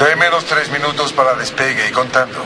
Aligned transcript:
Tráeme 0.00 0.24
tres 0.48 0.70
minutos 0.72 1.12
para 1.12 1.34
despegue 1.34 1.90
y 1.90 1.92
contando. 1.92 2.38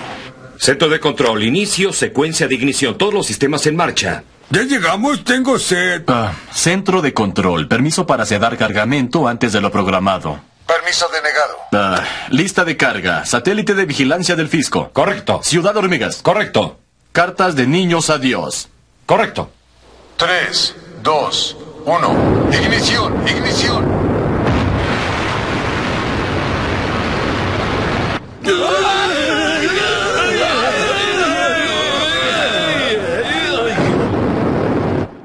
Centro 0.59 0.89
de 0.89 0.99
control, 0.99 1.45
inicio, 1.45 1.93
secuencia 1.93 2.49
de 2.49 2.57
ignición, 2.57 2.99
todos 2.99 3.15
los 3.15 3.27
sistemas 3.27 3.65
en 3.67 3.77
marcha. 3.77 4.25
Ya 4.51 4.63
llegamos, 4.63 5.23
tengo 5.23 5.57
sed. 5.61 6.03
Ah, 6.09 6.33
centro 6.53 7.01
de 7.01 7.15
control, 7.15 7.69
permiso 7.69 8.09
para 8.09 8.27
sedar 8.27 8.59
cargamento 8.59 9.29
antes 9.29 9.53
de 9.53 9.61
lo 9.61 9.71
programado. 9.71 10.41
Permiso 10.67 11.07
denegado. 11.13 11.57
Ah, 11.71 12.03
lista 12.31 12.65
de 12.65 12.77
carga, 12.77 13.25
satélite 13.25 13.75
de 13.75 13.87
vigilancia 13.87 14.35
del 14.35 14.49
fisco. 14.49 14.91
Correcto. 14.93 15.41
Ciudad 15.45 15.77
Hormigas. 15.77 16.23
Correcto. 16.23 16.81
Cartas 17.13 17.55
de 17.55 17.69
niños 17.69 18.11
a 18.11 18.19
Dios. 18.19 18.69
Correcto. 19.07 19.53
Tres, 20.17 20.75
dos, 21.05 21.57
uno. 21.85 22.49
Ignición, 22.51 23.29
ignición. 23.29 24.04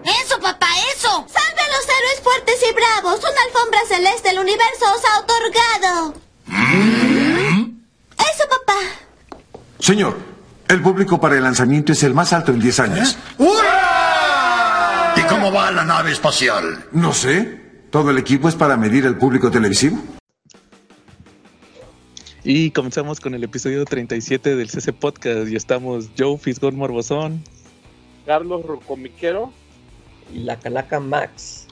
¡Eso, 0.05 0.39
papá, 0.41 0.67
eso! 0.95 1.25
¡Salve 1.27 1.61
a 1.61 1.67
los 1.67 1.85
héroes 1.85 2.21
fuertes 2.23 2.55
y 2.69 2.73
bravos! 2.73 3.19
¡Una 3.19 3.41
alfombra 3.47 3.79
celeste 3.87 4.29
del 4.29 4.39
universo 4.39 4.85
os 4.95 5.03
ha 5.05 5.19
otorgado! 5.19 6.13
¡Eso, 8.17 8.43
papá! 8.49 8.79
Señor, 9.79 10.17
el 10.67 10.81
público 10.81 11.19
para 11.19 11.35
el 11.35 11.43
lanzamiento 11.43 11.91
es 11.91 12.03
el 12.03 12.13
más 12.13 12.31
alto 12.31 12.51
en 12.51 12.59
10 12.59 12.79
años. 12.79 13.17
¿Y 15.15 15.21
cómo 15.23 15.51
va 15.51 15.71
la 15.71 15.83
nave 15.83 16.11
espacial? 16.11 16.85
No 16.91 17.13
sé. 17.13 17.59
¿Todo 17.91 18.11
el 18.11 18.17
equipo 18.19 18.47
es 18.47 18.55
para 18.55 18.77
medir 18.77 19.05
el 19.05 19.17
público 19.17 19.49
televisivo? 19.49 20.18
Y 22.43 22.71
comenzamos 22.71 23.19
con 23.19 23.35
el 23.35 23.43
episodio 23.43 23.83
37 23.83 24.55
del 24.55 24.69
CC 24.69 24.93
Podcast 24.93 25.49
y 25.49 25.57
estamos 25.57 26.09
Joe 26.17 26.37
Fisgón 26.37 26.77
Morbosón, 26.77 27.43
Carlos 28.25 28.65
Rocomiquero 28.65 29.51
y 30.33 30.39
la 30.39 30.57
Calaca 30.57 31.01
Max. 31.01 31.67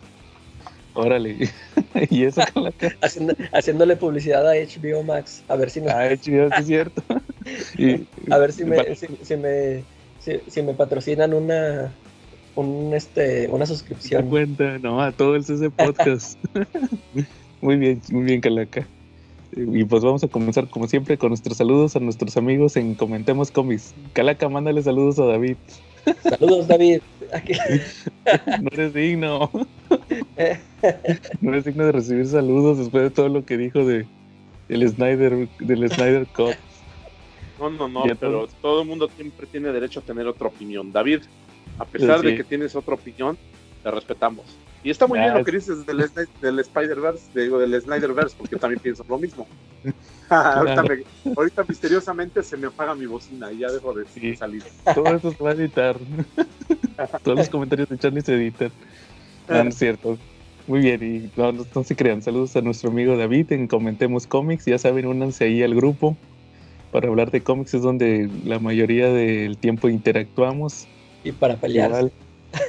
Órale, 0.93 1.49
y 2.09 2.25
esa 2.25 2.45
Calaca. 2.47 2.93
haciéndole 3.53 3.95
publicidad 3.95 4.45
a 4.45 4.55
HBO 4.55 5.03
Max, 5.03 5.41
a 5.47 5.55
ver 5.55 5.69
si 5.69 5.79
me. 5.79 5.89
A 5.89 6.09
HBO, 6.09 6.53
es 6.53 6.65
cierto. 6.65 7.01
a 8.29 8.37
ver 8.37 8.51
si 8.51 8.65
me, 8.65 8.95
si, 8.95 9.37
me, 9.37 9.83
si, 10.49 10.61
me 10.61 10.73
patrocinan 10.73 11.33
una, 11.33 11.93
un, 12.55 12.93
este, 12.93 13.47
una 13.47 13.65
suscripción. 13.65 14.27
cuenta, 14.29 14.79
no, 14.79 15.01
a 15.01 15.13
todo 15.13 15.37
el 15.37 15.45
CC 15.45 15.69
Podcast. 15.69 16.37
muy 17.61 17.77
bien, 17.77 18.01
muy 18.11 18.23
bien, 18.23 18.41
Calaca. 18.41 18.85
Y 19.55 19.83
pues 19.85 20.03
vamos 20.03 20.23
a 20.23 20.27
comenzar 20.27 20.69
como 20.69 20.87
siempre 20.87 21.17
con 21.17 21.29
nuestros 21.29 21.57
saludos 21.57 21.95
a 21.95 21.99
nuestros 21.99 22.37
amigos 22.37 22.75
en 22.75 22.95
Comentemos 22.95 23.51
Comics. 23.51 23.93
Calaca, 24.13 24.49
mándale 24.49 24.83
saludos 24.83 25.19
a 25.19 25.25
David. 25.25 25.55
Saludos, 26.23 26.67
David. 26.67 27.01
no 28.61 28.69
eres 28.71 28.93
digno. 28.93 29.49
no 31.41 31.49
eres 31.49 31.65
digno 31.65 31.85
de 31.85 31.91
recibir 31.91 32.25
saludos 32.27 32.77
después 32.77 33.03
de 33.03 33.09
todo 33.09 33.29
lo 33.29 33.45
que 33.45 33.57
dijo 33.57 33.85
de 33.85 34.05
el 34.69 34.87
Snyder, 34.87 35.47
del 35.59 35.89
Snyder 35.89 36.27
Cut. 36.27 36.55
No, 37.59 37.69
no, 37.69 37.87
no, 37.87 38.03
pero 38.19 38.47
todo 38.61 38.81
el 38.83 38.87
mundo 38.87 39.09
siempre 39.15 39.47
tiene 39.47 39.71
derecho 39.71 39.99
a 39.99 40.03
tener 40.03 40.27
otra 40.27 40.47
opinión. 40.47 40.91
David, 40.91 41.21
a 41.79 41.85
pesar 41.85 42.21
de 42.21 42.35
que 42.35 42.43
tienes 42.43 42.75
otra 42.75 42.93
opinión, 42.93 43.37
te 43.87 43.91
respetamos. 43.91 44.45
Y 44.83 44.89
está 44.89 45.07
muy 45.07 45.19
bien 45.19 45.33
lo 45.33 45.43
que 45.43 45.51
dices 45.51 45.85
del, 45.85 46.09
del 46.41 46.59
Spider-Verse, 46.59 47.39
digo, 47.39 47.59
del 47.59 47.81
Snyder-Verse, 47.81 48.35
porque 48.37 48.57
también 48.57 48.81
pienso 48.81 49.05
lo 49.07 49.17
mismo. 49.17 49.47
ahorita, 50.29 51.63
misteriosamente 51.67 52.43
se 52.43 52.57
me 52.57 52.67
apaga 52.67 52.95
mi 52.95 53.05
bocina 53.05 53.51
y 53.51 53.59
ya 53.59 53.71
dejo 53.71 53.93
de 53.93 54.35
salir. 54.35 54.63
Todo 54.93 55.15
eso 55.15 55.31
se 55.31 55.43
va 55.43 55.51
a 55.51 55.53
editar. 55.53 55.95
Todos 57.23 57.37
los 57.37 57.49
comentarios 57.49 57.87
de 57.89 57.97
Charlie 57.97 58.21
se 58.21 58.33
editan. 58.33 58.71
No, 59.47 59.63
no 59.63 59.69
es 59.69 59.77
cierto. 59.77 60.17
Muy 60.67 60.81
bien, 60.81 61.01
y 61.01 61.39
no, 61.39 61.53
no, 61.53 61.83
se 61.83 61.95
crean. 61.95 62.21
Saludos 62.21 62.57
a 62.57 62.61
nuestro 62.61 62.89
amigo 62.89 63.15
David 63.15 63.53
en 63.53 63.67
Comentemos 63.67 64.27
Cómics. 64.27 64.65
Ya 64.65 64.77
saben, 64.77 65.05
únanse 65.05 65.45
ahí 65.45 65.63
al 65.63 65.75
grupo 65.75 66.17
para 66.91 67.07
hablar 67.07 67.31
de 67.31 67.41
cómics, 67.41 67.73
es 67.73 67.81
donde 67.81 68.29
la 68.43 68.59
mayoría 68.59 69.07
del 69.07 69.57
tiempo 69.57 69.87
interactuamos. 69.87 70.87
Y 71.23 71.31
para 71.31 71.55
pelear 71.55 72.11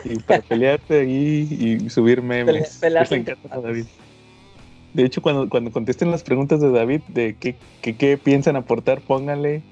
y 0.05 0.19
para 0.21 0.43
pelearte 0.43 1.01
ahí 1.01 1.79
y 1.83 1.91
subir 1.91 2.23
memes. 2.23 2.81
David. 2.81 3.87
De 4.95 5.05
hecho, 5.05 5.21
cuando, 5.21 5.49
cuando 5.49 5.71
contesten 5.71 6.11
las 6.11 6.23
preguntas 6.23 6.61
de 6.61 6.71
David 6.71 7.03
de 7.09 7.37
qué, 7.39 7.57
qué, 7.83 8.17
piensan 8.17 8.57
aportar, 8.57 9.01
pónganle 9.01 9.63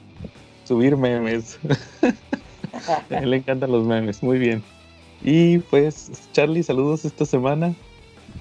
subir 0.64 0.96
memes. 0.96 1.58
a 3.10 3.18
él 3.18 3.30
le 3.30 3.38
encantan 3.38 3.72
los 3.72 3.84
memes, 3.84 4.22
muy 4.22 4.38
bien. 4.38 4.62
Y 5.22 5.58
pues, 5.58 6.10
Charlie, 6.32 6.62
saludos 6.62 7.04
esta 7.04 7.24
semana. 7.24 7.74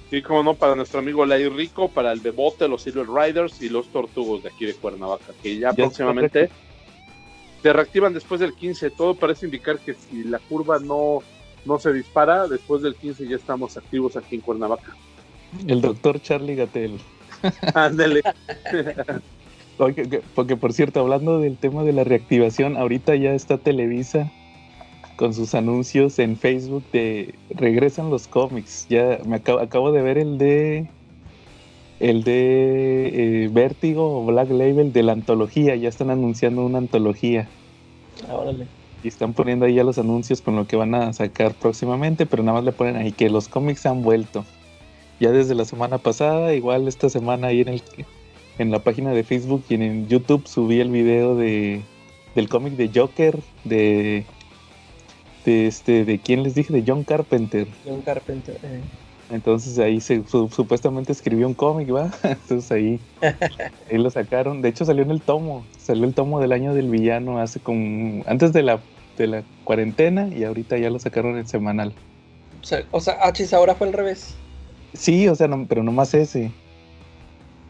Sí, 0.09 0.21
como 0.21 0.43
no, 0.43 0.53
para 0.53 0.75
nuestro 0.75 0.99
amigo 0.99 1.25
Lai 1.25 1.47
Rico, 1.49 1.89
para 1.89 2.11
el 2.11 2.19
Bebote, 2.19 2.67
los 2.67 2.83
Silver 2.83 3.07
Riders 3.07 3.61
y 3.61 3.69
los 3.69 3.87
Tortugos 3.87 4.43
de 4.43 4.49
aquí 4.49 4.65
de 4.65 4.73
Cuernavaca, 4.73 5.33
que 5.41 5.57
ya, 5.57 5.73
próximamente 5.73 6.49
se 7.63 7.73
reactivan 7.73 8.13
después 8.13 8.39
del 8.39 8.53
15. 8.53 8.91
Todo 8.91 9.15
parece 9.15 9.45
indicar 9.45 9.79
que 9.79 9.95
si 9.95 10.23
la 10.23 10.37
curva 10.37 10.77
no 10.79 11.23
no 11.65 11.79
se 11.79 11.93
dispara, 11.93 12.47
después 12.47 12.81
del 12.81 12.95
15 12.95 13.27
ya 13.27 13.35
estamos 13.35 13.77
activos 13.77 14.15
aquí 14.17 14.35
en 14.35 14.41
Cuernavaca. 14.41 14.95
El 15.67 15.81
doctor 15.81 16.21
Charlie 16.21 16.55
Gatel. 16.55 16.99
Ándale. 17.73 18.21
porque, 20.35 20.57
por 20.57 20.73
cierto, 20.73 20.99
hablando 20.99 21.39
del 21.39 21.57
tema 21.57 21.83
de 21.83 21.93
la 21.93 22.03
reactivación, 22.03 22.77
ahorita 22.77 23.15
ya 23.15 23.33
está 23.33 23.57
Televisa 23.57 24.31
con 25.15 25.33
sus 25.33 25.55
anuncios 25.55 26.19
en 26.19 26.35
Facebook 26.35 26.83
de 26.91 27.35
regresan 27.49 28.09
los 28.09 28.27
cómics. 28.27 28.85
Ya 28.89 29.19
me 29.25 29.37
acabo, 29.37 29.91
de 29.91 30.01
ver 30.01 30.17
el 30.17 30.37
de 30.37 30.89
el 32.01 32.23
de 32.23 33.45
eh, 33.45 33.49
Vértigo 33.49 34.19
o 34.19 34.25
Black 34.25 34.49
Label 34.49 34.91
de 34.91 35.03
la 35.03 35.13
antología. 35.13 35.75
Ya 35.75 35.87
están 35.87 36.09
anunciando 36.09 36.65
una 36.65 36.79
antología. 36.79 37.47
Ah, 38.27 38.35
órale 38.35 38.67
y 39.05 39.07
están 39.07 39.33
poniendo 39.33 39.65
ahí 39.65 39.75
ya 39.75 39.83
los 39.83 39.99
anuncios 39.99 40.41
con 40.41 40.55
lo 40.55 40.65
que 40.65 40.75
van 40.75 40.95
a 40.95 41.13
sacar 41.13 41.53
próximamente, 41.53 42.25
pero 42.25 42.41
nada 42.41 42.57
más 42.57 42.65
le 42.65 42.71
ponen 42.71 42.95
ahí 42.95 43.11
que 43.11 43.29
los 43.29 43.47
cómics 43.47 43.85
han 43.85 44.01
vuelto. 44.01 44.43
Ya 45.19 45.31
desde 45.31 45.53
la 45.53 45.63
semana 45.63 45.99
pasada, 45.99 46.55
igual 46.55 46.87
esta 46.87 47.07
semana 47.09 47.47
ahí 47.47 47.61
en 47.61 47.67
el 47.69 47.83
en 48.57 48.71
la 48.71 48.79
página 48.79 49.11
de 49.11 49.23
Facebook 49.23 49.63
y 49.69 49.75
en 49.75 50.07
YouTube 50.07 50.47
subí 50.47 50.79
el 50.79 50.89
video 50.89 51.35
de 51.35 51.81
del 52.33 52.49
cómic 52.49 52.73
de 52.73 52.89
Joker 52.93 53.37
de 53.63 54.25
de 55.45 55.67
este 55.67 56.03
de 56.03 56.17
quién 56.17 56.41
les 56.41 56.55
dije 56.55 56.73
de 56.73 56.83
John 56.85 57.03
Carpenter. 57.03 57.67
John 57.85 58.01
Carpenter. 58.01 58.57
Eh. 58.63 58.81
Entonces 59.29 59.77
ahí 59.77 60.01
se 60.01 60.23
supuestamente 60.27 61.11
escribió 61.11 61.47
un 61.47 61.53
cómic, 61.53 61.93
¿va? 61.93 62.11
Entonces 62.23 62.71
ahí, 62.71 62.99
ahí 63.21 63.97
lo 63.99 64.09
sacaron. 64.09 64.63
De 64.63 64.69
hecho 64.69 64.83
salió 64.83 65.03
en 65.03 65.11
el 65.11 65.21
tomo, 65.21 65.63
salió 65.77 66.05
el 66.05 66.15
tomo 66.15 66.39
del 66.39 66.53
año 66.53 66.73
del 66.73 66.89
villano 66.89 67.37
hace 67.37 67.59
como 67.59 68.23
antes 68.25 68.51
de 68.51 68.63
la 68.63 68.79
de 69.17 69.27
la 69.27 69.43
cuarentena 69.63 70.27
y 70.27 70.43
ahorita 70.43 70.77
ya 70.77 70.89
lo 70.89 70.99
sacaron 70.99 71.37
en 71.37 71.47
semanal. 71.47 71.93
O 72.61 72.65
sea, 72.65 72.83
o 72.91 72.99
sea 72.99 73.17
ahora 73.57 73.75
fue 73.75 73.87
al 73.87 73.93
revés. 73.93 74.35
Sí, 74.93 75.27
o 75.27 75.35
sea, 75.35 75.47
no, 75.47 75.65
pero 75.67 75.83
nomás 75.83 76.13
ese. 76.13 76.51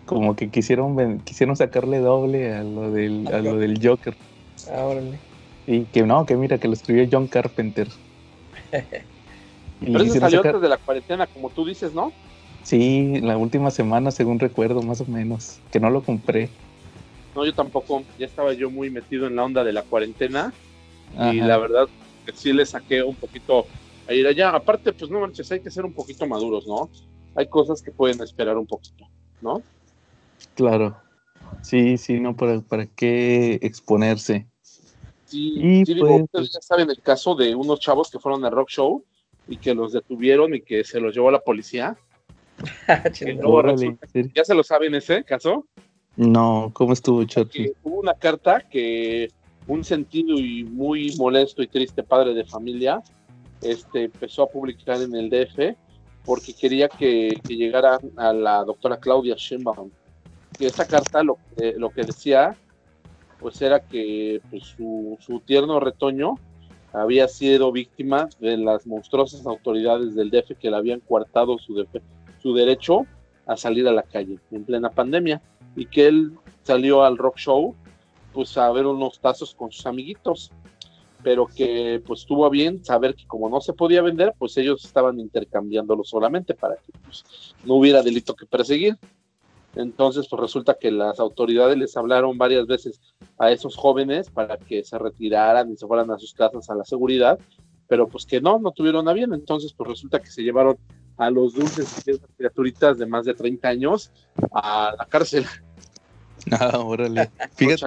Como 0.05 0.35
que 0.35 0.49
quisieron 0.49 1.19
quisieron 1.21 1.55
sacarle 1.55 1.97
doble 1.97 2.53
a 2.53 2.63
lo 2.63 2.91
del, 2.91 3.27
a 3.33 3.39
lo 3.39 3.57
del 3.57 3.79
Joker. 3.85 4.15
Ah, 4.71 4.93
Y 5.65 5.81
que 5.85 6.03
no, 6.03 6.25
que 6.25 6.37
mira, 6.37 6.59
que 6.59 6.67
lo 6.67 6.73
escribió 6.73 7.07
John 7.11 7.27
Carpenter. 7.27 7.87
pero 9.81 10.03
eso 10.03 10.19
salió 10.19 10.41
antes 10.43 10.61
de 10.61 10.69
la 10.69 10.77
cuarentena, 10.77 11.25
como 11.27 11.49
tú 11.49 11.65
dices, 11.65 11.93
¿no? 11.93 12.13
Sí, 12.63 13.19
la 13.21 13.37
última 13.37 13.71
semana, 13.71 14.11
según 14.11 14.39
recuerdo, 14.39 14.81
más 14.81 15.01
o 15.01 15.05
menos. 15.05 15.59
Que 15.71 15.79
no 15.79 15.89
lo 15.89 16.03
compré. 16.03 16.49
No, 17.35 17.45
yo 17.45 17.53
tampoco. 17.53 18.03
Ya 18.17 18.25
estaba 18.25 18.53
yo 18.53 18.69
muy 18.69 18.89
metido 18.89 19.27
en 19.27 19.35
la 19.35 19.43
onda 19.43 19.63
de 19.63 19.73
la 19.73 19.81
cuarentena 19.83 20.53
y 21.17 21.39
la 21.41 21.57
verdad 21.57 21.87
que 22.25 22.33
sí 22.33 22.53
le 22.53 22.65
saqué 22.65 23.03
un 23.03 23.15
poquito 23.15 23.65
a 24.07 24.13
ir 24.13 24.27
allá. 24.27 24.49
Aparte, 24.49 24.93
pues 24.93 25.09
no 25.09 25.19
manches, 25.19 25.51
hay 25.51 25.59
que 25.59 25.71
ser 25.71 25.85
un 25.85 25.93
poquito 25.93 26.27
maduros, 26.27 26.67
¿no? 26.67 26.89
Hay 27.35 27.47
cosas 27.47 27.81
que 27.81 27.91
pueden 27.91 28.21
esperar 28.21 28.57
un 28.57 28.65
poquito, 28.65 29.05
¿no? 29.41 29.61
Claro. 30.55 30.97
Sí, 31.61 31.97
sí, 31.97 32.19
no, 32.19 32.35
¿para, 32.35 32.61
para 32.61 32.85
qué 32.85 33.59
exponerse? 33.61 34.47
Sí, 35.25 35.53
y 35.57 35.85
sí 35.85 35.95
pues, 35.95 36.23
ustedes 36.23 36.51
ya 36.53 36.61
saben 36.61 36.89
el 36.89 37.01
caso 37.01 37.35
de 37.35 37.55
unos 37.55 37.79
chavos 37.79 38.11
que 38.11 38.19
fueron 38.19 38.45
al 38.45 38.51
rock 38.51 38.69
show 38.69 39.03
y 39.47 39.57
que 39.57 39.73
los 39.73 39.93
detuvieron 39.93 40.53
y 40.53 40.61
que 40.61 40.83
se 40.83 40.99
los 40.99 41.13
llevó 41.13 41.29
a 41.29 41.33
la 41.33 41.39
policía. 41.39 41.97
¿Ya 44.33 44.45
se 44.45 44.53
lo 44.53 44.63
saben 44.63 44.95
ese 44.95 45.23
caso? 45.23 45.65
No, 46.15 46.71
¿cómo 46.73 46.93
estuvo, 46.93 47.23
Chato? 47.25 47.51
Hubo 47.83 47.99
una 47.99 48.13
carta 48.13 48.61
que 48.61 49.29
un 49.67 49.83
sentido 49.83 50.37
y 50.37 50.63
muy 50.63 51.15
molesto 51.17 51.63
y 51.63 51.67
triste 51.67 52.03
padre 52.03 52.33
de 52.33 52.45
familia, 52.45 53.01
este, 53.61 54.03
empezó 54.03 54.43
a 54.43 54.47
publicar 54.47 55.01
en 55.01 55.15
el 55.15 55.29
DF 55.29 55.75
porque 56.23 56.53
quería 56.53 56.87
que, 56.87 57.39
llegara 57.47 57.99
a 58.17 58.33
la 58.33 58.63
doctora 58.63 58.97
Claudia 58.97 59.35
Sheinbaum. 59.37 59.91
que 60.57 60.67
esta 60.67 60.85
carta 60.85 61.23
lo, 61.23 61.37
lo 61.77 61.89
que 61.89 62.03
decía, 62.03 62.55
pues 63.39 63.61
era 63.61 63.79
que 63.79 64.41
pues, 64.49 64.63
su, 64.63 65.41
tierno 65.45 65.79
retoño 65.79 66.35
había 66.93 67.27
sido 67.27 67.71
víctima 67.71 68.29
de 68.39 68.57
las 68.57 68.87
monstruosas 68.87 69.45
autoridades 69.45 70.15
del 70.15 70.31
DF 70.31 70.57
que 70.59 70.71
le 70.71 70.77
habían 70.77 71.01
coartado 71.01 71.57
su 71.59 72.53
derecho 72.53 73.05
a 73.45 73.57
salir 73.57 73.87
a 73.87 73.91
la 73.91 74.03
calle 74.03 74.39
en 74.51 74.63
plena 74.63 74.89
pandemia 74.89 75.41
y 75.75 75.85
que 75.85 76.07
él 76.07 76.33
salió 76.63 77.03
al 77.03 77.17
rock 77.17 77.37
show 77.37 77.75
pues 78.35 78.55
a 78.57 78.69
ver 78.71 78.85
unos 78.85 79.19
tazos 79.19 79.55
con 79.55 79.71
sus 79.71 79.85
amiguitos 79.85 80.51
pero 81.23 81.47
que 81.47 82.03
pues 82.05 82.23
tuvo 82.25 82.47
bien 82.51 82.85
saber 82.85 83.15
que 83.15 83.25
como 83.25 83.49
no 83.49 83.59
se 83.61 83.73
podía 83.73 84.03
vender 84.03 84.33
pues 84.37 84.55
ellos 84.57 84.85
estaban 84.85 85.19
intercambiándolo 85.19 86.03
solamente 86.03 86.53
para 86.53 86.75
que 86.75 86.91
pues, 87.03 87.23
no 87.63 87.75
hubiera 87.75 88.03
delito 88.03 88.35
que 88.35 88.45
perseguir 88.45 88.97
entonces, 89.75 90.27
pues 90.29 90.41
resulta 90.41 90.77
que 90.79 90.89
las 90.89 91.19
autoridades 91.19 91.77
les 91.77 91.95
hablaron 91.97 92.37
varias 92.37 92.65
veces 92.65 93.01
a 93.37 93.51
esos 93.51 93.75
jóvenes 93.75 94.29
para 94.29 94.57
que 94.57 94.83
se 94.83 94.97
retiraran 94.97 95.71
y 95.71 95.75
se 95.77 95.85
fueran 95.85 96.09
a 96.11 96.17
sus 96.17 96.33
casas 96.33 96.69
a 96.69 96.75
la 96.75 96.85
seguridad, 96.85 97.37
pero 97.87 98.07
pues 98.07 98.25
que 98.25 98.39
no, 98.39 98.57
no 98.57 98.71
tuvieron 98.71 99.07
a 99.09 99.13
bien. 99.13 99.33
Entonces, 99.33 99.73
pues 99.73 99.89
resulta 99.89 100.19
que 100.19 100.31
se 100.31 100.43
llevaron 100.43 100.77
a 101.17 101.29
los 101.29 101.53
dulces 101.53 102.03
criaturitas 102.37 102.97
de 102.97 103.05
más 103.05 103.25
de 103.25 103.33
30 103.33 103.67
años 103.67 104.11
a 104.53 104.93
la 104.97 105.05
cárcel. 105.05 105.45
Ah, 106.51 106.77
órale. 106.77 107.29
Fíjate, 107.55 107.85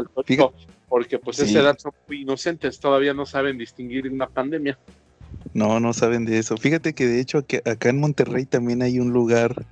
porque 0.88 1.18
pues 1.18 1.38
esa 1.38 1.60
edad 1.60 1.78
son 1.78 1.92
muy 2.08 2.22
inocentes, 2.22 2.80
todavía 2.80 3.14
no 3.14 3.26
saben 3.26 3.58
distinguir 3.58 4.10
una 4.10 4.26
pandemia. 4.26 4.78
No, 5.54 5.80
no 5.80 5.92
saben 5.92 6.24
de 6.24 6.38
eso. 6.38 6.56
Fíjate 6.56 6.94
que 6.94 7.06
de 7.06 7.20
hecho 7.20 7.38
acá 7.64 7.88
en 7.88 8.00
Monterrey 8.00 8.46
también 8.46 8.82
hay 8.82 8.98
un 8.98 9.10
lugar 9.10 9.66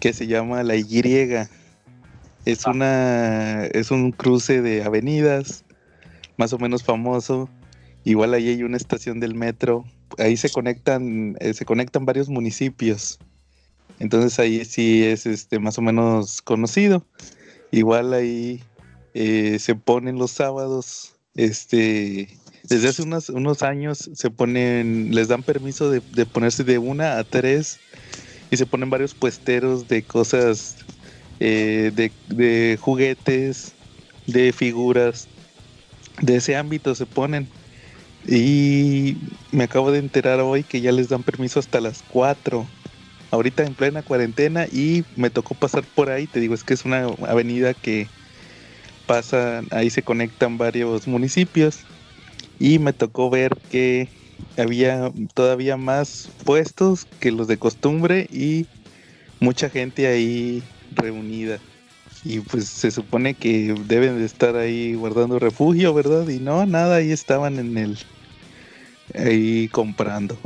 que 0.00 0.12
se 0.12 0.26
llama 0.26 0.62
La 0.62 0.76
Y. 0.76 0.86
Es, 2.44 2.66
ah. 2.66 2.70
una, 2.70 3.64
es 3.66 3.90
un 3.90 4.12
cruce 4.12 4.62
de 4.62 4.84
avenidas, 4.84 5.64
más 6.36 6.52
o 6.52 6.58
menos 6.58 6.84
famoso. 6.84 7.48
Igual 8.04 8.34
ahí 8.34 8.48
hay 8.48 8.62
una 8.62 8.76
estación 8.76 9.20
del 9.20 9.34
metro. 9.34 9.84
Ahí 10.18 10.36
se 10.36 10.50
conectan, 10.50 11.36
eh, 11.40 11.54
se 11.54 11.64
conectan 11.64 12.04
varios 12.04 12.28
municipios. 12.28 13.18
Entonces 13.98 14.38
ahí 14.38 14.64
sí 14.64 15.02
es 15.04 15.26
este 15.26 15.58
más 15.58 15.78
o 15.78 15.82
menos 15.82 16.42
conocido. 16.42 17.04
Igual 17.70 18.14
ahí 18.14 18.62
eh, 19.14 19.58
se 19.58 19.74
ponen 19.74 20.18
los 20.18 20.30
sábados. 20.30 21.12
Este 21.34 22.28
desde 22.68 22.88
hace 22.88 23.02
unos, 23.02 23.28
unos 23.28 23.62
años 23.62 24.10
se 24.12 24.30
ponen, 24.30 25.14
les 25.14 25.28
dan 25.28 25.42
permiso 25.42 25.88
de, 25.88 26.02
de 26.12 26.26
ponerse 26.26 26.64
de 26.64 26.78
una 26.78 27.18
a 27.18 27.24
tres 27.24 27.78
y 28.50 28.56
se 28.56 28.66
ponen 28.66 28.90
varios 28.90 29.14
puesteros 29.14 29.88
de 29.88 30.02
cosas, 30.02 30.76
eh, 31.40 31.92
de, 31.94 32.78
juguetes, 32.80 33.72
de 34.26 34.52
figuras, 34.52 35.28
de 36.20 36.36
ese 36.36 36.56
ámbito 36.56 36.94
se 36.94 37.06
ponen. 37.06 37.48
Y 38.26 39.16
me 39.52 39.64
acabo 39.64 39.92
de 39.92 39.98
enterar 39.98 40.40
hoy 40.40 40.64
que 40.64 40.80
ya 40.80 40.90
les 40.90 41.08
dan 41.08 41.22
permiso 41.22 41.60
hasta 41.60 41.80
las 41.80 42.02
4. 42.10 42.66
Ahorita 43.30 43.64
en 43.64 43.74
plena 43.74 44.02
cuarentena 44.02 44.66
y 44.66 45.04
me 45.16 45.30
tocó 45.30 45.54
pasar 45.54 45.84
por 45.94 46.10
ahí. 46.10 46.26
Te 46.26 46.40
digo, 46.40 46.54
es 46.54 46.64
que 46.64 46.74
es 46.74 46.84
una 46.84 47.06
avenida 47.26 47.74
que 47.74 48.06
pasa, 49.06 49.62
ahí 49.70 49.90
se 49.90 50.02
conectan 50.02 50.58
varios 50.58 51.06
municipios. 51.06 51.80
Y 52.58 52.78
me 52.78 52.92
tocó 52.92 53.28
ver 53.28 53.56
que 53.70 54.08
había 54.56 55.12
todavía 55.34 55.76
más 55.76 56.28
puestos 56.44 57.06
que 57.20 57.30
los 57.30 57.48
de 57.48 57.58
costumbre 57.58 58.26
y 58.30 58.66
mucha 59.40 59.68
gente 59.68 60.06
ahí 60.06 60.62
reunida. 60.94 61.58
Y 62.24 62.40
pues 62.40 62.68
se 62.68 62.90
supone 62.90 63.34
que 63.34 63.74
deben 63.86 64.18
de 64.18 64.24
estar 64.24 64.56
ahí 64.56 64.94
guardando 64.94 65.38
refugio, 65.38 65.94
¿verdad? 65.94 66.26
Y 66.28 66.40
no, 66.40 66.64
nada, 66.66 66.96
ahí 66.96 67.12
estaban 67.12 67.58
en 67.58 67.76
el... 67.78 67.98
ahí 69.14 69.68
comprando. 69.68 70.36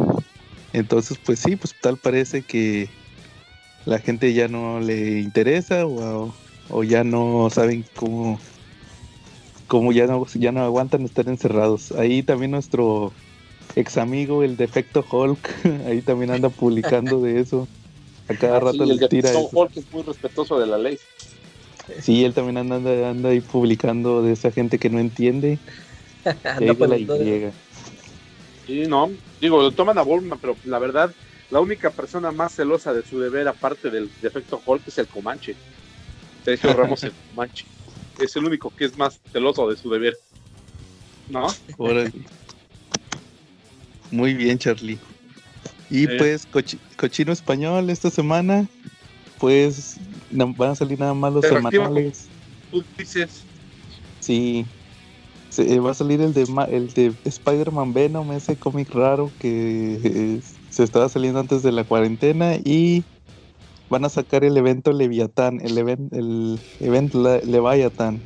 Entonces, 0.73 1.19
pues 1.25 1.41
sí, 1.41 1.57
pues 1.57 1.75
tal 1.81 1.97
parece 1.97 2.43
que 2.43 2.89
la 3.87 3.99
gente 3.99 4.33
ya 4.33 4.49
no 4.49 4.81
le 4.81 5.21
interesa 5.21 5.87
o, 5.87 6.35
o 6.69 6.85
ya 6.85 7.03
no 7.03 7.49
saben 7.51 7.85
cómo, 7.97 8.39
cómo 9.67 9.93
ya 9.93 10.07
no, 10.07 10.25
ya 10.35 10.53
no 10.53 10.63
aguantan 10.63 11.05
estar 11.05 11.29
encerrados. 11.29 11.93
Ahí 11.93 12.23
también 12.23 12.53
nuestro 12.53 13.13
ex 13.77 13.97
amigo, 13.97 14.43
el 14.43 14.57
defecto 14.57 15.05
Hulk, 15.11 15.67
ahí 15.87 16.03
también 16.03 16.31
anda 16.31 16.49
publicando 16.49 17.21
de 17.21 17.41
eso. 17.41 17.69
A 18.29 18.35
cada 18.35 18.59
ah, 18.59 18.61
rato 18.61 18.85
le 18.85 19.09
tira. 19.09 19.31
Eso. 19.31 19.51
Hulk 19.53 19.77
es 19.77 19.93
muy 19.93 20.03
respetuoso 20.03 20.61
de 20.61 20.67
la 20.67 20.79
ley. 20.79 20.99
Sí, 22.01 22.25
él 22.25 22.33
también 22.35 22.59
anda, 22.59 22.77
anda 23.11 23.31
ahí 23.31 23.41
publicando 23.41 24.23
de 24.23 24.33
esa 24.33 24.53
gente 24.53 24.79
que 24.79 24.91
no 24.91 25.01
entiende. 25.01 25.59
anda 26.45 26.87
la 26.87 26.97
llega. 26.97 27.51
Sí, 28.67 28.87
no, 28.87 29.11
digo, 29.41 29.63
lo 29.63 29.73
toman 29.73 29.99
a 29.99 30.03
Bulma, 30.03 30.37
pero 30.41 30.57
la 30.65 30.79
verdad, 30.79 31.13
la 31.51 31.61
única 31.61 31.91
persona 31.91 32.31
más 32.31 32.55
celosa 32.55 32.93
de 32.93 33.03
su 33.03 33.19
deber, 33.19 33.49
aparte 33.49 33.91
del 33.91 34.11
defecto 34.23 34.61
Hulk, 34.65 34.87
es 34.87 34.99
el 34.99 35.07
Comanche. 35.07 35.57
Sergio 36.45 36.73
Ramos 36.73 37.03
el 37.05 37.13
Comanche. 37.31 37.65
Es 38.19 38.37
el 38.37 38.45
único 38.45 38.71
que 38.75 38.85
es 38.85 38.97
más 38.97 39.21
celoso 39.33 39.69
de 39.69 39.77
su 39.77 39.91
deber. 39.91 40.17
¿No? 41.29 41.47
Muy 44.11 44.35
bien, 44.35 44.59
Charlie. 44.59 44.99
Y 45.91 46.07
pues, 46.07 46.47
cochino 46.97 47.33
español 47.33 47.91
esta 47.91 48.11
semana, 48.11 48.69
pues 49.39 49.97
van 50.31 50.71
a 50.71 50.75
salir 50.75 51.01
nada 51.01 51.15
más 51.15 51.33
los 51.33 51.45
semanales. 51.45 52.29
Tú 52.71 52.85
dices. 52.97 53.43
Sí. 54.21 54.67
Se, 55.51 55.81
va 55.81 55.91
a 55.91 55.95
salir 55.95 56.21
el 56.21 56.33
de, 56.33 56.47
el 56.71 56.89
de 56.95 57.13
Spider-Man 57.25 57.93
Venom, 57.93 58.33
ese 58.33 58.57
cómic 58.57 58.91
raro 58.95 59.31
que 59.39 59.99
eh, 60.03 60.41
se 60.71 60.85
estaba 60.85 61.09
saliendo 61.09 61.41
antes 61.41 61.63
de 61.63 61.73
la 61.73 61.85
cuarentena. 61.85 62.57
Y 62.57 63.05
van 63.89 64.05
a 64.05 64.09
sacar 64.09 64.45
el 64.45 64.57
evento 64.57 64.93
Leviatán, 64.93 65.61
el, 65.61 65.77
event, 65.77 66.13
el 66.13 66.59
evento 66.79 67.41
Leviathan 67.45 68.23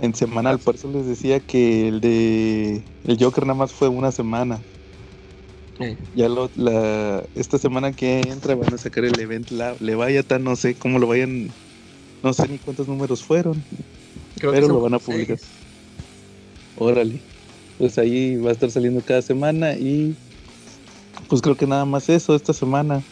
en 0.00 0.14
semanal. 0.14 0.58
Por 0.58 0.74
eso 0.74 0.90
les 0.90 1.06
decía 1.06 1.40
que 1.40 1.88
el 1.88 2.00
de 2.00 2.84
el 3.04 3.18
Joker 3.18 3.46
nada 3.46 3.58
más 3.58 3.72
fue 3.72 3.88
una 3.88 4.12
semana. 4.12 4.60
Ya 6.12 6.28
lo, 6.28 6.50
la, 6.56 7.24
esta 7.36 7.56
semana 7.56 7.92
que 7.92 8.18
entra 8.20 8.56
van 8.56 8.74
a 8.74 8.78
sacar 8.78 9.04
el 9.04 9.18
evento 9.20 9.54
la, 9.54 9.76
le 9.78 9.94
vaya 9.94 10.24
tan 10.24 10.42
no 10.42 10.56
sé 10.56 10.74
cómo 10.74 10.98
lo 10.98 11.06
vayan, 11.06 11.54
no 12.20 12.32
sé 12.32 12.48
ni 12.48 12.58
cuántos 12.58 12.88
números 12.88 13.22
fueron, 13.22 13.62
pero 14.40 14.66
lo 14.66 14.80
van 14.80 14.94
a 14.94 14.98
publicar. 14.98 15.38
Órale, 16.78 17.20
pues 17.76 17.98
ahí 17.98 18.36
va 18.36 18.50
a 18.50 18.52
estar 18.52 18.70
saliendo 18.70 19.00
cada 19.00 19.22
semana 19.22 19.74
y 19.74 20.14
pues 21.28 21.42
creo 21.42 21.56
que 21.56 21.66
nada 21.66 21.84
más 21.84 22.08
eso 22.08 22.34
esta 22.34 22.52
semana 22.52 23.02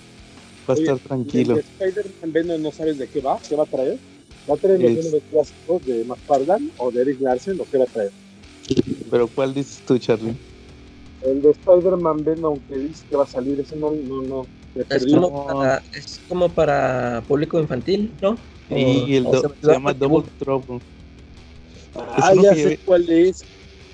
va 0.68 0.74
a 0.74 0.76
estar 0.76 0.98
tranquilo. 0.98 1.56
Spider-Man 1.56 2.62
no 2.62 2.70
sabes 2.70 2.98
de 2.98 3.08
qué 3.08 3.20
va, 3.20 3.38
qué 3.48 3.56
va 3.56 3.64
a 3.64 3.66
traer. 3.66 3.98
¿Va 4.48 4.54
a 4.54 4.56
traer 4.56 4.80
los 4.80 5.06
es... 5.06 5.22
clásicos 5.30 5.84
de 5.86 6.04
McFarlane 6.04 6.68
o 6.78 6.90
de 6.90 7.02
Eric 7.02 7.20
Larsen 7.20 7.60
o 7.60 7.64
qué 7.70 7.78
va 7.78 7.84
a 7.84 7.88
traer? 7.88 8.10
¿Pero 9.10 9.28
cuál 9.28 9.54
dices 9.54 9.80
tú, 9.86 9.98
Charlie? 9.98 10.34
El 11.22 11.42
de 11.42 11.50
Spider-Man 11.50 12.24
Venom 12.24 12.58
que 12.68 12.78
dice 12.78 13.04
que 13.10 13.16
va 13.16 13.24
a 13.24 13.26
salir, 13.26 13.58
ese 13.58 13.76
no, 13.76 13.90
no, 13.90 14.22
no. 14.22 14.46
Es 14.90 15.06
como, 15.06 15.46
para, 15.46 15.82
es 15.94 16.20
como, 16.28 16.48
para, 16.50 17.22
público 17.26 17.58
infantil, 17.58 18.12
¿no? 18.20 18.36
Y 18.70 19.16
el 19.16 19.26
se, 19.30 19.72
llama 19.72 19.94
Double 19.94 20.28
Trouble. 20.38 20.80
Ah, 21.94 22.32
ya 22.34 22.54
sé 22.54 22.78
cuál 22.84 23.08
es. 23.08 23.44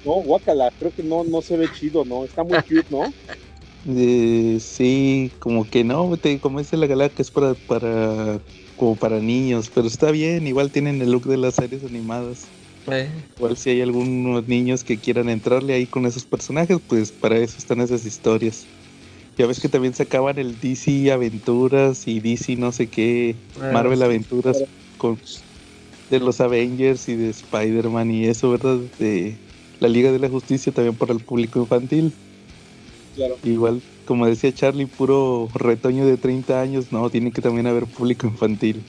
No, 0.05 0.15
guácala, 0.15 0.73
creo 0.79 0.93
que 0.95 1.03
no, 1.03 1.25
no 1.25 1.43
se 1.43 1.57
ve 1.57 1.69
chido, 1.73 2.05
¿no? 2.05 2.25
Está 2.25 2.43
muy 2.43 2.59
cute, 2.63 2.87
¿no? 2.91 3.13
Eh, 3.85 4.59
sí, 4.61 5.33
como 5.41 5.69
que 5.69 5.83
no, 5.83 6.17
te, 6.17 6.39
como 6.39 6.61
dice 6.61 6.77
la 6.77 6.87
gala 6.87 7.09
que 7.09 7.21
es 7.21 7.33
para, 7.33 7.55
para 7.55 8.39
como 8.77 8.95
para 8.95 9.19
niños, 9.19 9.71
pero 9.75 9.89
está 9.89 10.13
bien, 10.13 10.47
igual 10.47 10.71
tienen 10.71 11.03
el 11.03 11.11
look 11.11 11.25
de 11.25 11.37
las 11.37 11.57
series 11.57 11.85
animadas. 11.85 12.47
Eh. 12.91 13.09
Igual 13.37 13.57
si 13.57 13.71
hay 13.71 13.81
algunos 13.81 14.47
niños 14.49 14.85
que 14.85 14.99
quieran 14.99 15.29
entrarle 15.29 15.75
ahí 15.75 15.87
con 15.87 16.07
esos 16.07 16.25
personajes, 16.25 16.79
pues 16.89 17.11
para 17.11 17.39
eso 17.39 17.57
están 17.59 17.81
esas 17.81 18.05
historias. 18.05 18.67
Ya 19.37 19.47
ves 19.47 19.61
que 19.61 19.69
también 19.69 19.95
se 19.95 20.03
acaban 20.03 20.39
el 20.39 20.61
DC 20.61 21.11
Aventuras 21.11 22.07
y 22.07 22.21
DC 22.21 22.57
no 22.57 22.71
sé 22.71 22.89
qué, 22.89 23.35
ah, 23.61 23.71
Marvel 23.73 24.03
Aventuras 24.03 24.63
con 24.99 25.19
de 26.11 26.21
los 26.21 26.41
Avengers 26.41 27.09
y 27.09 27.17
de 27.17 27.31
Spider-Man 27.31 28.11
y 28.11 28.27
eso, 28.27 28.51
¿verdad? 28.51 28.79
De 28.99 29.35
la 29.83 29.89
Liga 29.89 30.13
de 30.13 30.19
la 30.21 30.29
Justicia 30.29 30.73
también 30.73 30.95
para 30.95 31.13
el 31.13 31.21
público 31.21 31.59
infantil. 31.59 32.13
Igual, 33.43 33.83
como 34.07 34.27
decía 34.27 34.53
Charlie, 34.53 34.87
puro 34.87 35.49
retoño 35.55 36.07
de 36.07 36.17
30 36.17 36.61
años, 36.61 36.93
no, 36.93 37.11
tiene 37.11 37.33
que 37.33 37.43
también 37.43 37.67
haber 37.67 37.87
público 37.87 38.29
infantil. 38.29 38.83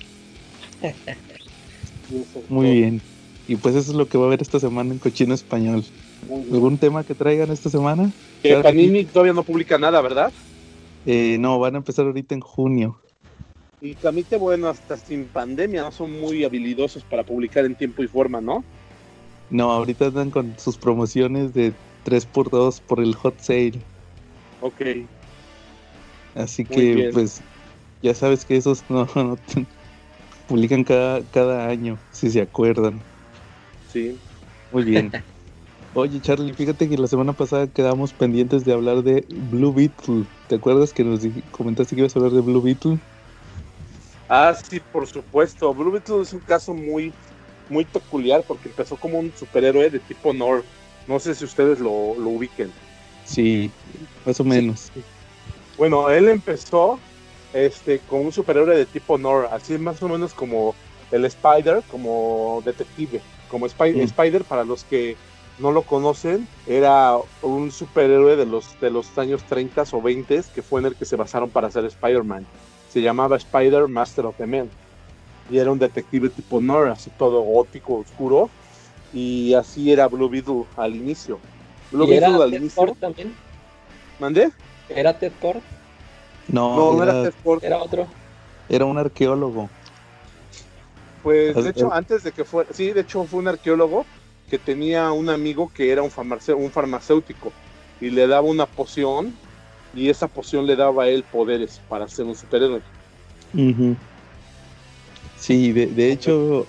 Muy 2.48 2.72
bien. 2.72 3.02
Y 3.48 3.56
pues 3.56 3.76
eso 3.76 3.92
es 3.92 3.98
lo 3.98 4.08
que 4.08 4.18
va 4.18 4.26
a 4.26 4.28
haber 4.28 4.42
esta 4.42 4.60
semana 4.60 4.94
en 4.94 5.00
Cochino 5.00 5.34
Español. 5.34 5.84
¿Algún 6.30 6.78
tema 6.78 7.04
que 7.04 7.16
traigan 7.16 7.52
esta 7.52 7.70
semana? 7.70 8.12
Que 8.42 8.56
Panini 8.58 9.04
todavía 9.04 9.34
no 9.34 9.44
publica 9.44 9.78
nada, 9.78 10.00
¿verdad? 10.00 10.32
Eh, 11.06 11.38
no, 11.40 11.60
van 11.60 11.74
a 11.74 11.80
empezar 11.80 12.06
ahorita 12.06 12.36
en 12.36 12.42
junio. 12.42 12.98
Y 13.82 13.96
Camite, 13.96 14.38
bueno, 14.38 14.70
hasta 14.70 14.96
sin 14.96 15.26
pandemia, 15.26 15.82
no 15.82 15.92
son 15.92 16.18
muy 16.22 16.46
habilidosos 16.46 17.04
para 17.04 17.24
publicar 17.24 17.66
en 17.66 17.76
tiempo 17.76 18.02
y 18.02 18.08
forma, 18.08 18.40
¿no? 18.40 18.64
No, 19.50 19.72
ahorita 19.72 20.08
andan 20.08 20.32
con 20.32 20.58
sus 20.58 20.78
promociones 20.78 21.54
de 21.54 21.74
3x2 22.06 22.82
por 22.82 23.00
el 23.00 23.16
hot 23.16 23.40
sale. 23.40 23.80
Ok. 24.62 24.82
Así 26.36 26.66
que, 26.66 27.10
pues, 27.14 27.42
ya 28.02 28.14
sabes 28.14 28.46
que 28.46 28.58
esos 28.58 28.84
no, 28.90 29.08
publican 30.48 30.84
cada, 30.84 31.22
cada 31.32 31.68
año, 31.68 31.98
si 32.12 32.32
se 32.32 32.42
acuerdan. 32.42 33.00
Sí. 33.92 34.18
Muy 34.72 34.84
bien. 34.84 35.12
Oye, 35.96 36.20
Charlie, 36.22 36.54
fíjate 36.54 36.90
que 36.90 36.98
la 36.98 37.06
semana 37.06 37.34
pasada 37.34 37.68
quedamos 37.68 38.14
pendientes 38.14 38.66
de 38.66 38.74
hablar 38.74 39.04
de 39.04 39.24
Blue 39.52 39.72
Beetle. 39.72 40.26
¿Te 40.48 40.56
acuerdas 40.56 40.92
que 40.92 41.04
nos 41.04 41.22
comentaste 41.52 41.96
que 41.96 42.02
ibas 42.02 42.16
a 42.16 42.20
hablar 42.20 42.32
de 42.34 42.42
Blue 42.42 42.62
Beetle? 42.62 42.98
Ah, 44.28 44.56
sí, 44.56 44.80
por 44.92 45.06
supuesto. 45.06 45.72
Blue 45.72 45.92
Beetle 45.92 46.24
es 46.24 46.34
un 46.34 46.40
caso 46.40 46.74
muy, 46.74 47.14
muy 47.70 47.86
peculiar 47.86 48.44
porque 48.48 48.70
empezó 48.70 48.96
como 48.96 49.20
un 49.20 49.32
superhéroe 49.38 49.90
de 49.90 50.00
tipo 50.00 50.34
Nor. 50.34 50.64
No 51.08 51.20
sé 51.20 51.36
si 51.36 51.46
ustedes 51.46 51.80
lo, 51.80 51.92
ubiquen. 51.92 52.72
Sí, 53.26 53.72
más 54.26 54.40
o 54.40 54.44
menos. 54.44 54.92
Bueno, 55.78 56.10
él 56.10 56.30
empezó 56.30 57.00
este, 57.54 58.00
con 58.00 58.22
un 58.22 58.32
superhéroe 58.32 58.78
de 58.78 58.86
tipo 58.86 59.18
Nor, 59.18 59.50
así 59.52 59.78
más 59.78 60.02
o 60.02 60.10
menos 60.10 60.34
como 60.34 60.76
el 61.12 61.26
Spider, 61.26 61.84
como 61.90 62.62
detective, 62.66 63.22
como 63.50 63.68
Spider 63.68 64.44
para 64.44 64.64
los 64.64 64.84
que 64.84 65.16
no 65.60 65.72
lo 65.72 65.84
conocen, 65.84 66.48
era 66.68 67.16
un 67.42 67.72
superhéroe 67.72 68.36
de 68.36 68.46
los, 68.46 68.80
de 68.80 68.90
los 68.90 69.18
años 69.18 69.44
30 69.44 69.84
o 69.92 70.02
20 70.02 70.42
que 70.54 70.62
fue 70.62 70.82
en 70.82 70.88
el 70.88 70.96
que 70.96 71.06
se 71.06 71.16
basaron 71.16 71.50
para 71.50 71.68
hacer 71.68 71.86
Spider-Man. 71.86 72.46
Se 72.90 73.02
llamaba 73.02 73.38
Spider 73.38 73.88
Master 73.88 74.26
of 74.26 74.36
the 74.38 74.48
Man. 74.48 74.70
Y 75.50 75.58
era 75.58 75.72
un 75.72 75.80
detective 75.80 76.30
tipo 76.30 76.62
Nor, 76.62 76.90
así 76.90 77.10
todo 77.18 77.42
gótico, 77.42 77.96
oscuro. 77.96 78.50
Y 79.14 79.54
así 79.54 79.92
era 79.92 80.08
Blue 80.08 80.30
Beetle 80.30 80.66
al 80.78 80.96
inicio. 80.96 81.40
Blue 81.92 82.08
Beetle 82.08 82.44
al 82.44 82.54
inicio. 82.54 82.96
también? 83.00 83.34
¿Mandé? 84.20 84.52
¿Era 84.90 85.18
Ted 85.18 85.32
Cord? 85.42 85.60
No, 86.48 86.94
no, 86.94 87.04
era, 87.04 87.24
Ted 87.24 87.34
Cord. 87.44 87.64
Era 87.64 87.78
otro. 87.78 88.08
Era 88.70 88.86
un 88.86 88.98
arqueólogo. 88.98 89.70
Pues 91.22 91.56
de 91.56 91.70
hecho, 91.70 91.94
antes 91.94 92.24
de 92.24 92.32
que 92.32 92.44
fuera, 92.44 92.70
sí, 92.74 92.92
de 92.92 93.02
hecho 93.02 93.24
fue 93.24 93.40
un 93.40 93.48
arqueólogo 93.48 94.06
que 94.50 94.60
tenía 94.60 95.12
un 95.12 95.30
amigo 95.30 95.72
que 95.74 95.92
era 95.92 96.02
un, 96.04 96.12
un 96.58 96.72
farmacéutico 96.72 97.52
y 98.02 98.10
le 98.10 98.28
daba 98.28 98.48
una 98.48 98.66
poción 98.66 99.34
y 99.96 100.10
esa 100.10 100.28
poción 100.28 100.66
le 100.66 100.76
daba 100.76 101.04
a 101.04 101.08
él 101.08 101.24
poderes 101.24 101.80
para 101.88 102.08
ser 102.08 102.26
un 102.26 102.36
superhéroe. 102.36 102.82
Sí, 105.44 105.74
de, 105.74 106.10
hecho, 106.10 106.66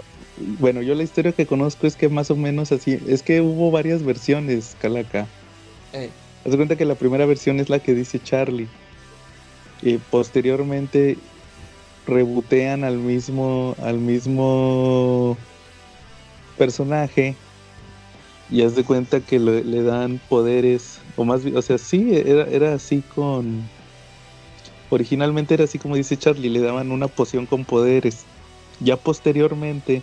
bueno, 0.58 0.82
yo 0.82 0.96
la 0.96 1.04
historia 1.04 1.30
que 1.30 1.46
conozco 1.46 1.86
es 1.86 1.94
que 1.94 2.08
más 2.08 2.32
o 2.32 2.34
menos 2.34 2.72
así, 2.72 2.98
es 3.06 3.22
que 3.22 3.40
hubo 3.40 3.70
varias 3.70 4.02
versiones, 4.02 4.76
Calaca. 4.80 5.28
Eh. 5.92 6.10
Haz 6.44 6.56
cuenta 6.56 6.74
que 6.74 6.84
la 6.84 6.96
primera 6.96 7.24
versión 7.24 7.60
es 7.60 7.68
la 7.68 7.78
que 7.78 7.94
dice 7.94 8.20
Charlie. 8.20 8.66
Y 9.80 9.98
posteriormente 9.98 11.16
rebotean 12.04 12.82
al 12.82 12.98
mismo, 12.98 13.76
al 13.80 13.98
mismo 14.00 15.36
personaje 16.58 17.36
y 18.50 18.62
haz 18.62 18.74
de 18.74 18.82
cuenta 18.82 19.20
que 19.20 19.38
le, 19.38 19.82
dan 19.84 20.20
poderes, 20.28 20.98
o 21.14 21.24
más 21.24 21.42
o 21.46 21.62
sea, 21.62 21.78
sí, 21.78 22.10
era, 22.12 22.42
era 22.50 22.74
así 22.74 23.04
con... 23.14 23.62
Originalmente 24.90 25.54
era 25.54 25.62
así 25.62 25.78
como 25.78 25.94
dice 25.94 26.16
Charlie, 26.16 26.50
le 26.50 26.60
daban 26.60 26.90
una 26.90 27.06
poción 27.06 27.46
con 27.46 27.64
poderes. 27.64 28.26
Ya 28.80 28.96
posteriormente 28.96 30.02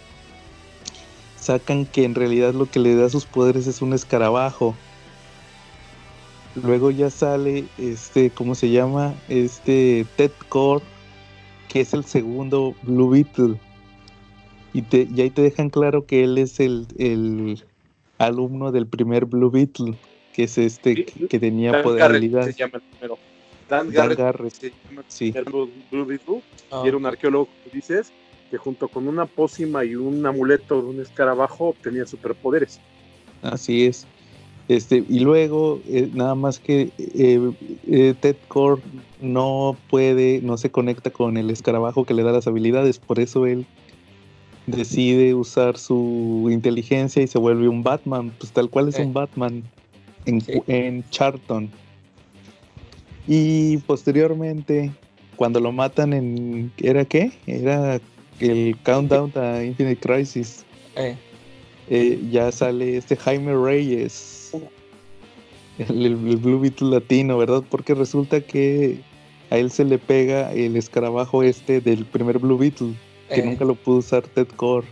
sacan 1.38 1.86
que 1.86 2.06
en 2.06 2.16
realidad 2.16 2.54
lo 2.54 2.68
que 2.68 2.80
le 2.80 2.96
da 2.96 3.10
sus 3.10 3.26
poderes 3.26 3.68
es 3.68 3.82
un 3.82 3.94
escarabajo. 3.94 4.76
Luego 6.56 6.92
ya 6.92 7.10
sale 7.10 7.66
este, 7.78 8.30
¿cómo 8.30 8.56
se 8.56 8.70
llama? 8.70 9.16
Este 9.30 10.06
Ted 10.18 10.32
Core, 10.50 10.84
que 11.70 11.82
es 11.82 11.94
el 11.94 12.06
segundo 12.06 12.76
Blue 12.84 13.10
Beetle. 13.10 13.58
Y, 14.74 14.84
te, 14.84 15.08
y 15.14 15.22
ahí 15.22 15.30
te 15.30 15.42
dejan 15.42 15.70
claro 15.70 16.06
que 16.06 16.24
él 16.24 16.38
es 16.38 16.60
el, 16.60 16.88
el, 16.98 17.62
alumno 18.22 18.72
del 18.72 18.88
primer 18.88 19.26
Blue 19.26 19.50
Beetle, 19.50 19.96
que 20.34 20.44
es 20.44 20.58
este 20.58 21.06
que, 21.06 21.40
tenía 21.40 21.72
Dan 21.72 21.84
poder 21.84 22.44
se 22.46 22.54
llama 22.54 22.74
el 22.76 22.82
primero. 22.82 23.18
Dan, 23.70 23.90
Garrett, 23.90 24.54
se 24.54 24.74
llama 24.90 25.04
sí. 25.08 25.34
el 25.36 25.44
Blue 25.46 26.06
Beetle, 26.06 26.42
y 26.84 26.88
era 26.88 26.98
un 26.98 27.06
arqueólogo, 27.06 27.50
dices, 27.74 28.12
que 28.52 28.58
junto 28.58 28.90
con 28.90 29.08
una 29.08 29.26
pócima 29.26 29.86
y 29.86 29.96
un 29.96 30.26
amuleto 30.26 30.82
de 30.82 30.90
un 30.90 31.00
escarabajo 31.00 31.70
obtenía 31.70 32.06
superpoderes. 32.06 32.80
Así 33.42 33.86
es. 33.86 34.06
Este, 34.68 35.04
y 35.10 35.20
luego, 35.20 35.80
eh, 35.88 36.10
nada 36.14 36.36
más 36.36 36.60
que 36.60 36.92
eh, 36.98 37.52
eh, 37.88 38.14
Ted 38.20 38.36
Core 38.48 38.82
no 39.22 39.76
puede, 39.90 40.42
no 40.42 40.58
se 40.58 40.70
conecta 40.70 41.10
con 41.10 41.38
el 41.38 41.50
escarabajo 41.50 42.06
que 42.06 42.14
le 42.14 42.24
da 42.24 42.32
las 42.32 42.48
habilidades, 42.48 43.00
por 43.00 43.20
eso 43.20 43.46
él 43.46 43.66
decide 44.68 45.34
usar 45.34 45.78
su 45.78 46.48
inteligencia 46.52 47.22
y 47.22 47.28
se 47.28 47.40
vuelve 47.40 47.68
un 47.68 47.84
Batman, 47.84 48.32
pues 48.38 48.52
tal 48.52 48.70
cual 48.70 48.90
es 48.90 49.00
un 49.00 49.14
Batman 49.14 49.64
en, 50.26 51.04
Charlton. 51.10 51.70
Y 53.28 53.78
posteriormente, 53.78 54.92
cuando 55.36 55.60
lo 55.60 55.72
matan 55.72 56.14
en... 56.14 56.72
¿Era 56.78 57.06
qué? 57.06 57.32
Era 57.48 58.00
el 58.42 58.78
Countdown 58.84 59.32
a 59.36 59.64
Infinite 59.64 60.00
Crisis. 60.00 60.66
Eh. 60.96 61.16
Eh, 61.90 62.20
ya 62.32 62.52
sale 62.52 62.98
este 62.98 63.16
Jaime 63.16 63.54
Reyes, 63.54 64.52
el, 65.78 66.16
Blue 66.16 66.60
Beetle 66.60 66.90
latino, 66.90 67.38
¿verdad? 67.38 67.64
Porque 67.70 67.94
resulta 67.94 68.42
que 68.42 69.00
a 69.50 69.58
él 69.58 69.72
se 69.72 69.84
le 69.84 69.98
pega 69.98 70.54
el 70.54 70.78
escarabajo 70.78 71.44
este 71.44 71.82
del 71.82 72.06
primer 72.06 72.40
Blue 72.40 72.58
Beetle 72.58 72.94
que 73.28 73.42
eh. 73.42 73.46
nunca 73.46 73.66
lo 73.66 73.76
pudo 73.76 73.98
usar 73.98 74.24
Ted 74.24 74.48
Core. 74.56 74.88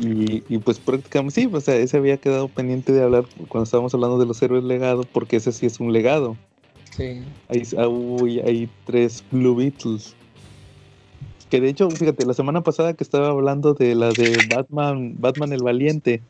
Y, 0.00 0.58
pues 0.58 0.78
prácticamente 0.78 1.42
sí, 1.42 1.48
o 1.52 1.60
sea, 1.60 1.76
ese 1.76 1.96
había 1.96 2.16
quedado 2.16 2.48
pendiente 2.48 2.92
de 2.92 3.02
hablar 3.02 3.26
cuando 3.48 3.64
estábamos 3.64 3.92
hablando 3.94 4.18
de 4.18 4.26
los 4.26 4.40
héroes 4.42 4.64
legados, 4.64 5.06
porque 5.06 5.36
ese 5.36 5.52
sí 5.52 5.66
es 5.66 5.78
un 5.78 5.92
legado. 5.92 6.36
Sí. 6.96 7.22
Hay, 7.48 7.62
ah, 7.76 7.88
hay 8.46 8.68
tres 8.86 9.22
Blue 9.30 9.54
Beatles. 9.54 10.14
Que 11.54 11.60
de 11.60 11.68
hecho, 11.68 11.96
fíjate, 11.96 12.24
la 12.24 12.34
semana 12.34 12.64
pasada 12.64 12.94
que 12.94 13.04
estaba 13.04 13.28
hablando 13.28 13.74
de 13.74 13.94
la 13.94 14.12
de 14.12 14.40
Batman, 14.40 15.14
Batman 15.20 15.52
el 15.52 15.62
Valiente, 15.62 16.24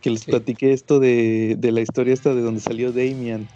que 0.00 0.10
les 0.10 0.24
platiqué 0.26 0.72
esto 0.72 1.00
de, 1.00 1.56
de 1.58 1.72
la 1.72 1.80
historia 1.80 2.14
esta 2.14 2.32
de 2.36 2.40
donde 2.42 2.60
salió 2.60 2.92
Damian. 2.92 3.48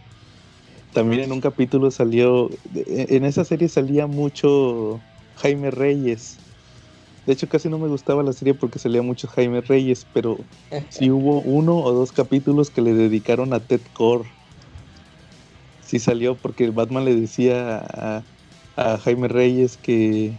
También 0.92 1.22
en 1.22 1.30
un 1.32 1.40
capítulo 1.40 1.92
salió, 1.92 2.50
en 2.74 3.24
esa 3.24 3.44
serie 3.44 3.68
salía 3.68 4.08
mucho 4.08 5.04
Jaime 5.36 5.70
Reyes. 5.70 6.42
De 7.24 7.34
hecho, 7.34 7.48
casi 7.48 7.68
no 7.68 7.78
me 7.78 7.88
gustaba 7.88 8.24
la 8.24 8.32
serie 8.32 8.54
porque 8.54 8.80
salía 8.80 9.02
mucho 9.02 9.28
Jaime 9.28 9.60
Reyes, 9.60 10.04
pero 10.12 10.38
sí 10.90 11.12
hubo 11.12 11.42
uno 11.42 11.78
o 11.78 11.92
dos 11.92 12.10
capítulos 12.12 12.70
que 12.72 12.82
le 12.82 12.94
dedicaron 12.94 13.54
a 13.54 13.64
Ted 13.64 13.82
Core. 13.92 14.28
Sí 15.80 16.00
salió 16.00 16.40
porque 16.40 16.70
Batman 16.70 17.04
le 17.04 17.14
decía 17.14 17.78
a, 17.78 18.31
Jaime 18.76 19.28
Reyes 19.28 19.76
que, 19.76 20.32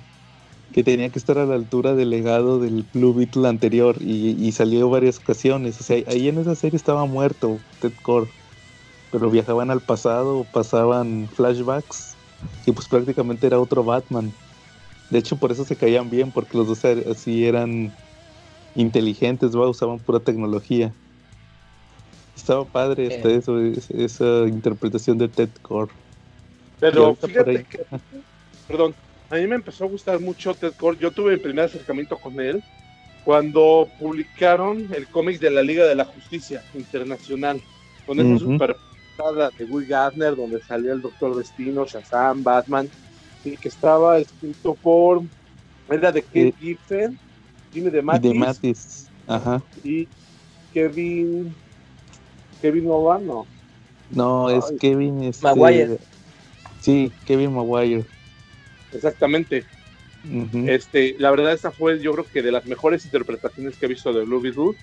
que, 0.74 0.84
tenía 0.84 1.10
que 1.10 1.20
estar 1.20 1.38
a 1.38 1.46
la 1.46 1.56
altura 1.56 1.94
del 1.96 2.10
legado 2.10 2.60
del 2.60 2.86
Blue 2.94 3.14
Beetle 3.14 3.48
anterior 3.48 3.98
y, 4.00 4.32
y 4.32 4.52
salió 4.52 4.90
varias 4.90 5.20
ocasiones. 5.20 5.80
O 5.80 5.84
sea, 5.84 6.04
ahí 6.08 6.28
en 6.28 6.40
esa 6.40 6.56
serie 6.56 6.78
estaba 6.78 7.06
muerto 7.06 7.60
Ted 7.82 7.94
Core 8.02 8.30
pero 9.14 9.30
viajaban 9.30 9.70
al 9.70 9.80
pasado, 9.80 10.44
pasaban 10.52 11.30
flashbacks 11.36 12.16
y 12.66 12.72
pues 12.72 12.88
prácticamente 12.88 13.46
era 13.46 13.60
otro 13.60 13.84
Batman. 13.84 14.34
De 15.12 15.20
hecho, 15.20 15.38
por 15.38 15.52
eso 15.52 15.64
se 15.66 15.76
caían 15.76 16.10
bien, 16.10 16.32
porque 16.32 16.58
los 16.58 16.68
dos 16.68 16.84
así 16.84 17.46
eran 17.46 17.94
inteligentes, 18.74 19.54
usaban 19.54 20.00
pura 20.00 20.20
tecnología. 20.20 20.92
Estaba 22.36 22.66
padre 22.66 23.22
eso, 23.24 23.60
esa 23.60 24.48
interpretación 24.48 25.20
de 25.20 25.28
Ted 25.28 25.50
Core. 25.62 25.92
Pero 26.92 27.16
fíjate 27.16 27.64
que, 27.64 27.86
perdón, 28.68 28.94
a 29.30 29.36
mí 29.36 29.48
me 29.48 29.56
empezó 29.56 29.86
a 29.86 29.88
gustar 29.88 30.20
mucho 30.20 30.54
Ted 30.54 30.74
Core. 30.74 30.98
Yo 31.00 31.12
tuve 31.12 31.34
el 31.34 31.40
primer 31.40 31.66
acercamiento 31.66 32.18
con 32.18 32.42
él 32.42 32.62
cuando 33.24 33.88
publicaron 34.00 34.90
el 34.94 35.08
cómic 35.08 35.40
de 35.40 35.50
la 35.50 35.62
Liga 35.62 35.86
de 35.86 35.96
la 35.96 36.04
Justicia 36.04 36.62
Internacional, 36.74 37.62
con 38.06 38.20
esos 38.20 38.42
super 38.42 38.76
de 39.58 39.66
Will 39.66 39.88
Gardner, 39.88 40.36
donde 40.36 40.62
salía 40.64 40.92
el 40.92 41.02
Doctor 41.02 41.38
Destino, 41.38 41.86
Shazam, 41.86 42.44
Batman, 42.44 42.90
y 43.46 43.56
que 43.56 43.70
estaba 43.70 44.18
escrito 44.18 44.74
por. 44.74 45.22
Era 45.90 46.12
de 46.12 46.22
Kevin 46.22 46.54
Giffen, 46.60 47.20
Jimmy 47.72 47.92
de 47.92 48.02
Matis. 48.02 49.10
Ajá. 49.28 49.62
Y 49.86 50.06
Kevin. 50.74 51.56
Kevin 52.62 52.86
Nolan, 52.86 53.26
no. 53.26 53.46
No, 54.10 54.50
es 54.50 54.66
Kevin. 54.82 55.24
Este, 55.24 55.46
Maguire. 55.46 55.98
Sí, 56.84 57.14
Kevin 57.26 57.54
Maguire. 57.54 58.04
Exactamente. 58.92 59.64
Este, 60.68 61.16
la 61.18 61.32
verdad, 61.32 61.54
esta 61.54 61.72
fue, 61.72 62.00
yo 62.00 62.12
creo 62.12 62.26
que 62.26 62.42
de 62.42 62.52
las 62.52 62.66
mejores 62.66 63.06
interpretaciones 63.06 63.78
que 63.78 63.86
he 63.86 63.90
visto 63.90 64.12
de 64.12 64.26
Blue 64.26 64.42
Beetle, 64.42 64.78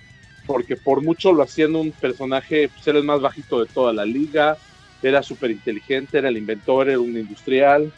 porque 0.47 0.77
por 0.77 1.03
mucho 1.03 1.33
lo 1.35 1.43
hacían 1.43 1.77
un 1.77 1.93
personaje, 1.93 2.69
pues 2.69 2.87
era 2.89 2.99
el 2.99 3.05
más 3.05 3.21
bajito 3.21 3.61
de 3.61 3.67
toda 3.67 3.93
la 3.93 4.07
liga, 4.07 4.57
era 5.03 5.23
súper 5.23 5.51
inteligente, 5.51 6.17
era 6.17 6.31
el 6.31 6.39
inventor, 6.39 6.89
era 6.89 6.99
un 6.99 7.17
industrial, 7.17 7.93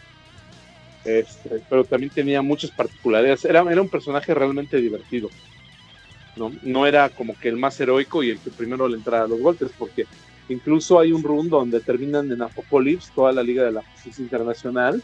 este, 1.05 1.63
pero 1.69 1.85
también 1.85 2.11
tenía 2.11 2.43
muchas 2.43 2.73
particularidades. 2.73 3.45
Era, 3.45 3.61
era 3.71 3.83
un 3.83 3.89
personaje 3.89 4.35
realmente 4.35 4.79
divertido. 4.79 5.31
¿no? 6.35 6.51
no 6.63 6.87
era 6.87 7.09
como 7.09 7.39
que 7.39 7.49
el 7.49 7.57
más 7.57 7.79
heroico 7.79 8.23
y 8.23 8.31
el 8.31 8.39
que 8.39 8.51
primero 8.51 8.89
le 8.89 8.97
entrara 8.97 9.25
a 9.25 9.29
los 9.29 9.39
golpes, 9.39 9.71
porque 9.79 10.07
incluso 10.49 10.99
hay 10.99 11.13
un 11.13 11.23
run 11.23 11.49
donde 11.49 11.81
terminan 11.81 12.31
en 12.31 12.43
Apocalypse, 12.43 13.11
toda 13.15 13.33
la 13.33 13.43
Liga 13.43 13.65
de 13.65 13.73
la 13.73 13.83
Justicia 13.83 14.23
Internacional, 14.23 15.03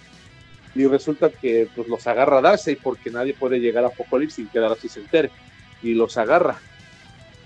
y 0.75 0.87
resulta 0.87 1.30
que 1.30 1.68
pues, 1.75 1.88
los 1.88 2.07
agarra 2.07 2.40
Darcy 2.40 2.76
porque 2.76 3.11
nadie 3.11 3.35
puede 3.35 3.59
llegar 3.59 3.85
a 3.85 3.88
Apocalypse 3.88 4.37
sin 4.37 4.49
que 4.49 4.59
Darcy 4.59 4.88
se 4.88 5.00
entere, 5.00 5.30
y 5.83 5.95
los 5.95 6.16
agarra. 6.16 6.61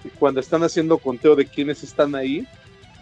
Y 0.04 0.08
cuando 0.08 0.40
están 0.40 0.62
haciendo 0.62 0.98
conteo 0.98 1.36
de 1.36 1.46
quiénes 1.46 1.82
están 1.82 2.14
ahí, 2.14 2.46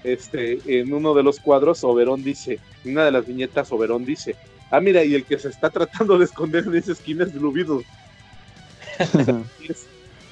este, 0.04 0.58
en 0.66 0.92
uno 0.92 1.14
de 1.14 1.22
los 1.22 1.40
cuadros, 1.40 1.84
Oberón 1.84 2.22
dice, 2.22 2.58
en 2.84 2.92
una 2.92 3.04
de 3.04 3.12
las 3.12 3.26
viñetas, 3.26 3.70
Oberón 3.72 4.04
dice, 4.04 4.36
ah, 4.70 4.80
mira, 4.80 5.04
y 5.04 5.14
el 5.14 5.24
que 5.24 5.38
se 5.38 5.48
está 5.48 5.70
tratando 5.70 6.18
de 6.18 6.24
esconder 6.24 6.64
en 6.64 6.74
esa 6.74 6.92
esquina 6.92 7.24
es 7.24 7.34
Blue 7.34 7.52
Beetle. 7.52 7.84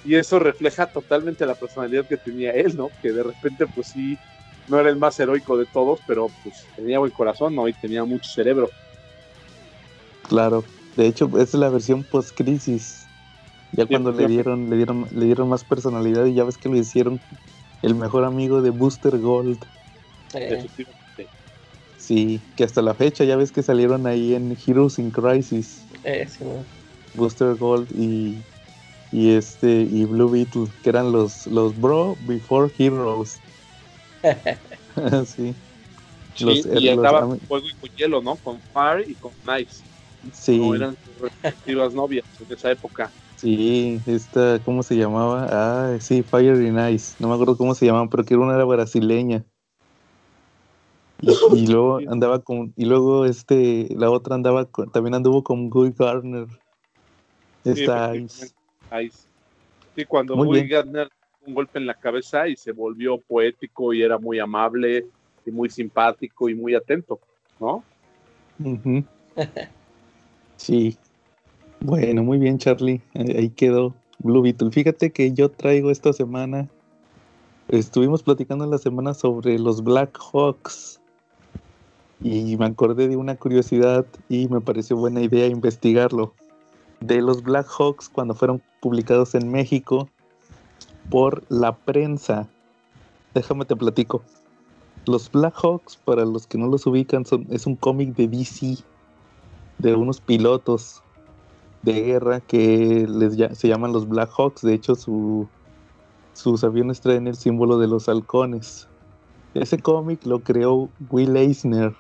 y 0.05 0.15
eso 0.15 0.39
refleja 0.39 0.87
totalmente 0.87 1.47
la 1.47 1.55
personalidad 1.55 2.07
que 2.07 2.17
tenía 2.17 2.53
él, 2.53 2.77
¿no? 2.77 2.91
Que 3.03 3.13
de 3.13 3.23
repente, 3.23 3.67
pues 3.67 3.89
sí, 3.89 4.19
no 4.69 4.79
era 4.79 4.91
el 4.91 4.97
más 4.97 5.19
heroico 5.19 5.57
de 5.57 5.67
todos, 5.67 6.01
pero 6.07 6.29
pues 6.43 6.67
tenía 6.77 6.99
buen 6.99 7.11
corazón, 7.11 7.55
¿no? 7.55 7.69
Y 7.69 7.73
tenía 7.73 8.05
mucho 8.05 8.31
cerebro. 8.31 8.71
Claro, 10.29 10.65
de 10.97 11.07
hecho, 11.07 11.27
esa 11.35 11.43
es 11.43 11.55
la 11.55 11.71
versión 11.71 12.05
post-crisis. 12.05 13.07
Ya 13.73 13.87
cuando 13.87 14.13
le 14.13 14.27
dieron, 14.27 14.71
le 14.71 14.77
dieron, 14.77 15.07
le 15.13 15.27
dieron 15.27 15.49
más 15.49 15.65
personalidad 15.65 16.27
y 16.27 16.35
ya 16.35 16.45
ves 16.45 16.59
que 16.59 16.69
lo 16.69 16.77
hicieron 16.77 17.21
el 17.83 17.95
mejor 17.95 18.25
amigo 18.25 18.63
de 18.63 18.71
Booster 18.71 19.19
Gold. 19.19 19.59
Sí, 21.97 22.41
que 22.57 22.65
hasta 22.65 22.83
la 22.83 22.95
fecha 22.95 23.25
ya 23.25 23.37
ves 23.37 23.53
que 23.53 23.63
salieron 23.63 24.07
ahí 24.07 24.35
en 24.35 24.57
Heroes 24.67 24.99
in 24.99 25.11
Crisis. 25.11 25.85
Eh, 26.05 26.27
Booster 27.15 27.55
Gold 27.57 27.91
y, 27.93 28.37
y 29.11 29.31
este 29.31 29.83
y 29.83 30.05
Blue 30.05 30.31
Beetle, 30.31 30.67
que 30.83 30.91
eran 30.91 31.13
los, 31.13 31.47
los 31.47 31.79
Bro 31.79 32.17
Before 32.21 32.73
Heroes. 32.79 33.41
sí. 35.27 35.55
Los, 36.41 36.67
y 36.67 36.89
andaba 36.89 37.21
con 37.23 37.41
fuego 37.41 37.67
y 37.67 37.75
con 37.75 37.91
hielo, 37.97 38.23
¿no? 38.23 38.37
Con 38.37 38.61
Fire 38.73 39.09
y 39.09 39.15
con 39.15 39.33
Nice. 39.47 39.83
Sí. 40.33 40.59
No 40.59 40.75
eran 40.75 40.97
sus 41.05 41.19
respectivas 41.21 41.93
novias 41.95 42.25
en 42.41 42.53
esa 42.53 42.71
época. 42.71 43.11
Sí, 43.37 44.01
esta, 44.07 44.61
¿cómo 44.65 44.83
se 44.83 44.97
llamaba? 44.97 45.47
Ah, 45.51 45.99
sí, 46.01 46.23
Fire 46.23 46.55
and 46.55 46.95
Ice. 46.95 47.15
No 47.19 47.29
me 47.29 47.35
acuerdo 47.35 47.57
cómo 47.57 47.75
se 47.75 47.87
llamaba, 47.87 48.09
pero 48.11 48.25
que 48.25 48.37
una 48.37 48.55
era 48.55 48.65
brasileña. 48.65 49.45
Y, 51.21 51.27
luego 51.73 51.99
andaba 52.09 52.41
con, 52.41 52.73
y 52.77 52.85
luego 52.85 53.27
este, 53.27 53.89
la 53.97 54.11
otra 54.11 54.35
andaba 54.35 54.69
también 54.93 55.15
anduvo 55.15 55.43
con 55.43 55.71
Guy 55.71 55.93
Gardner. 55.97 56.47
Esta 57.65 58.15
Ice. 58.15 58.53
Ice. 59.03 59.29
Sí, 59.97 60.05
cuando 60.05 60.37
Guy 60.37 60.69
Gardner 60.69 61.09
un 61.49 61.55
golpe 61.55 61.79
en 61.79 61.87
la 61.87 61.95
cabeza 61.95 62.47
y 62.47 62.57
se 62.57 62.73
volvió 62.73 63.19
poético 63.19 63.93
y 63.93 64.03
era 64.03 64.19
muy 64.19 64.39
amable 64.39 65.07
y 65.45 65.51
muy 65.51 65.71
simpático 65.71 66.49
y 66.49 66.55
muy 66.55 66.75
atento, 66.75 67.19
¿no? 67.59 67.83
sí, 70.57 70.97
bueno, 71.81 72.23
muy 72.23 72.39
bien, 72.39 72.59
Charlie. 72.59 73.01
Ahí 73.15 73.51
quedó 73.51 73.95
Blue 74.19 74.43
Beetle. 74.43 74.71
Fíjate 74.71 75.11
que 75.11 75.33
yo 75.33 75.51
traigo 75.51 75.91
esta 75.91 76.13
semana. 76.13 76.69
Estuvimos 77.69 78.23
platicando 78.23 78.65
en 78.65 78.71
la 78.71 78.79
semana 78.79 79.15
sobre 79.15 79.59
los 79.59 79.83
Black 79.83 80.19
Hawks. 80.19 81.01
Y 82.21 82.57
me 82.57 82.67
acordé 82.67 83.07
de 83.07 83.17
una 83.17 83.37
curiosidad 83.37 84.05
y 84.29 84.49
me 84.49 84.61
pareció 84.61 84.97
buena 84.97 85.21
idea 85.21 85.47
investigarlo. 85.47 86.35
De 87.01 87.23
los 87.23 87.43
Black 87.43 87.69
Hawks 87.69 88.09
cuando 88.09 88.35
fueron 88.35 88.61
publicados 88.81 89.37
en 89.37 89.51
México 89.51 90.11
por 91.11 91.45
la 91.49 91.77
prensa. 91.77 92.49
Déjame 93.35 93.65
te 93.65 93.77
platico. 93.77 94.23
Los 95.07 95.31
Black 95.31 95.55
Hawks, 95.63 95.97
para 95.97 96.25
los 96.25 96.47
que 96.47 96.59
no 96.59 96.67
los 96.67 96.87
ubican, 96.87 97.25
son, 97.25 97.47
es 97.51 97.67
un 97.67 97.77
cómic 97.77 98.15
de 98.15 98.29
DC, 98.29 98.79
de 99.79 99.95
unos 99.95 100.21
pilotos 100.21 101.03
de 101.83 102.03
guerra 102.03 102.41
que 102.41 103.07
les 103.09 103.59
se 103.59 103.69
llaman 103.69 103.93
los 103.93 104.09
Black 104.09 104.31
Hawks. 104.37 104.63
De 104.63 104.75
hecho, 104.75 104.95
su, 104.95 105.49
sus 106.35 106.65
aviones 106.65 107.01
traen 107.01 107.27
el 107.27 107.37
símbolo 107.37 107.79
de 107.79 107.87
los 107.87 108.09
halcones. 108.09 108.89
Ese 109.55 109.79
cómic 109.79 110.27
lo 110.27 110.41
creó 110.41 110.89
Will 111.11 111.37
Eisner 111.37 111.95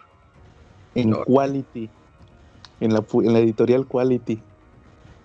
en 0.94 1.12
Quality, 1.12 1.88
en 2.81 2.92
la, 2.92 3.05
en 3.12 3.33
la 3.33 3.38
editorial 3.38 3.87
Quality. 3.87 4.42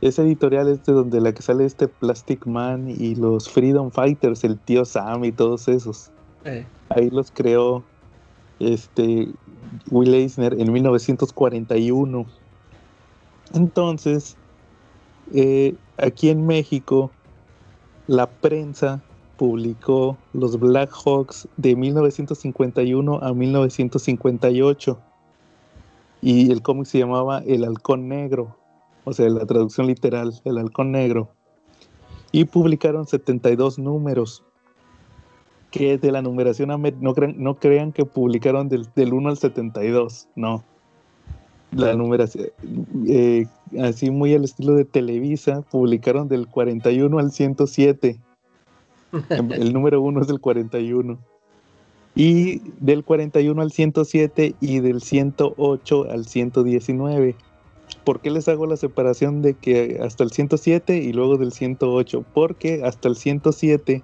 Esa 0.04 0.24
editorial 0.24 0.68
es 0.68 0.84
de 0.84 0.92
donde 0.92 1.22
la 1.22 1.32
que 1.32 1.42
sale 1.42 1.64
este 1.64 1.88
Plastic 1.88 2.46
Man 2.46 2.90
y 2.90 3.16
los 3.16 3.50
Freedom 3.50 3.90
Fighters, 3.90 4.44
el 4.44 4.60
tío 4.60 4.84
Sam 4.84 5.24
y 5.24 5.32
todos 5.32 5.70
esos. 5.70 6.12
Eh. 6.44 6.66
Ahí 6.90 7.10
los 7.10 7.32
creó 7.32 7.86
este 8.60 9.30
Will 9.92 10.14
Eisner 10.14 10.60
en 10.60 10.74
1941. 10.74 12.26
Entonces, 13.54 14.36
eh, 15.34 15.74
aquí 15.98 16.28
en 16.28 16.46
México, 16.46 17.10
la 18.08 18.30
prensa 18.30 19.02
publicó 19.38 20.18
los 20.34 20.60
Black 20.60 20.92
Hawks 20.92 21.48
de 21.56 21.78
1951 21.78 23.20
a 23.22 23.34
1958 23.34 25.00
y 26.22 26.52
el 26.52 26.62
cómic 26.62 26.88
se 26.88 27.00
llamaba 27.00 27.40
El 27.40 27.64
Halcón 27.64 28.10
Negro, 28.10 28.58
o 29.04 29.14
sea, 29.14 29.30
la 29.30 29.46
traducción 29.46 29.88
literal, 29.88 30.34
El 30.46 30.58
Halcón 30.58 30.92
Negro. 30.92 31.30
Y 32.32 32.46
publicaron 32.46 33.06
72 33.06 33.78
números, 33.78 34.44
que 35.72 35.98
de 35.98 36.12
la 36.12 36.22
numeración, 36.22 36.70
no 37.00 37.14
crean, 37.14 37.36
no 37.38 37.56
crean 37.56 37.92
que 37.92 38.06
publicaron 38.06 38.70
del, 38.70 38.88
del 38.96 39.14
1 39.14 39.30
al 39.30 39.38
72, 39.38 40.28
no 40.36 40.64
la 41.76 41.94
numeración, 41.96 42.48
eh, 43.08 43.46
así 43.80 44.12
muy 44.12 44.34
al 44.34 44.44
estilo 44.44 44.76
de 44.76 44.86
Televisa, 44.86 45.62
publicaron 45.62 46.28
del 46.28 46.48
41 46.48 47.20
al 47.20 47.32
107. 47.32 48.20
El 49.30 49.74
número 49.74 50.02
1 50.02 50.22
es 50.22 50.28
del 50.28 50.40
41. 50.40 51.18
Y 52.16 52.62
del 52.80 53.04
41 53.04 53.60
al 53.62 53.72
107 53.72 54.56
y 54.62 54.80
del 54.80 55.02
108 55.02 56.12
al 56.12 56.26
119. 56.26 57.36
¿Por 58.04 58.20
qué 58.20 58.32
les 58.32 58.48
hago 58.48 58.66
la 58.66 58.78
separación 58.78 59.42
de 59.42 59.54
que 59.54 60.00
hasta 60.02 60.24
el 60.24 60.32
107 60.32 60.98
y 60.98 61.14
luego 61.14 61.38
del 61.38 61.52
108? 61.52 62.26
Porque 62.34 62.82
hasta 62.84 63.08
el 63.08 63.16
107 63.16 64.04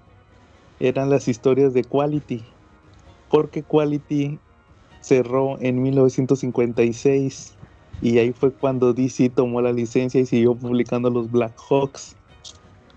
eran 0.80 1.10
las 1.10 1.28
historias 1.28 1.74
de 1.74 1.84
Quality. 1.84 2.44
Porque 3.30 3.64
Quality 3.64 4.40
cerró 5.02 5.60
en 5.60 5.82
1956 5.82 7.56
y 8.02 8.18
ahí 8.18 8.32
fue 8.32 8.52
cuando 8.52 8.94
DC 8.94 9.30
tomó 9.30 9.62
la 9.62 9.74
licencia 9.74 10.22
y 10.22 10.26
siguió 10.26 10.56
publicando 10.56 11.10
los 11.10 11.30
Black 11.32 11.54
Hawks. 11.70 12.16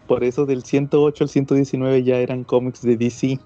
Por 0.07 0.25
eso 0.25 0.47
del 0.47 0.63
108 0.63 1.25
al 1.25 1.31
119 1.31 2.03
ya 2.05 2.19
eran 2.19 2.45
cómics 2.45 2.83
de 2.83 2.97
DC. 2.97 3.39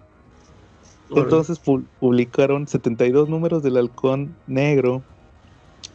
Entonces 1.15 1.61
publicaron 2.01 2.67
72 2.67 3.29
números 3.29 3.63
del 3.63 3.77
Halcón 3.77 4.35
Negro, 4.47 5.03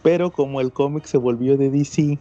pero 0.04 0.32
como 0.32 0.62
el 0.62 0.72
cómic 0.72 1.06
se 1.06 1.18
volvió 1.18 1.58
de 1.58 1.70
DC, 1.70 2.20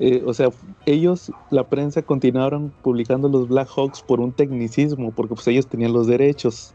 eh, 0.00 0.22
o 0.26 0.34
sea, 0.34 0.50
ellos, 0.86 1.30
la 1.50 1.64
prensa, 1.64 2.02
continuaron 2.02 2.72
publicando 2.82 3.28
los 3.28 3.48
Black 3.48 3.68
Hawks 3.76 4.02
por 4.02 4.20
un 4.20 4.32
tecnicismo, 4.32 5.12
porque 5.12 5.34
pues 5.34 5.46
ellos 5.46 5.66
tenían 5.66 5.92
los 5.92 6.06
derechos. 6.06 6.74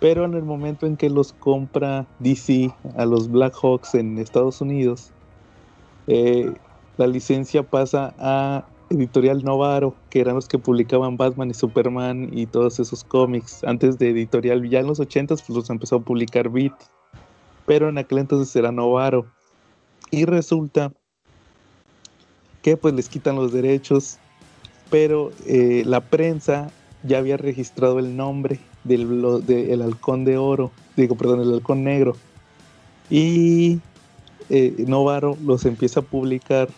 Pero 0.00 0.24
en 0.24 0.34
el 0.34 0.42
momento 0.42 0.86
en 0.86 0.96
que 0.96 1.08
los 1.08 1.32
compra 1.32 2.06
DC 2.18 2.74
a 2.96 3.06
los 3.06 3.30
Black 3.30 3.54
Hawks 3.62 3.94
en 3.94 4.18
Estados 4.18 4.60
Unidos, 4.60 5.12
eh, 6.06 6.52
la 6.96 7.06
licencia 7.06 7.62
pasa 7.62 8.14
a 8.18 8.64
Editorial 8.90 9.42
Novaro, 9.44 9.94
que 10.10 10.20
eran 10.20 10.34
los 10.34 10.48
que 10.48 10.58
publicaban 10.58 11.16
Batman 11.16 11.50
y 11.50 11.54
Superman 11.54 12.28
y 12.32 12.46
todos 12.46 12.80
esos 12.80 13.04
cómics. 13.04 13.62
Antes 13.64 13.98
de 13.98 14.10
Editorial, 14.10 14.68
ya 14.68 14.80
en 14.80 14.88
los 14.88 15.00
80 15.00 15.36
pues 15.36 15.48
los 15.48 15.70
empezó 15.70 15.96
a 15.96 16.00
publicar 16.00 16.50
Beat. 16.50 16.74
Pero 17.66 17.88
en 17.88 17.98
aquel 17.98 18.18
entonces 18.18 18.54
era 18.56 18.72
Novaro. 18.72 19.26
Y 20.10 20.24
resulta 20.26 20.92
que 22.62 22.76
pues 22.76 22.94
les 22.94 23.08
quitan 23.08 23.36
los 23.36 23.52
derechos, 23.52 24.18
pero 24.90 25.32
eh, 25.46 25.82
la 25.84 26.00
prensa 26.00 26.70
ya 27.02 27.18
había 27.18 27.36
registrado 27.36 27.98
el 27.98 28.16
nombre 28.16 28.58
del, 28.84 29.82
halcón 29.82 30.24
de 30.24 30.38
oro, 30.38 30.70
digo, 30.96 31.14
perdón, 31.14 31.40
el 31.40 31.52
halcón 31.52 31.84
negro. 31.84 32.16
Y 33.10 33.80
eh, 34.48 34.74
Novaro 34.86 35.36
los 35.44 35.64
empieza 35.66 36.00
a 36.00 36.02
publicar 36.02 36.68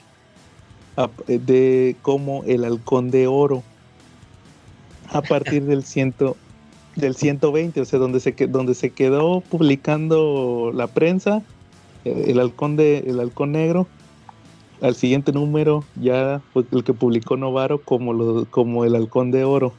de 1.27 1.94
como 2.03 2.42
el 2.44 2.64
halcón 2.64 3.11
de 3.11 3.27
oro 3.27 3.62
a 5.12 5.20
partir 5.22 5.64
del 5.64 5.85
ciento 5.85 6.37
del 6.96 7.14
120, 7.14 7.80
o 7.80 7.85
sea, 7.85 7.98
donde 7.98 8.20
se, 8.20 8.32
donde 8.48 8.74
se 8.74 8.90
quedó 8.90 9.40
publicando 9.42 10.72
la 10.74 10.87
prensa, 10.87 11.42
eh, 12.04 12.24
el 12.28 12.40
halcón 12.40 12.76
de 12.76 12.98
el 13.06 13.20
halcón 13.20 13.52
negro, 13.52 13.87
al 14.80 14.94
siguiente 14.94 15.32
número 15.32 15.85
ya 16.00 16.40
fue 16.52 16.64
el 16.70 16.85
que 16.85 16.92
publicó 16.92 17.37
Novaro 17.37 17.80
como, 17.80 18.12
lo, 18.12 18.44
como 18.46 18.85
el 18.85 18.94
halcón 18.94 19.30
de 19.30 19.44
oro. 19.44 19.72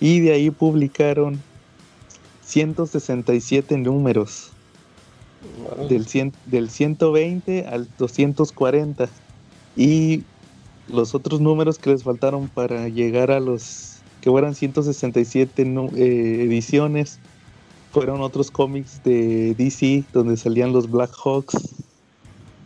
Y 0.00 0.20
de 0.20 0.32
ahí 0.32 0.50
publicaron 0.50 1.40
167 2.42 3.76
números. 3.78 4.50
Del, 5.88 6.06
del 6.46 6.70
120 6.70 7.66
al 7.66 7.88
240. 7.98 9.08
Y 9.76 10.22
los 10.88 11.14
otros 11.14 11.40
números 11.40 11.78
que 11.78 11.90
les 11.90 12.04
faltaron 12.04 12.48
para 12.48 12.88
llegar 12.88 13.30
a 13.30 13.40
los 13.40 13.91
que 14.22 14.30
fueran 14.30 14.54
167 14.54 15.62
eh, 15.62 16.42
ediciones. 16.44 17.18
Fueron 17.90 18.22
otros 18.22 18.50
cómics 18.50 19.02
de 19.04 19.54
DC 19.54 20.04
donde 20.14 20.38
salían 20.38 20.72
los 20.72 20.90
Black 20.90 21.10
Hawks. 21.22 21.74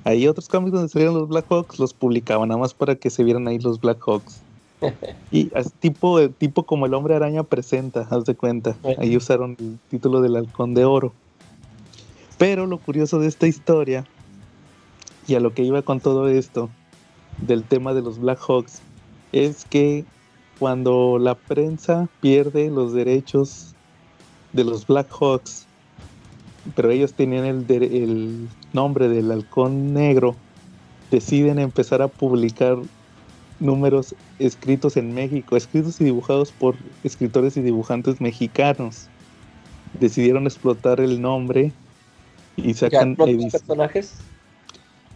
Hay 0.05 0.29
otros 0.29 0.49
cómics 0.49 0.73
donde 0.73 0.89
salían 0.89 1.15
los 1.15 1.29
Black 1.29 1.47
Hawks, 1.51 1.81
los 1.81 1.93
publicaban 1.95 2.51
nada 2.51 2.61
más 2.61 2.75
para 2.75 2.95
que 2.95 3.11
se 3.11 3.25
vieran 3.25 3.49
ahí 3.49 3.59
los 3.59 3.81
Black 3.81 3.99
Hawks. 4.07 4.41
y 5.33 5.51
tipo, 5.81 6.29
tipo 6.29 6.63
como 6.65 6.87
el 6.87 6.95
hombre 6.95 7.17
araña 7.17 7.43
presenta, 7.43 8.07
haz 8.09 8.25
de 8.27 8.37
cuenta. 8.37 8.77
Ahí 8.99 9.17
usaron 9.17 9.57
el 9.59 9.79
título 9.91 10.21
del 10.21 10.37
halcón 10.37 10.75
de 10.75 10.85
oro. 10.85 11.13
Pero 12.39 12.67
lo 12.67 12.79
curioso 12.79 13.19
de 13.19 13.29
esta 13.29 13.47
historia, 13.49 14.07
y 15.27 15.35
a 15.35 15.41
lo 15.41 15.55
que 15.55 15.65
iba 15.65 15.81
con 15.83 16.01
todo 16.01 16.29
esto, 16.29 16.69
del 17.39 17.65
tema 17.65 17.95
de 17.95 18.03
los 18.03 18.19
Black 18.19 18.39
Hawks, 18.47 18.81
es 19.33 19.65
que 19.65 20.05
cuando 20.59 21.19
la 21.19 21.35
prensa 21.35 22.09
pierde 22.21 22.71
los 22.71 22.93
derechos 22.93 23.75
de 24.53 24.65
los 24.65 24.87
Black 24.87 25.09
Hawks, 25.11 25.67
pero 26.75 26.91
ellos 26.91 27.13
tenían 27.13 27.45
el, 27.45 28.49
nombre 28.73 29.09
del 29.09 29.31
halcón 29.31 29.95
negro, 29.95 30.35
deciden 31.11 31.59
empezar 31.59 32.03
a 32.03 32.09
publicar 32.09 32.79
números 33.61 34.15
escritos 34.39 34.97
en 34.97 35.15
México, 35.15 35.57
escritos 35.57 36.01
y 36.01 36.05
dibujados 36.05 36.53
por 36.53 36.75
escritores 37.05 37.57
y 37.57 37.63
dibujantes 37.63 38.21
mexicanos. 38.21 39.09
Decidieron 40.01 40.47
explotar 40.47 41.01
el 41.01 41.21
nombre 41.21 41.73
y 42.57 42.75
sacan 42.75 43.17
personajes. 43.17 44.15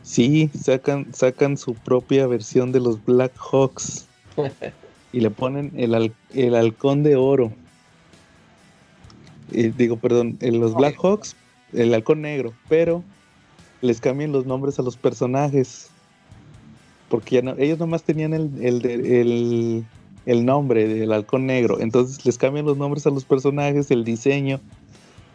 Sí, 0.03 0.50
sacan 0.59 1.12
sacan 1.12 1.57
su 1.59 1.74
propia 1.74 2.26
versión 2.26 2.72
de 2.72 2.81
los 2.81 3.05
Black 3.05 3.33
Hawks. 3.37 4.07
y 5.12 5.20
le 5.20 5.31
ponen 5.31 5.73
el, 5.77 6.12
el 6.35 6.55
halcón 6.55 7.03
de 7.03 7.16
oro. 7.16 7.53
Digo, 9.51 9.96
perdón, 9.96 10.37
en 10.40 10.61
los 10.61 10.75
Black 10.75 10.96
Hawks, 11.03 11.35
el 11.73 11.92
halcón 11.92 12.23
negro, 12.23 12.53
pero 12.68 13.03
les 13.81 14.01
cambian 14.01 14.33
los 14.33 14.46
nombres 14.46 14.79
a 14.79 14.83
los 14.83 14.96
personajes. 14.96 15.90
Porque 17.09 17.37
ya 17.37 17.42
no, 17.42 17.55
ellos 17.59 17.79
nomás 17.79 18.05
tenían 18.05 18.33
el, 18.33 18.51
el, 18.62 19.85
el, 20.27 20.44
nombre 20.44 20.87
del 20.87 21.12
halcón 21.12 21.46
negro. 21.46 21.81
Entonces 21.81 22.25
les 22.25 22.38
cambian 22.38 22.66
los 22.66 22.77
nombres 22.77 23.07
a 23.07 23.11
los 23.11 23.25
personajes, 23.25 23.90
el 23.90 24.05
diseño, 24.05 24.61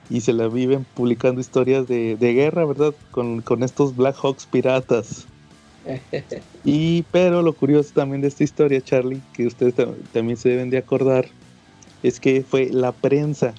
y 0.09 0.21
se 0.21 0.31
la 0.31 0.47
viven 0.47 0.85
publicando 0.93 1.41
historias 1.41 1.85
de, 1.87 2.15
de 2.15 2.33
guerra, 2.33 2.63
¿verdad? 2.63 2.93
Con, 3.11 3.41
con 3.41 3.63
estos 3.63 3.93
Black 3.97 4.15
Hawks 4.15 4.45
piratas. 4.45 5.27
y 6.63 7.03
pero 7.11 7.41
lo 7.41 7.53
curioso 7.53 7.91
también 7.93 8.21
de 8.21 8.27
esta 8.27 8.43
historia, 8.43 8.81
Charlie, 8.81 9.21
que 9.33 9.47
ustedes 9.47 9.75
también 10.11 10.37
se 10.37 10.49
deben 10.49 10.69
de 10.69 10.77
acordar, 10.77 11.27
es 12.03 12.19
que 12.19 12.43
fue 12.43 12.69
la 12.71 12.91
prensa. 12.91 13.53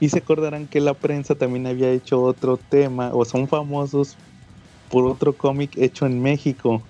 Y 0.00 0.08
se 0.08 0.18
acordarán 0.18 0.66
que 0.66 0.80
la 0.80 0.94
prensa 0.94 1.34
también 1.34 1.66
había 1.66 1.90
hecho 1.90 2.22
otro 2.22 2.56
tema, 2.56 3.10
o 3.12 3.24
son 3.24 3.48
famosos 3.48 4.16
por 4.90 5.04
otro 5.04 5.34
cómic 5.34 5.76
hecho 5.76 6.06
en 6.06 6.22
México. 6.22 6.82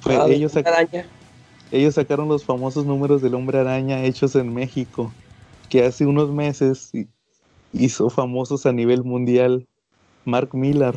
Fue, 0.00 0.16
ah, 0.16 0.26
ellos, 0.28 0.52
ellos 1.70 1.94
sacaron 1.94 2.28
los 2.28 2.44
famosos 2.44 2.84
números 2.84 3.22
del 3.22 3.34
hombre 3.34 3.58
araña 3.58 4.04
hechos 4.04 4.34
en 4.34 4.52
México, 4.52 5.12
que 5.70 5.84
hace 5.84 6.04
unos 6.04 6.30
meses 6.30 6.90
hizo 7.72 8.10
famosos 8.10 8.66
a 8.66 8.72
nivel 8.72 9.04
mundial 9.04 9.66
Mark 10.24 10.54
Millar. 10.54 10.96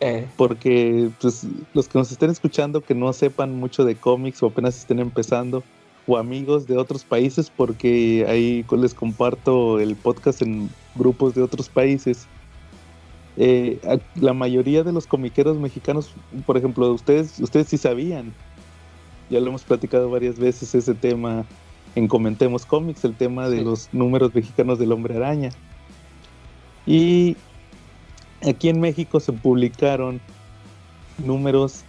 Eh. 0.00 0.26
Porque 0.36 1.10
pues, 1.20 1.46
los 1.72 1.88
que 1.88 1.98
nos 1.98 2.12
estén 2.12 2.30
escuchando 2.30 2.80
que 2.80 2.94
no 2.94 3.12
sepan 3.12 3.54
mucho 3.54 3.84
de 3.84 3.94
cómics 3.94 4.42
o 4.42 4.46
apenas 4.46 4.76
estén 4.76 4.98
empezando, 4.98 5.62
o 6.06 6.16
amigos 6.16 6.66
de 6.66 6.76
otros 6.76 7.04
países, 7.04 7.50
porque 7.54 8.24
ahí 8.28 8.64
les 8.76 8.94
comparto 8.94 9.80
el 9.80 9.96
podcast 9.96 10.42
en 10.42 10.70
grupos 10.94 11.34
de 11.34 11.42
otros 11.42 11.68
países. 11.68 12.26
Eh, 13.36 13.78
la 14.14 14.32
mayoría 14.32 14.82
de 14.82 14.92
los 14.92 15.06
comiqueros 15.06 15.58
mexicanos, 15.58 16.12
por 16.46 16.56
ejemplo, 16.56 16.92
ustedes, 16.92 17.38
ustedes 17.40 17.68
sí 17.68 17.76
sabían, 17.76 18.32
ya 19.28 19.40
lo 19.40 19.48
hemos 19.48 19.64
platicado 19.64 20.08
varias 20.08 20.38
veces 20.38 20.74
ese 20.74 20.94
tema 20.94 21.44
en 21.96 22.06
Comentemos 22.06 22.64
Cómics, 22.64 23.04
el 23.04 23.14
tema 23.14 23.48
de 23.48 23.62
los 23.62 23.88
números 23.92 24.34
mexicanos 24.34 24.78
del 24.78 24.92
hombre 24.92 25.16
araña. 25.16 25.50
Y 26.86 27.36
aquí 28.42 28.68
en 28.68 28.80
México 28.80 29.20
se 29.20 29.32
publicaron 29.32 30.20
números 31.24 31.84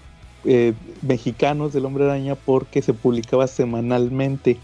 eh, 0.45 0.73
mexicanos 1.01 1.73
del 1.73 1.85
hombre 1.85 2.05
araña 2.05 2.35
porque 2.35 2.81
se 2.81 2.93
publicaba 2.93 3.47
semanalmente. 3.47 4.57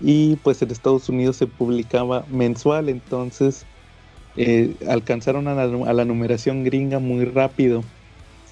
Y 0.00 0.36
pues 0.36 0.62
en 0.62 0.70
Estados 0.70 1.08
Unidos 1.08 1.36
se 1.36 1.46
publicaba 1.46 2.24
mensual. 2.30 2.88
Entonces 2.88 3.66
eh, 4.36 4.74
alcanzaron 4.88 5.46
a 5.48 5.54
la, 5.54 6.04
numeración 6.04 6.64
gringa 6.64 6.98
muy 6.98 7.24
rápido. 7.24 7.84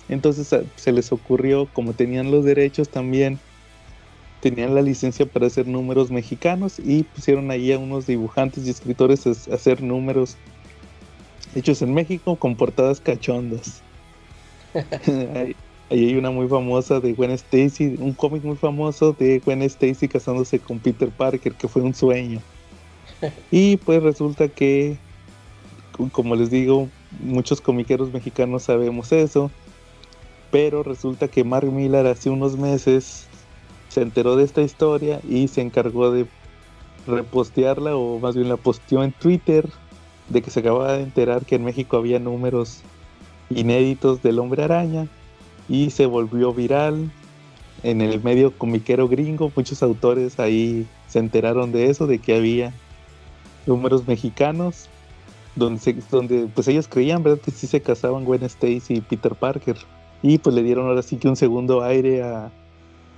Entonces 0.09 0.55
se 0.77 0.93
les 0.93 1.13
ocurrió 1.13 1.67
como 1.73 1.93
tenían 1.93 2.31
los 2.31 2.45
derechos 2.45 2.89
también 2.89 3.39
tenían 4.41 4.75
la 4.75 4.83
licencia 4.83 5.27
para 5.27 5.47
hacer 5.47 5.67
números 5.67 6.11
mexicanos 6.11 6.79
y 6.79 7.03
pusieron 7.03 7.51
ahí 7.51 7.73
a 7.73 7.79
unos 7.79 8.07
dibujantes 8.07 8.67
y 8.67 8.71
escritores 8.71 9.27
a 9.27 9.55
hacer 9.55 9.83
números 9.83 10.37
hechos 11.55 11.83
en 11.83 11.95
México 11.95 12.37
con 12.37 12.57
portadas 12.57 13.01
cachondas. 13.01 13.83
ahí, 15.35 15.57
hay 15.91 16.17
una 16.17 16.31
muy 16.31 16.49
famosa 16.49 17.01
de 17.01 17.15
Gwen 17.15 17.31
Stacy, 17.33 17.97
un 17.99 18.13
cómic 18.13 18.45
muy 18.45 18.57
famoso 18.57 19.15
de 19.19 19.41
Gwen 19.41 19.63
Stacy 19.63 20.09
casándose 20.09 20.59
con 20.59 20.79
Peter 20.79 21.09
Parker, 21.11 21.55
que 21.55 21.69
fue 21.69 21.83
un 21.83 21.95
sueño. 21.95 22.41
y 23.51 23.77
pues 23.79 24.03
resulta 24.03 24.49
que, 24.49 24.97
como 26.13 26.37
les 26.37 26.51
digo, 26.51 26.89
muchos 27.21 27.61
comiqueros 27.61 28.13
mexicanos 28.13 28.65
sabemos 28.65 29.13
eso, 29.13 29.51
pero 30.51 30.83
resulta 30.83 31.29
que 31.29 31.45
Mark 31.45 31.71
Millar 31.71 32.07
hace 32.07 32.31
unos 32.31 32.57
meses 32.57 33.27
se 33.89 34.03
enteró 34.03 34.37
de 34.37 34.45
esta 34.45 34.63
historia 34.63 35.21
y 35.29 35.49
se 35.49 35.63
encargó 35.63 36.11
de 36.11 36.27
repostearla, 37.07 37.97
o 37.97 38.19
más 38.19 38.37
bien 38.37 38.49
la 38.51 38.57
posteó 38.57 39.03
en 39.03 39.13
Twitter, 39.13 39.69
de 40.29 40.43
que 40.43 40.51
se 40.51 40.61
acababa 40.61 40.95
de 40.95 41.03
enterar 41.03 41.45
que 41.45 41.57
en 41.57 41.65
México 41.65 41.97
había 41.97 42.19
números 42.19 42.81
inéditos 43.51 44.23
del 44.23 44.39
hombre 44.39 44.65
araña 44.65 45.09
y 45.69 45.91
se 45.91 46.07
volvió 46.07 46.53
viral 46.53 47.11
en 47.83 48.01
el 48.01 48.23
medio 48.23 48.53
comiquero 48.57 49.09
gringo. 49.09 49.51
Muchos 49.55 49.83
autores 49.83 50.39
ahí 50.39 50.87
se 51.09 51.19
enteraron 51.19 51.73
de 51.73 51.91
eso, 51.91 52.07
de 52.07 52.19
que 52.19 52.37
había 52.37 52.73
números 53.67 54.07
mexicanos 54.07 54.89
donde, 55.57 55.97
donde 56.11 56.49
pues 56.55 56.69
ellos 56.69 56.89
creían, 56.89 57.23
¿verdad? 57.23 57.41
Que 57.41 57.51
sí 57.51 57.67
se 57.67 57.81
casaban 57.81 58.25
Gwen 58.25 58.43
Stacy 58.45 58.95
y 58.95 59.01
Peter 59.01 59.35
Parker. 59.35 59.77
Y 60.23 60.39
pues 60.39 60.55
le 60.55 60.63
dieron 60.63 60.87
ahora 60.87 61.03
sí 61.03 61.17
que 61.17 61.29
un 61.29 61.37
segundo 61.37 61.83
aire 61.83 62.23
a, 62.23 62.51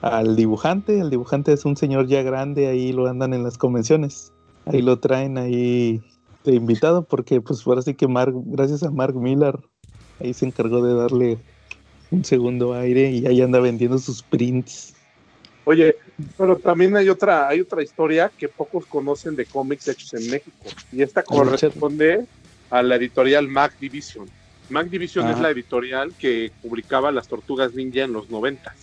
al 0.02 0.36
dibujante. 0.36 0.98
El 0.98 1.10
dibujante 1.10 1.52
es 1.52 1.64
un 1.64 1.76
señor 1.76 2.06
ya 2.06 2.22
grande, 2.22 2.66
ahí 2.68 2.92
lo 2.92 3.06
andan 3.06 3.34
en 3.34 3.42
las 3.42 3.58
convenciones. 3.58 4.32
Ahí 4.66 4.82
lo 4.82 4.98
traen 4.98 5.38
ahí 5.38 6.02
de 6.44 6.55
invitado 6.55 7.05
porque 7.05 7.40
pues 7.40 7.66
ahora 7.66 7.83
sí 7.83 7.94
que 7.94 8.09
Mark, 8.09 8.33
gracias 8.46 8.83
a 8.83 8.90
Mark 8.90 9.14
Miller, 9.14 9.59
ahí 10.20 10.33
se 10.33 10.46
encargó 10.46 10.83
de 10.83 10.94
darle 10.94 11.38
un 12.11 12.24
segundo 12.24 12.74
aire 12.74 13.11
y 13.11 13.26
ahí 13.26 13.40
anda 13.40 13.61
vendiendo 13.61 13.98
sus 13.98 14.22
prints. 14.22 14.94
Oye, 15.64 15.96
pero 16.37 16.57
también 16.57 16.96
hay 16.96 17.09
otra, 17.09 17.46
hay 17.48 17.61
otra 17.61 17.83
historia 17.83 18.31
que 18.37 18.48
pocos 18.48 18.87
conocen 18.87 19.37
de 19.37 19.44
cómics 19.44 19.88
hechos 19.88 20.14
en 20.14 20.31
México. 20.31 20.68
Y 20.90 21.03
esta 21.03 21.22
corresponde 21.22 22.26
a 22.70 22.83
la 22.83 22.96
editorial 22.96 23.46
Mac 23.46 23.79
Division. 23.79 24.26
Mac 24.70 24.88
Division 24.88 25.29
es 25.29 25.38
la 25.38 25.50
editorial 25.50 26.12
que 26.18 26.50
publicaba 26.62 27.12
las 27.12 27.29
tortugas 27.29 27.74
ninja 27.74 28.03
en 28.03 28.12
los 28.12 28.31
noventas. 28.31 28.74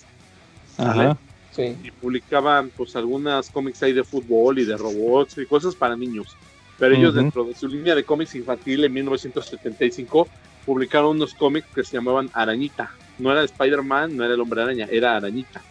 Ajá. 0.77 1.17
Sí. 1.51 1.75
Y 1.83 1.91
publicaban 1.91 2.69
pues 2.75 2.95
algunas 2.95 3.49
cómics 3.49 3.81
ahí 3.81 3.93
de 3.93 4.03
fútbol 4.03 4.59
y 4.59 4.65
de 4.65 4.77
robots 4.77 5.37
y 5.39 5.45
cosas 5.45 5.73
para 5.75 5.95
niños. 5.95 6.37
Pero 6.77 6.95
ellos 6.95 7.15
dentro 7.15 7.43
de 7.43 7.55
su 7.55 7.67
línea 7.67 7.95
de 7.95 8.03
cómics 8.03 8.35
infantil 8.35 8.83
en 8.83 8.93
1975 8.93 10.27
publicaron 10.65 11.11
unos 11.15 11.33
cómics 11.33 11.67
que 11.73 11.83
se 11.83 11.93
llamaban 11.93 12.29
Arañita. 12.33 12.91
No 13.17 13.31
era 13.31 13.43
Spider-Man, 13.43 14.15
no 14.15 14.23
era 14.23 14.35
el 14.35 14.41
hombre 14.41 14.61
araña, 14.61 14.87
era 14.91 15.15
Arañita. 15.15 15.61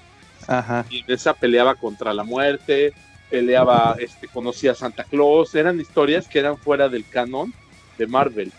Ajá. 0.48 0.84
Y 0.90 1.00
en 1.00 1.04
esa 1.08 1.34
peleaba 1.34 1.74
contra 1.74 2.12
la 2.12 2.24
muerte, 2.24 2.92
peleaba, 3.30 3.96
este, 4.00 4.26
conocía 4.26 4.72
a 4.72 4.74
Santa 4.74 5.04
Claus. 5.04 5.54
Eran 5.54 5.80
historias 5.80 6.26
que 6.26 6.40
eran 6.40 6.56
fuera 6.56 6.88
del 6.88 7.08
canon 7.08 7.52
de 7.98 8.06
Marvel. 8.06 8.52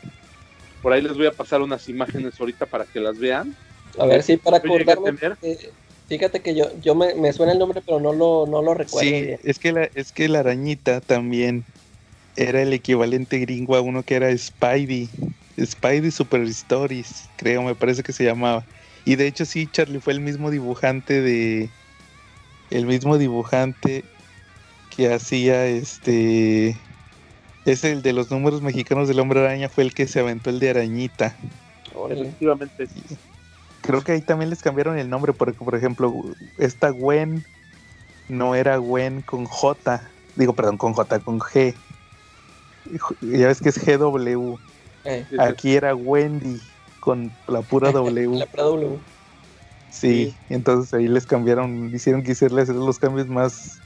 Por 0.81 0.93
ahí 0.93 1.01
les 1.01 1.17
voy 1.17 1.25
a 1.25 1.31
pasar 1.31 1.61
unas 1.61 1.89
imágenes 1.89 2.39
ahorita 2.39 2.65
para 2.65 2.85
que 2.85 2.99
las 2.99 3.17
vean. 3.17 3.55
A 3.99 4.05
ver, 4.05 4.23
sí, 4.23 4.37
para 4.37 4.57
acordarme. 4.57 5.13
porque 5.13 5.71
Fíjate 6.07 6.39
que 6.39 6.55
yo, 6.55 6.71
yo 6.81 6.95
me, 6.95 7.13
me 7.15 7.33
suena 7.33 7.51
el 7.51 7.59
nombre, 7.59 7.81
pero 7.85 7.99
no 7.99 8.13
lo, 8.13 8.45
no 8.47 8.61
lo 8.61 8.73
recuerdo. 8.73 9.09
Sí, 9.09 9.21
bien. 9.23 9.39
es 9.43 9.59
que, 9.59 9.73
la, 9.73 9.89
es 9.93 10.13
que 10.13 10.29
la 10.29 10.39
arañita 10.39 11.01
también 11.01 11.65
era 12.37 12.61
el 12.61 12.71
equivalente 12.71 13.39
gringo 13.39 13.75
a 13.75 13.81
uno 13.81 14.03
que 14.03 14.15
era 14.15 14.35
Spidey. 14.37 15.09
Spidey 15.59 16.11
Super 16.11 16.41
Stories, 16.43 17.27
creo, 17.35 17.63
me 17.63 17.75
parece 17.75 18.03
que 18.03 18.13
se 18.13 18.23
llamaba. 18.23 18.63
Y 19.05 19.15
de 19.15 19.27
hecho 19.27 19.43
sí, 19.43 19.67
Charlie 19.71 19.99
fue 19.99 20.13
el 20.13 20.19
mismo 20.19 20.51
dibujante 20.51 21.21
de... 21.21 21.69
El 22.69 22.85
mismo 22.85 23.17
dibujante 23.17 24.03
que 24.95 25.11
hacía 25.11 25.65
este... 25.65 26.77
Es 27.65 27.83
el 27.83 28.01
de 28.01 28.13
los 28.13 28.31
números 28.31 28.61
mexicanos 28.61 29.07
del 29.07 29.19
hombre 29.19 29.39
araña, 29.41 29.67
fue 29.67 29.83
el 29.83 29.93
que 29.93 30.07
se 30.07 30.19
aventó 30.19 30.49
el 30.49 30.59
de 30.59 30.69
arañita. 30.69 31.35
Efectivamente. 32.09 32.87
Creo 33.81 34.03
que 34.03 34.11
ahí 34.13 34.21
también 34.21 34.49
les 34.49 34.61
cambiaron 34.61 34.97
el 34.97 35.09
nombre, 35.09 35.33
porque 35.33 35.57
por 35.57 35.75
ejemplo, 35.75 36.13
esta 36.57 36.89
Gwen 36.91 37.43
no 38.29 38.55
era 38.55 38.77
Gwen 38.77 39.21
con 39.21 39.45
J, 39.45 40.01
digo, 40.35 40.53
perdón, 40.53 40.77
con 40.77 40.93
J, 40.93 41.19
con 41.19 41.39
G. 41.39 41.73
Ya 43.21 43.47
ves 43.47 43.61
que 43.61 43.69
es 43.69 43.77
GW. 43.83 44.57
Eh, 45.03 45.25
Aquí 45.39 45.75
era 45.75 45.95
Wendy 45.95 46.59
con 46.99 47.31
la 47.47 47.61
pura 47.61 47.91
W. 47.93 48.39
la 48.39 48.45
pura 48.47 48.63
W. 48.63 48.99
Sí, 49.89 50.35
entonces 50.49 50.93
ahí 50.93 51.07
les 51.07 51.25
cambiaron, 51.25 51.93
hicieron 51.95 52.21
quisieron 52.21 52.59
hacer 52.59 52.75
los 52.75 52.99
cambios 52.99 53.27
más 53.27 53.79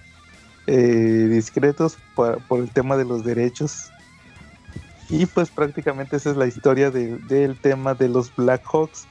eh, 0.67 1.27
discretos 1.29 1.99
por 2.15 2.59
el 2.59 2.71
tema 2.71 2.97
de 2.97 3.05
los 3.05 3.23
derechos. 3.23 3.91
Y 5.09 5.25
pues 5.25 5.51
prácticamente 5.51 6.15
esa 6.15 6.31
es 6.31 6.37
la 6.37 6.47
historia 6.47 6.89
de- 6.89 7.17
del 7.27 7.59
tema 7.59 7.93
de 7.93 8.07
los 8.09 8.33
Black 8.35 8.63
Hawks. 8.71 9.07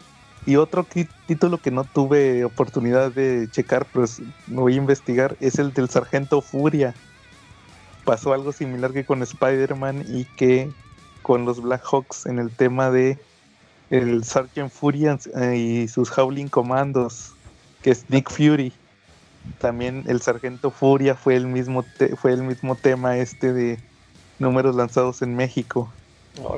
Y 0.46 0.56
otro 0.56 0.88
título 1.26 1.58
que 1.60 1.70
no 1.70 1.84
tuve 1.84 2.44
oportunidad 2.44 3.12
de 3.12 3.48
checar, 3.50 3.86
pues 3.92 4.20
me 4.46 4.62
voy 4.62 4.72
a 4.74 4.78
investigar, 4.78 5.36
es 5.40 5.58
el 5.58 5.72
del 5.74 5.90
Sargento 5.90 6.40
Furia. 6.40 6.94
Pasó 8.04 8.32
algo 8.32 8.52
similar 8.52 8.92
que 8.92 9.04
con 9.04 9.22
Spider-Man 9.22 10.04
y 10.08 10.24
que 10.36 10.70
con 11.22 11.44
los 11.44 11.60
Black 11.62 11.82
Hawks 11.84 12.26
en 12.26 12.38
el 12.38 12.50
tema 12.50 12.90
de 12.90 13.18
el 13.90 14.24
Sergeant 14.24 14.70
Fury 14.72 15.06
eh, 15.06 15.56
y 15.56 15.88
sus 15.88 16.16
Howling 16.16 16.48
Commandos, 16.48 17.32
que 17.82 17.90
es 17.90 18.08
Nick 18.08 18.30
Fury. 18.30 18.72
También 19.58 20.04
el 20.06 20.20
Sargento 20.20 20.70
Furia 20.70 21.14
fue 21.14 21.34
el 21.36 21.46
mismo 21.46 21.84
te- 21.98 22.14
fue 22.16 22.32
el 22.32 22.42
mismo 22.42 22.74
tema 22.76 23.16
este 23.16 23.52
de 23.52 23.78
números 24.38 24.76
lanzados 24.76 25.22
en 25.22 25.34
México. 25.34 25.92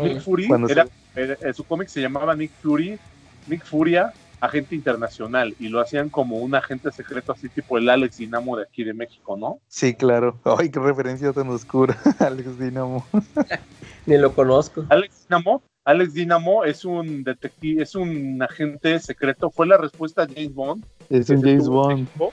Nick 0.02 0.20
Fury, 0.20 0.46
se- 0.46 0.72
era, 1.14 1.54
su 1.54 1.64
cómic 1.64 1.88
se 1.88 2.00
llamaba 2.00 2.34
Nick 2.36 2.50
Fury, 2.62 2.98
Nick 3.46 3.64
Furia, 3.64 4.12
agente 4.42 4.74
internacional, 4.74 5.54
y 5.60 5.68
lo 5.68 5.80
hacían 5.80 6.10
como 6.10 6.38
un 6.38 6.56
agente 6.56 6.90
secreto 6.90 7.30
así 7.30 7.48
tipo 7.48 7.78
el 7.78 7.88
Alex 7.88 8.16
Dinamo 8.18 8.56
de 8.56 8.64
aquí 8.64 8.82
de 8.82 8.92
México, 8.92 9.36
¿no? 9.36 9.60
Sí, 9.68 9.94
claro. 9.94 10.36
Ay, 10.58 10.68
qué 10.68 10.80
referencia 10.80 11.32
tan 11.32 11.48
oscura, 11.48 11.96
Alex 12.18 12.58
Dinamo. 12.58 13.06
Ni 14.06 14.18
lo 14.18 14.34
conozco. 14.34 14.84
Alex 14.88 15.28
Dinamo, 15.28 15.62
Alex 15.84 16.14
Dinamo 16.14 16.64
es 16.64 16.84
un 16.84 17.22
detective, 17.22 17.84
es 17.84 17.94
un 17.94 18.42
agente 18.42 18.98
secreto, 18.98 19.48
fue 19.48 19.68
la 19.68 19.76
respuesta 19.76 20.24
a 20.24 20.26
James 20.26 20.52
Bond. 20.52 20.84
Es 21.08 21.30
un 21.30 21.40
James 21.40 21.68
Bond. 21.68 22.00
México. 22.00 22.32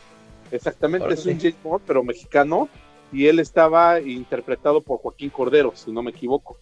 Exactamente, 0.51 1.13
es 1.13 1.27
un 1.27 1.39
James 1.39 1.61
Bond, 1.63 1.83
pero 1.85 2.03
mexicano, 2.03 2.69
y 3.11 3.27
él 3.27 3.39
estaba 3.39 4.01
interpretado 4.01 4.81
por 4.81 4.97
Joaquín 4.97 5.29
Cordero, 5.29 5.73
si 5.75 5.91
no 5.91 6.01
me 6.01 6.09
equivoco. 6.09 6.57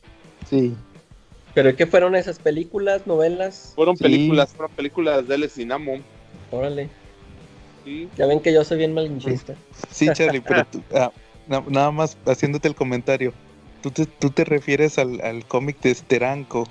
Sí. 0.45 0.75
¿Pero 1.57 1.75
qué 1.75 1.87
fueron 1.87 2.15
esas 2.15 2.37
películas, 2.37 3.07
novelas? 3.07 3.71
Fueron 3.73 3.97
Sí. 3.97 4.03
películas, 4.03 4.51
fueron 4.55 4.75
películas 4.75 5.27
de 5.27 5.33
Alex 5.33 5.55
Dinamo. 5.55 5.95
Órale. 6.51 6.87
Sí. 7.83 8.07
Ya 8.15 8.27
ven 8.27 8.41
que 8.41 8.53
yo 8.53 8.63
soy 8.63 8.77
bien 8.77 8.93
malinchista. 8.93 9.55
Sí, 9.89 10.07
Charlie, 10.13 10.41
pero 10.41 10.65
tú- 10.65 10.83
ah, 10.93 11.11
na- 11.47 11.63
nada 11.67 11.89
más 11.89 12.15
haciéndote 12.27 12.67
el 12.67 12.75
comentario. 12.75 13.33
Tú 13.81 13.89
te, 13.89 14.05
tú 14.05 14.29
te 14.29 14.43
refieres 14.45 14.99
al, 14.99 15.19
al 15.21 15.45
cómic 15.45 15.81
de 15.81 15.95
Steranko, 15.95 16.67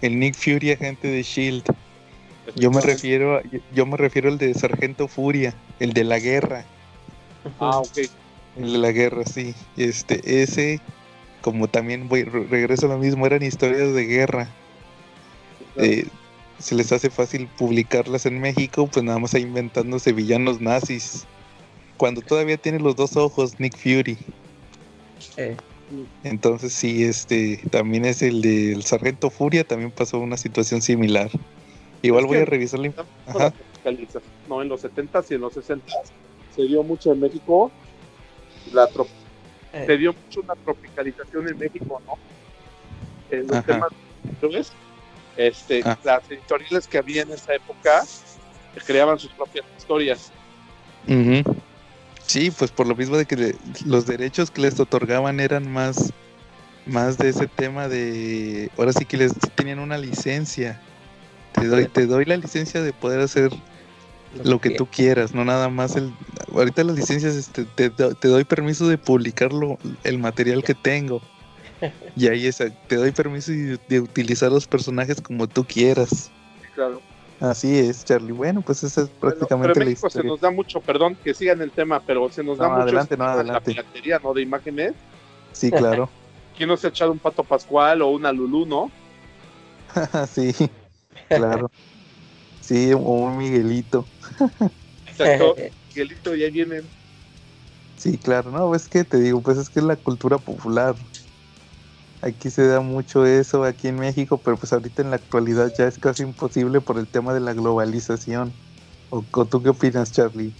el 0.00 0.18
Nick 0.18 0.34
Fury 0.34 0.72
agente 0.72 1.08
de 1.08 1.22
Shield. 1.22 1.64
Yo 2.56 2.70
me 2.70 2.80
refiero 2.80 3.36
a- 3.36 3.42
yo 3.74 3.84
me 3.84 3.98
refiero 3.98 4.30
al 4.30 4.38
de 4.38 4.54
Sargento 4.54 5.08
Furia, 5.08 5.52
el 5.78 5.92
de 5.92 6.04
la 6.04 6.18
guerra. 6.18 6.64
Ah, 7.60 7.80
ok. 7.80 7.98
El 8.56 8.72
de 8.72 8.78
la 8.78 8.92
guerra, 8.92 9.24
sí. 9.26 9.54
Este, 9.76 10.42
ese, 10.42 10.80
como 11.42 11.68
también 11.68 12.08
voy, 12.08 12.24
re- 12.24 12.44
regreso 12.44 12.86
a 12.86 12.90
lo 12.90 12.98
mismo, 12.98 13.26
eran 13.26 13.42
historias 13.42 13.92
de 13.92 14.06
guerra. 14.06 14.48
Eh, 15.76 16.06
se 16.58 16.74
les 16.74 16.92
hace 16.92 17.10
fácil 17.10 17.48
publicarlas 17.58 18.24
en 18.26 18.40
México, 18.40 18.86
pues 18.86 19.04
nada 19.04 19.18
más 19.18 19.34
ahí 19.34 19.42
inventándose 19.42 20.12
villanos 20.12 20.60
nazis. 20.60 21.24
Cuando 21.96 22.20
todavía 22.22 22.56
tiene 22.56 22.78
los 22.78 22.96
dos 22.96 23.16
ojos, 23.16 23.58
Nick 23.60 23.76
Fury. 23.76 24.16
Eh, 25.36 25.56
Entonces 26.24 26.72
sí, 26.72 27.04
este, 27.04 27.58
también 27.70 28.04
es 28.04 28.22
el 28.22 28.40
del 28.40 28.82
Sargento 28.84 29.28
Furia, 29.30 29.64
también 29.64 29.90
pasó 29.90 30.18
una 30.18 30.36
situación 30.36 30.80
similar. 30.80 31.30
Igual 32.02 32.24
Es 32.24 32.28
voy 32.28 32.38
a 32.38 32.44
revisar 32.44 32.80
la... 32.80 32.92
Ajá. 33.26 33.52
No, 34.48 34.62
en 34.62 34.68
los 34.68 34.84
70s 34.84 35.30
y 35.30 35.34
en 35.34 35.40
los 35.40 35.54
60s 35.56 35.80
se 36.54 36.62
dio 36.62 36.82
mucho 36.82 37.12
en 37.12 37.20
México. 37.20 37.70
La 38.72 38.86
eh, 39.72 39.84
se 39.86 39.96
dio 39.96 40.12
mucho 40.12 40.40
una 40.40 40.54
tropicalización 40.64 41.48
en 41.48 41.58
México, 41.58 42.00
¿no? 42.06 42.14
En 43.30 43.46
los 43.46 43.56
Ajá. 43.58 43.62
temas 43.66 43.88
¿sabes? 44.40 44.72
Este, 45.36 45.82
Ah. 45.84 45.98
las 46.04 46.30
editoriales 46.30 46.86
que 46.86 46.98
había 46.98 47.22
en 47.22 47.32
esa 47.32 47.54
época 47.54 48.02
creaban 48.86 49.18
sus 49.18 49.30
propias 49.32 49.64
historias. 49.78 50.30
Ujú. 51.08 51.56
Sí, 52.26 52.50
pues 52.50 52.70
por 52.70 52.86
lo 52.86 52.94
mismo 52.94 53.16
de 53.16 53.26
que 53.26 53.36
le- 53.36 53.56
los 53.84 54.06
derechos 54.06 54.50
que 54.50 54.60
les 54.62 54.78
otorgaban 54.78 55.40
eran 55.40 55.70
más, 55.70 56.12
más 56.86 57.18
de 57.18 57.30
ese 57.30 57.46
tema 57.46 57.88
de, 57.88 58.70
ahora 58.78 58.92
sí 58.92 59.04
que 59.04 59.16
les 59.16 59.32
tenían 59.54 59.78
una 59.78 59.98
licencia. 59.98 60.80
Te 61.52 61.66
doy, 61.66 61.86
te 61.86 62.06
doy 62.06 62.24
la 62.24 62.36
licencia 62.36 62.80
de 62.82 62.92
poder 62.92 63.20
hacer 63.20 63.50
lo 64.44 64.60
que 64.60 64.70
tú 64.70 64.86
quieras, 64.86 65.34
no 65.34 65.44
nada 65.44 65.68
más 65.68 65.96
el, 65.96 66.12
ahorita 66.54 66.84
las 66.84 66.96
licencias 66.96 67.34
este, 67.34 67.64
te, 67.64 67.90
do- 67.90 68.14
te 68.14 68.28
doy 68.28 68.44
permiso 68.44 68.88
de 68.88 68.98
publicarlo, 68.98 69.78
el 70.04 70.18
material 70.18 70.62
que 70.62 70.74
tengo. 70.74 71.20
Y 72.16 72.28
ahí 72.28 72.46
es, 72.46 72.58
te 72.86 72.96
doy 72.96 73.10
permiso 73.12 73.50
de, 73.52 73.78
de 73.88 74.00
utilizar 74.00 74.50
los 74.52 74.66
personajes 74.66 75.20
como 75.20 75.46
tú 75.48 75.64
quieras. 75.64 76.30
Claro. 76.74 77.00
Así 77.40 77.76
es, 77.76 78.04
Charlie. 78.04 78.30
Bueno, 78.32 78.62
pues 78.62 78.84
esa 78.84 79.00
es 79.02 79.08
Bueno, 79.08 79.20
prácticamente 79.20 79.72
pero 79.72 79.80
en 79.80 79.86
la 79.86 79.90
México 79.90 80.08
se 80.10 80.18
historia. 80.18 80.30
nos 80.30 80.40
da 80.40 80.50
mucho, 80.52 80.80
perdón 80.80 81.16
que 81.16 81.34
sigan 81.34 81.60
el 81.60 81.72
tema, 81.72 82.00
pero 82.06 82.30
se 82.30 82.44
nos 82.44 82.58
da 82.58 82.66
No, 82.68 82.70
mucho 82.74 82.82
adelante, 82.84 83.16
no, 83.16 83.24
adelante. 83.24 83.74
la 83.74 83.82
piratería, 83.82 84.20
¿no? 84.22 84.32
De 84.32 84.42
imágenes. 84.42 84.92
Sí, 85.52 85.70
claro. 85.72 86.08
¿Quién 86.56 86.68
no 86.68 86.76
se 86.76 86.86
ha 86.86 86.90
echado 86.90 87.10
un 87.10 87.18
pato 87.18 87.42
pascual 87.42 88.00
o 88.02 88.10
una 88.10 88.30
Lulú, 88.30 88.64
no? 88.66 88.90
sí, 90.32 90.54
claro. 91.28 91.70
Sí, 92.60 92.92
o 92.92 92.98
un 92.98 93.38
Miguelito. 93.38 94.06
Exacto. 95.08 95.56
Miguelito, 95.94 96.34
ya 96.34 96.50
vienen. 96.50 96.88
Sí, 97.96 98.18
claro. 98.18 98.50
No, 98.50 98.74
es 98.74 98.88
que 98.88 99.04
te 99.04 99.18
digo, 99.18 99.42
pues 99.42 99.58
es 99.58 99.70
que 99.70 99.80
es 99.80 99.84
la 99.84 99.96
cultura 99.96 100.38
popular. 100.38 100.94
Aquí 102.20 102.50
se 102.50 102.66
da 102.66 102.80
mucho 102.80 103.26
eso 103.26 103.64
aquí 103.64 103.88
en 103.88 103.96
México, 103.96 104.40
pero 104.42 104.56
pues 104.56 104.72
ahorita 104.72 105.02
en 105.02 105.10
la 105.10 105.16
actualidad 105.16 105.72
ya 105.76 105.86
es 105.86 105.98
casi 105.98 106.22
imposible 106.22 106.80
por 106.80 106.98
el 106.98 107.08
tema 107.08 107.34
de 107.34 107.40
la 107.40 107.52
globalización. 107.52 108.52
¿O, 109.10 109.24
o 109.32 109.46
tú 109.46 109.62
qué 109.62 109.70
opinas, 109.70 110.12
Charlie? 110.12 110.52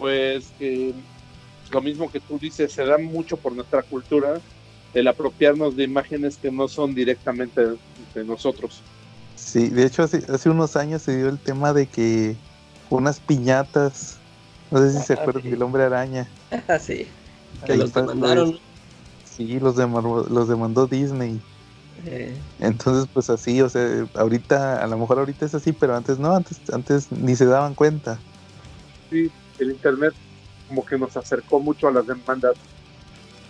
pues 0.00 0.52
que 0.58 0.94
lo 1.70 1.82
mismo 1.82 2.10
que 2.10 2.20
tú 2.20 2.38
dices, 2.38 2.72
se 2.72 2.84
da 2.84 2.98
mucho 2.98 3.36
por 3.36 3.52
nuestra 3.52 3.82
cultura 3.82 4.40
el 4.94 5.06
apropiarnos 5.06 5.76
de 5.76 5.84
imágenes 5.84 6.36
que 6.38 6.50
no 6.50 6.66
son 6.66 6.94
directamente 6.94 7.60
de 8.14 8.24
nosotros. 8.24 8.82
Sí, 9.36 9.68
de 9.68 9.84
hecho 9.84 10.02
hace, 10.02 10.18
hace 10.28 10.50
unos 10.50 10.74
años 10.76 11.02
se 11.02 11.16
dio 11.16 11.28
el 11.28 11.38
tema 11.38 11.72
de 11.72 11.86
que 11.86 12.36
unas 12.88 13.20
piñatas, 13.20 14.19
no 14.70 14.78
sé 14.78 14.92
si 14.92 15.02
se 15.02 15.12
Ah, 15.12 15.16
acuerdan 15.20 15.42
sí. 15.42 15.50
del 15.50 15.62
hombre 15.62 15.82
araña. 15.84 16.32
Ah, 16.68 16.78
sí. 16.78 17.08
Que 17.66 17.72
Ahí 17.72 17.78
los 17.78 17.88
está, 17.88 18.00
demandaron. 18.02 18.58
Sí, 19.24 19.58
los, 19.60 19.76
demandó, 19.76 20.26
los 20.28 20.48
demandó 20.48 20.86
Disney. 20.86 21.40
Eh, 22.04 22.42
Entonces, 22.58 23.06
pues 23.12 23.30
así, 23.30 23.60
o 23.62 23.68
sea, 23.68 24.06
ahorita, 24.14 24.82
a 24.82 24.86
lo 24.86 24.98
mejor 24.98 25.18
ahorita 25.18 25.46
es 25.46 25.54
así, 25.54 25.72
pero 25.72 25.96
antes 25.96 26.18
no, 26.18 26.34
antes, 26.34 26.60
antes 26.72 27.10
ni 27.12 27.34
se 27.36 27.46
daban 27.46 27.74
cuenta. 27.74 28.22
Sí, 29.10 29.30
el 29.58 29.70
internet 29.70 30.14
como 30.66 30.84
que 30.84 30.98
nos 30.98 31.16
acercó 31.16 31.60
mucho 31.60 31.88
a 31.88 31.92
las 31.92 32.06
demandas. 32.06 32.56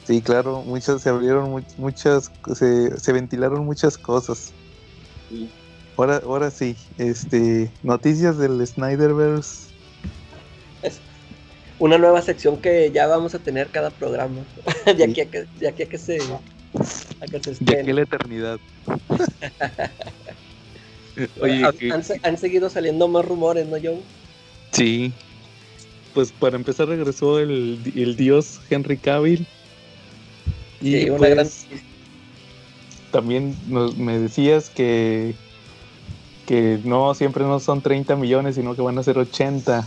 Sí, 0.04 0.22
claro, 0.22 0.62
muchas 0.64 1.02
se 1.02 1.10
abrieron, 1.10 1.50
mu- 1.50 1.60
muchas, 1.76 2.32
se, 2.54 2.98
se 2.98 3.12
ventilaron 3.12 3.64
muchas 3.64 3.98
cosas. 3.98 4.54
Ahora, 5.96 6.16
ahora 6.24 6.50
sí, 6.50 6.76
este, 6.96 7.74
noticias 7.82 8.38
del 8.38 8.66
Snyderverse. 8.66 9.69
Una 11.80 11.98
nueva 11.98 12.22
sección 12.22 12.58
que 12.58 12.90
ya 12.92 13.06
vamos 13.06 13.34
a 13.34 13.38
tener 13.38 13.68
cada 13.68 13.90
programa. 13.90 14.44
de, 14.96 15.02
aquí 15.02 15.22
a 15.22 15.30
que, 15.30 15.46
de 15.58 15.68
aquí 15.68 15.82
a 15.82 15.86
que 15.86 15.98
se, 15.98 16.18
a 16.18 17.26
que 17.26 17.42
se 17.42 17.56
De 17.58 17.80
aquí 17.80 17.90
a 17.90 17.94
la 17.94 18.02
eternidad. 18.02 18.60
Oye, 21.40 21.64
han, 21.64 22.02
han, 22.22 22.38
seguido 22.38 22.70
saliendo 22.70 23.08
más 23.08 23.24
rumores, 23.24 23.66
¿no, 23.66 23.76
Joe? 23.82 24.00
Sí. 24.72 25.12
Pues 26.14 26.32
para 26.32 26.56
empezar 26.56 26.88
regresó 26.88 27.40
el, 27.40 27.80
el 27.96 28.14
dios 28.14 28.60
Henry 28.70 28.96
Cavill. 28.96 29.46
Y 30.80 30.92
sí, 30.92 31.10
una 31.10 31.18
pues, 31.18 31.30
gran... 31.30 31.48
También 33.10 33.56
nos, 33.68 33.96
me 33.96 34.18
decías 34.18 34.70
que 34.70 35.34
que 36.46 36.80
no 36.82 37.14
siempre 37.14 37.44
no 37.44 37.60
son 37.60 37.80
30 37.80 38.16
millones, 38.16 38.56
sino 38.56 38.74
que 38.74 38.82
van 38.82 38.98
a 38.98 39.04
ser 39.04 39.16
80 39.16 39.86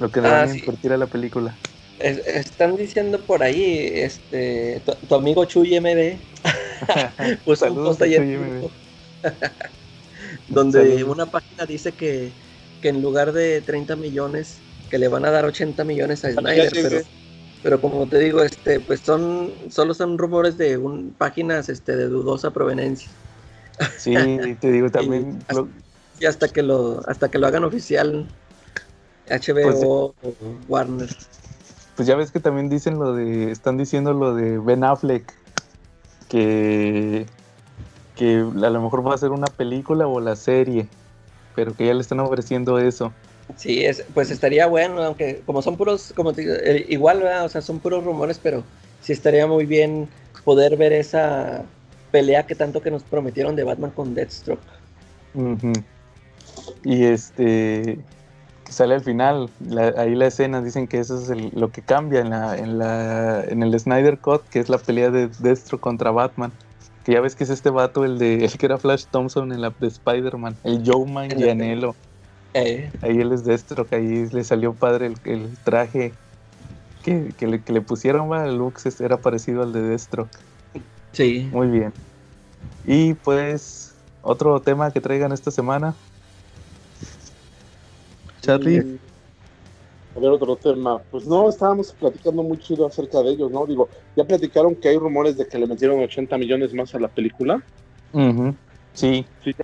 lo 0.00 0.10
que 0.10 0.20
le 0.20 0.28
van 0.28 0.50
a 0.50 0.56
invertir 0.56 0.92
a 0.92 0.96
la 0.96 1.06
película. 1.06 1.54
están 1.98 2.76
diciendo 2.76 3.20
por 3.20 3.42
ahí, 3.42 3.90
este, 3.92 4.80
tu, 5.08 5.14
amigo 5.14 5.44
Chuy 5.44 5.80
MD 5.80 6.16
puso 7.44 7.72
un 7.72 7.84
post 7.84 8.02
ayer 8.02 8.22
donde 10.48 11.04
una 11.04 11.26
página 11.26 11.66
dice 11.66 11.92
que, 11.92 12.30
que, 12.80 12.88
en 12.88 13.02
lugar 13.02 13.32
de 13.32 13.60
30 13.60 13.96
millones, 13.96 14.58
que 14.90 14.98
le 14.98 15.08
van 15.08 15.24
a 15.24 15.30
dar 15.30 15.44
80 15.44 15.84
millones 15.84 16.24
a 16.24 16.32
Snyder, 16.32 16.70
pero, 16.72 17.00
pero 17.62 17.80
como 17.80 18.06
te 18.06 18.18
digo, 18.18 18.42
este, 18.42 18.80
pues 18.80 19.00
son, 19.00 19.52
solo 19.70 19.94
son 19.94 20.16
rumores 20.16 20.56
de 20.56 20.78
un, 20.78 21.14
páginas 21.16 21.68
este, 21.68 21.96
de 21.96 22.06
dudosa 22.06 22.50
proveniencia. 22.50 23.10
Sí, 23.96 24.14
te 24.60 24.72
digo 24.72 24.90
también. 24.92 25.38
y 26.20 26.26
hasta, 26.26 26.48
que 26.48 26.62
lo 26.62 27.02
hasta 27.06 27.30
que 27.30 27.38
lo 27.38 27.46
hagan 27.46 27.64
oficial 27.64 28.28
HBO 29.30 29.62
pues, 29.62 29.82
o 29.84 30.14
Warner. 30.68 31.08
Pues 31.96 32.08
ya 32.08 32.16
ves 32.16 32.30
que 32.30 32.40
también 32.40 32.68
dicen 32.68 32.98
lo 32.98 33.14
de 33.14 33.50
están 33.50 33.76
diciendo 33.76 34.12
lo 34.12 34.34
de 34.34 34.58
Ben 34.58 34.84
Affleck 34.84 35.32
que 36.28 37.26
que 38.16 38.38
a 38.38 38.70
lo 38.70 38.82
mejor 38.82 39.06
va 39.06 39.14
a 39.14 39.18
ser 39.18 39.30
una 39.30 39.46
película 39.46 40.06
o 40.06 40.20
la 40.20 40.34
serie, 40.34 40.88
pero 41.54 41.74
que 41.74 41.86
ya 41.86 41.94
le 41.94 42.00
están 42.00 42.18
ofreciendo 42.20 42.78
eso. 42.78 43.12
Sí, 43.56 43.84
es, 43.84 44.04
pues 44.12 44.30
estaría 44.30 44.66
bueno, 44.66 45.02
aunque 45.02 45.40
como 45.46 45.62
son 45.62 45.76
puros, 45.76 46.12
como 46.14 46.32
te, 46.32 46.84
igual, 46.88 47.22
o 47.22 47.48
sea, 47.48 47.62
son 47.62 47.78
puros 47.78 48.04
rumores, 48.04 48.38
pero 48.42 48.64
sí 49.00 49.12
estaría 49.12 49.46
muy 49.46 49.64
bien 49.64 50.08
poder 50.44 50.76
ver 50.76 50.92
esa 50.92 51.62
pelea 52.10 52.44
que 52.44 52.54
tanto 52.54 52.82
que 52.82 52.90
nos 52.90 53.04
prometieron 53.04 53.54
de 53.56 53.64
Batman 53.64 53.92
con 53.92 54.14
Deathstroke. 54.14 54.60
Y 56.84 57.04
este 57.04 57.98
que 58.68 58.74
sale 58.74 58.94
al 58.94 59.00
final, 59.00 59.48
ahí 59.96 60.14
la 60.14 60.26
escena 60.26 60.60
dicen 60.60 60.86
que 60.86 60.98
eso 60.98 61.16
es 61.16 61.54
lo 61.54 61.72
que 61.72 61.80
cambia 61.80 62.20
en 62.20 62.28
la, 62.28 62.54
en 62.54 62.76
la 62.76 63.42
en 63.44 63.62
el 63.62 63.80
Snyder 63.80 64.18
Cut, 64.18 64.42
que 64.50 64.60
es 64.60 64.68
la 64.68 64.76
pelea 64.76 65.08
de 65.08 65.28
Deathstroke 65.38 65.80
contra 65.80 66.10
Batman. 66.10 66.52
Que 67.02 67.12
ya 67.12 67.22
ves 67.22 67.34
que 67.34 67.44
es 67.44 67.50
este 67.50 67.70
vato, 67.70 68.04
el 68.04 68.18
de 68.18 68.44
el 68.44 68.58
que 68.58 68.66
era 68.66 68.76
Flash 68.76 69.06
Thompson 69.10 69.52
en 69.52 69.62
la 69.62 69.70
de 69.70 69.86
Spider-Man, 69.86 70.54
el 70.64 70.82
Joe 70.84 71.10
Manganiello. 71.10 71.94
Eh. 72.52 72.90
Ahí 73.00 73.18
él 73.18 73.32
es 73.32 73.42
Deathstroke, 73.42 73.94
ahí 73.94 74.28
le 74.30 74.44
salió 74.44 74.74
padre 74.74 75.14
el, 75.24 75.56
traje 75.64 76.12
que, 77.02 77.32
le, 77.40 77.62
que, 77.62 77.72
le, 77.72 77.80
pusieron, 77.80 78.34
el 78.34 78.58
look 78.58 78.74
era 79.00 79.16
parecido 79.16 79.62
al 79.62 79.72
de 79.72 79.80
Deathstroke. 79.80 80.36
Sí. 81.12 81.48
Muy 81.52 81.68
bien. 81.68 81.94
Y 82.86 83.14
pues, 83.14 83.94
otro 84.20 84.60
tema 84.60 84.90
que 84.90 85.00
traigan 85.00 85.32
esta 85.32 85.50
semana. 85.50 85.94
Charlie. 88.40 88.98
A 90.16 90.20
ver, 90.20 90.30
otro 90.30 90.56
tema. 90.56 90.98
Pues 91.10 91.26
no, 91.26 91.48
estábamos 91.48 91.92
platicando 91.92 92.42
muy 92.42 92.58
chido 92.58 92.86
acerca 92.86 93.22
de 93.22 93.30
ellos, 93.30 93.50
¿no? 93.50 93.66
Digo, 93.66 93.88
ya 94.16 94.24
platicaron 94.24 94.74
que 94.74 94.88
hay 94.88 94.98
rumores 94.98 95.36
de 95.36 95.46
que 95.46 95.58
le 95.58 95.66
metieron 95.66 96.02
80 96.02 96.36
millones 96.38 96.74
más 96.74 96.94
a 96.94 96.98
la 96.98 97.08
película. 97.08 97.62
Sí. 98.94 99.24
Sí. 99.44 99.54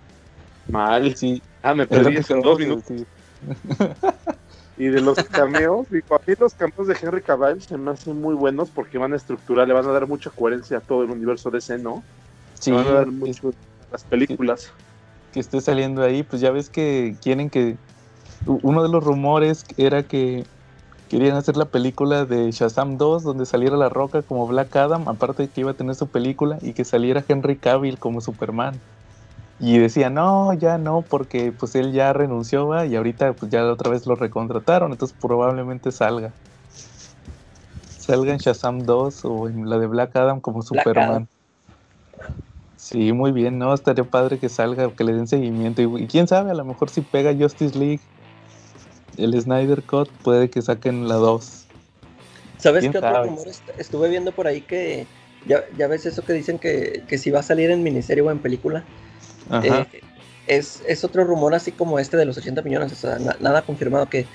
Mal. 0.69 1.17
Sí. 1.17 1.43
Ah, 1.63 1.75
me 1.75 1.87
perdí 1.87 2.17
en 2.17 2.41
dos 2.41 2.59
minutos. 2.59 3.07
Y 4.77 4.87
de 4.87 5.01
los 5.01 5.17
cameos, 5.25 5.89
digo, 5.89 6.17
a 6.17 6.21
mí 6.27 6.35
los 6.39 6.55
cameos 6.55 6.89
de 6.89 6.97
Henry 7.01 7.23
Cavill 7.23 7.63
se 7.63 7.79
me 7.79 7.93
hacen 7.93 8.21
muy 8.21 8.35
buenos 8.35 8.71
porque 8.71 8.99
van 8.99 9.13
a 9.13 9.17
estructurar, 9.17 9.69
le 9.69 9.75
van 9.75 9.87
a 9.87 9.93
dar 9.93 10.09
mucha 10.09 10.31
coherencia 10.31 10.79
a 10.79 10.81
todo 10.81 11.05
el 11.05 11.11
universo 11.11 11.51
de 11.51 11.59
ese, 11.59 11.79
¿no? 11.79 12.03
Sí, 12.59 12.73
van 12.73 12.87
a 12.89 12.93
dar 12.93 13.07
mucho 13.07 13.53
las 13.93 14.03
películas. 14.03 14.73
Que, 15.33 15.39
esté 15.39 15.61
saliendo 15.61 16.03
ahí, 16.03 16.25
pues 16.25 16.43
ya 16.43 16.51
ves 16.51 16.71
que 16.71 17.17
quieren 17.23 17.51
que. 17.51 17.77
Uno 18.47 18.83
de 18.83 18.89
los 18.89 19.03
rumores 19.03 19.65
era 19.77 20.03
que 20.03 20.45
querían 21.09 21.37
hacer 21.37 21.57
la 21.57 21.67
película 21.67 22.25
de 22.25 22.51
Shazam 22.51 22.99
2, 22.99 23.23
donde 23.23 23.47
saliera 23.47 23.77
La 23.77 23.89
Roca 23.89 24.23
como 24.23 24.47
Black 24.47 24.75
Adam, 24.77 25.09
aparte 25.09 25.45
de 25.45 25.49
que 25.49 25.61
iba 25.61 25.71
a 25.71 25.75
tener 25.75 25.95
su 25.95 26.09
película, 26.09 26.59
y 26.61 26.73
que 26.73 26.85
saliera 26.85 27.25
Henry 27.27 27.57
Cavill 27.57 27.99
como 27.99 28.21
Superman. 28.21 28.81
Y 29.61 29.79
decía, 29.79 30.11
no, 30.11 30.53
ya 30.55 30.79
no, 30.79 31.03
porque 31.03 31.53
pues 31.53 31.75
él 31.77 31.93
ya 31.93 32.13
renunció 32.13 32.85
y 32.85 32.97
ahorita 32.97 33.33
pues 33.35 33.51
ya 33.51 33.65
otra 33.65 33.91
vez 33.91 34.07
lo 34.07 34.17
recontrataron, 34.17 34.93
entonces 34.93 35.17
probablemente 35.21 35.93
salga. 35.93 36.33
Salga 37.87 38.33
en 38.33 38.39
Shazam 38.39 38.81
2 38.81 39.25
o 39.25 39.49
en 39.49 39.71
la 39.71 39.79
de 39.79 39.87
Black 39.87 40.17
Adam 40.17 40.41
como 40.41 40.63
Superman. 40.63 41.29
Sí, 42.77 43.13
muy 43.15 43.33
bien, 43.33 43.59
¿no? 43.59 43.73
Estaría 43.73 44.05
padre 44.05 44.39
que 44.39 44.51
salga, 44.51 44.91
que 44.95 45.05
le 45.05 45.15
den 45.15 45.27
seguimiento. 45.27 45.81
Y, 45.81 46.07
quién 46.07 46.29
sabe, 46.29 46.51
a 46.51 46.55
lo 46.55 46.67
mejor 46.67 46.91
si 46.91 47.01
pega 47.01 47.33
Justice 47.33 47.79
League, 47.79 48.03
el 49.19 49.41
Snyder 49.41 49.83
Cut, 49.83 50.09
puede 50.23 50.51
que 50.51 50.63
saquen 50.63 51.09
la 51.09 51.17
2. 51.17 51.65
¿Sabes 52.59 52.89
qué 52.89 52.99
otro 52.99 53.25
rumor 53.25 53.47
estuve 53.79 54.09
viendo 54.09 54.33
por 54.33 54.47
ahí 54.47 54.63
que 54.63 55.07
ya, 55.47 55.65
ya 55.77 55.87
ves 55.87 56.07
eso 56.07 56.23
que 56.25 56.33
dicen 56.33 56.59
que, 56.59 57.03
que 57.07 57.19
si 57.19 57.31
va 57.31 57.41
a 57.41 57.43
salir 57.43 57.71
en 57.71 57.83
miniserie 57.83 58.23
o 58.23 58.31
en 58.31 58.39
película? 58.39 58.85
Eh, 59.63 59.85
es, 60.47 60.83
es, 60.87 61.05
otro 61.05 61.25
rumor 61.25 61.55
así 61.55 61.73
como 61.73 61.99
este 61.99 62.17
de 62.17 62.25
los 62.25 62.39
80 62.39 62.63
millones, 62.63 62.93
o 62.93 62.97
sea, 62.97 63.19
nada 63.41 63.63
confirmado 63.63 64.09
que 64.09 64.27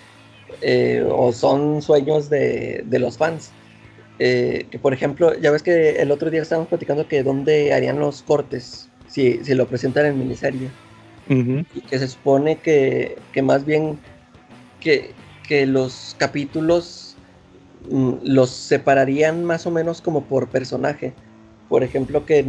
eh, 0.61 1.03
o 1.09 1.31
son 1.31 1.81
sueños 1.81 2.29
de, 2.29 2.83
de 2.85 2.99
los 2.99 3.17
fans. 3.17 3.51
Eh, 4.19 4.67
que 4.69 4.77
por 4.77 4.93
ejemplo, 4.93 5.33
ya 5.39 5.49
ves 5.49 5.63
que 5.63 6.01
el 6.01 6.11
otro 6.11 6.29
día 6.29 6.41
estábamos 6.41 6.67
platicando 6.67 7.07
que 7.07 7.23
dónde 7.23 7.73
harían 7.73 7.99
los 7.99 8.21
cortes 8.21 8.89
si, 9.07 9.43
si 9.43 9.53
lo 9.53 9.67
presentan 9.67 10.05
en 10.05 10.19
miniserie. 10.19 10.69
Y 11.29 11.81
que 11.81 11.99
se 11.99 12.07
supone 12.07 12.57
que, 12.57 13.15
que 13.33 13.43
más 13.43 13.63
bien 13.63 13.99
que, 14.79 15.13
que 15.47 15.65
los 15.65 16.15
capítulos 16.17 17.15
mm, 17.89 18.13
los 18.23 18.49
separarían 18.49 19.43
más 19.43 19.65
o 19.65 19.71
menos 19.71 20.01
como 20.01 20.23
por 20.23 20.49
personaje. 20.49 21.13
Por 21.67 21.83
ejemplo, 21.83 22.25
que 22.25 22.43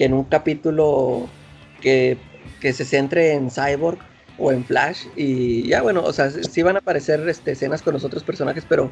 que 0.00 0.06
en 0.06 0.14
un 0.14 0.24
capítulo 0.24 1.28
que, 1.82 2.16
se 2.62 2.86
centre 2.86 3.34
en 3.34 3.50
Cyborg 3.50 3.98
o 4.38 4.50
en 4.50 4.64
Flash 4.64 5.04
y 5.14 5.68
ya 5.68 5.82
bueno, 5.82 6.02
o 6.02 6.10
sea, 6.14 6.30
sí 6.30 6.62
van 6.62 6.76
a 6.76 6.78
aparecer 6.78 7.28
este, 7.28 7.50
escenas 7.50 7.82
con 7.82 7.92
los 7.92 8.02
otros 8.02 8.24
personajes, 8.24 8.64
pero 8.66 8.90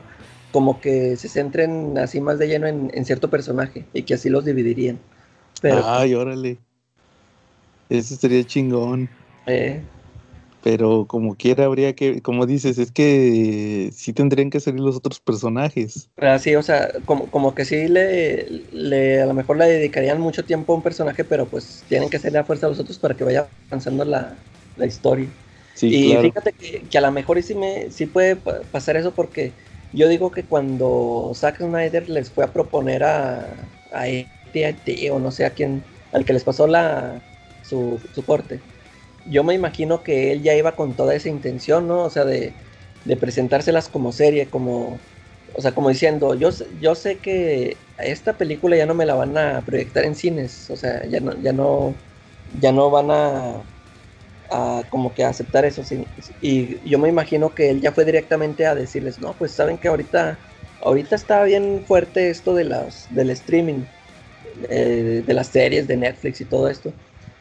como 0.52 0.82
que 0.82 1.16
se 1.16 1.30
centren 1.30 1.96
así 1.96 2.20
más 2.20 2.38
de 2.38 2.48
lleno 2.48 2.66
en, 2.66 3.04
cierto 3.06 3.30
personaje 3.30 3.86
y 3.94 4.02
que 4.02 4.12
así 4.12 4.28
los 4.28 4.44
dividirían. 4.44 4.98
Pero, 5.62 5.82
Ay, 5.82 6.14
órale. 6.14 6.58
Ese 7.88 8.16
sería 8.16 8.44
chingón. 8.44 9.08
Eh, 9.46 9.80
pero 10.68 11.06
como 11.06 11.34
quiera 11.34 11.64
habría 11.64 11.94
que, 11.94 12.20
como 12.20 12.44
dices, 12.44 12.76
es 12.76 12.92
que 12.92 13.88
sí 13.94 14.12
tendrían 14.12 14.50
que 14.50 14.60
salir 14.60 14.80
los 14.80 14.96
otros 14.96 15.18
personajes. 15.18 16.10
Ah, 16.20 16.38
sí, 16.38 16.54
o 16.56 16.62
sea, 16.62 16.90
como, 17.06 17.30
como 17.30 17.54
que 17.54 17.64
sí 17.64 17.88
le, 17.88 18.44
le, 18.72 19.22
a 19.22 19.26
lo 19.26 19.32
mejor 19.34 19.56
le 19.56 19.64
dedicarían 19.66 20.20
mucho 20.20 20.44
tiempo 20.44 20.72
a 20.72 20.76
un 20.76 20.82
personaje, 20.82 21.24
pero 21.24 21.48
pues 21.48 21.84
tienen 21.88 22.10
que 22.10 22.18
salir 22.18 22.36
a 22.38 22.44
fuerza 22.44 22.68
los 22.68 22.78
otros 22.80 22.98
para 22.98 23.16
que 23.16 23.24
vaya 23.24 23.50
avanzando 23.70 24.04
la, 24.04 24.36
historia. 24.84 25.30
y 25.80 26.18
fíjate 26.18 26.52
que, 26.52 26.98
a 26.98 27.00
lo 27.00 27.12
mejor 27.12 27.42
sí, 27.42 27.54
me, 27.54 27.90
sí 27.90 28.06
puede 28.06 28.36
pasar 28.36 28.96
eso 28.96 29.14
porque 29.14 29.54
yo 29.92 30.08
digo 30.08 30.30
que 30.32 30.44
cuando 30.44 31.32
Zack 31.34 31.58
Snyder 31.58 32.08
les 32.10 32.30
fue 32.30 32.44
a 32.44 32.52
proponer 32.52 33.04
a, 33.04 33.70
a 33.90 34.02
AT&T 34.02 35.10
o 35.12 35.18
no 35.20 35.30
sé 35.30 35.46
a 35.46 35.54
quién, 35.54 35.84
al 36.12 36.24
que 36.26 36.32
les 36.34 36.44
pasó 36.44 36.66
la, 36.66 37.22
su, 37.60 38.02
su 38.12 38.24
corte, 38.24 38.60
yo 39.30 39.44
me 39.44 39.54
imagino 39.54 40.02
que 40.02 40.32
él 40.32 40.42
ya 40.42 40.54
iba 40.54 40.72
con 40.76 40.94
toda 40.94 41.14
esa 41.14 41.28
intención, 41.28 41.88
¿no? 41.88 42.04
O 42.04 42.10
sea, 42.10 42.24
de, 42.24 42.52
presentárselas 43.20 43.88
como 43.88 44.12
serie, 44.12 44.46
como, 44.46 44.98
o 45.54 45.62
sea, 45.62 45.72
como 45.72 45.88
diciendo, 45.88 46.34
yo, 46.34 46.50
yo 46.80 46.94
sé 46.94 47.16
que 47.16 47.76
esta 47.98 48.34
película 48.34 48.76
ya 48.76 48.86
no 48.86 48.94
me 48.94 49.06
la 49.06 49.14
van 49.14 49.36
a 49.38 49.62
proyectar 49.62 50.04
en 50.04 50.14
cines, 50.14 50.70
o 50.70 50.76
sea, 50.76 51.04
ya 51.06 51.20
no, 51.20 51.40
ya 51.42 51.52
no, 51.52 51.94
ya 52.60 52.72
no 52.72 52.90
van 52.90 53.10
a, 53.10 53.62
como 54.90 55.14
que 55.14 55.24
aceptar 55.24 55.64
eso. 55.64 55.82
Y 56.40 56.78
yo 56.88 56.98
me 56.98 57.08
imagino 57.08 57.54
que 57.54 57.70
él 57.70 57.80
ya 57.80 57.92
fue 57.92 58.04
directamente 58.04 58.66
a 58.66 58.74
decirles, 58.74 59.18
no, 59.18 59.32
pues 59.34 59.52
saben 59.52 59.78
que 59.78 59.88
ahorita, 59.88 60.38
ahorita 60.82 61.16
está 61.16 61.44
bien 61.44 61.84
fuerte 61.86 62.30
esto 62.30 62.54
de 62.54 62.64
las, 62.64 63.06
del 63.14 63.30
streaming, 63.30 63.84
eh, 64.68 65.22
de 65.26 65.34
las 65.34 65.48
series 65.48 65.86
de 65.86 65.96
Netflix 65.96 66.40
y 66.40 66.44
todo 66.44 66.68
esto 66.68 66.92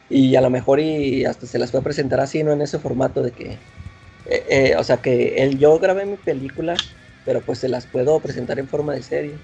y 0.08 0.36
a 0.36 0.40
lo 0.40 0.50
mejor 0.50 0.80
y 0.80 1.24
hasta 1.24 1.46
se 1.46 1.58
las 1.58 1.70
fue 1.70 1.82
presentar 1.82 2.20
así, 2.20 2.42
no 2.44 2.52
en 2.52 2.62
ese 2.62 2.78
formato 2.78 3.22
de 3.22 3.32
que, 3.34 3.52
eh, 4.24 4.46
eh, 4.50 4.76
o 4.78 4.84
sea, 4.84 5.02
que 5.02 5.36
él, 5.42 5.58
yo 5.58 5.78
grabé 5.80 6.06
mi 6.06 6.16
película, 6.18 6.74
pero 7.24 7.44
pues 7.44 7.58
se 7.60 7.68
las 7.68 7.86
puedo 7.86 8.20
presentar 8.22 8.58
en 8.58 8.68
forma 8.68 8.94
de 8.94 9.02
serie. 9.02 9.40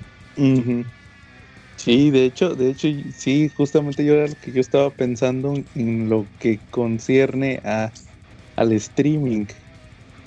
Sí, 1.76 2.10
de 2.10 2.24
hecho, 2.24 2.54
de 2.54 2.70
hecho, 2.70 2.88
sí, 3.12 3.48
justamente 3.50 4.04
yo 4.04 4.14
era 4.14 4.28
lo 4.28 4.36
que 4.36 4.52
yo 4.52 4.60
estaba 4.60 4.94
pensando 4.96 5.54
en 5.74 6.08
lo 6.08 6.30
que 6.38 6.62
concierne 6.70 7.60
a, 7.64 7.92
al 8.56 8.72
streaming. 8.74 9.46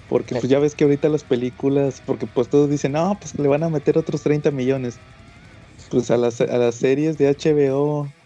Porque 0.07 0.35
pues 0.35 0.49
ya 0.51 0.59
ves 0.59 0.75
que 0.75 0.85
ahorita 0.85 1.09
las 1.09 1.25
películas, 1.25 2.01
porque 2.01 2.27
pues 2.27 2.49
todos 2.49 2.69
dicen, 2.69 2.93
no, 2.93 3.19
pues 3.19 3.37
le 3.39 3.47
van 3.49 3.63
a 3.63 3.69
meter 3.69 3.97
otros 3.97 4.23
30 4.23 4.51
millones. 4.51 5.01
Pues 5.89 6.11
a 6.11 6.17
las, 6.17 6.41
a 6.41 6.57
las 6.59 6.75
series 6.75 7.17
de 7.17 7.27
HBO, 7.29 8.16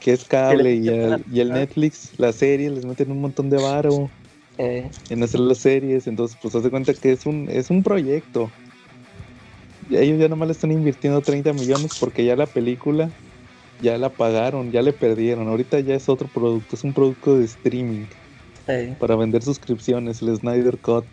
que 0.00 0.12
es 0.12 0.24
cable, 0.24 0.74
y, 0.74 0.88
y 1.30 1.40
el 1.40 1.52
Netflix, 1.52 2.12
las 2.18 2.36
series 2.36 2.72
les 2.72 2.84
meten 2.84 3.10
un 3.10 3.20
montón 3.20 3.50
de 3.50 3.58
varo 3.58 4.10
eh. 4.58 4.90
en 5.10 5.22
hacer 5.22 5.40
las 5.40 5.58
series. 5.58 6.06
Entonces, 6.06 6.36
pues 6.40 6.54
haz 6.54 6.62
de 6.62 6.70
cuenta 6.70 6.94
que 6.94 7.12
es 7.12 7.26
un, 7.26 7.48
es 7.50 7.70
un 7.70 7.82
proyecto. 7.82 8.50
ellos 9.90 10.18
ya 10.18 10.28
nomás 10.28 10.48
le 10.48 10.52
están 10.52 10.72
invirtiendo 10.72 11.20
30 11.20 11.52
millones 11.52 11.96
porque 12.00 12.24
ya 12.24 12.34
la 12.34 12.46
película 12.46 13.10
ya 13.82 13.98
la 13.98 14.08
pagaron, 14.08 14.72
ya 14.72 14.82
le 14.82 14.92
perdieron. 14.92 15.48
Ahorita 15.48 15.80
ya 15.80 15.94
es 15.94 16.08
otro 16.08 16.28
producto, 16.28 16.76
es 16.76 16.84
un 16.84 16.92
producto 16.92 17.38
de 17.38 17.44
streaming 17.44 18.06
para 18.98 19.16
vender 19.16 19.42
suscripciones, 19.42 20.22
el 20.22 20.36
Snyder 20.36 20.78
Cut. 20.78 21.04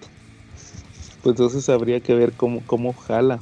Pues 1.23 1.33
entonces 1.33 1.67
habría 1.69 1.99
que 1.99 2.13
ver 2.13 2.33
cómo, 2.33 2.61
cómo 2.65 2.93
jala. 2.93 3.41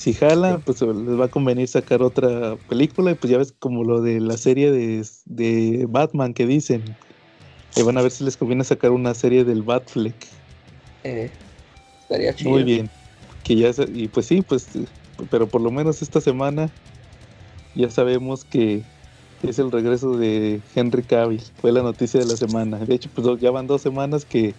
Si 0.00 0.14
jala, 0.14 0.62
pues 0.64 0.80
les 0.80 1.20
va 1.20 1.26
a 1.26 1.28
convenir 1.28 1.68
sacar 1.68 2.00
otra 2.00 2.56
película 2.70 3.10
y 3.10 3.16
pues 3.16 3.30
ya 3.30 3.36
ves 3.36 3.52
como 3.58 3.84
lo 3.84 4.00
de 4.00 4.18
la 4.18 4.38
serie 4.38 4.72
de, 4.72 5.86
Batman 5.90 6.32
que 6.32 6.46
dicen. 6.46 6.82
Y 7.76 7.82
van 7.82 7.98
a 7.98 8.00
ver 8.02 8.10
si 8.10 8.24
les 8.24 8.38
conviene 8.38 8.64
sacar 8.64 8.92
una 8.92 9.12
serie 9.12 9.44
del 9.44 9.62
Batfleck. 9.62 10.14
Eh, 11.04 11.30
estaría 12.00 12.34
chido. 12.34 12.48
Muy 12.48 12.62
bien. 12.62 12.88
Que 13.44 13.56
ya 13.56 13.72
y 13.92 14.08
pues 14.08 14.24
sí, 14.24 14.40
pues 14.40 14.70
pero 15.30 15.46
por 15.46 15.60
lo 15.60 15.70
menos 15.70 16.00
esta 16.00 16.22
semana 16.22 16.70
ya 17.74 17.90
sabemos 17.90 18.46
que 18.46 18.82
es 19.42 19.58
el 19.58 19.70
regreso 19.70 20.16
de 20.16 20.62
Henry 20.74 21.02
Cavill. 21.02 21.42
Fue 21.60 21.72
la 21.72 21.82
noticia 21.82 22.20
de 22.20 22.26
la 22.26 22.38
semana. 22.38 22.78
De 22.78 22.94
hecho, 22.94 23.10
pues 23.14 23.38
ya 23.38 23.50
van 23.50 23.66
dos 23.66 23.82
semanas 23.82 24.24
que, 24.24 24.54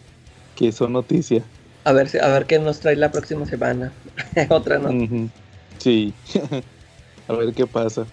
son 0.71 0.93
noticia. 0.93 1.43
A 1.83 1.93
ver, 1.93 2.09
a 2.21 2.27
ver 2.27 2.45
qué 2.45 2.59
nos 2.59 2.79
trae 2.79 2.95
la 2.95 3.11
próxima 3.11 3.47
semana. 3.47 3.91
Otra, 4.49 4.77
¿no? 4.77 5.29
Sí. 5.77 6.13
a 7.27 7.33
ver 7.33 7.53
qué 7.53 7.67
pasa. 7.67 8.05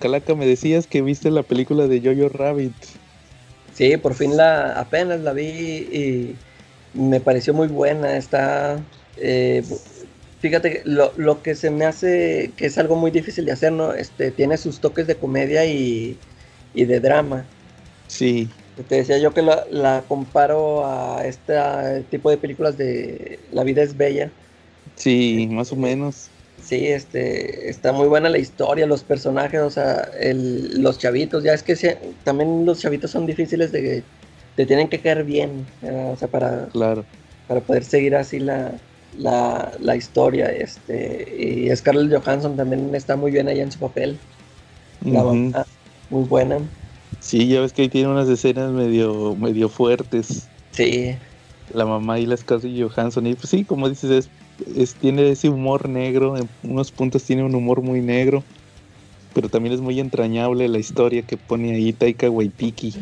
Calaca, 0.00 0.34
me 0.34 0.46
decías 0.46 0.86
que 0.86 1.02
viste 1.02 1.30
la 1.30 1.42
película 1.42 1.86
de 1.86 2.00
Jojo 2.00 2.28
Rabbit. 2.28 2.74
Sí, 3.74 3.96
por 3.96 4.14
fin 4.14 4.36
la 4.36 4.78
apenas 4.78 5.20
la 5.20 5.32
vi 5.32 5.44
y 5.44 6.36
me 6.94 7.20
pareció 7.20 7.54
muy 7.54 7.68
buena. 7.68 8.16
Está 8.16 8.80
eh, 9.16 9.62
Fíjate, 10.42 10.82
lo, 10.84 11.12
lo 11.16 11.40
que 11.40 11.54
se 11.54 11.70
me 11.70 11.84
hace 11.84 12.50
que 12.56 12.66
es 12.66 12.76
algo 12.76 12.96
muy 12.96 13.12
difícil 13.12 13.44
de 13.44 13.52
hacer, 13.52 13.70
¿no? 13.70 13.94
Este, 13.94 14.32
tiene 14.32 14.56
sus 14.56 14.80
toques 14.80 15.06
de 15.06 15.14
comedia 15.14 15.64
y, 15.66 16.18
de 16.74 16.98
drama. 16.98 17.44
Sí. 18.08 18.48
Te 18.88 18.96
decía 18.96 19.18
yo 19.18 19.32
que 19.32 19.42
la, 19.42 20.02
comparo 20.08 20.84
a 20.84 21.24
este 21.24 21.54
tipo 22.10 22.28
de 22.28 22.38
películas 22.38 22.76
de 22.76 23.38
La 23.52 23.62
vida 23.62 23.82
es 23.84 23.96
bella. 23.96 24.32
Sí, 24.96 25.48
más 25.50 25.72
o 25.72 25.76
menos. 25.76 26.28
Sí, 26.62 26.86
este, 26.86 27.68
está 27.68 27.92
muy 27.92 28.06
buena 28.06 28.28
la 28.28 28.38
historia, 28.38 28.86
los 28.86 29.02
personajes, 29.02 29.60
o 29.60 29.70
sea, 29.70 30.08
el, 30.20 30.80
los 30.80 30.98
chavitos, 30.98 31.42
ya 31.42 31.54
es 31.54 31.62
que 31.62 31.98
también 32.22 32.64
los 32.64 32.80
chavitos 32.80 33.10
son 33.10 33.26
difíciles 33.26 33.72
de, 33.72 34.04
te 34.54 34.66
tienen 34.66 34.88
que 34.88 35.00
caer 35.00 35.24
bien, 35.24 35.66
o 35.82 36.16
sea, 36.16 36.28
para, 36.28 36.66
claro. 36.66 37.04
para 37.48 37.60
poder 37.60 37.84
seguir 37.84 38.14
así 38.14 38.38
la, 38.38 38.72
la, 39.18 39.72
la 39.80 39.96
historia. 39.96 40.46
Este, 40.46 41.66
y 41.68 41.74
Scarlett 41.76 42.22
Johansson 42.22 42.56
también 42.56 42.94
está 42.94 43.16
muy 43.16 43.30
bien 43.30 43.48
ahí 43.48 43.60
en 43.60 43.72
su 43.72 43.78
papel. 43.78 44.18
La 45.04 45.24
muy 45.24 46.24
buena. 46.28 46.58
Sí, 47.20 47.48
ya 47.48 47.60
ves 47.60 47.72
que 47.72 47.82
ahí 47.82 47.88
tiene 47.88 48.08
unas 48.08 48.28
escenas 48.28 48.70
medio, 48.72 49.34
medio 49.36 49.68
fuertes. 49.68 50.48
Sí. 50.72 51.16
La 51.72 51.86
mamá 51.86 52.18
y 52.18 52.26
la 52.26 52.36
Scarlett 52.36 52.78
Johansson. 52.78 53.26
Y 53.26 53.34
pues 53.34 53.48
sí, 53.48 53.64
como 53.64 53.88
dices, 53.88 54.10
es, 54.10 54.30
tiene 55.00 55.30
ese 55.30 55.48
humor 55.48 55.88
negro. 55.88 56.36
En 56.36 56.48
unos 56.62 56.90
puntos 56.90 57.24
tiene 57.24 57.42
un 57.42 57.54
humor 57.54 57.82
muy 57.82 58.00
negro. 58.00 58.42
Pero 59.34 59.48
también 59.48 59.74
es 59.74 59.80
muy 59.80 59.98
entrañable 59.98 60.68
la 60.68 60.78
historia 60.78 61.22
que 61.22 61.36
pone 61.36 61.74
ahí 61.74 61.92
Taika 61.92 62.28
Waititi. 62.28 62.94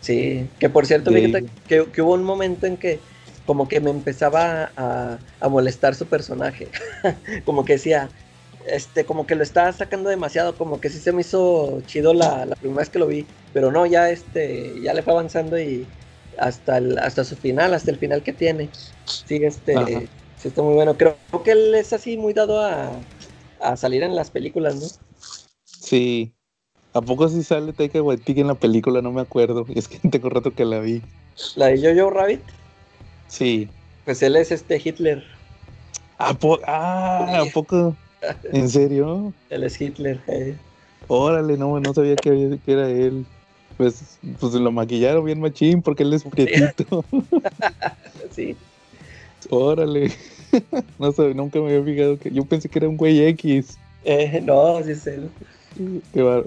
Sí, 0.00 0.46
que 0.58 0.68
por 0.68 0.86
cierto, 0.86 1.10
que, 1.10 1.44
que, 1.92 2.02
hubo 2.02 2.14
un 2.14 2.24
momento 2.24 2.66
en 2.66 2.76
que 2.76 3.00
como 3.46 3.68
que 3.68 3.80
me 3.80 3.90
empezaba 3.90 4.70
a, 4.76 5.48
molestar 5.48 5.94
su 5.94 6.06
personaje. 6.06 6.68
como 7.44 7.64
que 7.64 7.74
decía, 7.74 8.08
este, 8.66 9.04
como 9.04 9.26
que 9.26 9.34
lo 9.34 9.42
estaba 9.42 9.72
sacando 9.72 10.10
demasiado, 10.10 10.56
como 10.56 10.80
que 10.80 10.90
sí 10.90 10.98
se 10.98 11.12
me 11.12 11.20
hizo 11.20 11.82
chido 11.86 12.14
la, 12.14 12.46
primera 12.60 12.80
vez 12.80 12.90
que 12.90 12.98
lo 12.98 13.06
vi, 13.06 13.26
pero 13.52 13.70
no, 13.70 13.86
ya 13.86 14.10
este, 14.10 14.74
ya 14.82 14.94
le 14.94 15.02
fue 15.02 15.12
avanzando 15.12 15.58
y 15.58 15.86
hasta 16.38 16.78
el, 16.78 16.98
hasta 16.98 17.24
su 17.24 17.36
final, 17.36 17.74
hasta 17.74 17.90
el 17.90 17.98
final 17.98 18.22
que 18.22 18.32
tiene. 18.32 18.70
Sí, 19.04 19.36
este, 19.42 19.74
sí 20.44 20.48
está 20.48 20.60
muy 20.60 20.74
bueno. 20.74 20.94
Creo, 20.98 21.16
que 21.42 21.52
él 21.52 21.74
es 21.74 21.94
así 21.94 22.18
muy 22.18 22.34
dado 22.34 22.60
a, 22.60 22.92
salir 23.76 24.02
en 24.02 24.14
las 24.14 24.30
películas, 24.30 24.74
¿no? 24.76 24.86
Sí. 25.64 26.34
¿A 26.92 27.00
poco 27.00 27.28
sí 27.30 27.42
sale 27.42 27.72
Taika 27.72 28.02
Waititi 28.02 28.42
en 28.42 28.48
la 28.48 28.54
película? 28.54 29.00
No 29.00 29.10
me 29.10 29.22
acuerdo. 29.22 29.64
Es 29.74 29.88
que 29.88 30.06
tengo 30.06 30.28
rato 30.28 30.54
que 30.54 30.66
la 30.66 30.80
vi. 30.80 31.00
¿La 31.56 31.68
de 31.68 31.96
Jojo 31.96 32.10
Rabbit? 32.10 32.42
Sí. 33.26 33.70
Pues 34.04 34.22
él 34.22 34.36
es 34.36 34.52
este 34.52 34.80
Hitler. 34.84 35.24
¿A, 36.18 36.36
ah, 36.66 37.40
¿a 37.40 37.52
poco? 37.54 37.96
¿En 38.52 38.68
serio? 38.68 39.32
Él 39.48 39.64
es 39.64 39.80
Hitler. 39.80 40.20
Eh. 40.26 40.56
Órale, 41.08 41.56
no, 41.56 41.80
no 41.80 41.94
sabía 41.94 42.16
que, 42.16 42.58
era 42.66 42.90
él. 42.90 43.24
Pues, 43.78 44.18
pues 44.38 44.52
lo 44.52 44.70
maquillaron 44.70 45.24
bien 45.24 45.40
machín 45.40 45.80
porque 45.80 46.02
él 46.02 46.12
es 46.12 46.22
prietito. 46.22 47.02
sí. 48.30 48.54
Órale. 49.48 50.12
no 50.98 51.12
sé, 51.12 51.34
nunca 51.34 51.60
me 51.60 51.66
había 51.66 51.84
fijado 51.84 52.18
que. 52.18 52.30
Yo 52.30 52.44
pensé 52.44 52.68
que 52.68 52.78
era 52.78 52.88
un 52.88 52.96
güey 52.96 53.24
X. 53.26 53.78
Eh, 54.04 54.42
no, 54.44 54.82
sí 54.82 54.90
es 54.92 55.06
él. 55.06 55.30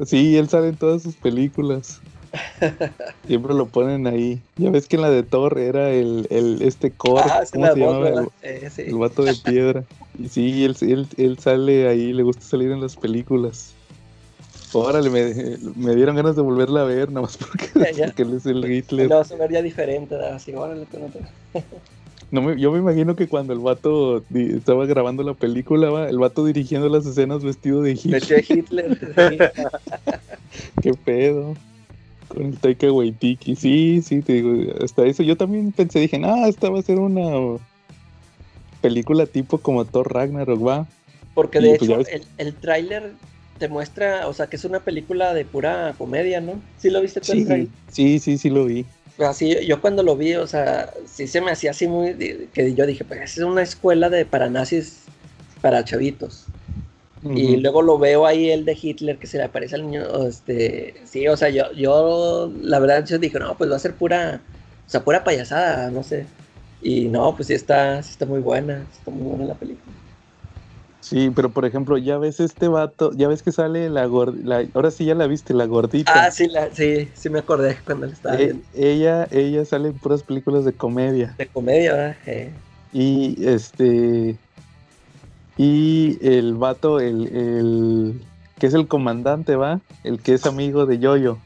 Sí, 0.06 0.38
él 0.38 0.48
sale 0.48 0.70
en 0.70 0.76
todas 0.78 1.04
sus 1.04 1.16
películas. 1.16 2.02
Siempre 3.28 3.54
lo 3.54 3.68
ponen 3.68 4.08
ahí. 4.08 4.42
Ya 4.58 4.70
ves 4.70 4.88
que 4.88 4.96
en 4.96 5.02
la 5.02 5.10
de 5.10 5.24
Thor 5.24 5.58
era 5.58 5.90
el, 5.92 6.28
el 6.30 6.62
este 6.62 6.92
core, 6.92 7.24
ah, 7.26 7.44
¿cómo 7.52 7.68
se 7.74 7.80
llama? 7.80 8.30
El, 8.42 8.96
vato 8.96 9.24
de 9.24 9.36
piedra. 9.36 9.84
Y 10.20 10.30
sí, 10.30 10.64
él, 10.64 10.76
él, 10.82 11.08
él, 11.18 11.40
sale 11.40 11.88
ahí, 11.88 12.14
le 12.14 12.24
gusta 12.24 12.44
salir 12.44 12.72
en 12.72 12.82
las 12.82 12.96
películas. 12.96 13.74
Órale, 14.74 15.10
me, 15.10 15.58
me 15.76 15.96
dieron 15.96 16.16
ganas 16.16 16.36
de 16.36 16.42
volverla 16.42 16.82
a 16.82 16.86
ver, 16.86 17.10
nada 17.10 17.22
más 17.22 17.38
porque, 17.38 17.70
él 18.18 18.34
es 18.34 18.46
el 18.46 18.70
Hitler. 18.70 19.10
No, 19.10 19.24
se 19.24 19.36
vería 19.36 19.62
diferente, 19.62 20.16
así, 20.16 20.54
órale, 20.54 20.86
no 20.94 21.62
me, 22.32 22.60
yo 22.60 22.72
me 22.72 22.80
imagino 22.80 23.16
que 23.16 23.28
cuando 23.28 23.54
el 23.54 23.60
vato 23.60 24.24
estaba 24.34 24.86
grabando 24.86 25.24
la 25.24 25.34
película, 25.34 26.10
el 26.10 26.18
vato 26.18 26.46
dirigiendo 26.46 26.90
las 26.90 27.06
escenas 27.06 27.44
vestido 27.44 27.82
de 27.82 27.92
Hitler. 27.92 28.14
Vestido 28.14 28.40
de 28.40 28.60
Hitler. 28.60 29.02
Qué 30.82 30.94
pedo. 30.94 31.56
Con 32.28 32.48
el 32.48 32.58
Taika 32.58 32.92
Waititi, 32.92 33.56
sí, 33.56 34.02
sí, 34.02 34.22
te 34.22 34.34
digo, 34.34 34.74
hasta 34.84 35.06
eso 35.06 35.24
yo 35.24 35.38
también 35.38 35.72
pensé, 35.72 36.00
dije, 36.00 36.20
ah, 36.26 36.50
esta 36.50 36.70
va 36.70 36.80
a 36.80 36.84
ser 36.84 37.00
una 37.00 37.58
película 38.82 39.26
tipo 39.26 39.60
como 39.60 39.86
Thor 39.86 40.14
Ragnarok, 40.14 40.68
va. 40.68 40.88
Porque 41.34 41.62
de 41.62 41.76
pues, 41.78 41.90
hecho 41.90 42.02
el, 42.10 42.24
el 42.38 42.54
tráiler 42.54 43.14
te 43.58 43.68
muestra, 43.68 44.28
o 44.28 44.34
sea, 44.34 44.48
que 44.48 44.56
es 44.56 44.66
una 44.66 44.82
película 44.82 45.34
de 45.34 45.46
pura 45.46 45.94
comedia, 45.98 46.42
¿no? 46.42 46.62
¿Sí 46.78 46.90
lo 46.90 47.02
viste 47.02 47.22
tú 47.22 47.32
sí, 47.32 47.70
Sí, 47.90 48.20
sí, 48.20 48.38
sí 48.38 48.50
lo 48.50 48.66
vi. 48.66 48.86
Así, 49.20 49.66
yo 49.66 49.82
cuando 49.82 50.04
lo 50.04 50.16
vi, 50.16 50.36
o 50.36 50.46
sea, 50.46 50.94
sí 51.06 51.28
se 51.28 51.42
me 51.42 51.52
hacía 51.52 51.72
así 51.72 51.88
muy, 51.88 52.14
que 52.54 52.74
yo 52.76 52.86
dije, 52.86 53.04
pues 53.04 53.38
es 53.38 53.44
una 53.44 53.64
escuela 53.64 54.10
de 54.10 54.26
para 54.26 54.50
nazis, 54.50 55.04
para 55.62 55.84
chavitos. 55.84 56.46
Y 57.24 57.58
luego 57.58 57.82
lo 57.82 57.98
veo 57.98 58.26
ahí 58.26 58.52
el 58.52 58.64
de 58.64 58.78
Hitler 58.80 59.18
que 59.18 59.28
se 59.28 59.38
le 59.38 59.44
aparece 59.44 59.76
al 59.76 59.84
niño. 59.84 60.28
Este, 60.28 60.96
sí, 61.04 61.28
o 61.28 61.36
sea, 61.36 61.50
yo, 61.50 61.72
yo 61.74 62.52
la 62.62 62.80
verdad 62.80 63.06
yo 63.06 63.18
dije, 63.18 63.40
no, 63.40 63.58
pues 63.58 63.72
va 63.72 63.76
a 63.76 63.80
ser 63.80 63.96
pura, 63.96 64.42
o 64.86 64.90
sea, 64.90 65.04
pura 65.04 65.24
payasada, 65.24 65.90
no 65.92 66.04
sé. 66.04 66.26
Y 66.82 67.06
no, 67.06 67.36
pues 67.36 67.48
sí 67.48 67.54
está, 67.54 68.02
sí 68.04 68.12
está 68.12 68.26
muy 68.26 68.40
buena, 68.40 68.86
está 68.92 69.12
muy 69.12 69.24
buena 69.24 69.46
la 69.46 69.56
película. 69.56 69.87
Sí, 71.08 71.32
pero 71.34 71.50
por 71.50 71.64
ejemplo, 71.64 71.98
ya 71.98 72.18
ves 72.18 72.42
este 72.42 72.68
vato, 72.68 73.14
ya 73.16 73.30
ves 73.30 73.42
que 73.42 73.54
sale 73.54 73.90
la 73.90 74.06
gordita, 74.08 74.60
ahora 74.74 74.92
sí 74.92 75.06
ya 75.06 75.16
la 75.16 75.26
viste, 75.26 75.54
la 75.54 75.66
gordita. 75.66 76.12
Ah, 76.14 76.32
sí, 76.32 76.48
la, 76.48 76.70
sí, 76.74 77.08
sí 77.14 77.30
me 77.30 77.40
acordé 77.40 77.78
cuando 77.86 78.08
le 78.08 78.14
estaba 78.14 78.36
eh, 78.36 78.46
viendo. 78.46 78.64
Ella, 78.74 79.28
ella 79.32 79.64
sale 79.64 79.88
en 79.88 79.94
puras 79.94 80.24
películas 80.24 80.66
de 80.66 80.74
comedia. 80.74 81.34
De 81.38 81.48
comedia, 81.48 81.94
¿verdad? 81.94 82.18
Y 82.92 83.38
este, 83.46 84.36
y 85.56 86.18
el 86.22 86.56
vato, 86.56 87.00
el, 87.00 87.28
el 87.28 88.22
que 88.60 88.68
es 88.68 88.74
el 88.74 88.90
comandante, 88.90 89.56
¿va? 89.56 89.80
El 90.04 90.20
que 90.20 90.34
es 90.34 90.46
amigo 90.46 90.86
de 90.86 91.00
Yoyo. 91.00 91.38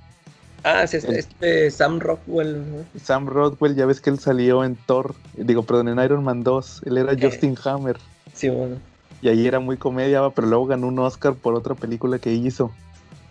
Ah, 0.64 0.88
sí, 0.88 0.98
este, 0.98 1.20
este 1.20 1.70
Sam 1.70 2.00
Rockwell. 2.00 2.64
Sam 3.00 3.28
Rockwell, 3.28 3.76
ya 3.76 3.86
ves 3.86 4.02
que 4.02 4.10
él 4.10 4.18
salió 4.18 4.64
en 4.64 4.76
Thor, 4.76 5.14
digo, 5.36 5.62
perdón, 5.64 5.90
en 5.90 6.04
Iron 6.04 6.24
Man 6.24 6.42
2. 6.44 6.82
Él 6.86 6.98
era 6.98 7.14
eh. 7.14 7.18
Justin 7.22 7.56
Hammer. 7.64 7.98
Sí, 8.34 8.50
bueno. 8.50 8.78
Y 9.22 9.30
ahí 9.30 9.46
era 9.46 9.60
muy 9.60 9.78
comedia, 9.78 10.22
pero 10.36 10.48
luego 10.48 10.66
ganó 10.66 10.88
un 10.88 11.00
Oscar 11.00 11.36
por 11.36 11.54
otra 11.54 11.76
película 11.76 12.20
que 12.20 12.34
hizo. 12.34 12.72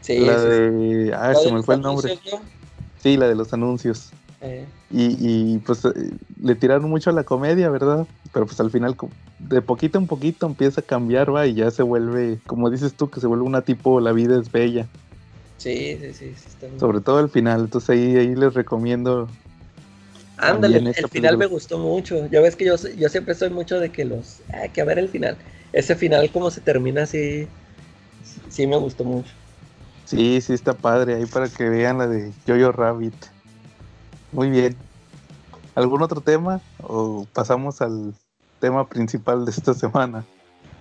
Sí, 0.01 0.19
la 0.19 0.41
de. 0.41 1.13
Ah, 1.15 1.35
se 1.35 1.53
me 1.53 1.63
fue 1.63 1.75
el 1.75 1.83
nombre. 1.83 2.19
Sí, 3.03 3.17
la 3.17 3.29
de 3.29 3.35
los 3.35 3.53
anuncios. 3.53 4.11
Eh. 4.43 4.65
Y, 4.91 5.59
pues 5.59 5.85
eh, 5.85 5.91
le 6.43 6.55
tiraron 6.55 6.89
mucho 6.89 7.11
a 7.11 7.13
la 7.13 7.25
comedia, 7.25 7.69
¿verdad? 7.71 8.07
Pero 8.33 8.47
pues 8.47 8.59
al 8.61 8.71
final, 8.71 8.97
de 9.39 9.63
poquito 9.63 9.99
en 9.99 10.07
poquito 10.07 10.47
empieza 10.47 10.81
a 10.81 10.85
cambiar, 10.85 11.35
va, 11.35 11.47
y 11.47 11.55
ya 11.55 11.71
se 11.71 11.83
vuelve, 11.83 12.39
como 12.47 12.71
dices 12.71 12.95
tú, 12.95 13.11
que 13.11 13.21
se 13.21 13.27
vuelve 13.27 13.45
una 13.45 13.63
tipo 13.63 14.01
La 14.01 14.13
vida 14.13 14.39
es 14.41 14.51
bella. 14.51 14.87
Sí, 15.59 15.99
sí, 16.01 16.13
sí. 16.15 16.35
Sobre 16.79 17.01
todo 17.01 17.19
al 17.19 17.29
final, 17.29 17.61
entonces 17.61 17.91
ahí, 17.91 18.17
ahí 18.17 18.35
les 18.35 18.55
recomiendo. 18.55 19.29
Ándale, 20.39 20.79
el 20.79 21.09
final 21.11 21.37
me 21.37 21.45
gustó 21.45 21.79
mucho. 21.79 22.27
Ya 22.29 22.41
ves 22.41 22.57
que 22.57 22.65
yo, 22.65 22.77
yo 22.97 23.09
siempre 23.11 23.35
soy 23.35 23.51
mucho 23.51 23.79
de 23.79 23.91
que 23.91 24.07
los. 24.07 24.41
Hay 24.55 24.69
ah, 24.69 24.73
que 24.73 24.83
ver 24.85 24.99
el 24.99 25.09
final. 25.11 25.37
Ese 25.73 25.95
final, 25.95 26.31
como 26.31 26.51
se 26.51 26.61
termina 26.61 27.03
así. 27.03 27.49
Sí, 28.49 28.67
me 28.67 28.77
gustó 28.77 29.05
mucho. 29.05 29.31
Sí, 30.05 30.41
sí, 30.41 30.53
está 30.53 30.75
padre. 30.75 31.15
Ahí 31.15 31.27
para 31.27 31.49
que 31.49 31.69
vean 31.69 31.99
la 31.99 32.09
de 32.09 32.33
Jojo 32.47 32.73
Rabbit. 32.73 33.15
Muy 34.33 34.51
bien. 34.51 34.77
¿Algún 35.75 36.03
otro 36.03 36.21
tema? 36.21 36.61
¿O 36.83 37.27
pasamos 37.33 37.81
al 37.81 38.13
tema 38.59 38.89
principal 38.89 39.45
de 39.45 39.53
esta 39.53 39.73
semana? 39.75 40.25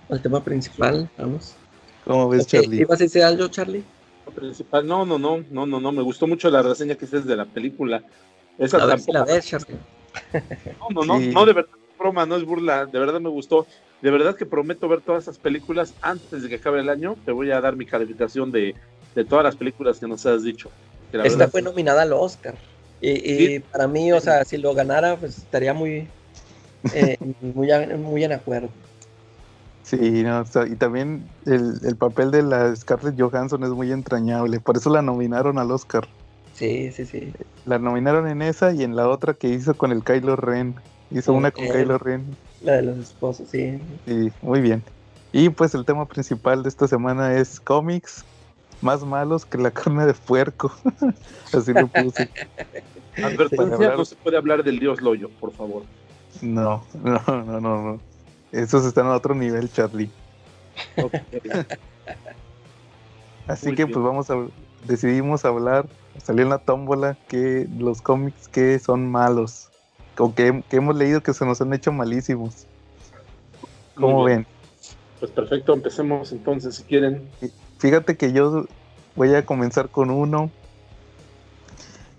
Al 0.08 0.20
tema 0.20 0.42
principal, 0.42 1.08
vamos. 1.16 1.54
¿Cómo 2.04 2.28
ves, 2.28 2.46
Charlie? 2.46 2.80
¿Ibas 2.80 3.00
a 3.00 3.04
decir 3.04 3.22
algo, 3.22 3.48
Charlie? 3.48 3.84
Principal, 4.34 4.86
no, 4.86 5.04
no, 5.04 5.18
no, 5.18 5.44
no, 5.50 5.66
no, 5.66 5.80
no, 5.80 5.92
me 5.92 6.02
gustó 6.02 6.26
mucho 6.26 6.50
la 6.50 6.62
reseña 6.62 6.94
que 6.94 7.04
hiciste 7.04 7.28
de 7.28 7.36
la 7.36 7.46
película. 7.46 8.02
Esa 8.58 8.76
a 8.76 8.86
ver 8.86 9.00
la 9.08 9.24
ves, 9.24 9.46
Charlie. 9.46 9.76
No, 10.78 10.88
no, 10.90 11.04
no, 11.04 11.20
no, 11.20 11.46
de 11.46 11.52
verdad, 11.52 11.70
broma, 12.00 12.26
no 12.26 12.36
es 12.36 12.44
burla, 12.44 12.86
de 12.86 12.98
verdad 12.98 13.20
me 13.20 13.28
gustó. 13.28 13.66
De 14.00 14.10
verdad 14.10 14.34
que 14.34 14.46
prometo 14.46 14.88
ver 14.88 15.02
todas 15.02 15.24
esas 15.24 15.38
películas 15.38 15.94
antes 16.00 16.42
de 16.42 16.48
que 16.48 16.54
acabe 16.56 16.80
el 16.80 16.88
año. 16.88 17.16
Te 17.24 17.32
voy 17.32 17.50
a 17.50 17.60
dar 17.60 17.76
mi 17.76 17.84
calificación 17.84 18.50
de, 18.50 18.74
de 19.14 19.24
todas 19.24 19.44
las 19.44 19.56
películas 19.56 20.00
que 20.00 20.08
nos 20.08 20.24
has 20.24 20.42
dicho. 20.42 20.70
Esta 21.12 21.48
fue 21.48 21.60
nominada 21.60 22.02
al 22.02 22.12
Oscar. 22.12 22.54
Y, 23.02 23.60
para 23.60 23.86
mí, 23.86 24.12
o 24.12 24.20
sea, 24.20 24.44
si 24.44 24.58
lo 24.58 24.74
ganara, 24.74 25.16
pues 25.16 25.38
estaría 25.38 25.72
muy, 25.72 26.08
eh, 26.94 27.16
muy, 27.40 27.68
muy 27.96 28.24
en 28.24 28.32
acuerdo. 28.32 28.68
Sí, 29.82 30.22
no, 30.22 30.44
y 30.70 30.76
también 30.76 31.24
el, 31.46 31.96
papel 31.96 32.30
de 32.30 32.42
la 32.42 32.76
Scarlett 32.76 33.20
Johansson 33.20 33.64
es 33.64 33.70
muy 33.70 33.90
entrañable, 33.90 34.60
por 34.60 34.76
eso 34.76 34.88
la 34.90 35.02
nominaron 35.02 35.58
al 35.58 35.70
Oscar. 35.72 36.06
Sí, 36.54 36.92
sí, 36.92 37.06
sí. 37.06 37.32
La 37.64 37.78
nominaron 37.78 38.28
en 38.28 38.42
esa 38.42 38.72
y 38.72 38.84
en 38.84 38.94
la 38.94 39.08
otra 39.08 39.34
que 39.34 39.48
hizo 39.48 39.74
con 39.74 39.90
el 39.92 40.04
Kylo 40.04 40.36
Ren. 40.36 40.74
Hizo 41.10 41.32
una 41.32 41.50
con 41.50 41.66
Kylo 41.66 41.98
Ren. 41.98 42.36
La 42.62 42.74
de 42.74 42.82
los 42.82 42.98
esposos, 42.98 43.48
sí. 43.48 43.80
Sí, 44.06 44.30
muy 44.42 44.60
bien. 44.60 44.82
Y 45.32 45.48
pues 45.48 45.74
el 45.74 45.84
tema 45.84 46.06
principal 46.06 46.62
de 46.62 46.68
esta 46.68 46.88
semana 46.88 47.34
es 47.34 47.60
cómics 47.60 48.24
más 48.80 49.04
malos 49.04 49.44
que 49.44 49.58
la 49.58 49.70
carne 49.70 50.06
de 50.06 50.14
puerco. 50.14 50.72
Así 51.52 51.72
lo 51.72 51.86
puse. 51.88 52.30
Advertencia, 53.22 53.96
no 53.96 54.04
se 54.04 54.16
puede 54.16 54.36
hablar 54.36 54.62
del 54.64 54.78
dios 54.78 55.00
Loyo, 55.00 55.28
por 55.40 55.52
favor. 55.52 55.82
No, 56.40 56.84
no, 57.02 57.20
no, 57.26 57.60
no, 57.60 57.60
no. 57.60 58.00
Esos 58.52 58.84
están 58.84 59.06
a 59.06 59.14
otro 59.14 59.34
nivel, 59.34 59.70
Charlie. 59.70 60.10
Así 63.46 63.74
que 63.74 63.86
pues 63.86 64.04
vamos 64.04 64.30
a 64.30 64.36
decidimos 64.86 65.44
hablar, 65.44 65.86
salió 66.22 66.44
en 66.44 66.50
la 66.50 66.58
tómbola 66.58 67.16
que 67.28 67.68
los 67.78 68.00
cómics 68.00 68.48
que 68.48 68.78
son 68.78 69.10
malos 69.10 69.69
o 70.18 70.34
que, 70.34 70.62
hemos 70.70 70.96
leído 70.96 71.22
que 71.22 71.32
se 71.32 71.44
nos 71.44 71.60
han 71.60 71.72
hecho 71.72 71.92
malísimos. 71.92 72.66
¿Cómo 73.94 74.24
ven? 74.24 74.46
Pues 75.18 75.30
perfecto, 75.32 75.74
empecemos 75.74 76.32
entonces 76.32 76.76
si 76.76 76.82
quieren. 76.84 77.28
Fíjate 77.78 78.16
que 78.16 78.32
yo 78.32 78.66
voy 79.16 79.34
a 79.34 79.44
comenzar 79.44 79.88
con 79.90 80.10
uno 80.10 80.50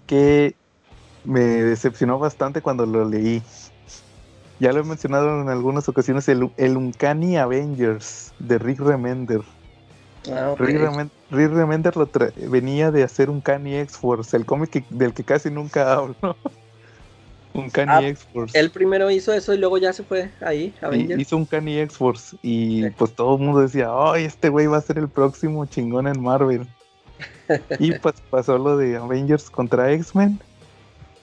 que 0.05 0.55
me 1.23 1.41
decepcionó 1.41 2.19
bastante 2.19 2.61
cuando 2.61 2.85
lo 2.85 3.05
leí. 3.05 3.41
Ya 4.59 4.71
lo 4.71 4.81
he 4.81 4.83
mencionado 4.83 5.41
en 5.41 5.49
algunas 5.49 5.89
ocasiones, 5.89 6.29
el, 6.29 6.51
el 6.57 6.77
Uncanny 6.77 7.37
Avengers 7.37 8.33
de 8.37 8.59
Rick 8.59 8.79
Remender. 8.79 9.41
Ah, 10.31 10.53
Rick, 10.59 10.77
Remender, 11.51 11.93
venía 12.47 12.91
de 12.91 13.03
hacer 13.03 13.31
Uncanny 13.31 13.77
X-Force, 13.77 14.37
el 14.37 14.45
cómic 14.45 14.87
del 14.89 15.15
que 15.15 15.23
casi 15.23 15.49
nunca 15.49 15.93
hablo. 15.93 16.15
Uncanny 17.53 17.91
ah, 17.91 18.07
X-Force. 18.07 18.57
Él 18.57 18.69
primero 18.69 19.09
hizo 19.11 19.33
eso 19.33 19.53
y 19.53 19.57
luego 19.57 19.77
ya 19.77 19.93
se 19.93 20.03
fue 20.03 20.29
ahí, 20.41 20.73
Avengers. 20.81 21.21
Hizo 21.21 21.37
Uncanny 21.37 21.79
X-Force 21.79 22.37
y 22.41 22.89
pues 22.91 23.13
todo 23.13 23.35
el 23.35 23.41
mundo 23.41 23.61
decía, 23.61 23.89
ay, 23.91 24.25
este 24.25 24.49
güey 24.49 24.67
va 24.67 24.77
a 24.77 24.81
ser 24.81 24.97
el 24.97 25.09
próximo 25.09 25.65
chingón 25.65 26.07
en 26.07 26.21
Marvel. 26.21 26.67
y 27.79 27.91
pues 27.93 28.15
pasó 28.29 28.57
lo 28.57 28.77
de 28.77 28.97
Avengers 28.97 29.49
contra 29.49 29.91
X-Men 29.91 30.39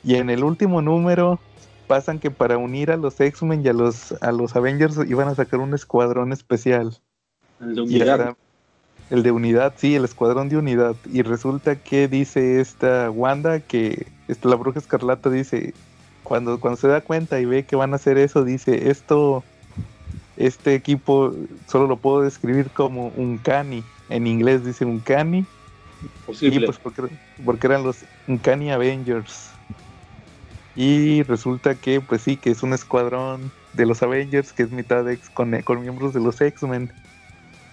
y 0.04 0.14
en 0.16 0.30
el 0.30 0.44
último 0.44 0.82
número 0.82 1.38
pasan 1.86 2.18
que 2.18 2.30
para 2.30 2.58
unir 2.58 2.90
a 2.90 2.96
los 2.96 3.20
X-Men 3.20 3.64
y 3.64 3.68
a 3.68 3.72
los, 3.72 4.12
a 4.20 4.30
los 4.30 4.54
Avengers 4.54 4.98
iban 5.08 5.28
a 5.28 5.34
sacar 5.34 5.60
un 5.60 5.74
escuadrón 5.74 6.32
especial. 6.32 6.96
El 7.60 7.74
de 7.74 7.80
unidad. 7.80 8.36
el 9.10 9.22
de 9.22 9.30
unidad, 9.32 9.74
sí, 9.76 9.96
el 9.96 10.04
escuadrón 10.04 10.48
de 10.48 10.58
unidad. 10.58 10.94
Y 11.10 11.22
resulta 11.22 11.76
que 11.76 12.06
dice 12.06 12.60
esta 12.60 13.10
Wanda 13.10 13.60
que 13.60 14.06
esta, 14.28 14.48
la 14.48 14.56
bruja 14.56 14.78
escarlata 14.78 15.30
dice, 15.30 15.74
cuando, 16.28 16.60
cuando 16.60 16.78
se 16.78 16.88
da 16.88 17.00
cuenta 17.00 17.40
y 17.40 17.46
ve 17.46 17.64
que 17.64 17.74
van 17.74 17.94
a 17.94 17.96
hacer 17.96 18.18
eso, 18.18 18.44
dice, 18.44 18.90
esto, 18.90 19.42
este 20.36 20.74
equipo 20.74 21.34
solo 21.66 21.86
lo 21.86 21.96
puedo 21.96 22.20
describir 22.20 22.68
como 22.70 23.08
un 23.16 23.38
cani. 23.38 23.82
En 24.10 24.26
inglés 24.26 24.64
dice 24.64 24.84
un 24.84 25.00
cani. 25.00 25.46
Posible. 26.26 26.56
Y 26.56 26.64
pues 26.66 26.78
porque, 26.78 27.02
porque 27.44 27.66
eran 27.66 27.82
los 27.82 28.04
Uncanny 28.26 28.70
Avengers. 28.70 29.50
Y 30.76 31.22
resulta 31.22 31.74
que, 31.74 32.00
pues 32.00 32.22
sí, 32.22 32.36
que 32.36 32.50
es 32.50 32.62
un 32.62 32.74
escuadrón 32.74 33.50
de 33.72 33.86
los 33.86 34.02
Avengers, 34.02 34.52
que 34.52 34.62
es 34.64 34.70
mitad 34.70 35.04
de 35.04 35.14
ex, 35.14 35.30
con, 35.30 35.60
con 35.62 35.80
miembros 35.80 36.12
de 36.12 36.20
los 36.20 36.40
X-Men. 36.40 36.92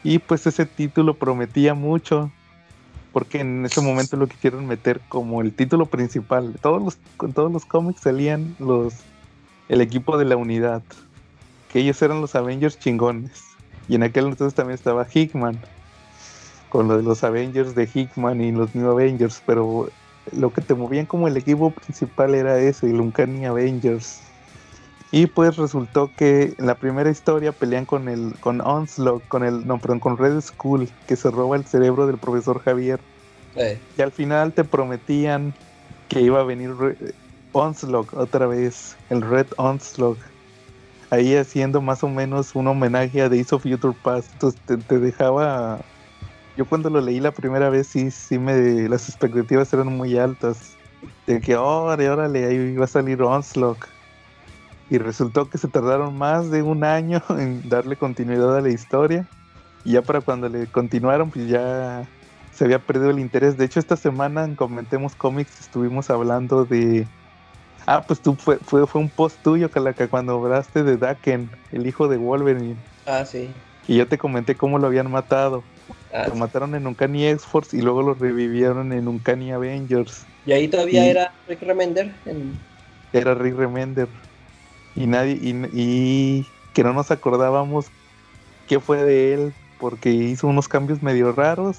Y 0.04 0.20
pues 0.20 0.48
ese 0.48 0.66
título 0.66 1.16
prometía 1.16 1.74
mucho, 1.74 2.32
porque 3.16 3.40
en 3.40 3.66
ese 3.66 3.80
momento 3.80 4.18
lo 4.18 4.28
quisieron 4.28 4.68
meter 4.68 5.00
como 5.08 5.40
el 5.42 5.54
título 5.54 5.86
principal. 5.86 6.54
Todos 6.62 6.84
los, 6.84 6.98
con 7.16 7.32
todos 7.32 7.50
los 7.50 7.66
cómics 7.66 8.02
salían 8.02 8.58
los 8.60 8.94
el 9.70 9.80
equipo 9.80 10.18
de 10.18 10.26
la 10.26 10.36
unidad, 10.36 10.84
que 11.72 11.80
ellos 11.80 12.02
eran 12.02 12.20
los 12.20 12.36
Avengers 12.36 12.78
chingones. 12.78 13.42
Y 13.88 13.96
en 13.96 14.04
aquel 14.04 14.26
entonces 14.26 14.54
también 14.54 14.76
estaba 14.76 15.08
Hickman, 15.10 15.58
con 16.68 16.90
lo 16.90 16.98
de 16.98 17.04
los 17.04 17.24
Avengers 17.24 17.74
de 17.74 17.90
Hickman 17.94 18.42
y 18.42 18.52
los 18.52 18.76
New 18.76 18.92
Avengers, 18.92 19.42
pero 19.46 19.88
lo 20.34 20.52
que 20.52 20.60
te 20.60 20.74
movían 20.74 21.06
como 21.06 21.30
el 21.30 21.38
equipo 21.38 21.72
principal 21.72 22.36
era 22.36 22.60
ese, 22.60 22.90
el 22.90 23.00
Uncanny 23.00 23.46
Avengers. 23.46 24.24
Y 25.12 25.28
pues 25.28 25.56
resultó 25.56 26.12
que 26.18 26.54
en 26.58 26.66
la 26.66 26.76
primera 26.76 27.10
historia 27.10 27.52
pelean 27.52 27.86
con 27.86 28.10
el 28.10 28.34
con 28.40 28.60
Onslaught, 28.62 29.28
con 29.28 29.44
el 29.44 29.66
no, 29.66 29.80
perdón, 29.80 30.00
con 30.00 30.18
Red 30.18 30.42
Skull, 30.42 30.90
que 31.08 31.16
se 31.16 31.32
roba 31.32 31.56
el 31.56 31.66
cerebro 31.66 32.08
del 32.08 32.18
profesor 32.18 32.60
Javier. 32.60 33.00
Y 33.98 34.02
al 34.02 34.12
final 34.12 34.52
te 34.54 34.64
prometían 34.64 35.54
que 36.10 36.22
iba 36.22 36.42
a 36.42 36.44
venir 36.44 36.72
Onslaught 37.54 38.14
otra 38.14 38.48
vez, 38.48 38.98
el 39.10 39.22
Red 39.22 39.48
Onslaught. 39.58 40.20
Ahí 41.12 41.36
haciendo 41.36 41.82
más 41.82 42.04
o 42.04 42.10
menos 42.10 42.56
un 42.56 42.68
homenaje 42.68 43.22
a 43.22 43.30
Days 43.30 43.54
of 43.54 43.64
Future 43.64 43.96
Past. 44.04 44.34
Entonces 44.34 44.60
te 44.88 45.00
dejaba 45.00 45.80
yo 46.58 46.66
cuando 46.66 46.90
lo 46.90 47.02
leí 47.02 47.20
la 47.20 47.32
primera 47.32 47.70
vez 47.70 47.88
sí, 47.88 48.12
sí 48.12 48.40
me 48.40 48.88
las 48.88 49.10
expectativas 49.10 49.74
eran 49.74 49.88
muy 49.88 50.18
altas. 50.18 50.78
De 51.28 51.42
que 51.42 51.56
órale, 51.58 52.10
órale, 52.10 52.46
ahí 52.46 52.56
iba 52.56 52.86
a 52.86 52.88
salir 52.88 53.22
Onslaught. 53.22 53.80
Y 54.90 54.98
resultó 54.98 55.50
que 55.50 55.58
se 55.58 55.68
tardaron 55.68 56.18
más 56.18 56.52
de 56.52 56.62
un 56.62 56.84
año 56.84 57.22
en 57.30 57.68
darle 57.70 57.96
continuidad 57.96 58.56
a 58.58 58.62
la 58.62 58.70
historia. 58.70 59.28
Y 59.84 59.94
ya 59.94 60.02
para 60.02 60.22
cuando 60.22 60.50
le 60.50 60.68
continuaron, 60.68 61.30
pues 61.30 61.48
ya 61.48 62.08
se 62.56 62.64
había 62.64 62.80
perdido 62.80 63.10
el 63.10 63.20
interés. 63.20 63.58
De 63.58 63.66
hecho, 63.66 63.80
esta 63.80 63.98
semana 63.98 64.46
en 64.46 64.56
Comentemos 64.56 65.14
Comics 65.16 65.60
estuvimos 65.60 66.10
hablando 66.10 66.66
de. 66.66 67.06
Ah, 67.86 68.04
pues 68.08 68.20
tú 68.22 68.36
fue, 68.36 68.58
fue, 68.58 68.88
fue 68.88 69.02
un 69.02 69.10
post 69.10 69.38
tuyo, 69.44 69.70
Calaca, 69.70 70.08
cuando 70.08 70.34
hablaste 70.44 70.84
de 70.84 70.98
Daken, 70.98 71.50
el 71.72 71.86
hijo 71.86 72.08
de 72.08 72.18
Wolverine. 72.18 72.78
Ah, 73.06 73.24
sí. 73.26 73.50
Y 73.88 73.98
yo 73.98 74.08
te 74.08 74.18
comenté 74.18 74.56
cómo 74.56 74.80
lo 74.80 74.88
habían 74.88 75.12
matado. 75.12 75.64
Ah, 76.12 76.28
lo 76.30 76.36
mataron 76.36 76.74
en 76.74 76.88
Uncanny 76.88 77.28
X-Force 77.28 77.78
y 77.78 77.82
luego 77.82 78.02
lo 78.02 78.14
revivieron 78.14 78.94
en 78.94 79.08
Uncanny 79.08 79.52
Avengers. 79.52 80.26
¿Y 80.46 80.54
ahí 80.54 80.68
todavía 80.68 81.06
era 81.06 81.34
Rick 81.48 81.62
Remender? 81.62 82.12
Era 83.14 83.36
Rick 83.36 83.56
Remender. 83.56 84.08
Y 84.96 85.08
nadie, 85.08 85.38
y, 85.42 86.46
que 86.74 86.84
no 86.84 86.94
nos 86.94 87.12
acordábamos 87.12 87.88
qué 88.68 88.80
fue 88.80 89.04
de 89.04 89.34
él, 89.34 89.54
porque 89.80 90.10
hizo 90.10 90.48
unos 90.48 90.68
cambios 90.68 91.04
medio 91.04 91.32
raros 91.32 91.78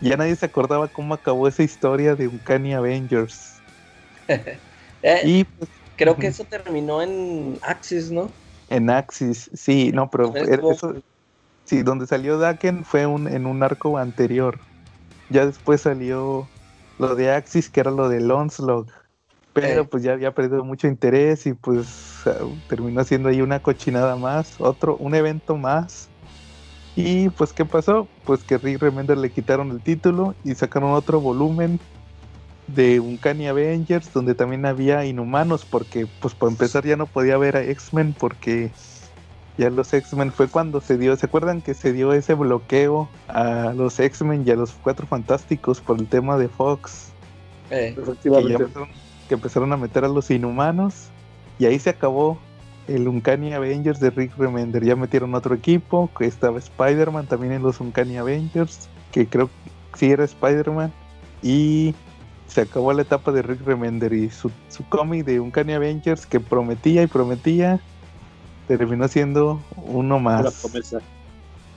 Ya 0.00 0.16
nadie 0.16 0.36
se 0.36 0.46
acordaba 0.46 0.88
cómo 0.88 1.14
acabó 1.14 1.48
esa 1.48 1.62
historia 1.62 2.14
de 2.14 2.28
Uncanny 2.28 2.74
Avengers. 2.74 3.54
Eh, 5.06 5.20
y 5.22 5.44
pues, 5.44 5.68
creo 5.96 6.16
que 6.16 6.28
eso 6.28 6.44
terminó 6.44 7.02
en 7.02 7.58
Axis, 7.60 8.10
¿no? 8.10 8.30
En 8.70 8.88
Axis, 8.88 9.50
sí, 9.52 9.92
no, 9.92 10.10
pero 10.10 10.34
eso, 10.34 10.94
sí, 11.66 11.82
donde 11.82 12.06
salió 12.06 12.38
Daken 12.38 12.86
fue 12.86 13.04
un, 13.04 13.28
en 13.28 13.44
un 13.44 13.62
arco 13.62 13.98
anterior. 13.98 14.58
Ya 15.28 15.44
después 15.44 15.82
salió 15.82 16.48
lo 16.98 17.14
de 17.14 17.32
Axis, 17.32 17.68
que 17.68 17.80
era 17.80 17.90
lo 17.90 18.08
de 18.08 18.24
Onslaught. 18.32 18.88
Pero 19.54 19.82
eh. 19.82 19.88
pues 19.88 20.02
ya 20.02 20.12
había 20.12 20.34
perdido 20.34 20.64
mucho 20.64 20.88
interés 20.88 21.46
y 21.46 21.54
pues 21.54 22.24
terminó 22.68 23.02
siendo 23.04 23.28
ahí 23.28 23.40
una 23.40 23.60
cochinada 23.60 24.16
más, 24.16 24.60
otro, 24.60 24.96
un 24.96 25.14
evento 25.14 25.56
más. 25.56 26.08
Y 26.96 27.28
pues 27.30 27.52
¿qué 27.52 27.64
pasó? 27.64 28.06
Pues 28.24 28.44
que 28.44 28.58
Rick 28.58 28.82
Remender 28.82 29.16
le 29.16 29.30
quitaron 29.30 29.70
el 29.70 29.80
título 29.80 30.34
y 30.44 30.54
sacaron 30.54 30.92
otro 30.92 31.20
volumen 31.20 31.80
de 32.66 33.00
Uncanny 33.00 33.46
Avengers 33.46 34.12
donde 34.12 34.34
también 34.34 34.64
había 34.64 35.04
inhumanos 35.04 35.64
porque 35.64 36.06
pues 36.20 36.34
por 36.34 36.50
empezar 36.50 36.84
ya 36.84 36.96
no 36.96 37.06
podía 37.06 37.36
ver 37.36 37.56
a 37.56 37.62
X-Men 37.62 38.14
porque 38.18 38.70
ya 39.58 39.70
los 39.70 39.92
X-Men 39.92 40.32
fue 40.32 40.48
cuando 40.48 40.80
se 40.80 40.98
dio, 40.98 41.16
¿se 41.16 41.26
acuerdan 41.26 41.60
que 41.62 41.74
se 41.74 41.92
dio 41.92 42.12
ese 42.12 42.34
bloqueo 42.34 43.08
a 43.28 43.72
los 43.76 44.00
X-Men 44.00 44.44
y 44.46 44.50
a 44.50 44.56
los 44.56 44.72
Cuatro 44.82 45.06
Fantásticos 45.06 45.80
por 45.80 45.98
el 45.98 46.08
tema 46.08 46.36
de 46.38 46.48
Fox? 46.48 47.12
Eh, 47.70 47.96
que 49.28 49.34
empezaron 49.34 49.72
a 49.72 49.76
meter 49.76 50.04
a 50.04 50.08
los 50.08 50.30
inhumanos 50.30 51.08
y 51.58 51.66
ahí 51.66 51.78
se 51.78 51.90
acabó 51.90 52.38
el 52.88 53.08
Uncanny 53.08 53.52
Avengers 53.52 54.00
de 54.00 54.10
Rick 54.10 54.36
Remender. 54.36 54.84
Ya 54.84 54.96
metieron 54.96 55.34
otro 55.34 55.54
equipo, 55.54 56.10
que 56.18 56.26
estaba 56.26 56.58
Spider-Man 56.58 57.26
también 57.26 57.52
en 57.52 57.62
los 57.62 57.80
Uncanny 57.80 58.18
Avengers, 58.18 58.88
que 59.12 59.26
creo 59.26 59.48
que 59.92 59.98
sí 59.98 60.10
era 60.10 60.24
Spider-Man. 60.24 60.92
Y 61.42 61.94
se 62.46 62.62
acabó 62.62 62.92
la 62.92 63.02
etapa 63.02 63.32
de 63.32 63.42
Rick 63.42 63.62
Remender 63.64 64.12
y 64.12 64.30
su, 64.30 64.50
su 64.68 64.84
cómic 64.88 65.24
de 65.24 65.40
Uncanny 65.40 65.72
Avengers 65.72 66.26
que 66.26 66.40
prometía 66.40 67.02
y 67.02 67.06
prometía, 67.06 67.80
terminó 68.68 69.08
siendo 69.08 69.60
uno 69.76 70.18
más. 70.18 70.42
Pura 70.42 70.50
promesa. 70.62 70.98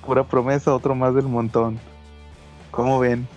Pura 0.06 0.24
promesa, 0.24 0.74
otro 0.74 0.96
más 0.96 1.16
del 1.16 1.28
montón. 1.28 1.80
¿Cómo 2.72 3.00
ven? 3.00 3.28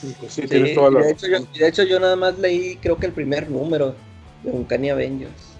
Pues 0.00 0.36
de, 0.36 0.72
hecho, 1.10 1.26
yo, 1.26 1.38
de 1.58 1.68
hecho 1.68 1.82
yo 1.82 2.00
nada 2.00 2.16
más 2.16 2.38
leí 2.38 2.76
creo 2.76 2.98
que 2.98 3.06
el 3.06 3.12
primer 3.12 3.50
número 3.50 3.94
de 4.42 4.50
Uncanny 4.50 4.88
Avengers. 4.88 5.56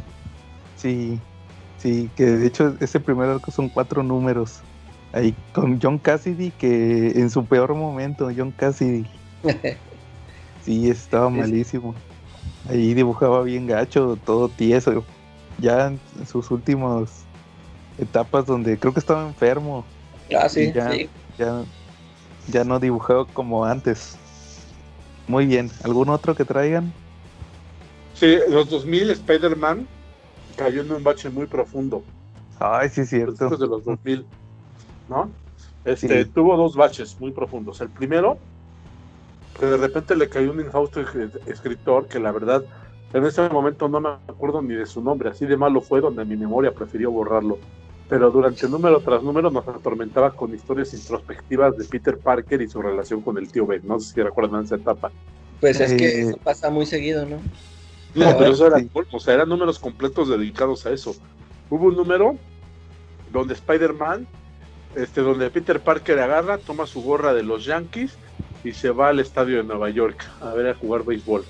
Sí, 0.77 1.21
sí, 1.79 2.11
que 2.17 2.25
de 2.25 2.47
hecho 2.47 2.75
ese 2.81 3.01
primer 3.01 3.29
arco 3.29 3.51
son 3.51 3.69
cuatro 3.69 4.03
números. 4.03 4.61
Ahí 5.13 5.35
con 5.53 5.79
John 5.81 5.99
Cassidy, 5.99 6.53
que 6.53 7.11
en 7.17 7.29
su 7.31 7.45
peor 7.45 7.75
momento, 7.75 8.31
John 8.35 8.53
Cassidy. 8.53 9.05
sí, 10.63 10.89
estaba 10.89 11.29
malísimo. 11.29 11.95
Ahí 12.69 12.95
dibujaba 12.95 13.43
bien 13.43 13.67
gacho, 13.67 14.19
todo 14.25 14.49
tieso. 14.49 15.05
Ya 15.59 15.89
en 15.89 16.01
sus 16.27 16.51
últimas 16.51 17.25
etapas 17.99 18.47
donde 18.47 18.79
creo 18.79 18.95
que 18.95 19.01
estaba 19.01 19.27
enfermo. 19.27 19.85
Ah, 20.35 20.49
sí, 20.49 20.73
ya, 20.73 20.93
sí. 20.93 21.11
Ya, 21.37 21.65
ya 22.49 22.65
no 22.65 22.79
dibujaba 22.79 23.27
como 23.27 23.65
antes. 23.65 24.20
Muy 25.31 25.47
bien. 25.47 25.71
¿Algún 25.85 26.09
otro 26.09 26.35
que 26.35 26.45
traigan? 26.45 26.93
Sí, 28.15 28.37
los 28.49 28.69
2000 28.69 29.11
Spider-Man 29.11 29.87
cayó 30.57 30.83
en 30.83 30.91
un 30.91 31.05
bache 31.05 31.31
muy 31.31 31.47
profundo. 31.47 32.03
Ay, 32.59 32.89
sí, 32.89 33.07
cierto. 33.07 33.49
Después 33.49 33.61
de 33.61 33.67
los 33.69 33.85
2000, 33.85 34.27
¿no? 35.09 35.31
Este, 35.85 36.25
tuvo 36.25 36.57
dos 36.57 36.75
baches 36.75 37.17
muy 37.21 37.31
profundos. 37.31 37.81
El 37.81 37.91
primero, 37.91 38.39
que 39.59 39.67
de 39.67 39.77
repente 39.77 40.17
le 40.17 40.29
cayó 40.29 40.51
un 40.51 40.61
infausto 40.61 41.01
escritor 41.47 42.09
que 42.09 42.19
la 42.19 42.33
verdad, 42.33 42.65
en 43.13 43.25
ese 43.25 43.49
momento 43.51 43.89
no 43.89 44.01
me 44.01 44.09
acuerdo 44.27 44.61
ni 44.61 44.75
de 44.75 44.85
su 44.85 45.01
nombre, 45.01 45.31
así 45.31 45.47
de 45.47 45.57
malo 45.57 45.81
fue 45.81 46.01
donde 46.01 46.25
mi 46.25 46.37
memoria 46.37 46.73
prefirió 46.73 47.13
borrarlo. 47.13 47.59
Pero 48.11 48.29
durante 48.33 48.69
número 48.69 48.99
tras 49.01 49.23
número 49.23 49.53
nos 49.53 49.67
atormentaba 49.69 50.33
con 50.33 50.53
historias 50.53 50.93
introspectivas 50.93 51.77
de 51.79 51.85
Peter 51.85 52.19
Parker 52.19 52.61
y 52.61 52.69
su 52.69 52.83
relación 52.83 53.21
con 53.21 53.39
el 53.39 53.51
tío 53.51 53.67
Ben. 53.67 53.83
No 53.85 54.01
sé 54.01 54.15
si 54.15 54.21
recuerdan 54.21 54.65
esa 54.65 54.75
etapa. 54.75 55.13
Pues 55.61 55.79
es 55.79 55.95
que 55.95 56.23
eso 56.23 56.37
pasa 56.39 56.71
muy 56.71 56.87
seguido, 56.87 57.25
¿no? 57.25 57.37
No, 58.17 58.37
pero 58.37 58.53
eso 58.53 58.67
era, 58.67 58.85
o 59.13 59.21
sea, 59.21 59.35
eran 59.35 59.49
números 59.49 59.79
completos 59.79 60.29
dedicados 60.29 60.85
a 60.87 60.91
eso. 60.91 61.15
Hubo 61.71 61.87
un 61.87 61.95
número 61.95 62.37
donde 63.33 63.55
Spider-Man, 63.55 64.27
este, 64.97 65.21
donde 65.21 65.49
Peter 65.51 65.79
Parker 65.79 66.19
agarra, 66.19 66.59
toma 66.59 66.87
su 66.87 67.03
gorra 67.03 67.33
de 67.33 67.45
los 67.45 67.65
Yankees 67.65 68.17
y 68.65 68.73
se 68.73 68.91
va 68.91 69.11
al 69.11 69.21
estadio 69.21 69.59
de 69.59 69.63
Nueva 69.63 69.89
York 69.89 70.29
a 70.41 70.53
ver 70.53 70.67
a 70.67 70.75
jugar 70.75 71.05
béisbol. 71.05 71.45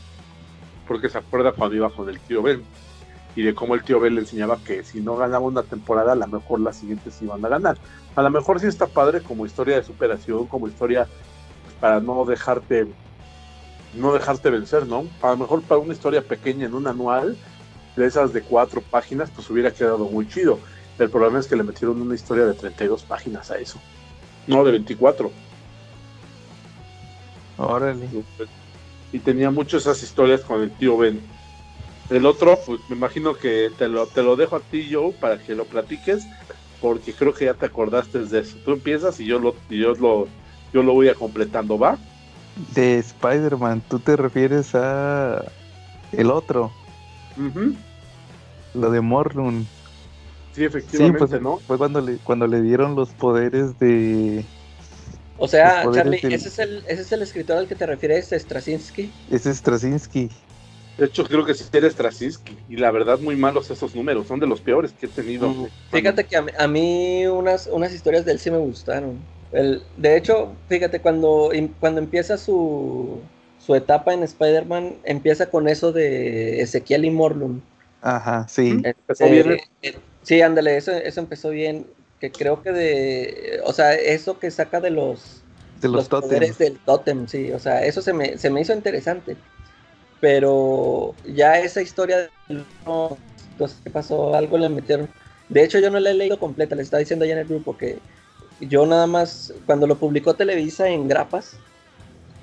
Porque 0.86 1.08
se 1.08 1.16
acuerda 1.16 1.52
cuando 1.52 1.76
iba 1.76 1.88
con 1.88 2.11
el 2.11 2.20
tío 2.20 2.42
Ben 2.42 2.62
y 3.37 3.43
de 3.43 3.55
cómo 3.55 3.74
el 3.74 3.83
tío 3.83 4.01
Ben 4.01 4.14
le 4.14 4.22
enseñaba 4.22 4.59
que 4.64 4.83
si 4.83 5.01
no 5.01 5.16
ganaba 5.16 5.45
una 5.45 5.62
temporada, 5.62 6.12
a 6.12 6.16
lo 6.16 6.26
mejor 6.26 6.61
las 6.61 6.76
siguientes 6.76 7.20
iban 7.22 7.45
a 7.45 7.49
ganar. 7.49 7.78
A 8.16 8.22
lo 8.22 8.31
mejor 8.31 8.61
sí 8.61 8.66
está 8.66 8.87
padre 8.87 9.22
como 9.22 9.47
historia 9.47 9.76
de 9.76 9.85
superación, 9.85 10.47
como 10.47 10.68
historia 10.68 11.07
para 11.81 12.01
no 12.01 12.24
dejarte 12.24 12.87
no 13.95 14.12
dejarte 14.12 14.51
vencer, 14.51 14.87
¿no? 14.87 15.05
A 15.22 15.31
lo 15.31 15.37
mejor 15.39 15.62
para 15.62 15.81
una 15.81 15.93
historia 15.93 16.22
pequeña 16.22 16.66
en 16.66 16.74
un 16.74 16.87
anual, 16.87 17.37
de 17.97 18.07
esas 18.07 18.33
de 18.33 18.43
cuatro 18.43 18.83
páginas, 18.83 19.31
pues 19.31 19.49
hubiera 19.51 19.72
quedado 19.72 20.09
muy 20.09 20.28
chido. 20.28 20.59
El 20.99 21.11
problema 21.11 21.39
es 21.39 21.47
que 21.47 21.57
le 21.57 21.62
metieron 21.62 22.01
una 22.01 22.14
historia 22.14 22.45
de 22.45 22.55
32 22.55 23.03
páginas 23.03 23.51
a 23.51 23.59
eso. 23.59 23.81
No, 24.47 24.64
de 24.64 24.72
24. 24.72 25.31
Órale. 27.59 28.09
Y 29.12 29.18
tenía 29.18 29.51
muchas 29.51 29.83
esas 29.83 30.03
historias 30.03 30.43
con 30.43 30.62
el 30.62 30.70
tío 30.70 30.97
Ben. 30.97 31.20
El 32.11 32.26
otro, 32.26 32.58
pues 32.66 32.80
me 32.88 32.96
imagino 32.96 33.34
que 33.34 33.70
te 33.78 33.88
lo, 33.88 34.06
te 34.06 34.22
lo 34.22 34.36
dejo 34.36 34.56
a 34.56 34.61
ti, 34.61 34.88
Joe, 34.90 35.12
para 35.12 35.38
que 35.38 35.54
lo 35.54 35.64
platiques, 35.64 36.26
porque 36.80 37.12
creo 37.12 37.32
que 37.32 37.44
ya 37.46 37.54
te 37.54 37.66
acordaste 37.66 38.18
de 38.24 38.40
eso. 38.40 38.56
Tú 38.64 38.72
empiezas 38.72 39.20
y 39.20 39.26
yo 39.26 39.38
lo, 39.38 39.54
yo 39.68 39.94
lo, 39.94 40.26
yo 40.72 40.82
lo 40.82 40.92
voy 40.92 41.08
a 41.08 41.14
completando, 41.14 41.78
¿va? 41.78 41.98
de 42.74 42.98
Spider-Man, 42.98 43.82
tú 43.88 43.98
te 43.98 44.16
refieres 44.16 44.74
a 44.74 45.44
el 46.12 46.30
otro. 46.30 46.72
Lo 48.74 48.90
de 48.90 49.00
Morlun. 49.00 49.66
Sí, 50.52 50.64
efectivamente, 50.64 51.18
pues, 51.18 51.42
¿no? 51.42 51.58
Fue 51.58 51.78
cuando 51.78 52.00
le, 52.00 52.16
cuando 52.18 52.46
le 52.46 52.61
dieron 52.61 52.94
los 52.94 53.11
poderes 53.11 53.78
de. 53.78 54.44
O 55.38 55.48
sea, 55.48 55.90
Charlie, 55.92 56.20
¿ese, 56.22 56.48
es 56.48 56.58
el, 56.58 56.84
¿ese 56.86 57.02
es 57.02 57.12
el 57.12 57.22
escritor 57.22 57.56
al 57.56 57.66
que 57.66 57.74
te 57.74 57.86
refieres, 57.86 58.30
Straczynski? 58.30 59.11
Ese 59.30 59.50
es 59.50 59.58
Straczynski. 59.58 60.30
De 60.99 61.07
hecho, 61.07 61.24
creo 61.24 61.45
que 61.45 61.55
sí 61.55 61.64
eres 61.72 61.95
Straczynski. 61.95 62.57
Y 62.68 62.76
la 62.76 62.91
verdad, 62.91 63.18
muy 63.18 63.36
malos 63.36 63.70
esos 63.70 63.95
números. 63.95 64.26
Son 64.26 64.38
de 64.38 64.47
los 64.47 64.61
peores 64.61 64.93
que 64.93 65.07
he 65.07 65.09
tenido. 65.09 65.68
Fíjate 65.91 66.24
que 66.24 66.36
a, 66.36 66.45
a 66.59 66.68
mí 66.68 67.26
unas, 67.26 67.66
unas 67.68 67.93
historias 67.93 68.24
de 68.24 68.32
él 68.32 68.38
sí 68.38 68.51
me 68.51 68.59
gustaron. 68.59 69.18
El, 69.53 69.82
de 69.97 70.16
hecho, 70.16 70.53
fíjate, 70.68 71.01
cuando, 71.01 71.51
cuando 71.80 72.01
empieza 72.01 72.36
su, 72.36 73.20
su 73.59 73.74
etapa 73.74 74.14
en 74.14 74.22
Spider-Man, 74.22 74.97
empieza 75.05 75.51
con 75.51 75.68
eso 75.68 75.93
de 75.93 76.61
Ezequiel 76.61 77.05
y 77.05 77.11
Morlun. 77.11 77.62
Ajá, 78.03 78.47
sí. 78.49 78.80
empezó 78.82 79.28
bien. 79.28 79.53
Eh, 79.53 79.61
eh, 79.82 79.99
sí, 80.22 80.41
ándale, 80.41 80.76
eso, 80.76 80.93
eso 80.93 81.20
empezó 81.20 81.51
bien. 81.51 81.86
Que 82.20 82.30
creo 82.30 82.62
que 82.62 82.72
de. 82.72 83.61
O 83.64 83.72
sea, 83.72 83.95
eso 83.95 84.38
que 84.38 84.51
saca 84.51 84.80
de 84.80 84.91
los. 84.91 85.43
De 85.80 85.88
los, 85.88 86.09
poderes 86.09 86.59
del 86.59 86.78
tótem, 86.78 87.26
sí. 87.26 87.51
O 87.53 87.59
sea, 87.59 87.84
eso 87.84 88.03
se 88.03 88.12
me, 88.12 88.36
se 88.36 88.51
me 88.51 88.61
hizo 88.61 88.74
interesante. 88.74 89.36
Pero 90.20 91.14
ya 91.26 91.58
esa 91.58 91.82
historia 91.82 92.18
de. 92.18 92.30
Entonces, 93.52 93.80
¿qué 93.82 93.90
pasó? 93.90 94.34
Algo 94.34 94.58
le 94.58 94.68
metieron. 94.68 95.08
De 95.48 95.64
hecho, 95.64 95.78
yo 95.78 95.90
no 95.90 95.98
la 95.98 96.10
he 96.10 96.14
leído 96.14 96.38
completa, 96.38 96.76
le 96.76 96.82
estaba 96.82 97.00
diciendo 97.00 97.24
ya 97.24 97.32
en 97.32 97.38
el 97.40 97.46
grupo 97.46 97.76
que 97.76 97.98
yo 98.60 98.86
nada 98.86 99.06
más, 99.06 99.52
cuando 99.66 99.86
lo 99.86 99.96
publicó 99.96 100.34
Televisa 100.34 100.88
en 100.88 101.08
grapas, 101.08 101.56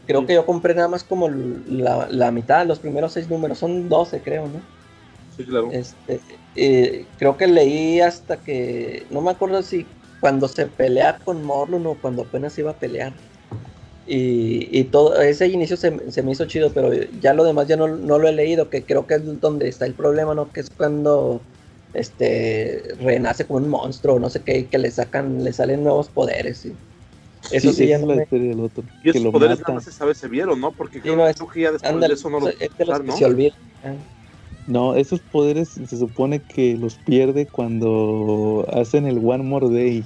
creo 0.05 0.25
que 0.25 0.33
yo 0.33 0.45
compré 0.45 0.73
nada 0.73 0.87
más 0.87 1.03
como 1.03 1.29
la, 1.29 2.07
la, 2.09 2.31
mitad, 2.31 2.65
los 2.65 2.79
primeros 2.79 3.13
seis 3.13 3.29
números, 3.29 3.59
son 3.59 3.87
12 3.87 4.21
creo, 4.21 4.43
¿no? 4.43 4.61
Sí, 5.35 5.43
claro. 5.45 5.69
Este, 5.71 6.19
eh, 6.55 7.05
creo 7.19 7.37
que 7.37 7.47
leí 7.47 8.01
hasta 8.01 8.37
que, 8.37 9.05
no 9.11 9.21
me 9.21 9.31
acuerdo 9.31 9.61
si 9.61 9.85
cuando 10.19 10.47
se 10.47 10.65
pelea 10.65 11.19
con 11.23 11.43
Morlun 11.43 11.85
o 11.85 11.95
cuando 11.95 12.23
apenas 12.23 12.57
iba 12.57 12.71
a 12.71 12.79
pelear. 12.79 13.13
Y, 14.07 14.69
y 14.71 14.85
todo 14.85 15.21
ese 15.21 15.47
inicio 15.47 15.75
se, 15.75 16.11
se, 16.11 16.23
me 16.23 16.31
hizo 16.31 16.45
chido, 16.45 16.71
pero 16.71 16.93
ya 17.21 17.33
lo 17.33 17.43
demás 17.43 17.67
ya 17.67 17.75
no, 17.75 17.87
no, 17.87 18.17
lo 18.17 18.27
he 18.27 18.31
leído, 18.31 18.69
que 18.69 18.83
creo 18.83 19.05
que 19.05 19.15
es 19.15 19.41
donde 19.41 19.67
está 19.67 19.85
el 19.85 19.93
problema, 19.93 20.33
¿no? 20.33 20.49
Que 20.51 20.61
es 20.61 20.69
cuando 20.69 21.41
este 21.93 22.95
renace 23.01 23.45
como 23.45 23.59
un 23.59 23.69
monstruo, 23.69 24.17
no 24.19 24.29
sé 24.29 24.41
qué, 24.41 24.65
que 24.67 24.77
le 24.77 24.91
sacan, 24.91 25.43
le 25.43 25.51
salen 25.51 25.83
nuevos 25.83 26.07
poderes. 26.07 26.65
Y 26.65 26.73
eso 27.51 27.73
sí, 27.73 27.87
ya 27.87 27.97
no 27.97 28.07
la 28.07 28.23
historia 28.23 28.49
del 28.49 28.59
otro. 28.61 28.83
Y 29.03 29.09
esos 29.09 29.31
poderes 29.31 29.59
nada 29.59 29.73
más 29.73 29.87
esa 29.87 30.05
vez 30.05 30.17
se 30.17 30.27
vieron, 30.27 30.59
¿no? 30.61 30.71
Porque 30.71 31.01
creo 31.01 31.15
no, 31.15 31.25
que 31.49 31.61
ya 31.61 31.71
después 31.71 31.99
de 31.99 32.07
eso 32.07 32.29
no 32.29 32.39
lo 32.39 32.47
es 32.47 32.77
de 32.77 32.85
los 32.85 33.03
¿no? 33.03 33.17
se 33.17 33.25
olvida. 33.25 33.55
No, 34.67 34.95
esos 34.95 35.21
poderes 35.21 35.69
se 35.69 35.97
supone 35.97 36.41
que 36.41 36.75
los 36.75 36.95
pierde 36.95 37.45
cuando 37.45 38.65
hacen 38.73 39.05
el 39.05 39.17
One 39.17 39.43
More 39.43 39.69
Day. 39.69 40.03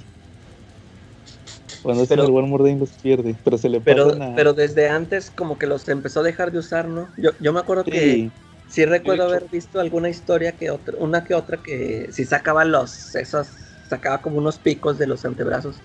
Cuando 1.82 2.04
pero, 2.06 2.24
el 2.24 2.30
One 2.30 2.48
More 2.48 2.64
Day 2.64 2.78
los 2.78 2.90
pierde, 2.90 3.36
pero 3.44 3.58
se 3.58 3.68
le 3.68 3.80
pero, 3.80 4.12
Pero 4.36 4.52
desde 4.52 4.88
antes 4.88 5.30
como 5.30 5.58
que 5.58 5.66
los 5.66 5.88
empezó 5.88 6.20
a 6.20 6.22
dejar 6.22 6.52
de 6.52 6.58
usar, 6.58 6.86
¿no? 6.86 7.08
Yo, 7.16 7.30
yo 7.40 7.52
me 7.52 7.60
acuerdo 7.60 7.84
que 7.84 8.30
sí 8.68 8.84
recuerdo 8.84 9.24
haber 9.24 9.48
visto 9.50 9.80
alguna 9.80 10.08
historia 10.08 10.52
que 10.52 10.70
otra, 10.70 10.94
una 10.98 11.24
que 11.24 11.34
otra 11.34 11.58
que 11.62 12.08
si 12.12 12.24
sacaba 12.24 12.64
los, 12.64 13.14
esos, 13.14 13.48
sacaba 13.88 14.22
como 14.22 14.38
unos 14.38 14.58
picos 14.58 14.98
de 14.98 15.06
los 15.06 15.24
antebrazos. 15.24 15.76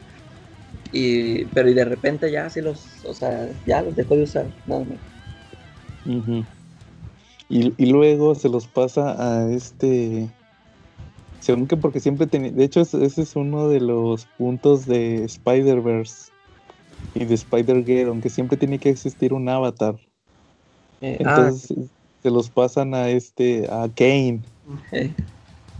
Y, 0.91 1.45
pero 1.45 1.69
y 1.69 1.73
de 1.73 1.85
repente 1.85 2.31
ya 2.31 2.49
sí 2.49 2.61
los, 2.61 3.03
o 3.03 3.13
sea, 3.13 3.49
ya 3.65 3.81
los 3.81 3.95
dejó 3.95 4.15
de 4.15 4.23
usar, 4.23 4.45
nada 4.65 4.85
más. 4.85 4.99
y, 7.49 7.73
y 7.77 7.85
luego 7.91 8.35
se 8.35 8.49
los 8.49 8.67
pasa 8.67 9.15
a 9.17 9.51
este 9.51 10.29
según 11.39 11.67
que 11.67 11.77
porque 11.77 11.99
siempre 11.99 12.27
tenía. 12.27 12.51
De 12.51 12.63
hecho, 12.63 12.81
ese 12.81 13.21
es 13.21 13.35
uno 13.35 13.69
de 13.69 13.79
los 13.79 14.25
puntos 14.37 14.85
de 14.85 15.23
Spider-Verse 15.23 16.31
y 17.13 17.25
de 17.25 17.35
Spider-Girl, 17.35 18.09
aunque 18.09 18.29
siempre 18.29 18.57
tiene 18.57 18.79
que 18.79 18.89
existir 18.89 19.33
un 19.33 19.47
avatar. 19.49 19.95
Eh, 21.01 21.17
ah. 21.19 21.35
Entonces 21.37 21.89
se 22.21 22.31
los 22.31 22.49
pasan 22.49 22.93
a 22.93 23.09
este. 23.09 23.67
a 23.71 23.87
Kane. 23.93 24.41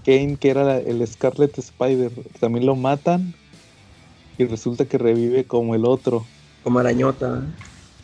Kane, 0.06 0.38
que 0.40 0.50
era 0.50 0.78
el 0.78 1.06
Scarlet 1.06 1.58
Spider. 1.58 2.12
También 2.40 2.66
lo 2.66 2.76
matan. 2.76 3.34
Y 4.38 4.46
resulta 4.46 4.86
que 4.86 4.98
revive 4.98 5.46
como 5.46 5.74
el 5.74 5.86
otro. 5.86 6.26
Como 6.64 6.80
arañota. 6.80 7.44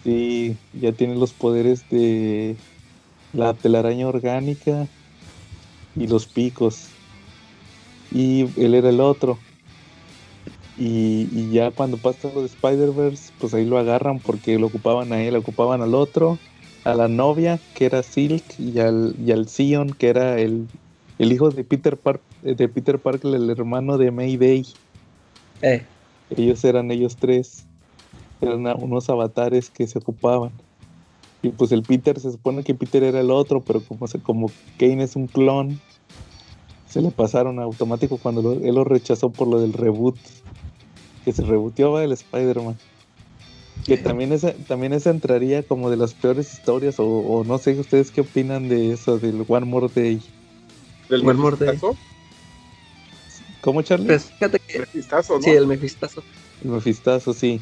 Sí, 0.03 0.57
ya 0.73 0.91
tiene 0.91 1.15
los 1.15 1.31
poderes 1.31 1.87
de 1.89 2.57
la 3.33 3.53
telaraña 3.53 4.07
orgánica 4.07 4.87
y 5.95 6.07
los 6.07 6.25
picos 6.25 6.87
y 8.13 8.47
él 8.57 8.75
era 8.75 8.89
el 8.89 9.01
otro. 9.01 9.37
Y, 10.77 11.51
ya 11.51 11.71
cuando 11.71 11.97
pasa 11.97 12.31
lo 12.33 12.41
de 12.41 12.47
Spider-Verse, 12.47 13.33
pues 13.39 13.53
ahí 13.53 13.65
lo 13.65 13.77
agarran 13.77 14.19
porque 14.19 14.57
lo 14.57 14.67
ocupaban 14.67 15.11
a 15.13 15.21
él, 15.21 15.35
ocupaban 15.35 15.81
al 15.81 15.93
otro, 15.93 16.37
a 16.83 16.93
la 16.93 17.07
novia, 17.07 17.59
que 17.75 17.85
era 17.85 18.01
Silk, 18.01 18.43
y 18.57 18.79
al, 18.79 19.15
y 19.23 19.31
al 19.31 19.47
Sion, 19.47 19.91
que 19.91 20.09
era 20.09 20.39
el, 20.39 20.67
el 21.19 21.31
hijo 21.31 21.51
de 21.51 21.63
Peter, 21.63 21.97
Park, 21.97 22.21
de 22.41 22.67
Peter 22.67 22.99
Parker, 22.99 23.33
el 23.35 23.49
hermano 23.49 23.97
de 23.97 24.11
Mayday. 24.11 24.65
Eh. 25.61 25.83
Ellos 26.35 26.63
eran 26.63 26.91
ellos 26.91 27.15
tres. 27.17 27.65
Eran 28.41 28.65
unos 28.81 29.09
avatares 29.09 29.69
que 29.69 29.87
se 29.87 29.99
ocupaban. 29.99 30.51
Y 31.41 31.49
pues 31.49 31.71
el 31.71 31.83
Peter, 31.83 32.19
se 32.19 32.31
supone 32.31 32.63
que 32.63 32.73
Peter 32.73 33.03
era 33.03 33.19
el 33.19 33.29
otro, 33.29 33.61
pero 33.61 33.81
como, 33.81 34.05
como 34.23 34.51
Kane 34.77 35.03
es 35.03 35.15
un 35.15 35.27
clon, 35.27 35.79
se 36.93 37.01
le 37.01 37.09
pasaron 37.09 37.59
automático 37.59 38.17
cuando 38.17 38.53
él 38.53 38.75
lo 38.75 38.83
rechazó 38.83 39.31
por 39.31 39.47
lo 39.47 39.59
del 39.59 39.73
reboot. 39.73 40.15
Que 41.25 41.33
se 41.33 41.41
rebooteaba 41.41 42.03
el 42.03 42.11
Spider-Man. 42.11 42.77
Que 43.83 43.97
también 43.97 44.31
esa, 44.31 44.53
también 44.67 44.93
esa 44.93 45.09
entraría 45.09 45.63
como 45.63 45.89
de 45.89 45.97
las 45.97 46.13
peores 46.13 46.53
historias, 46.53 46.95
o, 46.99 47.43
no 47.47 47.57
sé 47.57 47.79
ustedes 47.79 48.11
qué 48.11 48.21
opinan 48.21 48.69
de 48.69 48.91
eso, 48.91 49.17
del 49.17 49.43
One 49.47 49.65
More 49.65 49.87
Day. 49.93 50.21
¿Del 51.09 51.27
One 51.27 51.39
More 51.39 51.57
Day? 51.57 51.79
¿Cómo, 53.61 53.81
Charlie? 53.81 54.05
Pues 54.05 54.25
fíjate 54.25 54.59
que... 54.59 54.79
¿no? 54.79 55.41
Sí, 55.41 55.49
el 55.49 55.65
Mefistazo. 55.65 56.21
El 56.63 56.69
Mefistazo, 56.69 57.33
sí. 57.33 57.59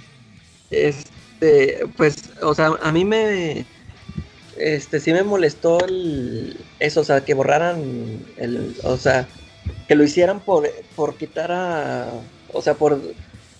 Este, 0.71 1.87
pues, 1.95 2.31
o 2.41 2.53
sea, 2.53 2.73
a 2.81 2.91
mí 2.91 3.05
me 3.05 3.65
este 4.61 4.99
sí 4.99 5.13
me 5.13 5.23
molestó 5.23 5.83
el, 5.85 6.57
eso, 6.79 7.01
o 7.01 7.03
sea, 7.03 7.25
que 7.25 7.33
borraran 7.33 7.81
el, 8.37 8.75
o 8.83 8.97
sea, 8.97 9.27
que 9.87 9.95
lo 9.95 10.03
hicieran 10.03 10.39
por, 10.39 10.69
por 10.95 11.15
quitar 11.17 11.51
a, 11.51 12.09
o 12.53 12.61
sea, 12.61 12.75
por, 12.75 13.01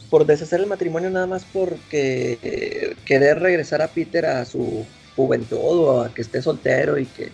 por 0.10 0.26
deshacer 0.26 0.60
el 0.60 0.68
matrimonio 0.68 1.10
nada 1.10 1.28
más 1.28 1.46
porque 1.52 2.96
querer 3.06 3.40
regresar 3.40 3.82
a 3.82 3.88
Peter 3.88 4.26
a 4.26 4.46
su 4.46 4.86
juventud 5.16 5.58
o 5.58 6.02
a 6.02 6.14
que 6.14 6.22
esté 6.22 6.42
soltero 6.42 6.98
y 6.98 7.06
que 7.06 7.32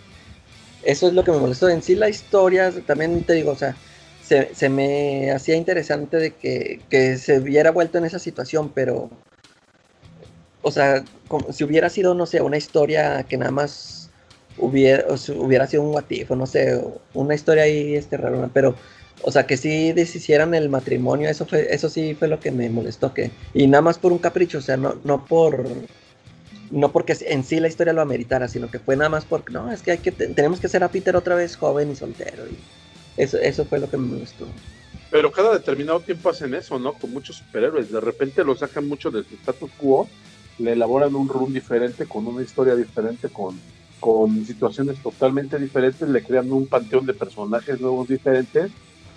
eso 0.82 1.08
es 1.08 1.14
lo 1.14 1.24
que 1.24 1.32
me 1.32 1.38
molestó. 1.38 1.68
En 1.68 1.82
sí 1.82 1.94
la 1.94 2.08
historia, 2.08 2.72
también 2.86 3.22
te 3.24 3.34
digo, 3.34 3.52
o 3.52 3.56
sea, 3.56 3.76
se, 4.22 4.54
se 4.54 4.68
me 4.68 5.30
hacía 5.32 5.56
interesante 5.56 6.18
de 6.18 6.30
que, 6.32 6.80
que 6.90 7.16
se 7.16 7.38
hubiera 7.38 7.70
vuelto 7.70 7.98
en 7.98 8.04
esa 8.04 8.18
situación, 8.18 8.70
pero 8.74 9.10
o 10.68 10.70
sea, 10.70 11.04
como 11.28 11.52
si 11.52 11.64
hubiera 11.64 11.88
sido, 11.88 12.14
no 12.14 12.26
sé, 12.26 12.40
una 12.40 12.56
historia 12.56 13.24
que 13.24 13.36
nada 13.36 13.50
más 13.50 14.10
hubiera, 14.58 15.04
hubiera 15.36 15.66
sido 15.66 15.82
un 15.82 15.92
guatifo, 15.92 16.36
no 16.36 16.46
sé, 16.46 16.80
una 17.14 17.34
historia 17.34 17.64
ahí 17.64 17.94
este 17.94 18.16
raro, 18.16 18.48
pero, 18.52 18.74
o 19.22 19.32
sea, 19.32 19.46
que 19.46 19.56
sí 19.56 19.92
deshicieran 19.92 20.54
el 20.54 20.68
matrimonio, 20.68 21.28
eso 21.28 21.46
fue, 21.46 21.74
eso 21.74 21.88
sí 21.88 22.14
fue 22.14 22.28
lo 22.28 22.38
que 22.38 22.50
me 22.50 22.68
molestó, 22.68 23.14
que, 23.14 23.30
y 23.54 23.66
nada 23.66 23.82
más 23.82 23.98
por 23.98 24.12
un 24.12 24.18
capricho, 24.18 24.58
o 24.58 24.62
sea, 24.62 24.76
no, 24.76 24.96
no 25.04 25.24
por, 25.24 25.66
no 26.70 26.92
porque 26.92 27.16
en 27.20 27.44
sí 27.44 27.60
la 27.60 27.68
historia 27.68 27.94
lo 27.94 28.02
ameritara, 28.02 28.46
sino 28.46 28.70
que 28.70 28.78
fue 28.78 28.96
nada 28.96 29.08
más 29.08 29.24
porque, 29.24 29.52
no, 29.52 29.72
es 29.72 29.82
que 29.82 29.92
hay 29.92 29.98
que, 29.98 30.12
tenemos 30.12 30.60
que 30.60 30.66
hacer 30.66 30.84
a 30.84 30.88
Peter 30.88 31.16
otra 31.16 31.34
vez 31.34 31.56
joven 31.56 31.90
y 31.90 31.96
soltero, 31.96 32.44
y 32.46 32.58
eso, 33.20 33.38
eso 33.38 33.64
fue 33.64 33.80
lo 33.80 33.88
que 33.88 33.96
me 33.96 34.06
molestó. 34.06 34.46
Pero 35.10 35.32
cada 35.32 35.54
determinado 35.54 36.00
tiempo 36.00 36.28
hacen 36.28 36.54
eso, 36.54 36.78
¿no? 36.78 36.92
Con 36.92 37.10
muchos 37.12 37.36
superhéroes. 37.36 37.90
De 37.90 37.98
repente 37.98 38.44
lo 38.44 38.54
sacan 38.54 38.86
mucho 38.86 39.10
del 39.10 39.24
status 39.40 39.70
quo 39.78 40.06
le 40.58 40.72
elaboran 40.72 41.14
un 41.14 41.28
run 41.28 41.52
diferente, 41.52 42.06
con 42.06 42.26
una 42.26 42.42
historia 42.42 42.74
diferente, 42.74 43.28
con, 43.28 43.58
con 44.00 44.44
situaciones 44.44 45.02
totalmente 45.02 45.58
diferentes, 45.58 46.08
le 46.08 46.22
crean 46.22 46.50
un 46.52 46.66
panteón 46.66 47.06
de 47.06 47.14
personajes 47.14 47.80
nuevos 47.80 48.08
diferentes 48.08 48.70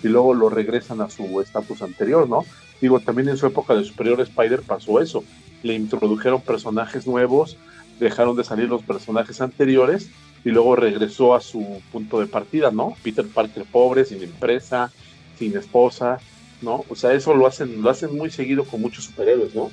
y 0.03 0.07
luego 0.07 0.33
lo 0.33 0.49
regresan 0.49 1.01
a 1.01 1.09
su 1.09 1.41
estatus 1.41 1.81
anterior, 1.81 2.27
¿no? 2.27 2.43
Digo, 2.79 2.99
también 2.99 3.29
en 3.29 3.37
su 3.37 3.45
época 3.45 3.75
de 3.75 3.83
Superior 3.83 4.19
Spider 4.21 4.61
pasó 4.61 4.99
eso. 4.99 5.23
Le 5.61 5.75
introdujeron 5.75 6.41
personajes 6.41 7.05
nuevos, 7.05 7.57
dejaron 7.99 8.35
de 8.35 8.43
salir 8.43 8.67
los 8.67 8.81
personajes 8.81 9.41
anteriores 9.41 10.09
y 10.43 10.49
luego 10.49 10.75
regresó 10.75 11.35
a 11.35 11.41
su 11.41 11.81
punto 11.91 12.19
de 12.19 12.25
partida, 12.25 12.71
¿no? 12.71 12.95
Peter 13.03 13.27
Parker 13.27 13.65
pobre, 13.71 14.05
sin 14.05 14.23
empresa, 14.23 14.91
sin 15.37 15.55
esposa, 15.55 16.17
¿no? 16.61 16.83
O 16.89 16.95
sea, 16.95 17.13
eso 17.13 17.35
lo 17.35 17.45
hacen, 17.45 17.81
lo 17.81 17.89
hacen 17.91 18.17
muy 18.17 18.31
seguido 18.31 18.63
con 18.63 18.81
muchos 18.81 19.05
superhéroes, 19.05 19.53
¿no? 19.53 19.69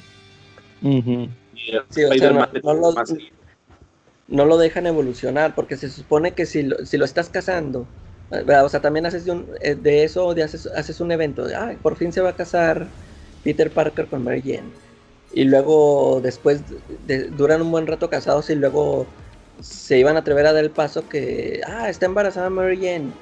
No, 4.29 4.45
lo, 4.45 4.59
dejan 4.59 4.87
evolucionar, 4.87 5.55
porque 5.55 5.77
se 5.77 5.89
supone 5.89 6.33
que 6.33 6.47
si 6.47 6.63
lo, 6.63 6.85
si 6.85 6.97
lo 6.97 7.05
estás 7.05 7.29
casando, 7.31 7.87
o 8.31 8.69
sea, 8.69 8.81
también 8.81 9.07
haces 9.07 9.25
de, 9.25 9.31
un, 9.33 9.47
eh, 9.61 9.75
de 9.75 10.05
eso, 10.05 10.35
de 10.35 10.43
haces, 10.43 10.67
haces 10.67 11.01
un 11.01 11.13
evento, 11.13 11.45
de, 11.47 11.57
por 11.83 11.97
fin 11.97 12.13
se 12.13 12.21
va 12.21 12.31
a 12.31 12.37
casar 12.37 12.87
Peter 13.43 13.71
Parker 13.71 14.07
con 14.07 14.25
Mary 14.25 14.43
Jane. 14.43 14.71
Y 15.33 15.45
luego 15.45 16.21
después 16.23 16.63
duran 17.37 17.63
un 17.63 17.71
buen 17.71 17.87
rato 17.87 18.09
casados 18.09 18.49
y 18.51 18.55
luego 18.55 19.07
se 19.61 19.99
iban 19.99 20.17
a 20.17 20.21
atrever 20.21 20.47
a 20.47 20.53
dar 20.53 20.65
el 20.65 20.71
paso 20.71 21.09
que, 21.09 21.61
ah, 21.67 21.89
está 21.89 22.07
embarazada 22.07 22.51
Mary 22.51 22.77
Jane. 22.77 23.13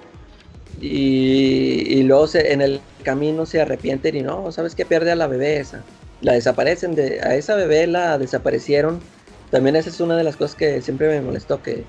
Y, 0.81 2.03
luego 2.03 2.27
en 2.35 2.61
el 2.61 2.81
camino 3.03 3.47
se 3.47 3.61
arrepienten 3.61 4.17
y 4.17 4.23
no, 4.23 4.53
¿sabes 4.53 4.75
que 4.75 4.85
Pierde 4.85 5.11
a 5.11 5.17
la 5.17 5.27
bebé 5.27 5.59
esa 5.59 5.83
la 6.21 6.33
desaparecen, 6.33 6.95
de, 6.95 7.21
a 7.23 7.35
esa 7.35 7.55
bebé 7.55 7.87
la 7.87 8.19
desaparecieron. 8.19 9.01
También 9.51 9.77
esa 9.77 9.91
es 9.91 10.01
una 10.01 10.17
de 10.17 10.25
las 10.25 10.37
cosas 10.37 10.57
que 10.57 10.83
siempre 10.83 11.09
me 11.09 11.21
molestó, 11.21 11.63
que 11.63 11.85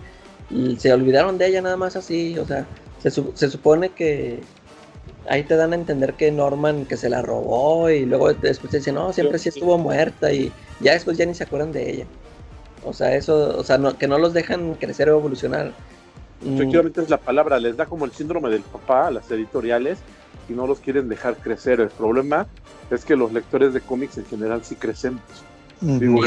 se 0.78 0.94
olvidaron 0.94 1.38
de 1.38 1.48
ella 1.48 1.62
nada 1.62 1.78
más 1.78 1.96
así, 1.96 2.38
o 2.38 2.46
sea, 2.46 2.66
se, 3.02 3.10
se 3.12 3.50
supone 3.50 3.90
que 3.90 4.42
ahí 5.30 5.44
te 5.44 5.56
dan 5.56 5.74
a 5.74 5.76
entender 5.76 6.14
que 6.14 6.32
Norman 6.32 6.86
que 6.86 6.98
se 6.98 7.10
la 7.10 7.22
robó 7.22 7.90
y 7.90 8.06
luego 8.06 8.34
después 8.34 8.72
te 8.72 8.78
dicen, 8.78 8.96
no, 8.96 9.12
siempre 9.14 9.40
sí 9.40 9.50
estuvo 9.50 9.78
muerta 9.78 10.32
y 10.32 10.52
ya 10.80 10.94
después 10.94 11.18
ya 11.18 11.26
ni 11.26 11.34
se 11.34 11.44
acuerdan 11.44 11.72
de 11.72 11.92
ella. 11.92 12.06
O 12.84 12.94
sea, 12.94 13.14
eso, 13.16 13.58
o 13.58 13.64
sea, 13.64 13.80
que 14.00 14.08
no 14.08 14.18
los 14.18 14.34
dejan 14.34 14.76
crecer 14.76 15.10
o 15.10 15.18
evolucionar. 15.18 15.74
Mm. 16.42 16.56
Efectivamente 16.56 17.02
es 17.02 17.10
la 17.10 17.18
palabra, 17.18 17.60
les 17.60 17.76
da 17.78 17.86
como 17.86 18.06
el 18.06 18.12
síndrome 18.12 18.50
del 18.50 18.62
papá 18.62 19.08
a 19.08 19.12
las 19.12 19.30
editoriales 19.32 20.00
y 20.50 20.54
no 20.54 20.68
los 20.68 20.80
quieren 20.80 21.10
dejar 21.10 21.38
crecer. 21.38 21.80
El 21.80 21.90
problema 21.90 22.48
es 22.90 23.06
que 23.06 23.16
los 23.16 23.34
lectores 23.34 23.74
de 23.74 23.82
cómics 23.82 24.18
en 24.18 24.26
general 24.26 24.64
sí 24.64 24.76
crecemos. 24.76 25.22
Digo, 25.80 26.22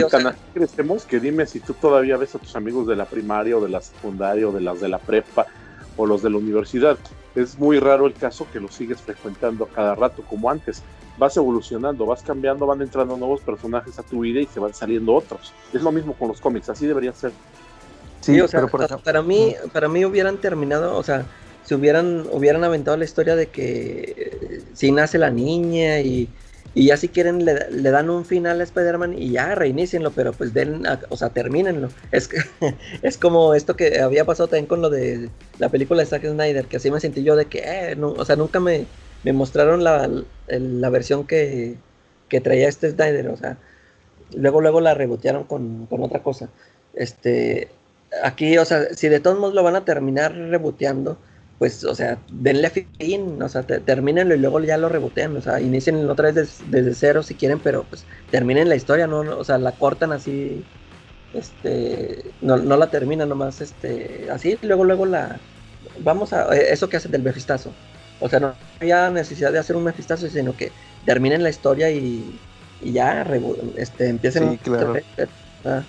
crecemos 0.55 1.05
que 1.05 1.19
dime 1.19 1.45
si 1.45 1.59
tú 1.59 1.75
todavía 1.75 2.17
ves 2.17 2.37
a 2.37 2.39
tus 2.39 2.55
amigos 2.55 2.87
de 2.87 2.95
la 2.95 3.05
primaria 3.05 3.57
o 3.57 3.61
de 3.61 3.69
la 3.69 3.81
secundaria 3.81 4.49
o 4.49 4.53
de 4.53 4.61
las 4.61 4.81
de 4.81 4.89
la 4.89 4.99
prepa 4.99 5.47
o 5.97 6.07
los 6.07 6.23
de 6.23 6.31
la 6.31 6.37
universidad. 6.37 6.97
Es 7.35 7.59
muy 7.59 7.81
raro 7.81 8.07
el 8.07 8.15
caso 8.15 8.47
que 8.53 8.61
los 8.61 8.75
sigues 8.75 9.01
frecuentando 9.01 9.67
cada 9.67 9.97
rato 9.97 10.23
como 10.23 10.51
antes. 10.51 10.83
Vas 11.19 11.37
evolucionando, 11.37 12.07
vas 12.07 12.23
cambiando, 12.23 12.65
van 12.65 12.81
entrando 12.81 13.17
nuevos 13.17 13.41
personajes 13.41 13.99
a 13.99 14.03
tu 14.05 14.21
vida 14.21 14.41
y 14.41 14.47
se 14.47 14.61
van 14.61 14.73
saliendo 14.73 15.15
otros. 15.15 15.53
Es 15.73 15.83
lo 15.83 15.91
mismo 15.91 16.15
con 16.15 16.29
los 16.29 16.41
cómics, 16.41 16.69
así 16.69 16.87
debería 16.87 17.13
ser. 17.13 17.33
Sí, 18.21 18.41
o 18.41 18.49
sea, 18.49 18.67
para 19.03 19.23
mí, 19.23 19.55
para 19.73 19.89
mí 19.89 20.05
hubieran 20.05 20.39
terminado, 20.41 20.97
o 20.97 21.03
sea, 21.03 21.27
si 21.63 21.75
hubieran, 21.75 22.27
hubieran 22.33 22.65
aventado 22.65 22.97
la 22.97 23.05
historia 23.05 23.37
de 23.37 23.49
que 23.49 24.15
eh, 24.17 24.65
si 24.75 24.93
nace 24.93 25.19
la 25.19 25.31
niña 25.31 26.01
y, 26.01 26.29
y 26.75 26.87
ya 26.87 26.97
si 26.97 27.09
quieren 27.09 27.45
le, 27.45 27.55
dan 27.91 28.11
un 28.11 28.25
final 28.25 28.61
a 28.61 28.65
Spider-Man 28.65 29.15
y 29.19 29.33
ya 29.33 29.55
reinicienlo, 29.55 30.11
pero 30.13 30.33
pues 30.33 30.53
den, 30.55 30.83
o 31.09 31.17
sea, 31.17 31.31
termínenlo. 31.31 31.89
Es, 32.13 32.29
es 33.03 33.19
como 33.19 33.55
esto 33.55 33.77
que 33.77 34.01
había 34.01 34.25
pasado 34.25 34.49
también 34.49 34.67
con 34.67 34.83
lo 34.83 34.91
de 34.91 35.31
la 35.59 35.69
película 35.71 36.01
de 36.03 36.07
Zack 36.07 36.25
Snyder, 36.27 36.67
que 36.67 36.77
así 36.77 36.91
me 36.91 37.01
sentí 37.01 37.23
yo 37.23 37.37
de 37.37 37.47
que, 37.47 37.61
eh, 37.65 37.97
no, 37.97 38.13
o 38.13 38.25
sea, 38.25 38.37
nunca 38.37 38.61
me, 38.61 38.87
me 39.23 39.33
mostraron 39.33 39.83
la, 39.85 40.11
la 40.49 40.91
versión 40.91 41.27
que, 41.27 41.79
que 42.29 42.41
traía 42.41 42.69
este 42.69 42.91
Snyder, 42.91 43.29
o 43.29 43.37
sea, 43.37 43.59
luego 44.35 44.61
luego 44.61 44.81
la 44.81 44.95
rebotearon 44.95 45.45
con, 45.45 45.87
con 45.87 46.03
otra 46.03 46.23
cosa. 46.23 46.51
Este, 46.95 47.80
aquí, 48.23 48.59
o 48.59 48.65
sea, 48.65 48.95
si 48.95 49.09
de 49.09 49.21
todos 49.21 49.39
modos 49.39 49.55
lo 49.55 49.63
van 49.63 49.77
a 49.77 49.85
terminar 49.85 50.35
reboteando, 50.35 51.19
pues, 51.59 51.85
o 51.85 51.95
sea, 51.95 52.19
denle 52.33 52.71
fin, 52.71 53.43
o 53.43 53.49
sea, 53.49 53.63
termínenlo 53.67 54.35
y 54.35 54.39
luego 54.39 54.61
ya 54.61 54.79
lo 54.79 54.89
rebotean, 54.89 55.37
o 55.37 55.43
sea, 55.43 55.61
inicien 55.61 56.09
otra 56.09 56.33
vez 56.33 56.65
desde, 56.71 56.95
cero 56.95 57.23
si 57.23 57.35
quieren, 57.35 57.61
pero 57.61 57.85
pues 57.85 58.07
terminen 58.31 58.69
la 58.69 58.77
historia, 58.77 59.07
¿no? 59.07 59.21
O 59.21 59.45
sea, 59.45 59.59
la 59.59 59.73
cortan 59.73 60.13
así, 60.13 60.65
este, 61.35 62.35
no, 62.41 62.57
no 62.57 62.77
la 62.77 62.91
terminan 62.91 63.29
nomás, 63.29 63.61
este, 63.61 64.29
así, 64.31 64.59
luego, 64.63 64.85
luego 64.85 65.05
la, 65.07 65.39
vamos 65.99 66.33
a, 66.33 66.55
eh, 66.57 66.73
eso 66.73 66.89
que 66.89 66.97
hacen 66.97 67.13
del 67.13 67.23
mefistazo, 67.23 67.75
o 68.21 68.29
sea, 68.29 68.41
no 68.41 68.57
había 68.81 69.11
necesidad 69.11 69.53
de 69.53 69.59
hacer 69.59 69.77
un 69.77 69.85
mefistazo, 69.85 70.29
sino 70.29 70.57
que 70.57 70.73
terminen 71.05 71.43
la 71.43 71.51
historia 71.51 71.91
y, 71.91 72.41
y 72.81 72.93
ya, 72.93 73.23
este, 73.77 74.09
empiecen 74.09 74.53
sí, 74.53 74.59
claro. 74.59 74.95
Ah, 75.65 75.83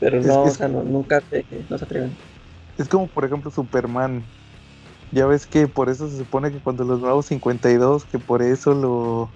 pero 0.00 0.20
no, 0.20 0.42
o 0.42 0.50
sea, 0.50 0.68
nunca 0.68 1.22
no 1.68 1.78
se 1.78 1.84
atreven. 1.84 2.12
Es 2.78 2.88
como, 2.88 3.06
por 3.06 3.24
ejemplo, 3.24 3.50
Superman 3.50 4.22
ya 5.12 5.26
ves 5.26 5.46
que 5.46 5.66
por 5.68 5.88
eso 5.88 6.08
se 6.10 6.18
supone 6.18 6.50
que 6.50 6.58
cuando 6.58 6.84
los 6.84 7.00
nuevos 7.00 7.26
52, 7.26 8.04
que 8.04 8.18
por 8.18 8.42
eso 8.42 8.74
lo, 8.74 9.30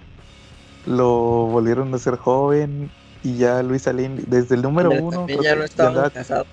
lo 0.86 1.46
volvieron 1.46 1.94
a 1.94 1.98
ser 1.98 2.16
joven 2.16 2.90
y 3.22 3.36
ya 3.36 3.62
Luis 3.62 3.86
Alín, 3.86 4.24
desde 4.26 4.56
el 4.56 4.62
número 4.62 4.90
uno, 4.90 5.26
ya 5.42 5.54
no 5.54 5.64
estaba 5.64 5.90
andaba, 5.90 6.10
casado. 6.10 6.46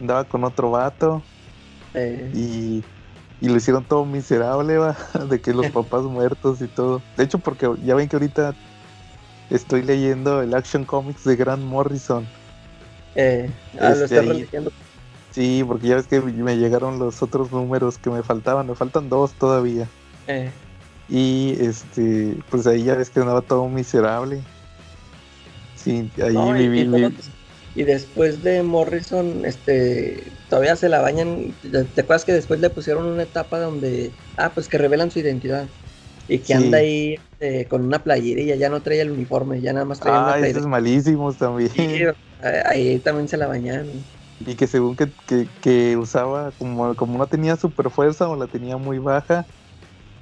andaba 0.00 0.24
con 0.24 0.44
otro 0.44 0.70
vato 0.70 1.22
y, 1.94 2.84
y, 3.40 3.48
lo 3.48 3.56
hicieron 3.56 3.84
todo 3.84 4.04
miserable, 4.04 4.78
de 5.28 5.40
que 5.40 5.52
los 5.52 5.66
papás 5.72 6.02
muertos 6.02 6.60
y 6.60 6.68
todo. 6.68 7.00
De 7.16 7.24
hecho, 7.24 7.38
porque 7.38 7.68
ya 7.84 7.94
ven 7.94 8.08
que 8.08 8.16
ahorita 8.16 8.54
estoy 9.50 9.82
leyendo 9.82 10.42
el 10.42 10.54
Action 10.54 10.84
Comics 10.84 11.24
de 11.24 11.36
Grant 11.36 11.62
Morrison. 11.62 12.26
Eh, 13.14 13.50
ah, 13.80 13.90
lo 13.90 14.04
este, 14.04 14.70
Sí, 15.30 15.62
porque 15.66 15.88
ya 15.88 15.96
ves 15.96 16.06
que 16.06 16.20
me 16.20 16.56
llegaron 16.56 16.98
los 16.98 17.22
otros 17.22 17.52
números 17.52 17.98
que 17.98 18.10
me 18.10 18.22
faltaban, 18.22 18.66
me 18.66 18.74
faltan 18.74 19.08
dos 19.08 19.32
todavía. 19.32 19.86
Eh. 20.26 20.50
Y 21.08 21.56
este, 21.60 22.36
pues 22.50 22.66
ahí 22.66 22.84
ya 22.84 22.94
ves 22.94 23.10
que 23.10 23.20
andaba 23.20 23.42
todo 23.42 23.68
miserable. 23.68 24.40
Sí, 25.76 26.10
ahí 26.22 26.68
viví. 26.68 27.14
Y, 27.74 27.84
después 27.84 28.42
de 28.42 28.62
Morrison, 28.62 29.44
este, 29.44 30.24
todavía 30.48 30.74
se 30.74 30.88
la 30.88 31.00
bañan. 31.00 31.54
¿Te 31.62 32.00
acuerdas 32.00 32.24
que 32.24 32.32
después 32.32 32.58
le 32.58 32.70
pusieron 32.70 33.06
una 33.06 33.22
etapa 33.22 33.60
donde, 33.60 34.10
ah, 34.36 34.50
pues 34.52 34.66
que 34.66 34.78
revelan 34.78 35.10
su 35.10 35.20
identidad? 35.20 35.66
Y 36.26 36.38
que 36.38 36.54
anda 36.54 36.78
ahí 36.78 37.18
este, 37.40 37.66
con 37.66 37.84
una 37.84 38.02
playerilla, 38.02 38.56
ya 38.56 38.68
no 38.68 38.82
trae 38.82 39.00
el 39.00 39.12
uniforme, 39.12 39.60
ya 39.60 39.72
nada 39.72 39.84
más 39.84 40.00
trae 40.00 40.14
ah, 40.14 40.46
esos 40.46 40.66
malísimos 40.66 41.36
también. 41.36 41.70
Ahí 42.66 42.98
también 43.00 43.28
se 43.28 43.36
la 43.36 43.46
bañan. 43.46 43.88
Y 44.40 44.54
que 44.54 44.66
según 44.66 44.96
que, 44.96 45.08
que, 45.60 45.96
usaba, 45.96 46.52
como, 46.52 46.94
como 46.94 47.18
no 47.18 47.26
tenía 47.26 47.56
super 47.56 47.90
fuerza 47.90 48.28
o 48.28 48.36
la 48.36 48.46
tenía 48.46 48.76
muy 48.76 48.98
baja, 48.98 49.46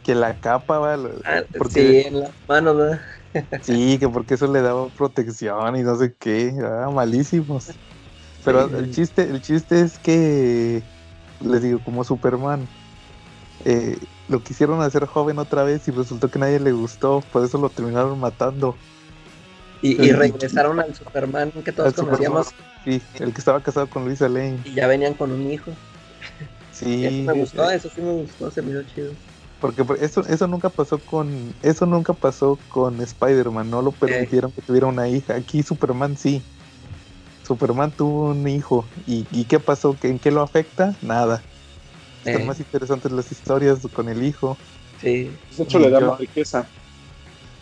que 0.02 0.14
la 0.14 0.38
capa, 0.38 0.78
va. 0.78 0.94
Ah, 1.24 1.42
sí, 1.68 2.02
en 2.06 2.20
las 2.20 2.30
manos, 2.48 2.76
¿verdad? 2.76 3.00
sí, 3.62 3.98
que 3.98 4.08
porque 4.08 4.34
eso 4.34 4.50
le 4.50 4.62
daba 4.62 4.88
protección 4.90 5.76
y 5.76 5.82
no 5.82 5.96
sé 5.96 6.14
qué, 6.18 6.54
ah, 6.64 6.90
malísimos. 6.94 7.70
Pero 8.44 8.74
el 8.76 8.90
chiste, 8.90 9.22
el 9.22 9.42
chiste 9.42 9.80
es 9.80 9.98
que, 9.98 10.82
les 11.40 11.62
digo, 11.62 11.82
como 11.82 12.04
Superman, 12.04 12.66
eh, 13.64 13.98
lo 14.28 14.42
quisieron 14.42 14.80
hacer 14.82 15.06
joven 15.06 15.38
otra 15.38 15.64
vez 15.64 15.86
y 15.88 15.90
resultó 15.90 16.30
que 16.30 16.38
nadie 16.38 16.60
le 16.60 16.72
gustó, 16.72 17.20
por 17.32 17.44
eso 17.44 17.58
lo 17.58 17.70
terminaron 17.70 18.20
matando. 18.20 18.78
Y, 19.82 20.12
regresaron 20.12 20.80
al 20.80 20.94
Superman 20.94 21.52
que 21.64 21.72
todos 21.72 21.94
conocíamos. 21.94 22.48
sí, 22.84 23.00
el 23.18 23.32
que 23.32 23.38
estaba 23.38 23.62
casado 23.62 23.88
con 23.88 24.04
Luisa 24.04 24.28
Lane. 24.28 24.58
Y 24.64 24.74
ya 24.74 24.86
venían 24.86 25.14
con 25.14 25.30
un 25.30 25.50
hijo. 25.50 25.70
Sí. 26.72 27.04
Eso 27.06 27.22
me 27.24 27.32
gustó, 27.32 27.70
eso 27.70 27.90
sí 27.94 28.00
me 28.00 28.12
gustó, 28.12 28.50
se 28.50 28.62
me 28.62 28.70
hizo 28.72 28.82
chido. 28.94 29.12
Porque 29.60 29.84
eso, 30.00 30.20
eso 30.28 30.46
nunca 30.46 30.68
pasó 30.68 30.98
con, 30.98 31.54
eso 31.62 31.86
nunca 31.86 32.12
pasó 32.12 32.58
con 32.68 33.00
Spider-Man, 33.00 33.70
no 33.70 33.80
lo 33.80 33.90
permitieron 33.90 34.52
que 34.52 34.60
tuviera 34.60 34.86
una 34.86 35.08
hija. 35.08 35.34
Aquí 35.34 35.62
Superman 35.62 36.16
sí. 36.16 36.42
Superman 37.46 37.90
tuvo 37.90 38.30
un 38.30 38.46
hijo. 38.46 38.84
¿Y, 39.06 39.44
qué 39.44 39.58
pasó? 39.58 39.96
¿En 40.02 40.18
qué 40.18 40.30
lo 40.30 40.42
afecta? 40.42 40.94
Nada. 41.00 41.42
Están 42.24 42.46
más 42.46 42.58
interesantes 42.58 43.12
las 43.12 43.30
historias 43.30 43.78
con 43.92 44.08
el 44.08 44.24
hijo. 44.24 44.58
Sí. 45.00 45.30
De 45.56 45.62
hecho, 45.62 45.78
le 45.78 45.90
da 45.90 46.00
más 46.00 46.18
riqueza. 46.18 46.66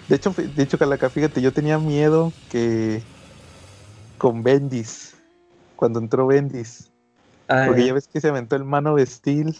De 0.08 0.16
hecho, 0.16 0.34
de 0.36 0.62
hecho, 0.62 0.78
Calaca, 0.78 1.08
fíjate, 1.08 1.40
yo 1.40 1.52
tenía 1.52 1.78
miedo 1.78 2.32
que 2.50 3.02
con 4.18 4.42
Bendis, 4.42 5.14
cuando 5.76 5.98
entró 5.98 6.26
Bendis, 6.26 6.90
ah, 7.48 7.64
porque 7.66 7.86
ya 7.86 7.94
ves 7.94 8.08
que 8.08 8.20
se 8.20 8.28
aventó 8.28 8.56
el 8.56 8.64
mano 8.64 8.96
de 8.96 9.06
Steel 9.06 9.56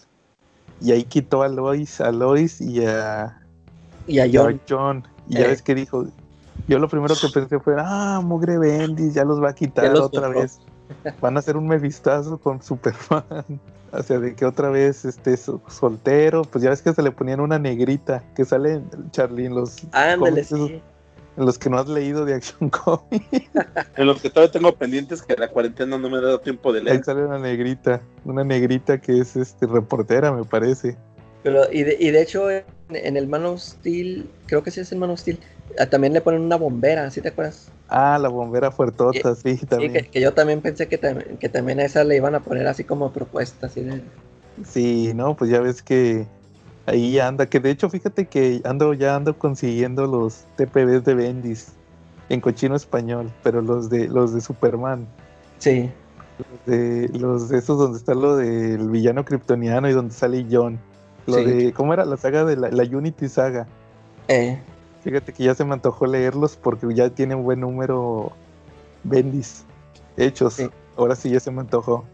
y 0.80 0.92
ahí 0.92 1.04
quitó 1.04 1.42
a 1.42 1.48
Lois, 1.48 2.00
a 2.00 2.12
Lois 2.12 2.60
y 2.60 2.84
a, 2.84 3.40
y 4.06 4.18
a 4.18 4.30
John. 4.68 5.04
Y 5.28 5.34
ya 5.34 5.46
eh. 5.46 5.48
ves 5.48 5.62
que 5.62 5.74
dijo, 5.74 6.06
yo 6.68 6.78
lo 6.78 6.88
primero 6.88 7.14
que 7.14 7.28
pensé 7.28 7.58
fue, 7.58 7.76
ah, 7.78 8.20
mugre 8.22 8.58
Bendis, 8.58 9.14
ya 9.14 9.24
los 9.24 9.42
va 9.42 9.50
a 9.50 9.54
quitar 9.54 9.94
otra 9.96 10.28
vez. 10.28 10.60
Van 11.20 11.36
a 11.36 11.40
hacer 11.40 11.56
un 11.56 11.66
mefistazo 11.66 12.38
con 12.38 12.62
Superman. 12.62 13.24
O 13.96 14.02
sea, 14.02 14.18
de 14.18 14.34
que 14.34 14.44
otra 14.44 14.70
vez 14.70 15.04
esté 15.04 15.36
soltero, 15.36 16.42
pues 16.42 16.64
ya 16.64 16.70
ves 16.70 16.82
que 16.82 16.92
se 16.92 17.02
le 17.02 17.12
ponían 17.12 17.40
una 17.40 17.58
negrita 17.58 18.22
que 18.34 18.44
sale 18.44 18.82
Charlie 19.10 19.46
en 19.46 19.54
los 19.54 19.76
en 21.36 21.46
los 21.46 21.58
que 21.58 21.68
no 21.68 21.78
has 21.78 21.88
leído 21.88 22.24
de 22.24 22.34
Action 22.34 22.70
Comics. 22.70 23.50
en 23.96 24.06
los 24.06 24.20
que 24.20 24.30
todavía 24.30 24.52
tengo 24.52 24.74
pendientes 24.74 25.22
que 25.22 25.34
la 25.36 25.48
cuarentena 25.48 25.98
no 25.98 26.08
me 26.08 26.18
ha 26.18 26.20
dado 26.20 26.40
tiempo 26.40 26.72
de 26.72 26.82
leer. 26.82 26.96
Ahí 26.96 27.02
sale 27.02 27.24
una 27.24 27.38
negrita, 27.38 28.00
una 28.24 28.44
negrita 28.44 28.98
que 28.98 29.20
es 29.20 29.36
este 29.36 29.66
reportera, 29.66 30.32
me 30.32 30.44
parece. 30.44 30.96
Pero, 31.42 31.70
y 31.70 31.82
de, 31.82 31.96
y 32.00 32.10
de 32.10 32.22
hecho, 32.22 32.50
en, 32.50 32.64
el 32.88 33.26
Man 33.26 33.44
of 33.44 33.60
Steel, 33.60 34.28
creo 34.46 34.62
que 34.62 34.70
sí 34.70 34.80
es 34.80 34.92
el 34.92 34.98
Man 34.98 35.10
of 35.10 35.20
Steel, 35.20 35.38
ah, 35.78 35.86
también 35.86 36.12
le 36.12 36.20
ponen 36.20 36.40
una 36.40 36.56
bombera, 36.56 37.10
¿sí 37.10 37.20
te 37.20 37.28
acuerdas? 37.28 37.70
Ah, 37.88 38.18
la 38.20 38.28
bombera 38.28 38.70
fuertota, 38.70 39.34
sí, 39.34 39.56
también. 39.68 39.92
Sí, 39.92 40.08
que, 40.10 40.20
yo 40.20 40.32
también 40.32 40.60
pensé 40.60 40.88
que, 40.88 40.98
que 41.38 41.48
también 41.48 41.80
a 41.80 41.84
esa 41.84 42.02
le 42.04 42.16
iban 42.16 42.34
a 42.34 42.40
poner 42.40 42.66
así 42.66 42.84
como 42.84 43.12
propuesta, 43.12 43.66
así 43.66 43.82
de... 43.82 44.02
Sí, 44.64 45.12
no, 45.14 45.36
pues 45.36 45.50
ya 45.50 45.60
ves 45.60 45.82
que 45.82 46.26
ahí 46.86 47.18
anda, 47.18 47.46
que 47.46 47.60
de 47.60 47.70
hecho 47.70 47.88
fíjate 47.88 48.26
que 48.26 48.60
ando 48.64 48.94
ya 48.94 49.16
ando 49.16 49.36
consiguiendo 49.38 50.06
los 50.06 50.44
TPBs 50.56 51.04
de 51.04 51.14
Bendis 51.14 51.72
en 52.28 52.40
cochino 52.40 52.76
español, 52.76 53.30
pero 53.42 53.60
los 53.60 53.90
de 53.90 54.08
los 54.08 54.32
de 54.32 54.40
Superman. 54.40 55.06
Sí. 55.58 55.90
Los 56.38 56.66
de, 56.66 57.08
los 57.18 57.48
de 57.48 57.58
esos 57.58 57.78
donde 57.78 57.98
está 57.98 58.14
lo 58.14 58.36
del 58.36 58.88
villano 58.90 59.24
kryptoniano 59.24 59.88
y 59.88 59.92
donde 59.92 60.14
sale 60.14 60.46
John. 60.50 60.78
Lo 61.26 61.36
de, 61.36 61.72
¿cómo 61.72 61.94
era 61.94 62.04
la 62.04 62.16
saga 62.16 62.44
de 62.44 62.56
la, 62.56 62.70
la 62.70 62.82
Unity 62.82 63.28
Saga? 63.28 63.66
Eh. 64.28 64.58
Fíjate 65.04 65.34
que 65.34 65.44
ya 65.44 65.54
se 65.54 65.66
me 65.66 65.74
antojó 65.74 66.06
leerlos 66.06 66.56
porque 66.56 66.86
ya 66.94 67.10
tiene 67.10 67.34
un 67.34 67.44
buen 67.44 67.60
número 67.60 68.32
Bendis 69.02 69.64
hechos. 70.16 70.62
Ahora 70.96 71.14
sí 71.14 71.28
ya 71.28 71.40
se 71.40 71.50
me 71.50 71.60
antojó. 71.60 72.06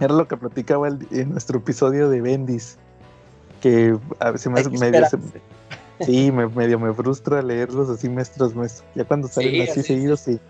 Era 0.00 0.12
lo 0.12 0.26
que 0.26 0.36
platicaba 0.36 0.88
en 0.88 1.30
nuestro 1.30 1.58
episodio 1.58 2.10
de 2.10 2.20
Bendis. 2.20 2.76
Que 3.60 3.96
a 4.18 4.32
veces 4.32 4.52
me, 4.52 4.78
medio, 4.78 5.06
sí, 6.00 6.32
me, 6.32 6.48
medio 6.48 6.80
me 6.80 6.92
frustra 6.92 7.40
leerlos 7.40 7.88
así 7.88 8.08
mes 8.08 8.30
tras 8.32 8.54
mes. 8.56 8.82
Ya 8.96 9.04
cuando 9.04 9.28
salen 9.28 9.62
así, 9.62 9.84
seguidos, 9.84 10.20
sí. 10.20 10.40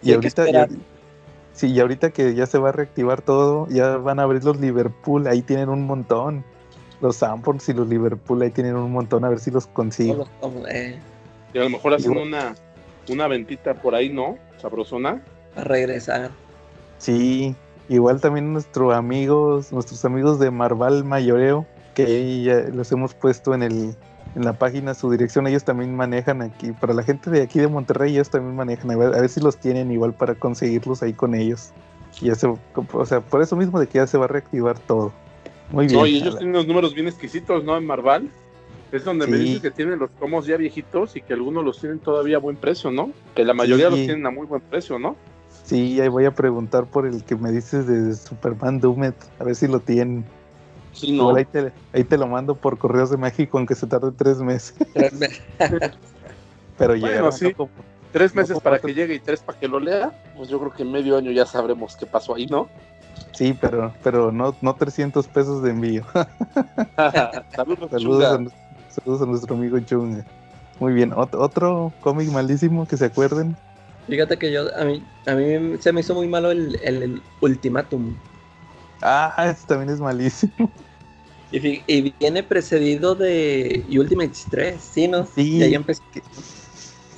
y 0.00 0.12
ahorita, 0.12 0.68
sí, 1.52 1.72
y 1.72 1.80
ahorita 1.80 2.10
que 2.10 2.34
ya 2.36 2.46
se 2.46 2.58
va 2.58 2.68
a 2.68 2.72
reactivar 2.72 3.20
todo, 3.20 3.66
ya 3.68 3.96
van 3.96 4.20
a 4.20 4.22
abrir 4.22 4.44
los 4.44 4.60
Liverpool, 4.60 5.26
ahí 5.26 5.42
tienen 5.42 5.68
un 5.68 5.86
montón 5.86 6.44
los 7.02 7.16
Sanford 7.16 7.60
y 7.68 7.72
los 7.72 7.88
Liverpool 7.88 8.40
ahí 8.40 8.50
tienen 8.50 8.76
un 8.76 8.92
montón, 8.92 9.24
a 9.24 9.28
ver 9.28 9.40
si 9.40 9.50
los 9.50 9.66
consigo. 9.66 10.26
Eh. 10.70 10.98
Y 11.52 11.58
a 11.58 11.64
lo 11.64 11.70
mejor 11.70 11.92
hacen 11.94 12.16
una, 12.16 12.54
una 13.08 13.28
ventita 13.28 13.74
por 13.74 13.94
ahí, 13.94 14.08
¿no? 14.08 14.38
Sabrosona. 14.56 15.22
A 15.56 15.64
regresar. 15.64 16.30
Sí, 16.98 17.54
igual 17.88 18.20
también 18.20 18.52
nuestros 18.52 18.94
amigos, 18.94 19.72
nuestros 19.72 20.04
amigos 20.04 20.38
de 20.38 20.50
Marval 20.50 21.04
Mayoreo, 21.04 21.66
que 21.94 22.42
ya 22.42 22.60
los 22.72 22.90
hemos 22.92 23.12
puesto 23.12 23.52
en 23.52 23.64
el 23.64 23.96
en 24.34 24.44
la 24.44 24.54
página 24.54 24.94
su 24.94 25.10
dirección, 25.10 25.46
ellos 25.46 25.64
también 25.64 25.94
manejan 25.94 26.40
aquí, 26.40 26.72
para 26.72 26.94
la 26.94 27.02
gente 27.02 27.28
de 27.28 27.42
aquí 27.42 27.60
de 27.60 27.68
Monterrey, 27.68 28.12
ellos 28.12 28.30
también 28.30 28.56
manejan, 28.56 28.90
a 28.90 28.96
ver, 28.96 29.14
a 29.14 29.20
ver 29.20 29.28
si 29.28 29.40
los 29.40 29.58
tienen 29.58 29.90
igual 29.90 30.14
para 30.14 30.34
conseguirlos 30.34 31.02
ahí 31.02 31.12
con 31.12 31.34
ellos. 31.34 31.70
Y 32.20 32.26
ya 32.26 32.34
se, 32.34 32.46
o 32.46 33.06
sea, 33.06 33.20
por 33.20 33.42
eso 33.42 33.56
mismo 33.56 33.78
de 33.78 33.88
que 33.88 33.98
ya 33.98 34.06
se 34.06 34.16
va 34.16 34.24
a 34.24 34.28
reactivar 34.28 34.78
todo. 34.78 35.12
Muy 35.72 35.86
bien. 35.86 35.98
No, 35.98 36.06
y 36.06 36.16
ellos 36.18 36.36
tienen 36.38 36.54
unos 36.54 36.66
números 36.66 36.94
bien 36.94 37.08
exquisitos, 37.08 37.64
¿no? 37.64 37.76
En 37.76 37.86
Marval. 37.86 38.28
Es 38.92 39.04
donde 39.04 39.26
me 39.26 39.38
dicen 39.38 39.62
que 39.62 39.70
tienen 39.70 39.98
los 39.98 40.10
tomos 40.10 40.44
ya 40.46 40.58
viejitos 40.58 41.16
y 41.16 41.22
que 41.22 41.32
algunos 41.32 41.64
los 41.64 41.80
tienen 41.80 41.98
todavía 41.98 42.36
a 42.36 42.40
buen 42.40 42.56
precio, 42.56 42.90
¿no? 42.90 43.10
Que 43.34 43.42
la 43.42 43.54
mayoría 43.54 43.88
los 43.88 43.98
tienen 43.98 44.26
a 44.26 44.30
muy 44.30 44.46
buen 44.46 44.60
precio, 44.60 44.98
¿no? 44.98 45.16
Sí, 45.64 45.98
ahí 45.98 46.08
voy 46.08 46.26
a 46.26 46.34
preguntar 46.34 46.84
por 46.84 47.06
el 47.06 47.24
que 47.24 47.34
me 47.34 47.50
dices 47.50 47.86
de 47.86 48.14
Superman 48.14 48.80
Doomed, 48.80 49.14
a 49.38 49.44
ver 49.44 49.54
si 49.54 49.66
lo 49.66 49.80
tienen. 49.80 50.26
Sí, 50.92 51.12
no. 51.12 51.34
Ahí 51.34 51.46
te, 51.46 51.72
ahí 51.94 52.04
te, 52.04 52.18
lo 52.18 52.26
mando 52.26 52.54
por 52.54 52.76
correos 52.76 53.10
de 53.10 53.16
México, 53.16 53.56
aunque 53.56 53.74
se 53.74 53.86
tarde 53.86 54.12
tres 54.14 54.40
meses. 54.40 54.76
Pero 56.76 56.98
bueno, 56.98 57.32
sí. 57.32 57.54
tres 58.12 58.34
meses 58.34 58.60
para 58.62 58.78
que 58.78 58.92
llegue 58.92 59.14
y 59.14 59.20
tres 59.20 59.40
para 59.40 59.58
que 59.58 59.68
lo 59.68 59.80
lea, 59.80 60.12
pues 60.36 60.50
yo 60.50 60.58
creo 60.58 60.72
que 60.72 60.82
en 60.82 60.92
medio 60.92 61.16
año 61.16 61.30
ya 61.30 61.46
sabremos 61.46 61.96
qué 61.96 62.04
pasó 62.04 62.34
ahí, 62.34 62.46
¿no? 62.46 62.68
Sí, 63.32 63.56
pero, 63.58 63.92
pero 64.02 64.30
no, 64.30 64.54
no 64.60 64.74
300 64.74 65.26
pesos 65.28 65.62
de 65.62 65.70
envío. 65.70 66.04
saludos, 67.54 67.90
saludos, 67.90 69.22
a, 69.22 69.26
nuestro 69.26 69.56
amigo 69.56 69.78
Chunga. 69.80 70.24
Muy 70.80 70.92
bien, 70.92 71.12
otro 71.14 71.92
cómic 72.00 72.30
malísimo 72.30 72.86
que 72.86 72.96
se 72.96 73.06
acuerden. 73.06 73.56
Fíjate 74.08 74.36
que 74.36 74.52
yo, 74.52 74.74
a 74.76 74.84
mí, 74.84 75.02
a 75.26 75.34
mí 75.34 75.78
se 75.78 75.92
me 75.92 76.00
hizo 76.00 76.14
muy 76.14 76.28
malo 76.28 76.50
el, 76.50 76.78
el, 76.82 77.22
Ultimatum. 77.40 78.16
Ah, 79.00 79.46
este 79.48 79.66
también 79.66 79.90
es 79.90 80.00
malísimo. 80.00 80.70
Y, 81.54 82.14
viene 82.18 82.42
precedido 82.42 83.14
de 83.14 83.84
Ultimates 83.90 84.46
3, 84.50 84.80
¿sí, 84.80 85.06
no? 85.06 85.26
Sí. 85.26 85.58
Y 85.58 85.62
ahí 85.62 85.74
empecé. 85.74 86.02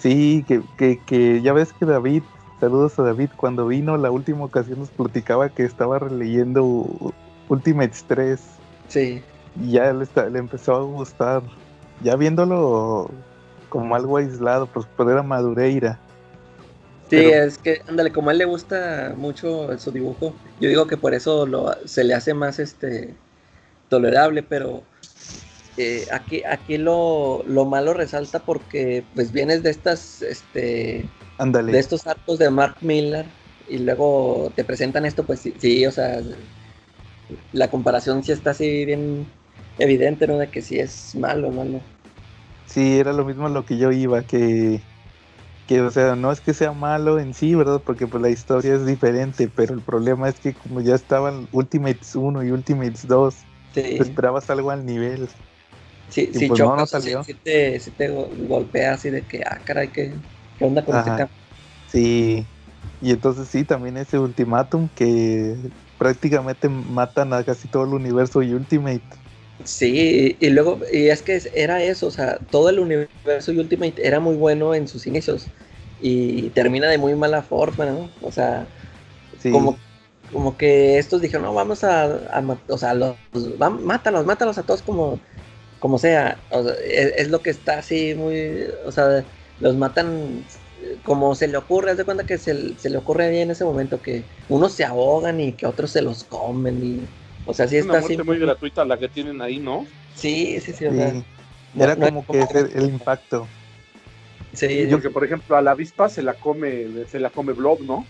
Sí, 0.01 0.45
que, 0.49 0.61
que, 0.77 0.99
que 1.07 1.41
ya 1.41 1.53
ves 1.53 1.73
que 1.73 1.87
David, 1.87 2.25
saludos 2.65 2.99
a 2.99 3.03
David, 3.03 3.29
cuando 3.37 3.67
vino 3.67 3.97
la 3.99 4.11
última 4.11 4.45
ocasión 4.45 4.79
nos 4.79 4.89
platicaba 4.89 5.51
que 5.51 5.65
estaba 5.65 5.99
releyendo 5.99 7.13
Ultimates 7.49 8.05
3. 8.09 8.41
Sí. 8.89 9.23
Y 9.61 9.73
ya 9.73 9.93
le, 9.93 10.07
le 10.31 10.39
empezó 10.39 10.77
a 10.77 10.81
gustar. 10.81 11.43
Ya 12.03 12.17
viéndolo 12.17 13.11
como 13.69 13.95
algo 13.95 14.17
aislado, 14.17 14.67
pues, 14.67 14.87
pero 14.97 15.11
era 15.11 15.23
Madureira. 15.23 15.99
Sí, 17.11 17.17
es 17.17 17.59
que, 17.59 17.83
ándale, 17.87 18.11
como 18.11 18.31
a 18.31 18.33
él 18.33 18.39
le 18.39 18.47
gusta 18.47 19.13
mucho 19.15 19.79
su 19.79 19.93
dibujo, 19.93 20.35
yo 20.59 20.71
digo 20.71 20.87
que 20.87 20.97
por 20.97 21.13
eso 21.13 21.47
lo, 21.47 21.71
se 21.85 22.03
le 22.03 22.15
hace 22.15 22.33
más 22.33 22.59
este 22.59 23.15
tolerable, 23.91 24.43
pero 24.43 24.83
eh, 25.77 26.07
aquí, 26.11 26.43
aquí 26.45 26.79
lo, 26.79 27.45
malo 27.47 27.93
resalta 27.93 28.39
porque 28.39 29.05
pues 29.15 29.33
vienes 29.33 29.63
de 29.63 29.71
estas, 29.71 30.23
este, 30.23 31.05
de 31.39 31.79
estos 31.79 32.07
actos 32.07 32.39
de 32.39 32.51
Mark 32.51 32.77
Miller 32.81 33.27
y 33.69 33.79
luego 33.79 34.53
te 34.55 34.65
presentan 34.65 35.07
esto, 35.07 35.25
pues 35.25 35.41
sí, 35.41 35.87
o 35.87 35.91
sea, 35.91 36.21
la 37.53 37.69
comparación 37.71 38.23
sí 38.23 38.33
está 38.33 38.51
así 38.51 38.85
bien 38.85 39.27
evidente, 39.79 40.27
¿no? 40.27 40.39
De 40.39 40.49
que 40.49 40.63
sí 40.63 40.79
es 40.79 41.15
malo, 41.15 41.51
malo. 41.51 41.81
Sí, 42.67 42.99
era 42.99 43.13
lo 43.13 43.25
mismo 43.25 43.49
lo 43.49 43.65
que 43.65 43.79
yo 43.79 43.91
iba, 43.93 44.23
que 44.23 44.81
que 45.67 45.81
o 45.81 45.91
sea, 45.91 46.15
no 46.15 46.31
es 46.31 46.41
que 46.41 46.53
sea 46.53 46.73
malo 46.73 47.19
en 47.19 47.33
sí, 47.33 47.55
¿verdad? 47.55 47.81
Porque 47.85 48.07
pues 48.07 48.23
la 48.23 48.29
historia 48.29 48.75
es 48.75 48.85
diferente, 48.85 49.49
pero 49.55 49.75
el 49.75 49.81
problema 49.81 50.29
es 50.29 50.39
que 50.39 50.53
como 50.53 50.81
ya 50.81 50.95
estaban 50.95 51.49
Ultimates 51.53 52.15
1 52.15 52.45
y 52.45 52.51
Ultimates 52.51 53.09
2, 53.09 53.35
esperabas 53.75 54.51
algo 54.51 54.71
al 54.71 54.85
nivel. 54.85 55.29
Sí, 56.11 56.31
sí, 56.35 56.49
pues 56.49 56.61
no, 56.61 56.87
salió. 56.87 57.25
Sí, 57.25 57.35
te, 57.35 57.81
te, 57.97 58.09
golpea 58.09 58.95
así 58.95 59.09
de 59.09 59.23
que, 59.23 59.43
ah, 59.43 59.59
caray, 59.65 59.89
¿qué, 59.89 60.13
qué 60.59 60.65
onda 60.65 60.85
con 60.85 60.97
este 60.97 61.29
Sí, 61.89 62.47
y 63.01 63.11
entonces 63.11 63.49
sí, 63.49 63.65
también 63.65 63.97
ese 63.97 64.19
ultimátum 64.19 64.89
que 64.95 65.57
prácticamente 65.99 66.69
matan 66.69 67.33
a 67.33 67.45
casi 67.45 67.69
todo 67.69 67.85
el 67.85 67.95
universo 67.95 68.43
y 68.43 68.53
Ultimate. 68.53 69.03
Sí, 69.63 70.37
y, 70.41 70.51
luego, 70.51 70.81
y 70.93 71.09
es 71.09 71.23
que 71.23 71.41
era 71.55 71.83
eso, 71.83 72.09
o 72.09 72.11
sea, 72.11 72.39
todo 72.51 72.69
el 72.69 72.81
universo 72.81 73.53
Ultimate 73.53 74.07
era 74.07 74.19
muy 74.21 74.35
bueno 74.35 74.75
en 74.75 74.89
sus 74.89 75.07
inicios 75.07 75.47
y 76.01 76.51
termina 76.51 76.89
de 76.89 76.99
muy 76.99 77.15
mala 77.15 77.43
forma, 77.43 77.87
¿no? 77.87 78.11
O 78.21 78.33
sea, 78.33 78.67
como, 79.51 79.79
como 80.33 80.57
que 80.57 80.99
estos 80.99 81.23
dijeron, 81.23 81.45
no, 81.45 81.55
vamos 81.55 81.85
a, 81.85 82.21
o 82.69 82.79
sea, 82.79 82.95
los, 82.95 83.17
mátalos, 83.61 84.27
mátalos 84.27 84.59
a 84.59 84.65
todos 84.65 84.83
como, 84.83 85.21
como 85.79 85.99
sea, 85.99 86.37
es, 86.85 87.29
lo 87.29 87.41
que 87.41 87.51
está 87.51 87.79
así 87.79 88.15
muy, 88.15 88.65
o 88.85 88.93
sea, 88.93 89.25
los 89.61 89.77
matan 89.77 90.45
como 91.03 91.35
se 91.35 91.49
le 91.49 91.57
ocurre, 91.57 91.93
haz 91.93 91.97
de 91.97 92.05
cuenta 92.05 92.25
que 92.25 92.39
se, 92.39 92.77
se 92.79 92.91
le 92.91 92.99
ocurre 92.99 93.31
bien 93.31 93.45
en 93.45 93.51
ese 93.53 93.65
momento 93.65 94.03
que 94.03 94.25
unos 94.49 94.73
se 94.73 94.85
ahogan 94.85 95.41
y 95.41 95.53
que 95.53 95.67
otros 95.67 95.91
se 95.91 96.03
los 96.03 96.25
comen 96.25 96.85
y 96.85 97.07
o 97.47 97.53
sea, 97.53 97.69
sí 97.69 97.77
está 97.77 97.99
así. 97.99 98.17
muy 98.19 98.39
gratuita 98.39 98.85
la 98.85 98.99
que 98.99 99.09
tienen 99.09 99.43
ahí, 99.43 99.59
¿no? 99.59 99.87
Sí, 100.15 100.61
sí, 100.61 100.73
sí. 100.73 100.87
Era 101.77 101.97
como 101.97 102.25
que 102.27 102.41
el, 102.75 102.85
impacto. 102.85 103.47
Sí, 104.53 104.87
porque 104.91 105.11
por 105.11 105.25
ejemplo 105.25 105.57
a 105.57 105.63
la 105.63 105.73
avispa 105.73 106.09
se 106.09 106.23
la 106.23 106.35
come, 106.35 106.87
se 107.11 107.19
la 107.19 107.31
come 107.31 107.53
Blob, 107.53 107.81
¿no? 107.81 108.07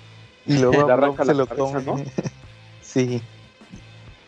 Y 0.46 0.58
luego 0.58 0.88
a 0.88 0.96
Blob 0.96 1.24
se 1.24 1.34
lo 1.34 1.46
come. 1.46 1.82
¿no? 1.82 1.96
sí. 2.82 3.22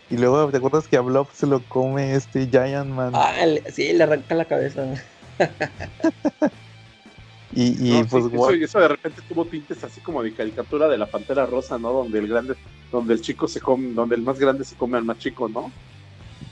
Y 0.08 0.16
luego, 0.16 0.48
¿te 0.50 0.56
acuerdas 0.56 0.88
que 0.88 0.96
a 0.96 1.00
Blob 1.00 1.28
se 1.32 1.46
lo 1.46 1.60
come 1.64 2.14
este 2.14 2.48
Giant 2.48 2.88
Man? 2.88 3.12
Ah, 3.14 3.34
sí, 3.70 3.92
le 3.92 4.04
arranca 4.04 4.34
la 4.34 4.44
cabeza. 4.46 4.86
y, 7.56 7.98
y 7.98 8.04
pues 8.04 8.26
eso, 8.60 8.80
de 8.80 8.88
repente 8.88 9.22
tuvo 9.26 9.46
tintes 9.46 9.82
así 9.82 10.02
como 10.02 10.22
de 10.22 10.34
caricatura 10.34 10.88
de 10.88 10.98
la 10.98 11.06
pantera 11.06 11.46
rosa, 11.46 11.78
¿no? 11.78 11.90
Donde 11.90 12.18
el 12.18 12.28
grande 12.28 12.54
donde 12.92 13.14
el 13.14 13.22
chico 13.22 13.48
se 13.48 13.62
come, 13.62 13.94
donde 13.94 14.14
el 14.14 14.20
más 14.20 14.38
grande 14.38 14.62
se 14.62 14.76
come 14.76 14.98
al 14.98 15.04
más 15.04 15.18
chico, 15.18 15.48
¿no? 15.48 15.72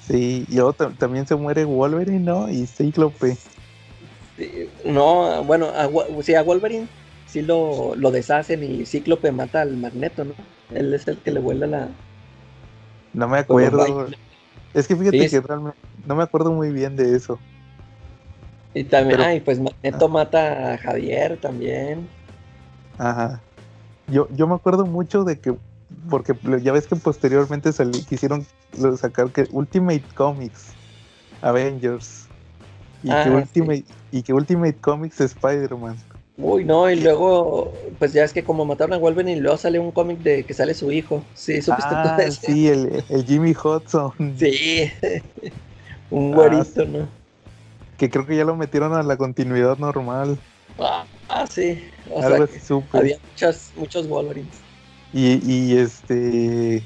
Sí, 0.00 0.46
y 0.48 0.54
luego 0.54 0.72
también 0.72 1.26
se 1.26 1.36
muere 1.36 1.64
Wolverine, 1.66 2.20
¿no? 2.20 2.48
Y 2.48 2.66
Cíclope. 2.66 3.36
no, 4.86 5.44
bueno, 5.44 5.66
a, 5.66 5.90
sí, 6.22 6.34
a 6.34 6.42
Wolverine 6.42 6.88
sí 7.26 7.42
lo, 7.42 7.94
lo 7.96 8.10
deshacen 8.10 8.64
y 8.64 8.86
Cíclope 8.86 9.30
mata 9.30 9.60
al 9.60 9.76
Magneto, 9.76 10.24
¿no? 10.24 10.34
Él 10.74 10.94
es 10.94 11.06
el 11.06 11.18
que 11.18 11.32
le 11.32 11.40
vuela 11.40 11.66
la... 11.66 11.88
No 13.12 13.28
me 13.28 13.38
acuerdo. 13.38 14.08
Es 14.72 14.88
que 14.88 14.96
fíjate 14.96 15.28
que 15.28 15.40
realmente 15.40 15.78
no 16.06 16.16
me 16.16 16.22
acuerdo 16.22 16.50
muy 16.50 16.72
bien 16.72 16.96
de 16.96 17.14
eso. 17.14 17.38
Y 18.74 18.84
también, 18.84 19.20
ay, 19.20 19.40
pues 19.40 19.60
Magneto 19.60 20.06
ah. 20.06 20.08
mata 20.08 20.74
a 20.74 20.78
Javier 20.78 21.38
también. 21.40 22.08
Ajá. 22.98 23.40
Yo, 24.08 24.28
yo 24.34 24.46
me 24.46 24.54
acuerdo 24.54 24.84
mucho 24.84 25.24
de 25.24 25.38
que 25.38 25.54
porque 26.10 26.34
ya 26.62 26.72
ves 26.72 26.86
que 26.86 26.96
posteriormente 26.96 27.70
quisieron 28.08 28.46
sacar 28.98 29.30
que 29.30 29.46
Ultimate 29.50 30.02
Comics, 30.14 30.72
Avengers, 31.42 32.26
y, 33.02 33.08
que, 33.08 33.14
ah, 33.14 33.30
Ultimate, 33.30 33.84
y 34.12 34.22
que 34.22 34.32
Ultimate 34.32 34.76
Comics 34.80 35.20
Spider-Man. 35.20 35.96
Uy, 36.36 36.64
no, 36.64 36.90
y 36.90 37.00
luego, 37.00 37.72
pues 37.98 38.12
ya 38.12 38.24
es 38.24 38.32
que 38.32 38.42
como 38.42 38.64
mataron 38.64 38.94
a 38.94 38.98
Wolverine, 38.98 39.36
y 39.36 39.40
luego 39.40 39.56
sale 39.56 39.78
un 39.78 39.92
cómic 39.92 40.18
de 40.18 40.44
que 40.44 40.52
sale 40.52 40.74
su 40.74 40.90
hijo. 40.90 41.22
Sí, 41.34 41.62
supiste 41.62 41.90
ah, 41.90 42.18
Sí, 42.30 42.68
el, 42.68 43.04
Jimmy 43.24 43.52
Hudson. 43.52 44.12
Sí, 44.36 44.90
un 46.10 46.32
güerito, 46.32 46.82
ah, 46.82 46.86
¿no? 46.86 47.23
Que 47.98 48.10
creo 48.10 48.26
que 48.26 48.36
ya 48.36 48.44
lo 48.44 48.56
metieron 48.56 48.94
a 48.94 49.02
la 49.02 49.16
continuidad 49.16 49.78
normal. 49.78 50.38
Ah, 50.78 51.46
sí. 51.48 51.88
O 52.10 52.20
sea, 52.20 52.46
había 52.92 53.18
muchos, 53.30 53.72
muchos 53.76 54.08
Wolverines. 54.08 54.56
Y, 55.12 55.76
este 55.76 56.84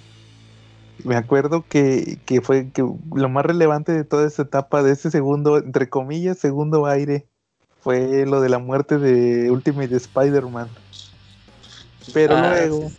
me 1.05 1.17
acuerdo 1.17 1.65
que, 1.67 2.19
fue 2.43 2.71
que 2.71 2.83
lo 2.83 3.29
más 3.29 3.47
relevante 3.47 3.93
de 3.93 4.05
toda 4.05 4.27
esa 4.27 4.43
etapa, 4.43 4.83
de 4.83 4.93
ese 4.93 5.11
segundo, 5.11 5.57
entre 5.59 5.89
comillas, 5.89 6.39
segundo 6.39 6.87
aire, 6.87 7.27
fue 7.81 8.27
lo 8.27 8.41
de 8.41 8.49
la 8.49 8.59
muerte 8.59 8.99
de 8.99 9.51
Ultimate 9.51 9.95
Spider-Man. 9.97 10.69
Pero 12.13 12.37
ah, 12.37 12.51
luego, 12.51 12.91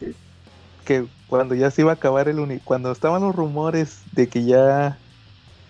que 0.85 1.05
cuando 1.27 1.55
ya 1.55 1.69
se 1.71 1.81
iba 1.81 1.91
a 1.91 1.95
acabar 1.95 2.29
el 2.29 2.39
uni 2.39 2.59
cuando 2.59 2.91
estaban 2.91 3.21
los 3.21 3.35
rumores 3.35 4.01
de 4.13 4.27
que 4.27 4.45
ya 4.45 4.97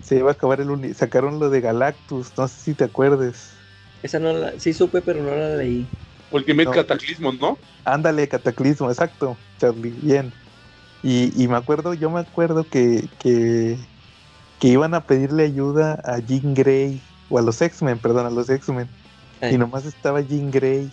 se 0.10 0.18
iba 0.18 0.30
a 0.32 0.34
acabar 0.34 0.60
el 0.60 0.72
uni 0.72 0.95
sacaron 0.95 1.39
lo 1.39 1.51
de 1.51 1.62
Galactus, 1.62 2.36
no 2.36 2.47
sé 2.47 2.60
si 2.60 2.74
te 2.74 2.86
acuerdes. 2.86 3.51
Esa 4.01 4.18
no 4.18 4.34
la, 4.34 4.60
sí 4.60 4.74
supe, 4.74 5.01
pero 5.01 5.22
no 5.22 5.30
la 5.36 5.55
leí. 5.55 5.86
Ultimate 6.32 6.72
Cataclismo, 6.72 7.32
¿no? 7.34 7.60
Ándale, 7.86 8.28
Cataclismo, 8.28 8.89
exacto, 8.89 9.38
Charlie, 9.60 9.93
bien. 10.01 10.34
Y, 11.03 11.47
me 11.47 11.55
acuerdo, 11.55 11.93
yo 11.93 12.10
me 12.10 12.20
acuerdo 12.20 12.66
que, 12.68 13.07
que, 13.20 13.78
iban 14.62 14.95
a 14.95 15.01
pedirle 15.01 15.43
ayuda 15.43 16.01
a 16.03 16.18
Jean 16.18 16.55
Grey, 16.55 16.99
o 17.30 17.38
a 17.38 17.43
los 17.43 17.62
X-Men, 17.62 17.99
perdón, 17.99 18.26
a 18.26 18.32
los 18.32 18.49
X-Men. 18.49 18.89
Y 19.43 19.57
nomás 19.60 19.86
estaba 19.86 20.22
Jean 20.22 20.49
Grey. 20.49 20.89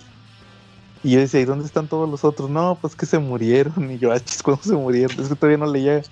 Y 1.02 1.12
yo 1.12 1.20
decía, 1.20 1.40
¿y 1.40 1.46
dónde 1.46 1.64
están 1.64 1.88
todos 1.88 2.08
los 2.08 2.22
otros? 2.22 2.50
No, 2.50 2.76
pues 2.78 2.94
que 2.94 3.06
se 3.06 3.18
murieron. 3.18 3.90
Y 3.90 3.98
yo, 3.98 4.12
ah, 4.12 4.20
¿cuándo 4.44 4.62
se 4.62 4.74
murieron? 4.74 5.18
Es 5.18 5.28
que 5.28 5.34
todavía 5.34 5.56
no 5.56 5.72
leía 5.72 6.02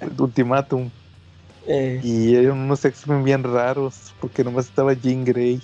el 0.00 0.12
Ultimatum. 0.20 0.90
Eh. 1.66 2.00
Y 2.02 2.34
eran 2.34 2.58
unos 2.58 2.84
X-Men 2.84 3.24
bien 3.24 3.44
raros, 3.44 4.12
porque 4.20 4.44
nomás 4.44 4.66
estaba 4.66 4.92
Jean 4.94 5.24
Grey. 5.24 5.60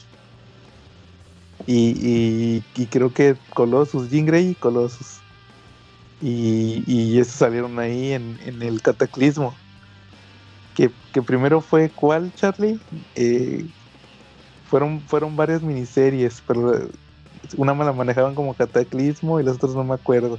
Y, 1.66 2.62
creo 2.90 3.12
que 3.12 3.36
Colossus, 3.52 4.08
Jean 4.10 4.26
Grey 4.26 4.50
y 4.50 4.54
Colossus. 4.54 5.18
Y, 6.20 6.82
y 6.86 7.18
esos 7.18 7.34
salieron 7.34 7.78
ahí 7.78 8.12
en, 8.12 8.38
el 8.62 8.80
Cataclismo. 8.80 9.54
Que, 10.74 10.90
primero 11.22 11.60
fue 11.60 11.90
cuál, 11.90 12.32
Charlie? 12.34 12.78
Eh, 13.16 13.66
fueron, 14.70 15.00
fueron 15.00 15.34
varias 15.34 15.62
miniseries, 15.62 16.40
pero 16.46 16.88
una 17.56 17.74
me 17.74 17.84
la 17.84 17.92
manejaban 17.92 18.34
como 18.34 18.54
Cataclismo 18.54 19.40
y 19.40 19.42
las 19.42 19.56
otras 19.56 19.74
no 19.74 19.82
me 19.82 19.94
acuerdo. 19.94 20.38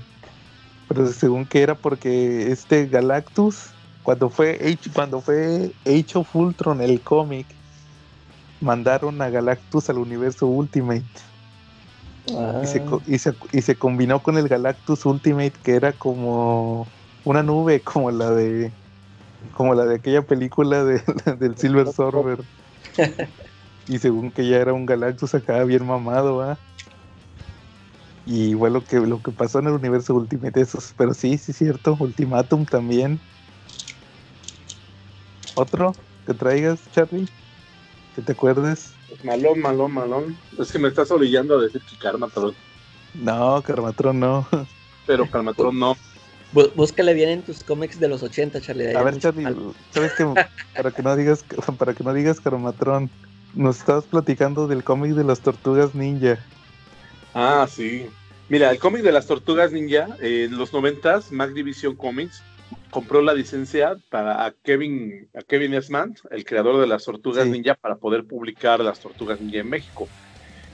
Pero 0.88 1.08
según 1.08 1.46
que 1.46 1.62
era 1.62 1.76
porque 1.76 2.52
este 2.52 2.88
Galactus, 2.88 3.72
cuando 4.04 4.30
fue 4.30 4.60
H, 4.62 4.90
cuando 4.94 5.22
fue 5.22 5.72
Age 5.86 6.12
of 6.16 6.36
Ultron, 6.36 6.82
el 6.82 7.02
cómic, 7.02 7.48
mandaron 8.62 9.22
a 9.22 9.30
Galactus 9.30 9.90
al 9.90 9.98
universo 9.98 10.48
Ultimate. 10.48 11.04
Y, 12.64 12.68
se, 12.68 12.84
y, 13.08 13.18
se, 13.18 13.34
y 13.52 13.62
se 13.62 13.76
combinó 13.76 14.22
con 14.22 14.38
el 14.38 14.48
Galactus 14.48 15.06
Ultimate, 15.06 15.54
que 15.64 15.76
era 15.76 15.94
como 15.94 16.88
una 17.26 17.42
nube, 17.44 17.80
como 17.84 18.12
la 18.12 18.32
de 18.32 18.72
como 19.56 19.74
la 19.74 19.86
de 19.86 19.96
aquella 19.96 20.22
película 20.22 20.84
de, 20.84 21.02
del 21.40 21.58
Silver 21.58 21.88
Surfer. 21.92 22.40
y 23.88 24.00
según 24.00 24.32
que 24.32 24.48
ya 24.48 24.58
era 24.58 24.74
un 24.74 24.86
Galactus 24.86 25.34
acá 25.34 25.64
bien 25.64 25.86
mamado. 25.86 26.58
Y 28.26 28.54
bueno, 28.54 28.76
lo 28.76 28.86
que, 28.86 29.00
lo 29.00 29.22
que 29.24 29.32
pasó 29.32 29.60
en 29.60 29.68
el 29.68 29.74
universo 29.74 30.14
Ultimate, 30.14 30.62
esos, 30.62 30.94
pero 30.98 31.14
sí, 31.14 31.38
sí, 31.38 31.52
cierto, 31.52 31.98
Ultimatum 32.00 32.66
también. 32.66 33.20
¿Otro 35.60 35.94
que 36.26 36.34
traigas, 36.34 36.80
Charlie? 36.94 37.28
¿Que 38.16 38.22
te 38.22 38.32
acuerdes? 38.32 38.94
Malón, 39.26 39.60
malón, 39.60 39.92
malón. 39.92 40.38
Es 40.58 40.72
que 40.72 40.80
me 40.80 40.88
estás 40.88 41.12
orillando 41.12 41.60
a 41.60 41.64
decir 41.64 41.82
que 41.82 41.98
Carmatron. 41.98 42.56
No, 43.14 43.62
Carmatron 43.62 44.18
no. 44.22 44.48
Pero 45.06 45.30
Carmatron 45.30 45.78
no. 45.78 45.98
Búscale 46.54 47.14
bien 47.14 47.30
en 47.30 47.42
tus 47.42 47.62
cómics 47.62 48.00
de 48.00 48.08
los 48.08 48.24
80, 48.24 48.62
Charlie. 48.62 48.96
A 48.96 49.04
ver, 49.04 49.20
Charlie, 49.20 49.54
¿sabes 49.92 50.14
qué? 50.14 50.26
para 50.74 50.92
que 50.92 51.04
no 51.04 51.16
digas, 51.18 51.44
para 51.78 51.94
que 51.94 52.06
no 52.06 52.14
digas 52.14 52.40
Carmatron, 52.40 53.10
nos 53.54 53.80
estabas 53.80 54.06
platicando 54.06 54.66
del 54.66 54.86
cómic 54.86 55.12
de 55.12 55.26
las 55.26 55.42
tortugas 55.42 55.94
ninja. 55.94 56.40
Ah, 57.34 57.68
sí. 57.70 58.08
Mira, 58.48 58.72
el 58.72 58.80
cómic 58.80 59.04
de 59.04 59.12
las 59.12 59.28
Tortugas 59.28 59.72
Ninja, 59.72 60.08
en 60.22 60.58
los 60.58 60.74
noventas, 60.74 61.32
Mac 61.32 61.52
Division 61.52 61.96
Comics 61.96 62.42
compró 62.90 63.22
la 63.22 63.34
licencia 63.34 63.98
para 64.10 64.54
Kevin, 64.64 65.28
a 65.36 65.42
Kevin 65.42 65.74
Esman, 65.74 66.16
el 66.32 66.44
creador 66.44 66.80
de 66.82 66.88
las 66.88 67.06
Tortugas 67.06 67.48
Ninja, 67.48 67.76
para 67.76 67.96
poder 67.96 68.26
publicar 68.26 68.80
las 68.80 69.00
Tortugas 69.00 69.40
Ninja 69.40 69.60
en 69.60 69.70
México. 69.70 70.08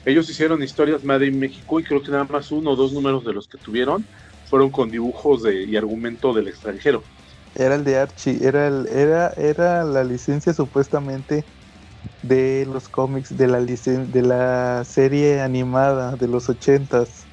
Ellos 0.06 0.30
hicieron 0.30 0.62
historias 0.62 1.04
Made 1.04 1.26
in 1.26 1.40
México 1.40 1.80
y 1.80 1.84
creo 1.84 2.02
que 2.02 2.12
nada 2.12 2.26
más 2.26 2.52
uno 2.52 2.72
o 2.72 2.76
dos 2.76 2.94
números 2.94 3.26
de 3.26 3.34
los 3.34 3.48
que 3.48 3.58
tuvieron 3.58 4.06
fueron 4.50 4.70
con 4.70 4.92
dibujos 4.92 5.44
de, 5.44 5.64
y 5.64 5.76
argumento 5.76 6.32
del 6.34 6.48
extranjero. 6.48 7.02
Era 7.56 7.76
el 7.76 7.84
de 7.84 7.98
Archie, 7.98 8.38
era, 8.42 8.68
el, 8.68 8.88
era, 8.88 9.30
era 9.38 9.84
la 9.84 10.04
licencia 10.04 10.54
supuestamente 10.54 11.44
de 12.22 12.68
los 12.72 12.88
cómics 12.88 13.36
de 13.36 13.48
la, 13.48 13.62
de 13.62 14.22
la 14.22 14.84
serie 14.86 15.42
animada 15.42 16.16
de 16.16 16.28
los 16.28 16.50
ochentas 16.50 17.26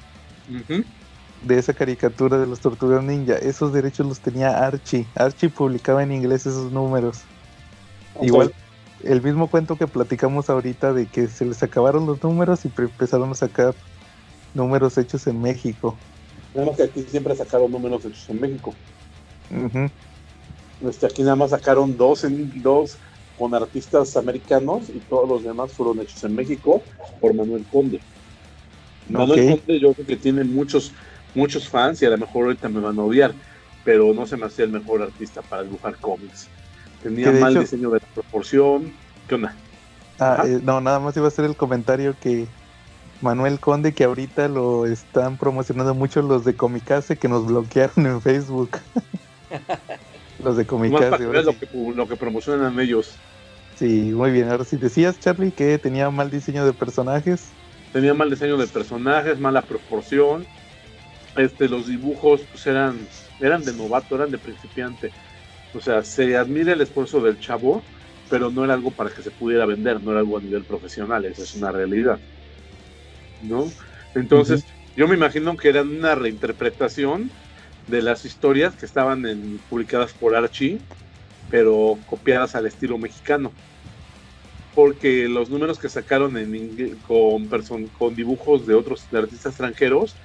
de 1.43 1.59
esa 1.59 1.73
caricatura 1.73 2.37
de 2.37 2.47
las 2.47 2.59
tortugas 2.59 3.03
ninja. 3.03 3.35
Esos 3.35 3.73
derechos 3.73 4.07
los 4.07 4.19
tenía 4.19 4.65
Archie. 4.65 5.05
Archie 5.15 5.49
publicaba 5.49 6.03
en 6.03 6.11
inglés 6.11 6.45
esos 6.45 6.71
números. 6.71 7.21
Igual, 8.21 8.53
el 9.03 9.21
mismo 9.21 9.47
cuento 9.47 9.77
que 9.77 9.87
platicamos 9.87 10.49
ahorita 10.49 10.93
de 10.93 11.05
que 11.05 11.27
se 11.27 11.45
les 11.45 11.61
acabaron 11.63 12.05
los 12.05 12.21
números 12.23 12.65
y 12.65 12.71
empezaron 12.77 13.31
a 13.31 13.35
sacar 13.35 13.75
números 14.53 14.97
hechos 14.97 15.27
en 15.27 15.41
México. 15.41 15.97
Vemos 16.53 16.77
que 16.77 16.83
aquí 16.83 17.03
siempre 17.03 17.35
sacaron 17.35 17.71
números 17.71 18.05
hechos 18.05 18.29
en 18.29 18.39
México. 18.39 18.73
este, 20.87 21.05
aquí 21.05 21.23
nada 21.23 21.35
más 21.35 21.49
sacaron 21.49 21.97
dos 21.97 22.23
en 22.23 22.61
dos 22.61 22.97
con 23.37 23.53
artistas 23.55 24.15
americanos 24.15 24.89
y 24.89 24.99
todos 24.99 25.27
los 25.27 25.43
demás 25.43 25.71
fueron 25.71 25.99
hechos 25.99 26.23
en 26.23 26.35
México 26.35 26.81
por 27.19 27.33
Manuel 27.33 27.65
Conde. 27.71 27.99
Manuel 29.09 29.57
Conde 29.57 29.79
yo 29.79 29.93
creo 29.93 30.05
que 30.05 30.15
tiene 30.15 30.43
muchos, 30.43 30.91
muchos 31.35 31.67
fans 31.67 32.01
y 32.01 32.05
a 32.05 32.09
lo 32.09 32.17
mejor 32.17 32.45
ahorita 32.45 32.69
me 32.69 32.79
van 32.79 32.97
a 32.97 33.01
odiar, 33.03 33.33
pero 33.83 34.13
no 34.13 34.25
se 34.25 34.37
me 34.37 34.45
hacía 34.45 34.65
el 34.65 34.71
mejor 34.71 35.01
artista 35.01 35.41
para 35.41 35.63
dibujar 35.63 35.95
cómics. 35.97 36.47
Tenía 37.01 37.31
mal 37.31 37.59
diseño 37.59 37.89
de 37.89 37.99
proporción. 38.13 38.93
¿Qué 39.27 39.35
onda? 39.35 39.55
Ah, 40.19 40.43
eh, 40.45 40.59
no, 40.63 40.79
nada 40.79 40.99
más 40.99 41.17
iba 41.17 41.25
a 41.25 41.29
hacer 41.29 41.45
el 41.45 41.55
comentario 41.55 42.15
que 42.21 42.45
Manuel 43.21 43.59
Conde, 43.59 43.93
que 43.93 44.03
ahorita 44.03 44.47
lo 44.47 44.85
están 44.85 45.37
promocionando 45.37 45.93
mucho 45.93 46.21
los 46.21 46.45
de 46.45 46.55
Comicase 46.55 47.17
que 47.17 47.27
nos 47.27 47.45
bloquearon 47.45 48.05
en 48.05 48.21
Facebook. 48.21 48.69
los 50.43 50.55
de 50.55 50.65
Comicase. 50.65 51.23
Lo, 51.23 51.57
que, 51.57 51.67
lo 51.95 52.07
que 52.07 52.15
promocionan 52.15 52.79
ellos. 52.79 53.15
Sí, 53.75 54.11
muy 54.13 54.31
bien. 54.31 54.49
Ahora, 54.49 54.63
si 54.63 54.77
decías, 54.77 55.19
Charlie, 55.19 55.51
que 55.51 55.77
tenía 55.77 56.09
mal 56.09 56.29
diseño 56.29 56.65
de 56.65 56.73
personajes 56.73 57.49
tenía 57.93 58.13
mal 58.15 58.29
diseño 58.29 58.57
de 58.57 58.67
personajes, 58.67 59.39
mala 59.39 59.61
proporción. 59.61 60.45
Este, 61.35 61.67
los 61.67 61.87
dibujos 61.87 62.41
pues 62.51 62.67
eran, 62.67 62.97
eran 63.39 63.63
de 63.63 63.73
novato, 63.73 64.15
eran 64.15 64.31
de 64.31 64.37
principiante. 64.37 65.11
O 65.73 65.81
sea, 65.81 66.03
se 66.03 66.37
admira 66.37 66.73
el 66.73 66.81
esfuerzo 66.81 67.21
del 67.21 67.39
chavo, 67.39 67.81
pero 68.29 68.51
no 68.51 68.63
era 68.63 68.75
algo 68.75 68.91
para 68.91 69.09
que 69.09 69.23
se 69.23 69.31
pudiera 69.31 69.65
vender, 69.65 70.01
no 70.01 70.11
era 70.11 70.19
algo 70.19 70.37
a 70.37 70.41
nivel 70.41 70.63
profesional, 70.63 71.25
esa 71.25 71.43
es 71.43 71.55
una 71.55 71.71
realidad. 71.71 72.19
¿No? 73.41 73.71
Entonces, 74.13 74.65
yo 74.95 75.07
me 75.07 75.15
imagino 75.15 75.57
que 75.57 75.69
eran 75.69 75.89
una 75.89 76.13
reinterpretación 76.15 77.31
de 77.87 78.01
las 78.01 78.25
historias 78.25 78.75
que 78.75 78.85
estaban 78.85 79.25
en, 79.25 79.59
publicadas 79.69 80.13
por 80.13 80.35
Archie, 80.35 80.79
pero 81.49 81.97
copiadas 82.07 82.55
al 82.55 82.67
estilo 82.67 82.97
mexicano 82.97 83.51
porque 84.75 85.27
los 85.27 85.49
números 85.49 85.77
que 85.79 85.89
sacaron 85.89 86.37
en 86.37 86.97
con, 87.07 87.47
con 87.87 88.15
dibujos 88.15 88.65
de 88.65 88.73
otros 88.73 89.05
artistas 89.13 89.53
extranjeros 89.53 90.15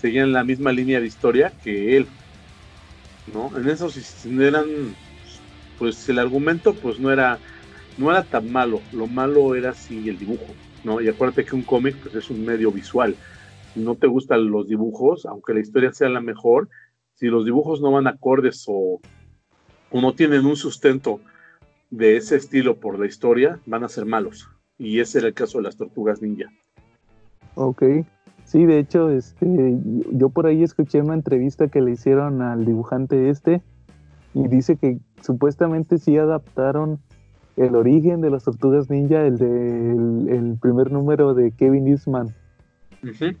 seguían 0.00 0.32
la 0.32 0.44
misma 0.44 0.72
línea 0.72 1.00
de 1.00 1.06
historia 1.06 1.52
que 1.62 1.96
él. 1.96 2.06
¿no? 3.32 3.56
En 3.56 3.68
esos 3.68 4.24
eran, 4.26 4.66
pues 5.78 6.08
el 6.08 6.18
argumento 6.18 6.74
pues 6.74 6.98
no 6.98 7.10
era, 7.10 7.38
no 7.98 8.10
era 8.10 8.22
tan 8.22 8.50
malo, 8.50 8.80
lo 8.92 9.06
malo 9.06 9.54
era 9.54 9.74
sí 9.74 10.08
el 10.08 10.18
dibujo, 10.18 10.46
¿no? 10.84 11.00
Y 11.00 11.08
acuérdate 11.08 11.44
que 11.44 11.56
un 11.56 11.62
cómic 11.62 11.96
pues 12.02 12.14
es 12.14 12.30
un 12.30 12.44
medio 12.44 12.70
visual. 12.70 13.16
Si 13.74 13.80
no 13.80 13.94
te 13.94 14.06
gustan 14.06 14.50
los 14.50 14.68
dibujos, 14.68 15.26
aunque 15.26 15.54
la 15.54 15.60
historia 15.60 15.92
sea 15.92 16.08
la 16.08 16.20
mejor, 16.20 16.68
si 17.14 17.26
los 17.26 17.44
dibujos 17.44 17.80
no 17.80 17.92
van 17.92 18.06
acordes 18.06 18.64
o, 18.68 19.00
o 19.90 20.00
no 20.00 20.14
tienen 20.14 20.46
un 20.46 20.56
sustento 20.56 21.20
de 21.90 22.16
ese 22.16 22.36
estilo 22.36 22.76
por 22.76 22.98
la 22.98 23.06
historia 23.06 23.58
van 23.66 23.84
a 23.84 23.88
ser 23.88 24.06
malos. 24.06 24.48
Y 24.78 25.00
ese 25.00 25.18
era 25.18 25.28
el 25.28 25.34
caso 25.34 25.58
de 25.58 25.64
las 25.64 25.76
tortugas 25.76 26.20
ninja. 26.20 26.50
Ok. 27.54 27.82
Sí, 28.46 28.64
de 28.64 28.78
hecho, 28.78 29.10
este, 29.10 29.76
yo 30.12 30.28
por 30.28 30.46
ahí 30.46 30.62
escuché 30.62 31.00
una 31.02 31.14
entrevista 31.14 31.66
que 31.66 31.80
le 31.80 31.90
hicieron 31.90 32.42
al 32.42 32.64
dibujante 32.64 33.28
este 33.28 33.60
y 34.34 34.46
dice 34.46 34.76
que 34.76 35.00
supuestamente 35.20 35.98
sí 35.98 36.16
adaptaron 36.16 37.00
el 37.56 37.74
origen 37.74 38.20
de 38.20 38.30
las 38.30 38.44
tortugas 38.44 38.88
ninja, 38.88 39.22
el 39.22 39.38
del 39.38 40.28
el 40.28 40.58
primer 40.60 40.92
número 40.92 41.34
de 41.34 41.50
Kevin 41.50 41.88
Eastman, 41.88 42.34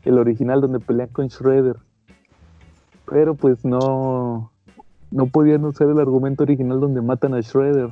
el 0.02 0.18
original 0.18 0.60
donde 0.60 0.80
pelean 0.80 1.10
con 1.10 1.28
Shredder. 1.28 1.76
Pero 3.08 3.36
pues 3.36 3.64
no, 3.64 4.50
no 5.12 5.26
podían 5.26 5.64
usar 5.64 5.88
el 5.88 6.00
argumento 6.00 6.42
original 6.42 6.80
donde 6.80 7.00
matan 7.00 7.34
a 7.34 7.40
Shredder. 7.40 7.90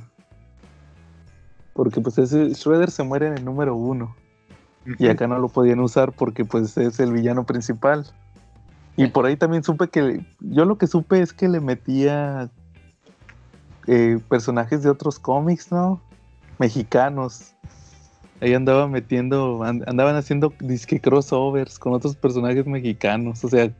Porque 1.74 2.00
pues 2.00 2.18
ese 2.18 2.48
Shredder 2.48 2.90
se 2.90 3.04
muere 3.04 3.28
en 3.28 3.34
el 3.34 3.44
número 3.44 3.76
uno. 3.76 4.16
Y 4.98 5.08
acá 5.08 5.26
no 5.26 5.38
lo 5.38 5.48
podían 5.48 5.80
usar 5.80 6.12
porque 6.12 6.44
pues 6.44 6.76
es 6.76 7.00
el 7.00 7.12
villano 7.12 7.44
principal. 7.44 8.06
Y 8.96 9.08
por 9.08 9.26
ahí 9.26 9.36
también 9.36 9.64
supe 9.64 9.88
que... 9.88 10.24
Yo 10.40 10.64
lo 10.64 10.78
que 10.78 10.86
supe 10.86 11.20
es 11.20 11.32
que 11.32 11.48
le 11.48 11.60
metía 11.60 12.50
eh, 13.86 14.18
personajes 14.28 14.82
de 14.82 14.90
otros 14.90 15.18
cómics, 15.18 15.72
¿no? 15.72 16.00
Mexicanos. 16.58 17.52
Ahí 18.40 18.54
andaba 18.54 18.86
metiendo, 18.86 19.62
andaban 19.62 20.16
haciendo 20.16 20.52
disque 20.60 21.00
crossovers 21.00 21.78
con 21.78 21.94
otros 21.94 22.14
personajes 22.14 22.66
mexicanos. 22.66 23.42
O 23.42 23.48
sea, 23.48 23.70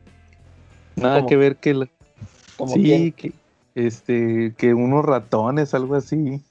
nada 0.95 1.25
que 1.25 1.37
ver 1.37 1.57
que... 1.57 1.87
sí, 2.73 3.11
que, 3.11 3.33
este, 3.75 4.53
que 4.57 4.73
unos 4.73 5.05
ratones, 5.05 5.73
algo 5.73 5.95
así. 5.95 6.41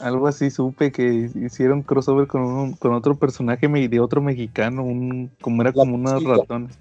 Algo 0.00 0.28
así 0.28 0.50
supe 0.50 0.92
que 0.92 1.30
hicieron 1.34 1.82
crossover 1.82 2.26
con, 2.26 2.72
con 2.74 2.94
otro 2.94 3.16
personaje 3.16 3.68
de 3.68 4.00
otro 4.00 4.22
mexicano, 4.22 4.82
un, 4.82 5.30
como 5.40 5.62
era 5.62 5.72
como 5.72 5.94
unos 5.94 6.24
ratones. 6.24 6.78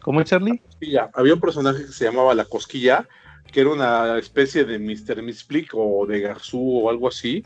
¿Cómo, 0.00 0.22
Charlie? 0.22 0.60
Había 1.14 1.34
un 1.34 1.40
personaje 1.40 1.84
que 1.84 1.92
se 1.92 2.04
llamaba 2.04 2.34
La 2.34 2.44
Cosquilla, 2.44 3.08
que 3.50 3.60
era 3.60 3.70
una 3.70 4.18
especie 4.18 4.64
de 4.64 4.78
Mr. 4.78 5.22
Misplick 5.22 5.70
o 5.74 6.06
de 6.06 6.20
Garzú 6.20 6.80
o 6.80 6.90
algo 6.90 7.08
así, 7.08 7.44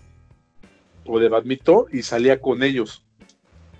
o 1.06 1.18
de 1.18 1.28
Badmito, 1.28 1.86
y 1.92 2.02
salía 2.02 2.40
con 2.40 2.62
ellos. 2.62 3.04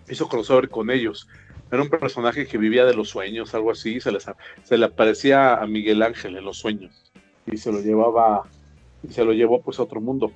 Hizo 0.09 0.29
crossover 0.29 0.71
con 0.71 0.91
ellos. 0.91 1.29
Era 1.71 1.83
un 1.83 1.91
personaje 1.91 2.47
que 2.47 2.59
vivía 2.59 2.85
de 2.85 2.95
los 2.95 3.11
sueños, 3.11 3.55
algo 3.55 3.71
así, 3.71 4.01
se, 4.01 4.11
se 4.65 4.79
le 4.79 4.87
aparecía 4.87 5.55
a 5.55 5.67
Miguel 5.67 6.03
Ángel 6.03 6.37
en 6.37 6.45
los 6.45 6.59
sueños 6.59 7.11
y 7.47 7.57
se 7.57 7.73
lo 7.73 7.81
llevaba 7.81 8.45
y 9.03 9.13
se 9.13 9.25
lo 9.25 9.33
llevó 9.33 9.63
pues 9.63 9.79
a 9.79 9.85
otro 9.85 10.01
mundo. 10.01 10.33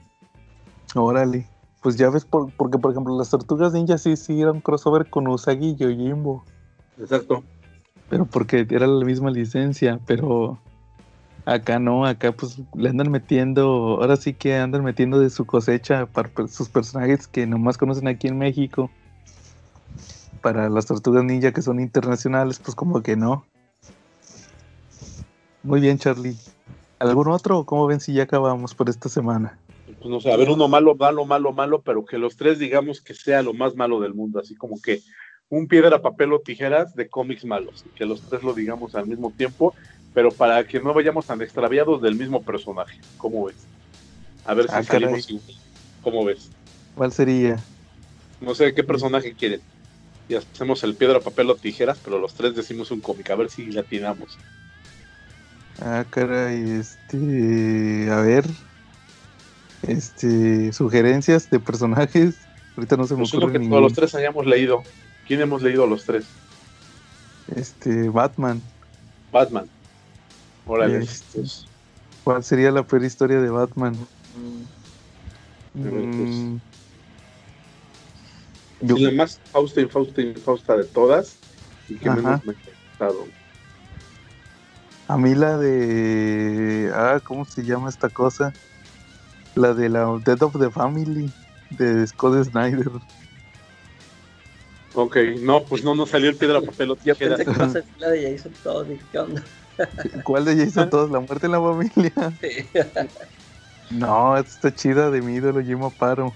Órale. 0.95 1.49
Pues 1.83 1.97
ya 1.97 2.09
ves, 2.09 2.25
porque 2.25 2.79
por 2.79 2.93
ejemplo 2.93 3.17
las 3.19 3.31
tortugas 3.31 3.73
ninja 3.73 3.99
sí 3.99 4.13
hicieron 4.13 4.61
crossover 4.61 5.11
con 5.11 5.29
Usagi 5.29 5.71
y 5.71 5.77
Yojimbo. 5.77 6.45
Exacto. 6.99 7.45
Pero 8.09 8.25
porque 8.25 8.67
era 8.71 8.87
la 8.87 9.05
misma 9.05 9.31
licencia, 9.31 10.01
pero 10.07 10.59
acá 11.45 11.79
no, 11.79 12.07
acá 12.07 12.33
pues 12.33 12.63
le 12.75 12.89
andan 12.89 13.11
metiendo, 13.11 13.99
ahora 14.01 14.17
sí 14.17 14.33
que 14.33 14.57
andan 14.57 14.83
metiendo 14.83 15.19
de 15.19 15.29
su 15.29 15.45
cosecha 15.45 16.07
para 16.07 16.31
sus 16.49 16.69
personajes 16.69 17.27
que 17.27 17.47
nomás 17.47 17.77
conocen 17.77 18.09
aquí 18.09 18.29
en 18.29 18.39
México. 18.39 18.91
para 20.45 20.69
las 20.69 20.85
tortugas 20.85 21.25
ninja 21.25 21.53
que 21.53 21.63
son 21.63 21.81
internacionales, 21.81 22.59
pues 22.59 22.75
como 22.75 23.03
que 23.03 23.17
no. 23.17 23.47
Muy 25.63 25.81
bien, 25.81 25.99
Charlie. 25.99 26.37
¿Algún 26.99 27.29
otro 27.29 27.65
cómo 27.65 27.87
ven 27.87 28.01
si 28.01 28.13
ya 28.13 28.25
acabamos 28.25 28.75
por 28.75 28.91
esta 28.91 29.09
semana? 29.09 29.59
Pues 30.05 30.13
no 30.13 30.21
sé, 30.21 30.31
a 30.31 30.37
ver, 30.37 30.51
uno 30.51 30.69
malo, 30.69 30.95
malo, 30.95 31.25
malo, 31.25 31.53
malo, 31.55 31.81
pero 31.81 32.05
que 32.05 32.19
los 32.19 32.37
tres 32.37 32.59
digamos 32.59 33.01
que 33.01 33.15
sea 33.15 33.41
lo 33.41 33.55
más 33.55 33.75
malo 33.75 34.01
del 34.01 34.13
mundo, 34.13 34.39
así 34.39 34.55
como 34.55 34.79
que 34.79 35.01
un 35.49 35.67
piedra, 35.67 36.03
papel 36.03 36.31
o 36.35 36.41
tijeras 36.41 36.95
de 36.95 37.09
cómics 37.09 37.47
malos, 37.47 37.87
que 37.97 38.05
los 38.05 38.21
tres 38.21 38.43
lo 38.43 38.53
digamos 38.53 38.95
al 38.95 39.07
mismo 39.07 39.33
tiempo, 39.35 39.75
pero 40.13 40.31
para 40.31 40.63
que 40.67 40.79
no 40.79 40.93
vayamos 40.93 41.25
tan 41.25 41.41
extraviados 41.41 42.03
del 42.03 42.17
mismo 42.17 42.43
personaje. 42.43 43.01
¿Cómo 43.17 43.47
ves? 43.47 43.57
A 44.45 44.53
ver 44.53 44.69
si 44.69 44.75
ah, 44.75 44.83
salimos. 44.83 45.27
¿Cómo 46.03 46.23
ves? 46.23 46.51
¿Cuál 46.95 47.11
sería? 47.11 47.57
No 48.43 48.55
sé 48.55 48.75
qué 48.75 48.85
personaje 48.85 49.33
quieren. 49.33 49.63
Y 50.29 50.35
hacemos 50.35 50.85
el 50.85 50.97
piedra, 50.97 51.21
papel 51.21 51.49
o 51.49 51.55
tijeras, 51.55 51.99
pero 52.05 52.19
los 52.19 52.35
tres 52.35 52.55
decimos 52.55 52.91
un 52.91 53.01
cómic, 53.01 53.31
a 53.31 53.37
ver 53.37 53.49
si 53.49 53.73
la 53.73 53.81
atinamos. 53.81 54.37
Ah, 55.81 56.05
caray, 56.11 56.73
este. 56.73 58.11
A 58.11 58.21
ver. 58.21 58.45
Este. 59.89 60.73
Sugerencias 60.73 61.51
de 61.51 61.61
personajes. 61.61 62.37
Ahorita 62.77 62.97
no 62.97 63.07
se 63.07 63.15
me 63.15 63.21
pues 63.21 63.35
ocurre. 63.35 63.53
que 63.61 63.69
todos 63.69 63.83
los 63.83 63.93
tres 63.93 64.15
hayamos 64.15 64.47
leído. 64.47 64.83
¿Quién 65.27 65.41
hemos 65.41 65.63
leído 65.63 65.87
los 65.87 66.05
tres? 66.05 66.25
Este. 67.55 68.09
Batman. 68.09 68.61
Batman. 69.33 69.67
Órale. 70.67 70.99
Este, 70.99 71.43
¿Cuál 72.25 72.43
sería 72.43 72.71
la 72.71 72.83
peor 72.83 73.05
historia 73.05 73.41
de 73.41 73.51
Batman? 73.51 73.95
Mm. 75.75 76.57
Yo... 78.81 78.97
La 78.99 79.11
más 79.13 79.41
Fausta 79.51 79.81
y 79.81 79.87
Fausta 79.87 80.23
y 80.23 80.35
Fausta 80.35 80.77
de 80.77 80.85
todas. 80.85 81.37
Y 81.89 81.97
que 81.97 82.11
menos 82.11 82.45
me 82.45 82.53
ha 82.53 82.57
gustado. 82.91 83.27
A 85.09 85.19
mí 85.19 85.35
la 85.35 85.59
de. 85.59 86.91
Ah, 86.95 87.21
¿cómo 87.23 87.45
se 87.45 87.63
llama 87.63 87.91
esta 87.91 88.09
cosa? 88.09 88.53
La 89.55 89.73
de 89.73 89.89
la 89.89 90.21
Dead 90.25 90.43
of 90.43 90.59
the 90.59 90.71
Family 90.71 91.31
de 91.71 92.07
Scott 92.07 92.45
Snyder. 92.45 92.91
Ok, 94.95 95.17
no, 95.41 95.65
pues 95.65 95.83
no, 95.83 95.95
no 95.95 96.07
salió 96.07 96.31
el 96.31 96.37
piedra 96.37 96.61
papel 96.61 96.93
o 96.93 96.99
Yo 97.05 97.17
pensé 97.17 97.45
que 97.45 97.85
la 97.99 98.11
de 98.11 98.33
Jason 98.33 98.53
Todd, 98.63 98.87
¿qué 99.11 99.19
onda? 99.19 99.43
¿Cuál 100.23 100.45
de 100.45 100.57
Jason 100.57 100.91
Todd? 100.91 101.11
¿La 101.11 101.21
muerte 101.21 101.47
en 101.47 101.53
la 101.53 101.61
familia? 101.61 102.13
Sí. 102.41 102.69
no, 103.91 104.37
esta 104.37 104.69
está 104.69 104.75
chida 104.75 105.11
de 105.11 105.21
mi 105.21 105.35
ídolo 105.35 105.63
Jim 105.63 105.81
Paro. 105.99 106.33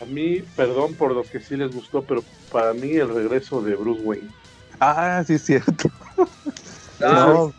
A 0.00 0.04
mí, 0.06 0.42
perdón 0.56 0.94
por 0.94 1.12
los 1.14 1.28
que 1.28 1.40
sí 1.40 1.56
les 1.56 1.74
gustó, 1.74 2.02
pero 2.02 2.24
para 2.50 2.72
mí 2.72 2.92
el 2.92 3.14
regreso 3.14 3.60
de 3.60 3.74
Bruce 3.74 4.00
Wayne. 4.02 4.28
Ah, 4.80 5.22
sí 5.26 5.34
es 5.34 5.44
cierto. 5.44 5.90
No, 7.00 7.52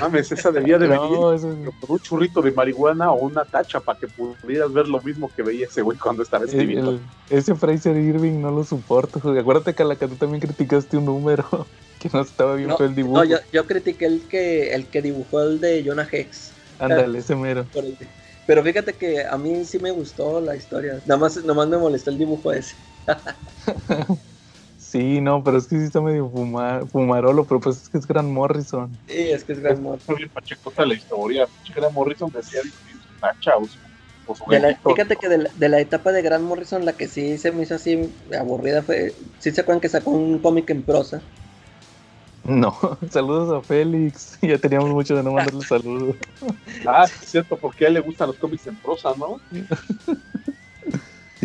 mames, 0.00 0.32
esa 0.32 0.50
debía 0.50 0.78
de 0.78 0.86
venir 0.88 1.18
un 1.18 1.98
churrito 2.00 2.42
de 2.42 2.52
marihuana 2.52 3.10
o 3.10 3.26
una 3.26 3.44
tacha 3.44 3.80
para 3.80 3.98
que 3.98 4.06
pudieras 4.08 4.72
ver 4.72 4.88
lo 4.88 5.00
mismo 5.00 5.30
que 5.34 5.42
veía 5.42 5.66
ese 5.66 5.82
güey 5.82 5.98
cuando 5.98 6.22
estaba 6.22 6.44
escribiendo. 6.44 7.00
ese 7.30 7.54
Fraser 7.54 7.96
Irving 7.96 8.40
no 8.40 8.50
lo 8.50 8.64
soporto. 8.64 9.18
Acuérdate 9.18 9.74
que 9.74 9.82
a 9.82 9.86
la 9.86 9.96
que 9.96 10.08
tú 10.08 10.16
también 10.16 10.40
criticaste 10.40 10.96
un 10.96 11.06
número 11.06 11.44
que 11.98 12.10
no 12.12 12.20
estaba 12.20 12.54
bien 12.54 12.70
el 12.78 12.94
dibujo. 12.94 13.18
No, 13.18 13.24
yo, 13.24 13.38
yo, 13.52 13.66
critiqué 13.66 14.06
el 14.06 14.22
que, 14.28 14.74
el 14.74 14.86
que 14.86 15.02
dibujó 15.02 15.42
el 15.42 15.60
de 15.60 15.82
Jonah 15.84 16.08
Hex. 16.10 16.52
Ándale, 16.78 17.18
ese 17.18 17.36
mero. 17.36 17.66
Pero 18.46 18.62
fíjate 18.62 18.92
que 18.94 19.24
a 19.24 19.38
mí 19.38 19.64
sí 19.64 19.78
me 19.78 19.92
gustó 19.92 20.40
la 20.40 20.56
historia. 20.56 21.00
Nada 21.06 21.20
más, 21.20 21.36
nada 21.36 21.54
más 21.54 21.68
me 21.68 21.78
molestó 21.78 22.10
el 22.10 22.18
dibujo 22.18 22.52
ese. 22.52 22.74
Sí, 24.92 25.22
no, 25.22 25.42
pero 25.42 25.56
es 25.56 25.66
que 25.68 25.78
sí 25.78 25.84
está 25.84 26.02
medio 26.02 26.28
fumarolo, 26.28 27.46
pero 27.46 27.60
pues 27.60 27.78
es 27.78 27.88
que 27.88 27.96
es 27.96 28.06
Gran 28.06 28.30
Morrison. 28.30 28.94
Sí, 29.08 29.30
es 29.30 29.42
que 29.42 29.54
es 29.54 29.60
Gran 29.60 29.82
Morrison. 29.82 30.16
Bien 30.16 30.28
pachecota 30.28 30.84
la 30.84 30.92
historia. 30.92 31.48
Gran 31.74 31.94
Morrison 31.94 32.30
decía 32.30 32.60
Nacha 33.22 33.56
o 33.56 33.64
su, 34.34 34.44
fíjate 34.84 35.16
que 35.16 35.30
de 35.30 35.38
la, 35.38 35.50
de 35.54 35.68
la, 35.70 35.80
etapa 35.80 36.12
de 36.12 36.20
Gran 36.20 36.44
Morrison, 36.44 36.84
la 36.84 36.92
que 36.92 37.08
sí 37.08 37.38
se 37.38 37.52
me 37.52 37.62
hizo 37.62 37.76
así 37.76 38.12
aburrida 38.38 38.82
fue. 38.82 39.14
¿Sí 39.38 39.50
se 39.50 39.62
acuerdan 39.62 39.80
que 39.80 39.88
sacó 39.88 40.10
un 40.10 40.38
cómic 40.40 40.68
en 40.68 40.82
prosa? 40.82 41.22
No, 42.44 42.76
saludos 43.10 43.64
a 43.64 43.66
Félix. 43.66 44.38
Ya 44.42 44.58
teníamos 44.58 44.90
mucho 44.90 45.16
de 45.16 45.22
no 45.22 45.32
mandarle 45.32 45.62
saludos. 45.66 46.16
ah, 46.86 47.04
es 47.04 47.30
cierto, 47.30 47.56
porque 47.56 47.86
a 47.86 47.88
él 47.88 47.94
le 47.94 48.00
gustan 48.00 48.26
los 48.26 48.36
cómics 48.36 48.66
en 48.66 48.76
prosa, 48.76 49.14
¿no? 49.16 49.40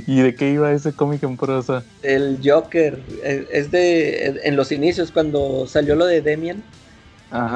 ¿Y 0.08 0.22
de 0.22 0.34
qué 0.34 0.52
iba 0.52 0.72
ese 0.72 0.94
cómic 0.94 1.22
en 1.24 1.36
prosa? 1.36 1.84
El 2.02 2.40
Joker. 2.42 3.04
Es 3.52 3.70
de. 3.72 4.40
En 4.46 4.56
los 4.56 4.72
inicios, 4.72 5.12
cuando 5.12 5.68
salió 5.68 5.96
lo 5.96 6.06
de 6.06 6.22
Demian. 6.22 6.64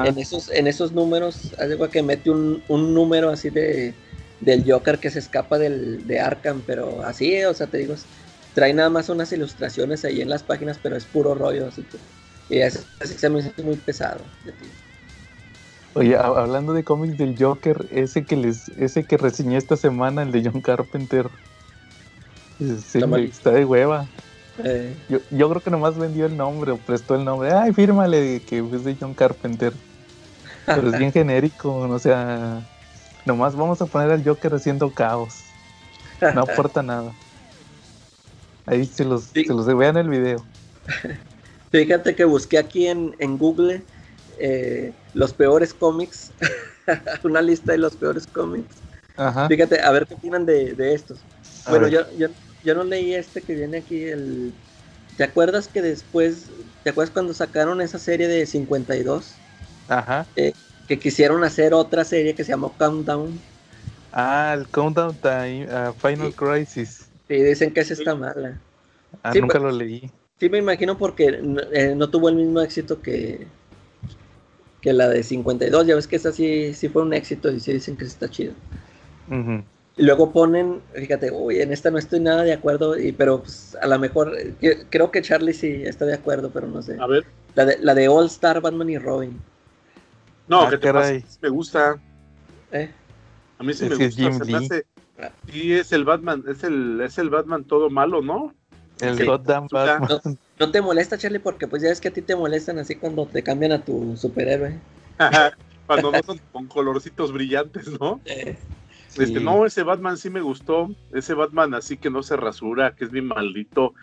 En 0.04 0.18
esos, 0.18 0.50
en 0.50 0.66
esos 0.66 0.92
números, 0.92 1.54
algo 1.58 1.88
que 1.88 2.02
mete 2.02 2.30
un, 2.30 2.62
número 2.68 3.30
así 3.30 3.48
de 3.48 3.94
del 4.40 4.70
Joker 4.70 4.98
que 4.98 5.08
se 5.08 5.20
escapa 5.20 5.56
del, 5.56 6.06
de 6.06 6.20
Arkham, 6.20 6.62
pero 6.66 7.04
así, 7.04 7.42
o 7.44 7.54
sea, 7.54 7.68
te 7.68 7.78
digo, 7.78 7.94
trae 8.54 8.74
nada 8.74 8.90
más 8.90 9.08
unas 9.08 9.32
ilustraciones 9.32 10.04
ahí 10.04 10.20
en 10.20 10.28
las 10.28 10.42
páginas, 10.42 10.78
pero 10.82 10.96
es 10.96 11.04
puro 11.04 11.34
rollo, 11.34 11.68
así 11.68 11.82
que. 11.82 11.96
Y 12.54 12.60
es, 12.60 12.84
se 13.00 13.30
me 13.30 13.40
muy 13.62 13.76
pesado. 13.76 14.20
Oye, 15.94 16.16
hablando 16.16 16.74
de 16.74 16.84
cómics 16.84 17.16
del 17.16 17.36
Joker, 17.38 17.86
ese 17.92 18.24
que 18.24 18.36
les, 18.36 18.68
ese 18.70 19.04
que 19.04 19.16
reseñé 19.16 19.56
esta 19.56 19.76
semana, 19.76 20.22
el 20.22 20.32
de 20.32 20.50
John 20.50 20.60
Carpenter, 20.60 21.28
está 22.70 23.50
de 23.50 23.64
hueva. 23.64 24.06
Eh. 24.62 24.94
Yo, 25.08 25.18
yo, 25.30 25.48
creo 25.48 25.62
que 25.62 25.70
nomás 25.70 25.96
vendió 25.96 26.26
el 26.26 26.36
nombre 26.36 26.72
o 26.72 26.76
prestó 26.76 27.14
el 27.14 27.24
nombre. 27.24 27.52
Ay, 27.52 27.72
fírmale 27.72 28.42
que 28.46 28.58
es 28.58 28.84
de 28.84 28.96
John 28.98 29.14
Carpenter. 29.14 29.72
Pero 30.66 30.88
es 30.90 30.98
bien 30.98 31.12
genérico, 31.12 31.74
o 31.74 31.98
sea, 31.98 32.60
nomás 33.24 33.56
vamos 33.56 33.80
a 33.82 33.86
poner 33.86 34.10
al 34.10 34.24
Joker 34.24 34.54
haciendo 34.54 34.90
caos. 34.90 35.44
No 36.34 36.42
aporta 36.42 36.82
nada. 36.82 37.12
Ahí 38.66 38.84
se 38.84 39.04
los, 39.04 39.24
se 39.24 39.44
los 39.48 39.66
vean 39.66 39.96
el 39.96 40.08
video. 40.08 40.44
Fíjate 41.72 42.14
que 42.14 42.24
busqué 42.24 42.58
aquí 42.58 42.86
en, 42.86 43.16
en 43.18 43.38
Google 43.38 43.82
eh, 44.38 44.92
los 45.14 45.32
peores 45.32 45.74
cómics. 45.74 46.30
Una 47.24 47.42
lista 47.42 47.72
de 47.72 47.78
los 47.78 47.96
peores 47.96 48.26
cómics. 48.26 48.76
Fíjate, 49.48 49.80
a 49.80 49.90
ver 49.90 50.06
qué 50.06 50.14
opinan 50.14 50.46
de, 50.46 50.74
de 50.74 50.94
estos. 50.94 51.18
bueno, 51.68 51.88
yo, 51.88 52.00
yo, 52.16 52.28
yo 52.64 52.74
no 52.74 52.84
leí 52.84 53.14
este 53.14 53.40
que 53.40 53.54
viene 53.54 53.78
aquí, 53.78 54.04
el... 54.04 54.52
¿Te 55.16 55.24
acuerdas 55.24 55.68
que 55.68 55.82
después, 55.82 56.46
¿te 56.84 56.90
acuerdas 56.90 57.12
cuando 57.12 57.34
sacaron 57.34 57.80
esa 57.80 57.98
serie 57.98 58.28
de 58.28 58.46
52? 58.46 59.34
Ajá. 59.88 60.26
Eh, 60.36 60.52
que 60.88 60.98
quisieron 60.98 61.44
hacer 61.44 61.74
otra 61.74 62.04
serie 62.04 62.34
que 62.34 62.44
se 62.44 62.50
llamó 62.52 62.72
Countdown. 62.78 63.38
Ah, 64.12 64.54
el 64.56 64.66
Countdown 64.68 65.14
Time, 65.16 65.66
uh, 65.66 65.92
Final 65.92 66.34
Crisis. 66.34 67.08
Sí, 67.28 67.34
dicen 67.42 67.72
que 67.72 67.80
esa 67.80 67.94
está 67.94 68.14
mala. 68.14 68.58
Ah, 69.22 69.32
nunca 69.34 69.58
lo 69.58 69.70
leí. 69.70 70.10
Sí, 70.38 70.48
me 70.48 70.58
imagino 70.58 70.98
porque 70.98 71.40
eh, 71.72 71.94
no 71.96 72.10
tuvo 72.10 72.28
el 72.28 72.34
mismo 72.34 72.60
éxito 72.60 73.00
que, 73.00 73.46
que 74.80 74.92
la 74.92 75.08
de 75.08 75.22
52. 75.22 75.86
Ya 75.86 75.94
ves 75.94 76.06
que 76.06 76.16
esa 76.16 76.32
sí, 76.32 76.74
sí 76.74 76.88
fue 76.88 77.02
un 77.02 77.14
éxito 77.14 77.50
y 77.50 77.60
sí 77.60 77.72
dicen 77.72 77.96
que 77.96 78.04
está 78.04 78.28
chido. 78.28 78.52
Y 79.30 79.62
luego 79.96 80.32
ponen, 80.32 80.80
fíjate, 80.94 81.30
uy, 81.30 81.60
en 81.60 81.72
esta 81.72 81.90
no 81.90 81.98
estoy 81.98 82.20
nada 82.20 82.42
de 82.42 82.52
acuerdo, 82.52 82.98
y, 82.98 83.12
pero 83.12 83.40
pues, 83.40 83.76
a 83.80 83.86
lo 83.86 83.98
mejor, 83.98 84.36
creo 84.90 85.10
que 85.10 85.22
Charlie 85.22 85.54
sí 85.54 85.82
está 85.84 86.04
de 86.04 86.14
acuerdo, 86.14 86.50
pero 86.50 86.66
no 86.66 86.82
sé. 86.82 86.96
A 87.00 87.06
ver. 87.06 87.24
La 87.54 87.66
de, 87.66 87.78
la 87.78 87.94
de 87.94 88.08
All 88.08 88.26
Star, 88.26 88.60
Batman 88.60 88.88
y 88.88 88.98
Robin. 88.98 89.38
No, 90.48 90.62
ah, 90.62 90.70
que 90.70 90.78
te 90.78 90.92
pasa? 90.92 91.12
Me 91.40 91.48
gusta. 91.48 92.00
¿Eh? 92.72 92.90
A 93.58 93.62
mí 93.62 93.74
sí 93.74 93.88
me 93.88 93.96
gusta. 93.96 94.44
Se 94.44 94.56
hace, 94.56 94.86
sí, 95.50 95.72
es 95.74 95.92
el 95.92 96.04
Batman, 96.04 96.42
es 96.48 96.64
el, 96.64 97.00
es 97.00 97.18
el 97.18 97.30
Batman 97.30 97.64
todo 97.64 97.90
malo, 97.90 98.22
¿no? 98.22 98.54
El 99.00 99.26
Gotham 99.26 99.66
Batman. 99.70 100.38
No, 100.58 100.70
te 100.70 100.80
molesta, 100.80 101.18
Charlie, 101.18 101.40
porque 101.40 101.66
pues 101.66 101.82
ya 101.82 101.90
es 101.90 102.00
que 102.00 102.08
a 102.08 102.12
ti 102.12 102.22
te 102.22 102.36
molestan 102.36 102.78
así 102.78 102.94
cuando 102.94 103.26
te 103.26 103.42
cambian 103.42 103.72
a 103.72 103.84
tu 103.84 104.16
superhéroe. 104.16 104.78
cuando 105.86 106.12
no 106.12 106.22
son 106.22 106.40
con 106.52 106.66
colorcitos 106.66 107.32
brillantes, 107.32 107.88
¿no? 107.98 108.20
Eh. 108.24 108.56
Este, 109.16 109.40
no, 109.40 109.66
ese 109.66 109.82
Batman 109.82 110.16
sí 110.16 110.30
me 110.30 110.40
gustó. 110.40 110.90
Ese 111.12 111.34
Batman 111.34 111.74
así 111.74 111.96
que 111.96 112.10
no 112.10 112.22
se 112.22 112.36
rasura, 112.36 112.94
que 112.94 113.04
es 113.04 113.10
bien 113.10 113.26
maldito, 113.26 113.94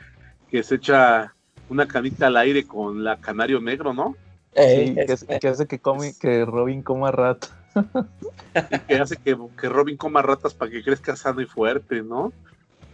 que 0.50 0.64
se 0.64 0.76
echa 0.76 1.34
una 1.70 1.88
canita 1.88 2.28
al 2.28 2.38
aire 2.38 2.66
con 2.66 3.04
la 3.04 3.18
canario 3.18 3.60
negro, 3.60 3.94
¿no? 3.94 4.16
sí, 4.56 4.96
que, 5.40 5.48
hace 5.48 5.68
que, 5.68 5.80
come, 5.80 6.14
que 6.20 6.46
Robin 6.46 6.82
coma 6.82 7.12
ratas. 7.12 7.54
que 8.88 8.96
hace 8.96 9.18
que, 9.18 9.36
Robin 9.70 9.96
coma 9.96 10.22
ratas 10.22 10.54
para 10.54 10.72
que 10.72 10.84
crezca 10.84 11.16
sano 11.16 11.42
y 11.42 11.46
fuerte, 11.46 12.02
¿no? 12.02 12.34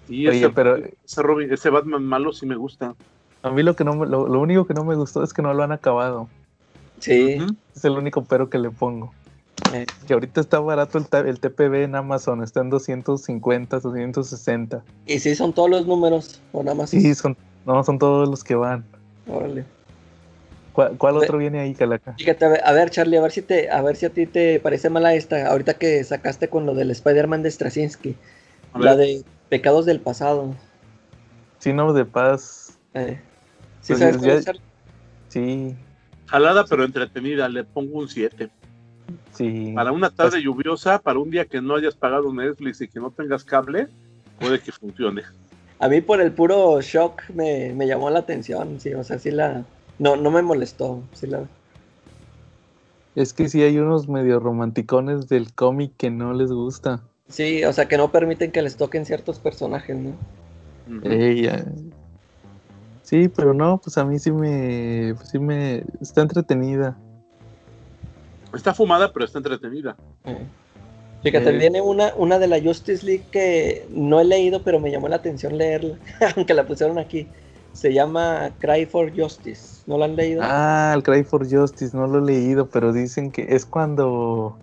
Y 0.07 0.27
ese, 0.27 0.49
pero 0.49 0.77
ese, 1.03 1.23
Robin, 1.23 1.51
ese 1.51 1.69
Batman 1.69 2.03
malo 2.03 2.31
sí 2.31 2.45
me 2.45 2.55
gusta. 2.55 2.95
A 3.41 3.49
mí 3.49 3.63
lo 3.63 3.75
que 3.75 3.83
no 3.83 4.05
lo, 4.05 4.39
único 4.39 4.67
que 4.67 4.73
no 4.73 4.83
me 4.83 4.95
gustó 4.95 5.23
es 5.23 5.33
que 5.33 5.41
no 5.41 5.53
lo 5.53 5.63
han 5.63 5.71
acabado. 5.71 6.29
Sí. 6.99 7.37
Es 7.75 7.85
el 7.85 7.93
único 7.93 8.23
pero 8.23 8.49
que 8.49 8.59
le 8.59 8.69
pongo. 8.69 9.13
Eh, 9.73 9.85
que 10.05 10.13
ahorita 10.13 10.41
está 10.41 10.59
barato 10.59 10.97
el, 10.97 11.27
el, 11.27 11.39
TPB 11.39 11.83
en 11.83 11.95
Amazon, 11.95 12.43
está 12.43 12.61
en 12.61 12.69
250, 12.69 13.79
260. 13.79 14.83
¿Y 15.07 15.19
si 15.19 15.35
son 15.35 15.53
todos 15.53 15.69
los 15.69 15.87
números 15.87 16.41
o 16.51 16.61
nada 16.63 16.75
más? 16.75 16.89
Sí, 16.89 17.15
son, 17.15 17.37
No, 17.65 17.83
son 17.83 17.97
todos 17.97 18.27
los 18.29 18.43
que 18.43 18.55
van. 18.55 18.85
Órale. 19.27 19.65
¿Cuál, 20.73 21.15
otro 21.15 21.37
viene 21.37 21.61
ahí, 21.61 21.73
Calaca? 21.73 22.15
Fíjate, 22.17 22.45
a 22.45 22.71
ver, 22.73 22.89
Charlie, 22.89 23.15
a 23.15 23.21
ver 23.21 23.31
si 23.31 23.41
te, 23.41 23.71
a 23.71 23.81
ver 23.81 23.95
si 23.95 24.07
a 24.07 24.09
ti 24.09 24.25
te 24.25 24.59
parece 24.59 24.89
mala 24.89 25.13
esta, 25.13 25.47
ahorita 25.47 25.75
que 25.75 26.03
sacaste 26.03 26.49
con 26.49 26.65
lo 26.65 26.73
del 26.75 26.91
Spider-Man 26.91 27.43
de 27.43 27.51
Straczynski. 27.51 28.15
La 28.77 28.97
de 28.97 29.23
Pecados 29.47 29.85
del 29.85 30.01
pasado. 30.01 30.53
Sino 31.59 31.93
de 31.93 32.03
paz. 32.03 32.77
Eh. 32.93 33.21
¿Sí 33.79 33.93
pues 33.93 34.15
sabes 34.17 34.45
Sí. 35.29 35.75
Jalada 36.25 36.65
pero 36.65 36.83
entretenida, 36.83 37.47
le 37.47 37.63
pongo 37.63 37.99
un 37.99 38.09
7. 38.09 38.49
Sí. 39.33 39.73
Para 39.75 39.91
una 39.91 40.09
tarde 40.09 40.41
lluviosa, 40.41 40.99
para 40.99 41.19
un 41.19 41.29
día 41.29 41.45
que 41.45 41.61
no 41.61 41.75
hayas 41.75 41.95
pagado 41.95 42.33
Netflix 42.33 42.81
y 42.81 42.87
que 42.87 42.99
no 42.99 43.11
tengas 43.11 43.43
cable, 43.43 43.87
puede 44.39 44.59
que 44.59 44.71
funcione. 44.71 45.23
A 45.79 45.89
mí 45.89 46.01
por 46.01 46.21
el 46.21 46.31
puro 46.31 46.79
shock 46.81 47.21
me, 47.33 47.73
me 47.73 47.87
llamó 47.87 48.09
la 48.09 48.19
atención, 48.19 48.79
sí, 48.79 48.93
o 48.93 49.03
sea, 49.03 49.19
sí 49.19 49.31
la... 49.31 49.65
No, 49.99 50.15
no 50.15 50.31
me 50.31 50.41
molestó, 50.41 51.03
sí 51.13 51.27
la... 51.27 51.43
Es 53.15 53.33
que 53.33 53.47
sí 53.47 53.61
hay 53.61 53.77
unos 53.77 54.09
medio 54.09 54.39
romanticones 54.39 55.29
del 55.29 55.53
cómic 55.53 55.93
que 55.97 56.09
no 56.09 56.33
les 56.33 56.51
gusta. 56.51 57.01
Sí, 57.29 57.63
o 57.63 57.73
sea, 57.73 57.87
que 57.87 57.97
no 57.97 58.11
permiten 58.11 58.51
que 58.51 58.61
les 58.61 58.75
toquen 58.75 59.05
ciertos 59.05 59.39
personajes, 59.39 59.95
¿no? 59.97 60.11
Sí, 63.03 63.29
pero 63.29 63.53
no, 63.53 63.79
pues 63.81 63.97
a 63.97 64.05
mí 64.05 64.19
sí 64.19 64.31
me, 64.31 65.15
sí 65.23 65.39
me, 65.39 65.83
está 66.01 66.21
entretenida. 66.21 66.97
Está 68.55 68.73
fumada, 68.73 69.11
pero 69.11 69.25
está 69.25 69.39
entretenida. 69.39 69.95
Fíjate, 71.23 71.49
eh. 71.49 71.57
viene 71.57 71.81
una, 71.81 72.13
una 72.15 72.37
de 72.37 72.47
la 72.47 72.61
Justice 72.61 73.05
League 73.05 73.25
que 73.31 73.87
no 73.89 74.19
he 74.19 74.25
leído, 74.25 74.61
pero 74.61 74.79
me 74.79 74.91
llamó 74.91 75.07
la 75.07 75.15
atención 75.17 75.57
leerla, 75.57 75.97
aunque 76.35 76.53
la 76.53 76.65
pusieron 76.65 76.99
aquí. 76.99 77.27
Se 77.73 77.93
llama 77.93 78.51
Cry 78.59 78.85
for 78.85 79.11
Justice. 79.13 79.83
¿No 79.85 79.97
la 79.97 80.05
han 80.05 80.15
leído? 80.15 80.41
Ah, 80.43 80.93
el 80.95 81.03
Cry 81.03 81.23
for 81.23 81.49
Justice, 81.49 81.97
no 81.97 82.07
lo 82.07 82.19
he 82.19 82.21
leído, 82.21 82.69
pero 82.69 82.93
dicen 82.93 83.31
que 83.31 83.47
es 83.49 83.65
cuando 83.65 84.57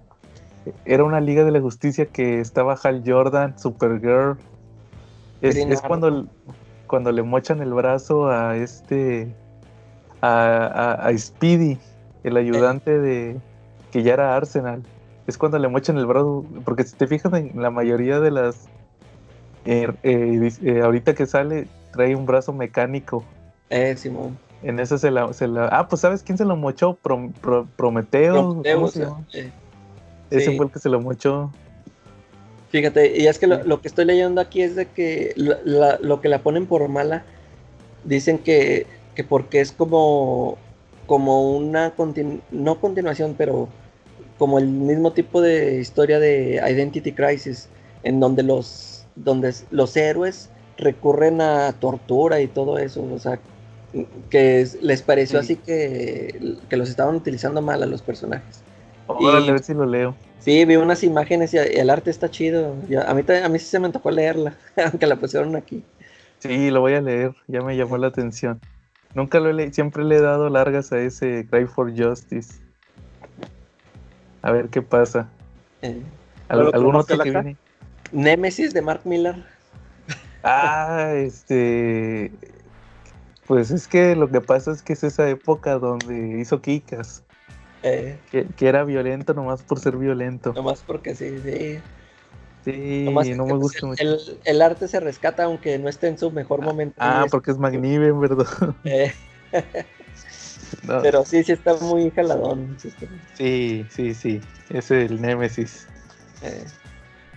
era 0.84 1.04
una 1.04 1.20
Liga 1.20 1.44
de 1.44 1.50
la 1.50 1.60
Justicia 1.60 2.06
que 2.06 2.40
estaba 2.40 2.78
Hal 2.82 3.02
Jordan, 3.04 3.58
Supergirl. 3.58 4.38
Es, 5.42 5.56
es 5.56 5.80
cuando, 5.82 6.26
cuando 6.86 7.12
le 7.12 7.22
mochan 7.22 7.60
el 7.60 7.74
brazo 7.74 8.30
a 8.30 8.56
este. 8.56 9.34
a, 10.20 10.92
a 10.92 11.18
Speedy, 11.18 11.76
el 12.22 12.36
ayudante 12.36 12.98
de 12.98 13.40
que 13.92 14.02
ya 14.02 14.14
era 14.14 14.34
Arsenal. 14.34 14.82
Es 15.28 15.38
cuando 15.38 15.58
le 15.58 15.68
mochan 15.68 15.98
el 15.98 16.06
brazo, 16.06 16.44
porque 16.64 16.82
si 16.82 16.96
te 16.96 17.06
fijas 17.06 17.32
en 17.34 17.62
la 17.62 17.70
mayoría 17.70 18.18
de 18.18 18.32
las... 18.32 18.66
Eh, 19.64 19.86
eh, 20.02 20.50
eh, 20.64 20.80
ahorita 20.80 21.14
que 21.14 21.26
sale, 21.26 21.68
trae 21.92 22.16
un 22.16 22.26
brazo 22.26 22.52
mecánico. 22.52 23.22
Eh, 23.70 23.94
Simón. 23.96 24.36
En 24.64 24.80
eso 24.80 24.98
se 24.98 25.12
la, 25.12 25.32
se 25.32 25.46
la... 25.46 25.68
Ah, 25.68 25.86
pues 25.86 26.00
¿sabes 26.00 26.24
quién 26.24 26.38
se 26.38 26.44
lo 26.44 26.56
mochó? 26.56 26.98
Prometeo. 27.76 28.62
Ese 30.30 30.56
fue 30.56 30.66
el 30.66 30.72
que 30.72 30.78
se 30.80 30.88
lo 30.88 31.00
mochó. 31.00 31.52
Fíjate, 32.70 33.20
y 33.20 33.26
es 33.26 33.38
que 33.38 33.46
lo, 33.46 33.80
que 33.82 33.88
estoy 33.88 34.06
leyendo 34.06 34.40
aquí 34.40 34.62
es 34.62 34.74
de 34.74 34.86
que 34.86 35.34
lo 35.36 36.20
que 36.22 36.28
la 36.28 36.38
ponen 36.38 36.66
por 36.66 36.88
mala, 36.88 37.22
dicen 38.02 38.38
que, 38.38 38.86
que 39.14 39.24
porque 39.24 39.60
es 39.60 39.72
como, 39.72 40.56
como 41.06 41.54
una, 41.54 41.92
no 42.50 42.80
continuación, 42.80 43.34
pero 43.36 43.68
como 44.42 44.58
el 44.58 44.66
mismo 44.66 45.12
tipo 45.12 45.40
de 45.40 45.78
historia 45.78 46.18
de 46.18 46.60
Identity 46.68 47.12
Crisis, 47.12 47.68
en 48.02 48.18
donde 48.18 48.42
los, 48.42 49.06
donde 49.14 49.54
los 49.70 49.96
héroes 49.96 50.50
recurren 50.78 51.40
a 51.40 51.72
tortura 51.74 52.40
y 52.40 52.48
todo 52.48 52.76
eso, 52.76 53.04
o 53.04 53.20
sea, 53.20 53.38
que 54.30 54.66
les 54.80 55.02
pareció 55.02 55.38
así 55.38 55.54
que, 55.54 56.56
que, 56.68 56.76
los 56.76 56.90
estaban 56.90 57.14
utilizando 57.14 57.62
mal 57.62 57.84
a 57.84 57.86
los 57.86 58.02
personajes. 58.02 58.64
Órale, 59.06 59.48
a 59.48 59.52
ver 59.52 59.62
si 59.62 59.74
lo 59.74 59.86
leo. 59.86 60.16
Sí, 60.40 60.64
vi 60.64 60.74
unas 60.74 61.04
imágenes 61.04 61.54
y 61.54 61.58
el 61.58 61.88
arte 61.88 62.10
está 62.10 62.28
chido. 62.28 62.74
a, 63.06 63.14
mí, 63.14 63.22
a 63.44 63.48
mí 63.48 63.58
sí 63.60 63.66
se 63.66 63.78
me 63.78 63.90
tocó 63.90 64.10
leerla, 64.10 64.56
aunque 64.84 65.06
la 65.06 65.14
pusieron 65.14 65.54
aquí. 65.54 65.84
Sí, 66.40 66.72
lo 66.72 66.80
voy 66.80 66.94
a 66.94 67.00
leer, 67.00 67.32
ya 67.46 67.60
me 67.60 67.76
llamó 67.76 67.96
la 67.96 68.08
atención. 68.08 68.60
Nunca 69.14 69.38
lo 69.38 69.50
he 69.50 69.52
leído, 69.52 69.72
siempre 69.72 70.02
le 70.02 70.16
he 70.16 70.20
dado 70.20 70.48
largas 70.48 70.90
a 70.90 70.98
ese 70.98 71.46
Cry 71.48 71.66
for 71.66 71.96
Justice. 71.96 72.54
A 74.42 74.52
ver 74.52 74.68
qué 74.68 74.82
pasa. 74.82 75.28
Eh, 75.82 76.02
¿Algún 76.48 76.96
otro 76.96 77.18
que 77.18 77.30
viene? 77.30 77.56
Nemesis 78.12 78.74
de 78.74 78.82
Mark 78.82 79.02
Miller. 79.04 79.36
Ah, 80.42 81.12
este. 81.14 82.32
Pues 83.46 83.70
es 83.70 83.86
que 83.86 84.16
lo 84.16 84.28
que 84.28 84.40
pasa 84.40 84.72
es 84.72 84.82
que 84.82 84.92
es 84.92 85.04
esa 85.04 85.28
época 85.28 85.78
donde 85.78 86.40
hizo 86.40 86.60
Kikas. 86.60 87.22
Eh. 87.84 88.16
Que, 88.30 88.46
era 88.60 88.84
violento 88.84 89.34
nomás 89.34 89.62
por 89.62 89.78
ser 89.78 89.96
violento. 89.96 90.52
Nomás 90.52 90.82
porque 90.86 91.14
sí, 91.14 91.38
sí. 91.42 91.78
Sí, 92.64 93.34
no 93.36 93.46
me 93.46 93.54
gusta 93.54 93.86
mucho. 93.86 94.02
El, 94.44 94.62
arte 94.62 94.86
se 94.86 95.00
rescata 95.00 95.44
aunque 95.44 95.78
no 95.78 95.88
esté 95.88 96.06
en 96.08 96.18
su 96.18 96.30
mejor 96.30 96.62
momento. 96.62 96.94
Ah, 96.98 97.26
porque 97.28 97.50
es 97.50 97.58
Magniven, 97.58 98.20
¿verdad? 98.20 98.46
Eh. 98.84 99.12
Pero 101.02 101.24
sí, 101.24 101.42
sí 101.44 101.52
está 101.52 101.74
muy 101.76 102.10
jaladón. 102.10 102.76
Sí, 103.34 103.86
sí, 103.90 104.14
sí. 104.14 104.40
Es 104.70 104.90
el 104.90 105.20
Némesis. 105.20 105.86
Eh, 106.42 106.64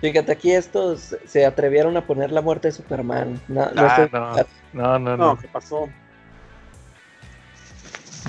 fíjate, 0.02 0.32
aquí 0.32 0.52
estos 0.52 1.16
se 1.26 1.46
atrevieron 1.46 1.98
a 1.98 2.06
poner 2.06 2.32
la 2.32 2.42
muerte 2.42 2.70
de 2.70 2.72
Superman. 2.72 3.40
No, 3.48 3.70
no, 3.72 3.82
ah, 3.82 4.46
no, 4.74 5.00
no, 5.00 5.18
no, 5.18 5.38
¿qué 5.38 5.48
pasó? 5.48 5.90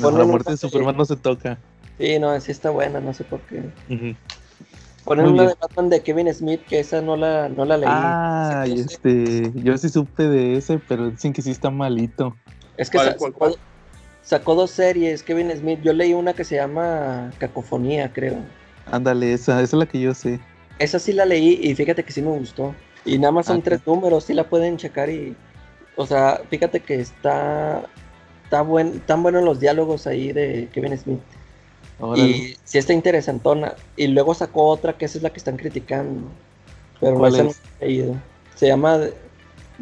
la 0.00 0.24
muerte 0.24 0.52
de 0.52 0.56
Superman 0.56 0.96
no 0.96 1.04
se 1.04 1.16
toca. 1.16 1.58
Sí, 1.98 2.18
no, 2.18 2.38
sí 2.40 2.52
está 2.52 2.70
buena, 2.70 3.00
no 3.00 3.14
sé 3.14 3.24
por 3.24 3.40
qué. 3.40 3.62
Ponen 5.04 5.26
una 5.26 5.44
de 5.44 5.54
Batman 5.60 5.88
de 5.88 6.02
Kevin 6.02 6.34
Smith, 6.34 6.60
que 6.66 6.80
esa 6.80 7.00
no 7.00 7.16
la, 7.16 7.48
no 7.48 7.64
la 7.64 7.78
leí. 7.78 7.88
Ah, 7.88 8.64
este, 8.66 9.52
yo 9.54 9.78
sí 9.78 9.88
supe 9.88 10.24
de 10.24 10.56
ese, 10.56 10.80
pero 10.80 11.10
dicen 11.10 11.32
que 11.32 11.42
sí 11.42 11.52
está 11.52 11.70
malito. 11.70 12.36
Es 12.76 12.90
que 12.90 12.98
sacó 14.26 14.56
dos 14.56 14.72
series, 14.72 15.22
Kevin 15.22 15.50
Smith. 15.56 15.80
Yo 15.82 15.92
leí 15.92 16.12
una 16.12 16.34
que 16.34 16.44
se 16.44 16.56
llama 16.56 17.30
Cacofonía, 17.38 18.12
creo. 18.12 18.38
Ándale, 18.90 19.32
esa, 19.32 19.62
esa 19.62 19.76
es 19.76 19.78
la 19.78 19.86
que 19.86 20.00
yo 20.00 20.12
sé. 20.12 20.40
Esa 20.78 20.98
sí 20.98 21.12
la 21.12 21.24
leí 21.24 21.58
y 21.62 21.74
fíjate 21.74 22.02
que 22.04 22.12
sí 22.12 22.20
me 22.20 22.36
gustó. 22.36 22.74
Y 23.04 23.18
nada 23.18 23.32
más 23.32 23.46
son 23.46 23.58
ah, 23.58 23.62
tres 23.64 23.86
números, 23.86 24.24
sí 24.24 24.34
la 24.34 24.44
pueden 24.44 24.76
checar 24.76 25.08
y... 25.08 25.34
O 25.94 26.06
sea, 26.06 26.42
fíjate 26.50 26.80
que 26.80 26.96
está... 26.96 27.84
Está 28.44 28.62
buen, 28.62 29.00
tan 29.00 29.22
buenos 29.22 29.42
los 29.42 29.58
diálogos 29.58 30.06
ahí 30.06 30.32
de 30.32 30.68
Kevin 30.72 30.96
Smith. 30.98 31.20
Y 32.16 32.56
sí 32.64 32.78
está 32.78 32.92
interesantona. 32.92 33.74
Y 33.96 34.08
luego 34.08 34.34
sacó 34.34 34.66
otra 34.66 34.92
que 34.92 35.06
esa 35.06 35.18
es 35.18 35.22
la 35.22 35.30
que 35.30 35.38
están 35.38 35.56
criticando. 35.56 36.28
Pero 37.00 37.18
no 37.18 37.30
se 37.30 37.60
leído. 37.80 38.14
Se 38.54 38.68
llama 38.68 39.00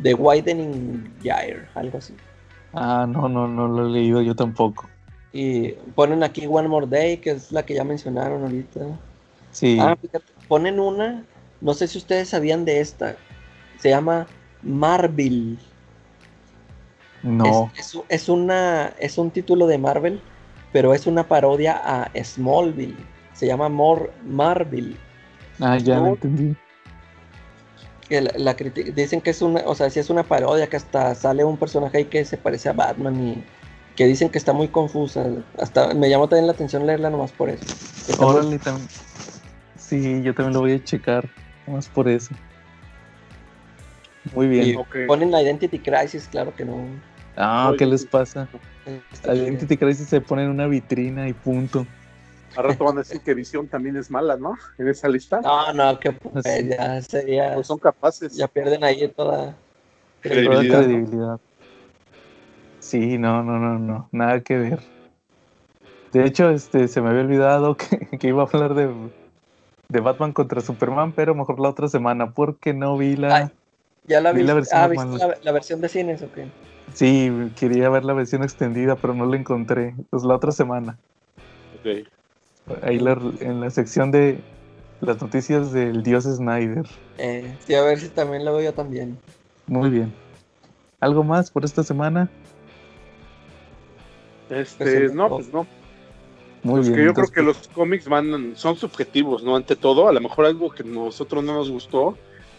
The 0.03 0.15
Widening 0.15 1.13
Gyre, 1.23 1.67
algo 1.75 1.99
así. 1.99 2.15
Ah, 2.75 3.07
no, 3.09 3.29
no, 3.29 3.47
no 3.47 3.69
lo 3.69 3.87
he 3.87 3.91
leído 3.91 4.23
yo 4.23 4.35
tampoco. 4.35 4.89
Y 5.33 5.73
ponen 5.95 6.23
aquí 6.23 6.47
One 6.47 6.69
More 6.69 6.87
Day, 6.87 7.19
que 7.19 7.31
es 7.31 7.51
la 7.53 7.65
que 7.65 7.75
ya 7.75 7.85
mencionaron 7.85 8.43
ahorita. 8.43 8.81
Sí. 9.51 9.79
Ah, 9.81 9.97
fíjate, 10.01 10.33
ponen 10.49 10.79
una, 10.79 11.25
no 11.61 11.75
sé 11.75 11.89
si 11.89 11.99
ustedes 11.99 12.29
sabían 12.29 12.65
de 12.65 12.81
esta. 12.81 13.17
Se 13.79 13.91
llama 13.91 14.27
Marvel. 14.63 15.59
No. 17.23 17.73
Es, 18.09 18.29
una, 18.29 18.93
es 18.99 19.19
un 19.19 19.31
título 19.31 19.67
de 19.67 19.79
Marvel, 19.79 20.21
pero 20.73 20.95
es 20.95 21.07
una 21.07 21.27
parodia 21.27 21.81
a 21.85 22.11
Smallville. 22.23 22.97
Se 23.33 23.47
llama 23.47 23.69
More 23.69 24.11
Marvel. 24.25 24.97
Ah, 25.61 25.79
ya 25.79 25.99
lo 25.99 26.09
entendí 26.09 26.55
que 28.09 28.21
la, 28.21 28.55
dicen 28.95 29.21
que 29.21 29.31
es 29.31 29.43
una, 29.43 29.63
o 29.67 29.75
sea, 29.75 29.91
si 29.91 30.01
es 30.01 30.11
una 30.11 30.23
parodia, 30.23 30.67
que 30.69 30.77
hasta 30.77 31.15
sale 31.15 31.45
un 31.45 31.57
personaje 31.57 31.99
ahí 31.99 32.05
que 32.05 32.25
se 32.25 32.37
parece 32.37 32.69
a 32.69 32.73
Batman 32.73 33.21
y 33.21 33.45
que 33.97 34.07
dicen 34.07 34.29
que 34.29 34.39
está 34.39 34.53
muy 34.53 34.69
confusa. 34.69 35.27
Hasta 35.59 35.95
me 35.95 36.09
llamó 36.09 36.29
también 36.29 36.47
la 36.47 36.53
atención 36.53 36.87
leerla 36.87 37.11
nomás 37.11 37.33
por 37.33 37.51
eso. 37.51 37.65
Órale, 38.19 38.59
Sí, 39.79 40.23
yo 40.23 40.35
también 40.35 40.55
lo 40.55 40.61
voy 40.61 40.73
a 40.73 40.83
checar, 40.83 41.29
nomás 41.67 41.89
por 41.89 42.09
eso. 42.09 42.35
Muy 44.35 44.49
bien. 44.49 44.79
Ponen 45.07 45.31
la 45.31 45.43
Identity 45.43 45.79
Crisis, 45.79 46.29
claro 46.31 46.55
que 46.55 46.65
no. 46.65 46.87
Ah, 47.37 47.73
¿qué 47.77 47.85
les 47.85 48.07
pasa? 48.07 48.49
La 49.25 49.35
Identity 49.35 49.77
Crisis 49.77 50.09
se 50.09 50.21
pone 50.21 50.45
en 50.45 50.51
una 50.51 50.67
vitrina 50.67 51.29
y 51.29 51.33
punto. 51.33 51.87
A 52.57 52.63
rato 52.63 52.85
van 52.85 52.97
a 52.97 53.01
decir 53.01 53.21
que 53.21 53.35
Visión 53.35 53.69
también 53.69 53.97
es 53.97 54.11
mala, 54.11 54.37
¿no? 54.37 54.57
En 54.79 54.89
esa 54.89 55.09
lista. 55.09 55.41
No, 55.41 55.73
no, 55.73 55.99
que 55.99 56.13
pues, 56.13 56.45
ya 56.45 57.01
sería. 57.03 57.55
Pues 57.55 57.67
son 57.67 57.79
capaces. 57.79 58.37
Ya 58.37 58.49
pierden 58.49 58.85
ahí 58.85 59.07
toda 59.09 59.57
credibilidad. 60.21 61.41
Sí, 62.79 63.19
no, 63.19 63.43
no, 63.43 63.59
no, 63.59 63.79
no, 63.79 64.09
nada 64.13 64.41
que 64.41 64.59
ver. 64.59 64.81
De 66.13 66.25
hecho, 66.25 66.51
este, 66.51 66.87
se 66.87 67.01
me 67.01 67.11
había 67.11 67.23
olvidado 67.23 67.77
que, 68.21 68.29
iba 68.29 68.43
a 68.43 68.47
hablar 68.47 68.75
de, 68.75 68.93
de, 69.89 70.01
Batman 70.01 70.33
contra 70.33 70.61
Superman, 70.61 71.13
pero 71.13 71.35
mejor 71.35 71.59
la 71.61 71.71
otra 71.71 71.89
semana, 71.89 72.33
porque 72.33 72.73
no 72.73 72.97
vi 72.97 73.17
la, 73.17 73.51
¿Ya 74.07 74.21
la 74.21 74.33
vi? 74.33 74.43
La 74.43 74.55
versión 74.55 74.81
ah, 74.81 74.89
¿viste 74.89 75.27
la, 75.43 75.53
versión 75.53 75.81
de 75.81 75.89
cines 75.89 76.23
o 76.23 76.31
qué? 76.31 76.47
Sí, 76.93 77.33
quería 77.59 77.89
ver 77.89 78.05
la 78.05 78.13
versión 78.13 78.43
extendida, 78.43 78.97
pero 78.97 79.15
no 79.15 79.27
la 79.27 79.37
encontré. 79.37 79.95
Pues 80.11 80.23
la 80.25 80.37
otra 80.37 80.53
semana. 80.53 80.99
Ok. 81.81 82.07
Ahí 82.83 82.99
en 83.41 83.61
la 83.61 83.71
sección 83.71 84.11
de 84.11 84.39
las 85.01 85.21
noticias 85.21 85.73
del 85.73 86.03
dios 86.03 86.25
Snyder. 86.25 86.87
Eh, 87.19 87.55
sí, 87.67 87.75
a 87.75 87.83
ver 87.83 88.01
si 88.01 88.09
también 88.09 88.45
la 88.45 88.51
veo 88.53 88.63
yo 88.63 88.73
también. 88.73 89.19
Muy 89.67 89.91
bien. 89.91 90.13
¿Algo 91.01 91.23
más 91.23 91.51
por 91.51 91.65
esta 91.65 91.83
semana? 91.83 92.31
Este, 94.49 95.01
pues 95.01 95.15
no, 95.15 95.29
pues 95.29 95.53
no. 95.53 95.67
Muy 96.63 96.77
pues 96.77 96.89
bien. 96.89 97.01
Que 97.01 97.05
yo 97.05 97.15
creo 97.15 97.29
que 97.29 97.43
los 97.43 97.69
cómics 97.69 98.09
van, 98.09 98.57
son 98.57 98.77
subjetivos, 98.77 99.43
¿no? 99.43 99.57
Ante 99.57 99.77
todo, 99.77 100.09
a 100.09 100.13
lo 100.13 100.21
mejor 100.21 100.47
algo 100.47 100.71
que 100.71 100.85
nosotros 100.85 101.45
no 101.45 101.55
nos 101.55 101.71
gustó, 101.71 102.17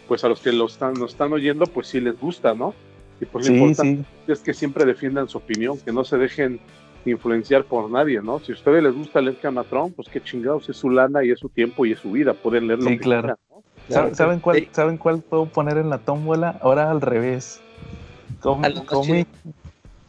pues 0.08 0.24
a 0.24 0.30
los 0.30 0.40
que 0.40 0.52
lo 0.52 0.68
están, 0.68 0.94
nos 0.94 1.12
están 1.12 1.34
oyendo, 1.34 1.66
pues 1.66 1.88
sí 1.88 2.00
les 2.00 2.20
gusta, 2.20 2.54
¿no? 2.54 2.76
Y 3.20 3.26
pues 3.26 3.48
lo 3.48 3.56
importante 3.56 4.06
es 4.28 4.40
que 4.42 4.54
siempre 4.54 4.86
defiendan 4.86 5.28
su 5.30 5.38
opinión, 5.38 5.80
que 5.80 5.92
no 5.92 6.04
se 6.04 6.18
dejen 6.18 6.60
influenciar 7.12 7.66
por 7.66 7.90
nadie, 7.90 8.22
¿no? 8.22 8.40
Si 8.40 8.52
a 8.52 8.56
ustedes 8.56 8.84
les 8.84 8.94
gusta 8.94 9.22
leer 9.22 9.38
Camatron, 9.38 9.92
pues 9.94 10.08
qué 10.10 10.22
chingados, 10.22 10.68
es 10.70 10.78
su 10.78 10.90
lana 10.90 11.24
y 11.24 11.32
es 11.32 11.40
su 11.40 11.50
tiempo 11.50 11.86
y 11.86 11.94
es 11.94 12.00
su 12.00 12.12
vida, 12.12 12.34
pueden 12.34 12.68
leerlo. 12.68 12.90
Sí, 12.90 12.98
claro. 12.98 13.38
¿Saben, 13.88 14.40
cuál, 14.40 14.68
¿Saben 14.72 14.98
cuál 14.98 15.22
puedo 15.22 15.46
poner 15.46 15.78
en 15.78 15.90
la 15.90 16.00
tómbola? 16.00 16.58
Ahora 16.62 16.90
al 16.90 17.02
revés. 17.02 17.62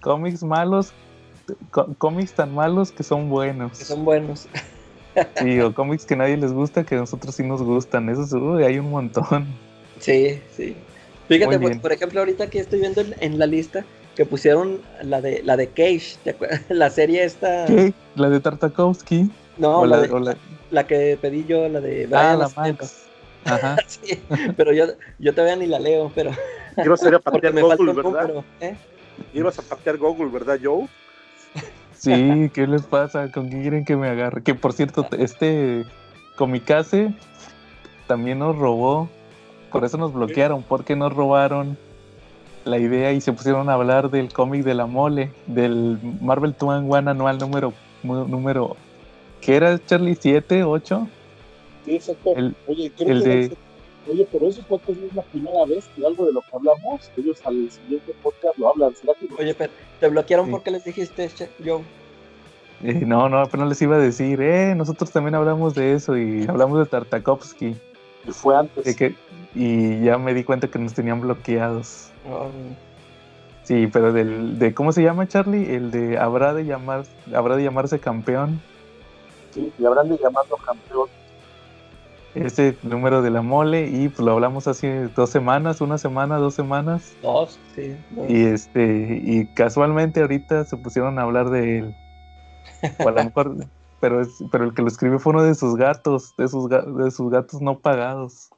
cómics 0.00 0.42
malos, 0.42 0.92
cómics 1.98 2.32
tan 2.32 2.54
malos 2.54 2.92
que 2.92 3.02
son 3.02 3.28
buenos. 3.28 3.78
Que 3.78 3.84
son 3.84 4.04
buenos. 4.04 4.48
sí, 5.36 5.60
o 5.60 5.74
cómics 5.74 6.06
que 6.06 6.16
nadie 6.16 6.36
les 6.36 6.52
gusta 6.52 6.84
que 6.84 6.94
a 6.94 6.98
nosotros 6.98 7.34
sí 7.34 7.42
nos 7.42 7.62
gustan. 7.62 8.08
Eso 8.08 8.38
uy, 8.38 8.64
hay 8.64 8.78
un 8.78 8.90
montón. 8.90 9.46
Sí, 9.98 10.40
sí. 10.52 10.74
Fíjate, 11.28 11.58
por, 11.58 11.80
por, 11.80 11.92
ejemplo, 11.92 12.20
ahorita 12.20 12.48
que 12.48 12.60
estoy 12.60 12.80
viendo 12.80 13.02
en 13.20 13.38
la 13.38 13.46
lista, 13.46 13.84
que 14.16 14.24
pusieron 14.24 14.80
la 15.02 15.20
de 15.20 15.42
la 15.44 15.56
de 15.56 15.68
Cage, 15.68 16.16
la 16.70 16.90
serie 16.90 17.24
esta. 17.24 17.66
¿Qué? 17.66 17.92
La 18.16 18.30
de 18.30 18.40
Tartakovsky. 18.40 19.30
No, 19.58 19.86
la, 19.86 20.36
la, 20.70 20.86
que 20.86 21.18
pedí 21.20 21.44
yo, 21.46 21.68
la 21.68 21.80
de 21.80 22.08
Ah, 22.12 22.34
la 22.34 22.48
Max. 22.56 23.04
Ajá. 23.44 23.76
sí, 23.86 24.20
pero 24.56 24.72
yo, 24.72 24.86
yo 25.18 25.34
todavía 25.34 25.56
ni 25.56 25.66
la 25.66 25.78
leo, 25.78 26.10
pero. 26.14 26.30
Ibas 26.84 27.02
a 27.04 27.08
ir 27.08 27.14
a 27.14 27.18
patear 27.20 27.52
Google, 27.54 27.92
¿verdad? 27.92 28.44
¿eh? 28.60 28.74
Ibas 29.32 29.58
a 29.58 29.62
patear 29.62 29.96
Google, 29.98 30.30
¿verdad, 30.30 30.58
Joe? 30.62 30.88
Sí, 31.94 32.50
¿qué 32.52 32.66
les 32.66 32.82
pasa? 32.82 33.32
¿Con 33.32 33.48
qué 33.48 33.62
quieren 33.62 33.84
que 33.84 33.96
me 33.96 34.08
agarre? 34.08 34.42
Que 34.42 34.54
por 34.54 34.74
cierto, 34.74 35.06
este 35.18 35.84
Comicase 36.36 37.14
también 38.06 38.40
nos 38.40 38.56
robó. 38.56 39.08
Por 39.72 39.84
eso 39.84 39.96
nos 39.96 40.12
bloquearon, 40.12 40.62
porque 40.62 40.96
nos 40.96 41.14
robaron 41.14 41.78
la 42.66 42.78
idea 42.78 43.12
y 43.12 43.20
se 43.20 43.32
pusieron 43.32 43.68
a 43.68 43.74
hablar 43.74 44.10
del 44.10 44.32
cómic 44.32 44.64
de 44.64 44.74
la 44.74 44.86
mole, 44.86 45.30
del 45.46 45.98
Marvel 46.20 46.54
2 46.58 46.70
and 46.70 46.92
One 46.92 47.10
anual 47.10 47.38
número, 47.38 47.72
número 48.02 48.76
¿qué 49.40 49.56
era 49.56 49.78
Charlie? 49.86 50.16
¿7, 50.16 50.64
8? 50.66 51.08
Sí, 51.84 51.94
exacto. 51.94 52.30
oye, 52.66 52.92
creo 52.96 53.22
que 53.22 53.56
oye, 54.10 54.28
pero 54.30 54.48
eso 54.48 54.60
es 54.60 55.14
la 55.14 55.22
primera 55.22 55.64
vez 55.64 55.88
que 55.94 56.04
algo 56.04 56.26
de 56.26 56.32
lo 56.32 56.40
que 56.40 56.48
hablamos, 56.52 57.10
ellos 57.16 57.40
al 57.44 57.70
siguiente 57.70 58.12
podcast 58.22 58.58
lo 58.58 58.68
hablan. 58.68 58.94
¿Será 58.94 59.14
que 59.14 59.28
Oye, 59.40 59.54
pero 59.54 59.72
¿te 60.00 60.08
bloquearon 60.08 60.50
porque 60.50 60.70
les 60.70 60.84
dijiste, 60.84 61.30
yo? 61.60 61.82
Eh, 62.82 63.02
no, 63.06 63.28
no, 63.28 63.38
apenas 63.38 63.68
les 63.68 63.80
iba 63.82 63.96
a 63.96 64.00
decir, 64.00 64.40
eh, 64.40 64.74
nosotros 64.76 65.10
también 65.10 65.34
hablamos 65.34 65.74
de 65.74 65.94
eso 65.94 66.16
y 66.16 66.44
hablamos 66.46 66.78
de 66.78 66.86
Tartakovsky. 66.86 67.76
Y 68.28 68.30
fue 68.32 68.56
antes. 68.56 68.96
que, 68.96 69.14
y 69.54 70.04
ya 70.04 70.18
me 70.18 70.34
di 70.34 70.44
cuenta 70.44 70.68
que 70.68 70.78
nos 70.78 70.92
tenían 70.92 71.20
bloqueados. 71.20 72.10
Sí, 73.66 73.88
pero 73.92 74.12
del, 74.12 74.60
de 74.60 74.74
¿cómo 74.74 74.92
se 74.92 75.02
llama 75.02 75.26
Charlie? 75.26 75.74
El 75.74 75.90
de 75.90 76.18
habrá 76.18 76.54
de 76.54 76.64
llamar, 76.64 77.04
habrá 77.34 77.56
de 77.56 77.64
llamarse 77.64 77.98
campeón. 77.98 78.60
Sí, 79.50 79.72
y 79.76 79.84
habrán 79.84 80.08
de 80.08 80.18
llamarlo 80.18 80.56
campeón. 80.58 81.08
Ese 82.36 82.76
número 82.82 83.22
de 83.22 83.30
la 83.30 83.42
mole 83.42 83.88
y 83.88 84.08
pues 84.08 84.20
lo 84.20 84.32
hablamos 84.32 84.68
hace 84.68 85.08
dos 85.16 85.30
semanas, 85.30 85.80
una 85.80 85.98
semana, 85.98 86.36
dos 86.36 86.54
semanas. 86.54 87.16
Dos, 87.22 87.58
sí. 87.74 87.96
Y 88.28 88.44
este 88.44 89.20
y 89.24 89.46
casualmente 89.54 90.20
ahorita 90.20 90.64
se 90.64 90.76
pusieron 90.76 91.18
a 91.18 91.22
hablar 91.22 91.50
de 91.50 91.78
él. 91.78 91.96
O 93.04 93.08
a 93.08 93.10
lo 93.10 93.24
mejor, 93.24 93.56
pero 94.00 94.20
es, 94.20 94.28
pero 94.52 94.64
el 94.64 94.74
que 94.74 94.82
lo 94.82 94.88
escribió 94.88 95.18
fue 95.18 95.32
uno 95.32 95.42
de 95.42 95.54
sus 95.56 95.74
gatos, 95.74 96.34
de 96.36 96.46
sus 96.46 96.68
de 96.68 97.10
sus 97.10 97.30
gatos 97.30 97.60
no 97.62 97.80
pagados. 97.80 98.50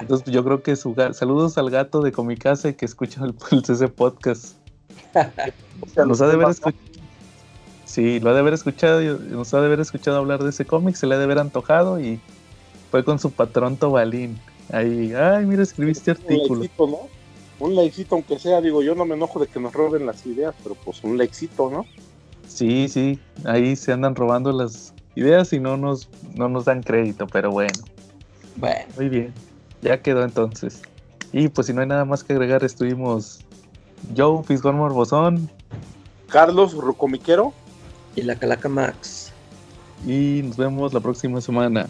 Entonces 0.00 0.32
yo 0.32 0.44
creo 0.44 0.62
que 0.62 0.76
su 0.76 0.94
saludos 1.12 1.58
al 1.58 1.70
gato 1.70 2.02
de 2.02 2.12
Comicase 2.12 2.76
que 2.76 2.84
escucha 2.84 3.22
el, 3.24 3.34
CC 3.62 3.88
podcast. 3.88 4.56
nos 6.06 6.20
ha 6.20 6.26
de 6.26 6.34
haber 6.34 6.48
escuchado. 6.48 6.92
Sí, 7.84 8.20
lo 8.20 8.30
ha 8.30 8.32
de 8.34 8.40
haber 8.40 8.54
escuchado, 8.54 9.00
nos 9.18 9.52
ha 9.52 9.60
de 9.60 9.66
haber 9.66 9.80
escuchado 9.80 10.16
hablar 10.16 10.42
de 10.42 10.50
ese 10.50 10.64
cómic, 10.64 10.94
se 10.94 11.06
le 11.06 11.14
ha 11.14 11.18
de 11.18 11.24
haber 11.24 11.38
antojado 11.38 12.00
y 12.00 12.20
fue 12.90 13.04
con 13.04 13.18
su 13.18 13.30
patrón 13.30 13.76
Tobalín. 13.76 14.38
Ahí, 14.70 15.12
ay, 15.12 15.44
mira, 15.44 15.62
escribiste 15.62 16.12
artículo. 16.12 16.54
Un 16.54 16.60
likecito, 16.60 16.86
¿no? 16.86 16.98
Un 17.58 17.74
likecito, 17.74 18.14
aunque 18.14 18.38
sea, 18.38 18.60
digo, 18.62 18.82
yo 18.82 18.94
no 18.94 19.04
me 19.04 19.14
enojo 19.14 19.38
de 19.40 19.46
que 19.46 19.60
nos 19.60 19.74
roben 19.74 20.06
las 20.06 20.24
ideas, 20.24 20.54
pero 20.62 20.74
pues 20.74 21.04
un 21.04 21.18
likecito, 21.18 21.70
¿no? 21.70 21.84
Sí, 22.48 22.88
sí, 22.88 23.18
ahí 23.44 23.76
se 23.76 23.92
andan 23.92 24.14
robando 24.14 24.52
las 24.52 24.94
ideas 25.14 25.52
y 25.52 25.60
no 25.60 25.76
nos, 25.76 26.08
no 26.34 26.48
nos 26.48 26.64
dan 26.64 26.82
crédito, 26.82 27.26
pero 27.26 27.50
bueno. 27.50 27.78
Bueno. 28.56 28.84
Muy 28.96 29.08
bien. 29.08 29.32
Ya 29.82 30.00
quedó 30.00 30.24
entonces. 30.24 30.82
Y 31.32 31.48
pues 31.48 31.66
si 31.66 31.72
no 31.72 31.80
hay 31.80 31.86
nada 31.86 32.04
más 32.04 32.22
que 32.22 32.32
agregar, 32.34 32.62
estuvimos 32.62 33.40
Joe 34.16 34.42
Fisgón 34.44 34.76
Morbosón, 34.76 35.50
Carlos 36.28 36.74
Rucomiquero 36.74 37.52
y 38.16 38.22
la 38.22 38.36
Calaca 38.36 38.68
Max. 38.68 39.32
Y 40.06 40.42
nos 40.44 40.56
vemos 40.56 40.92
la 40.92 41.00
próxima 41.00 41.40
semana. 41.40 41.88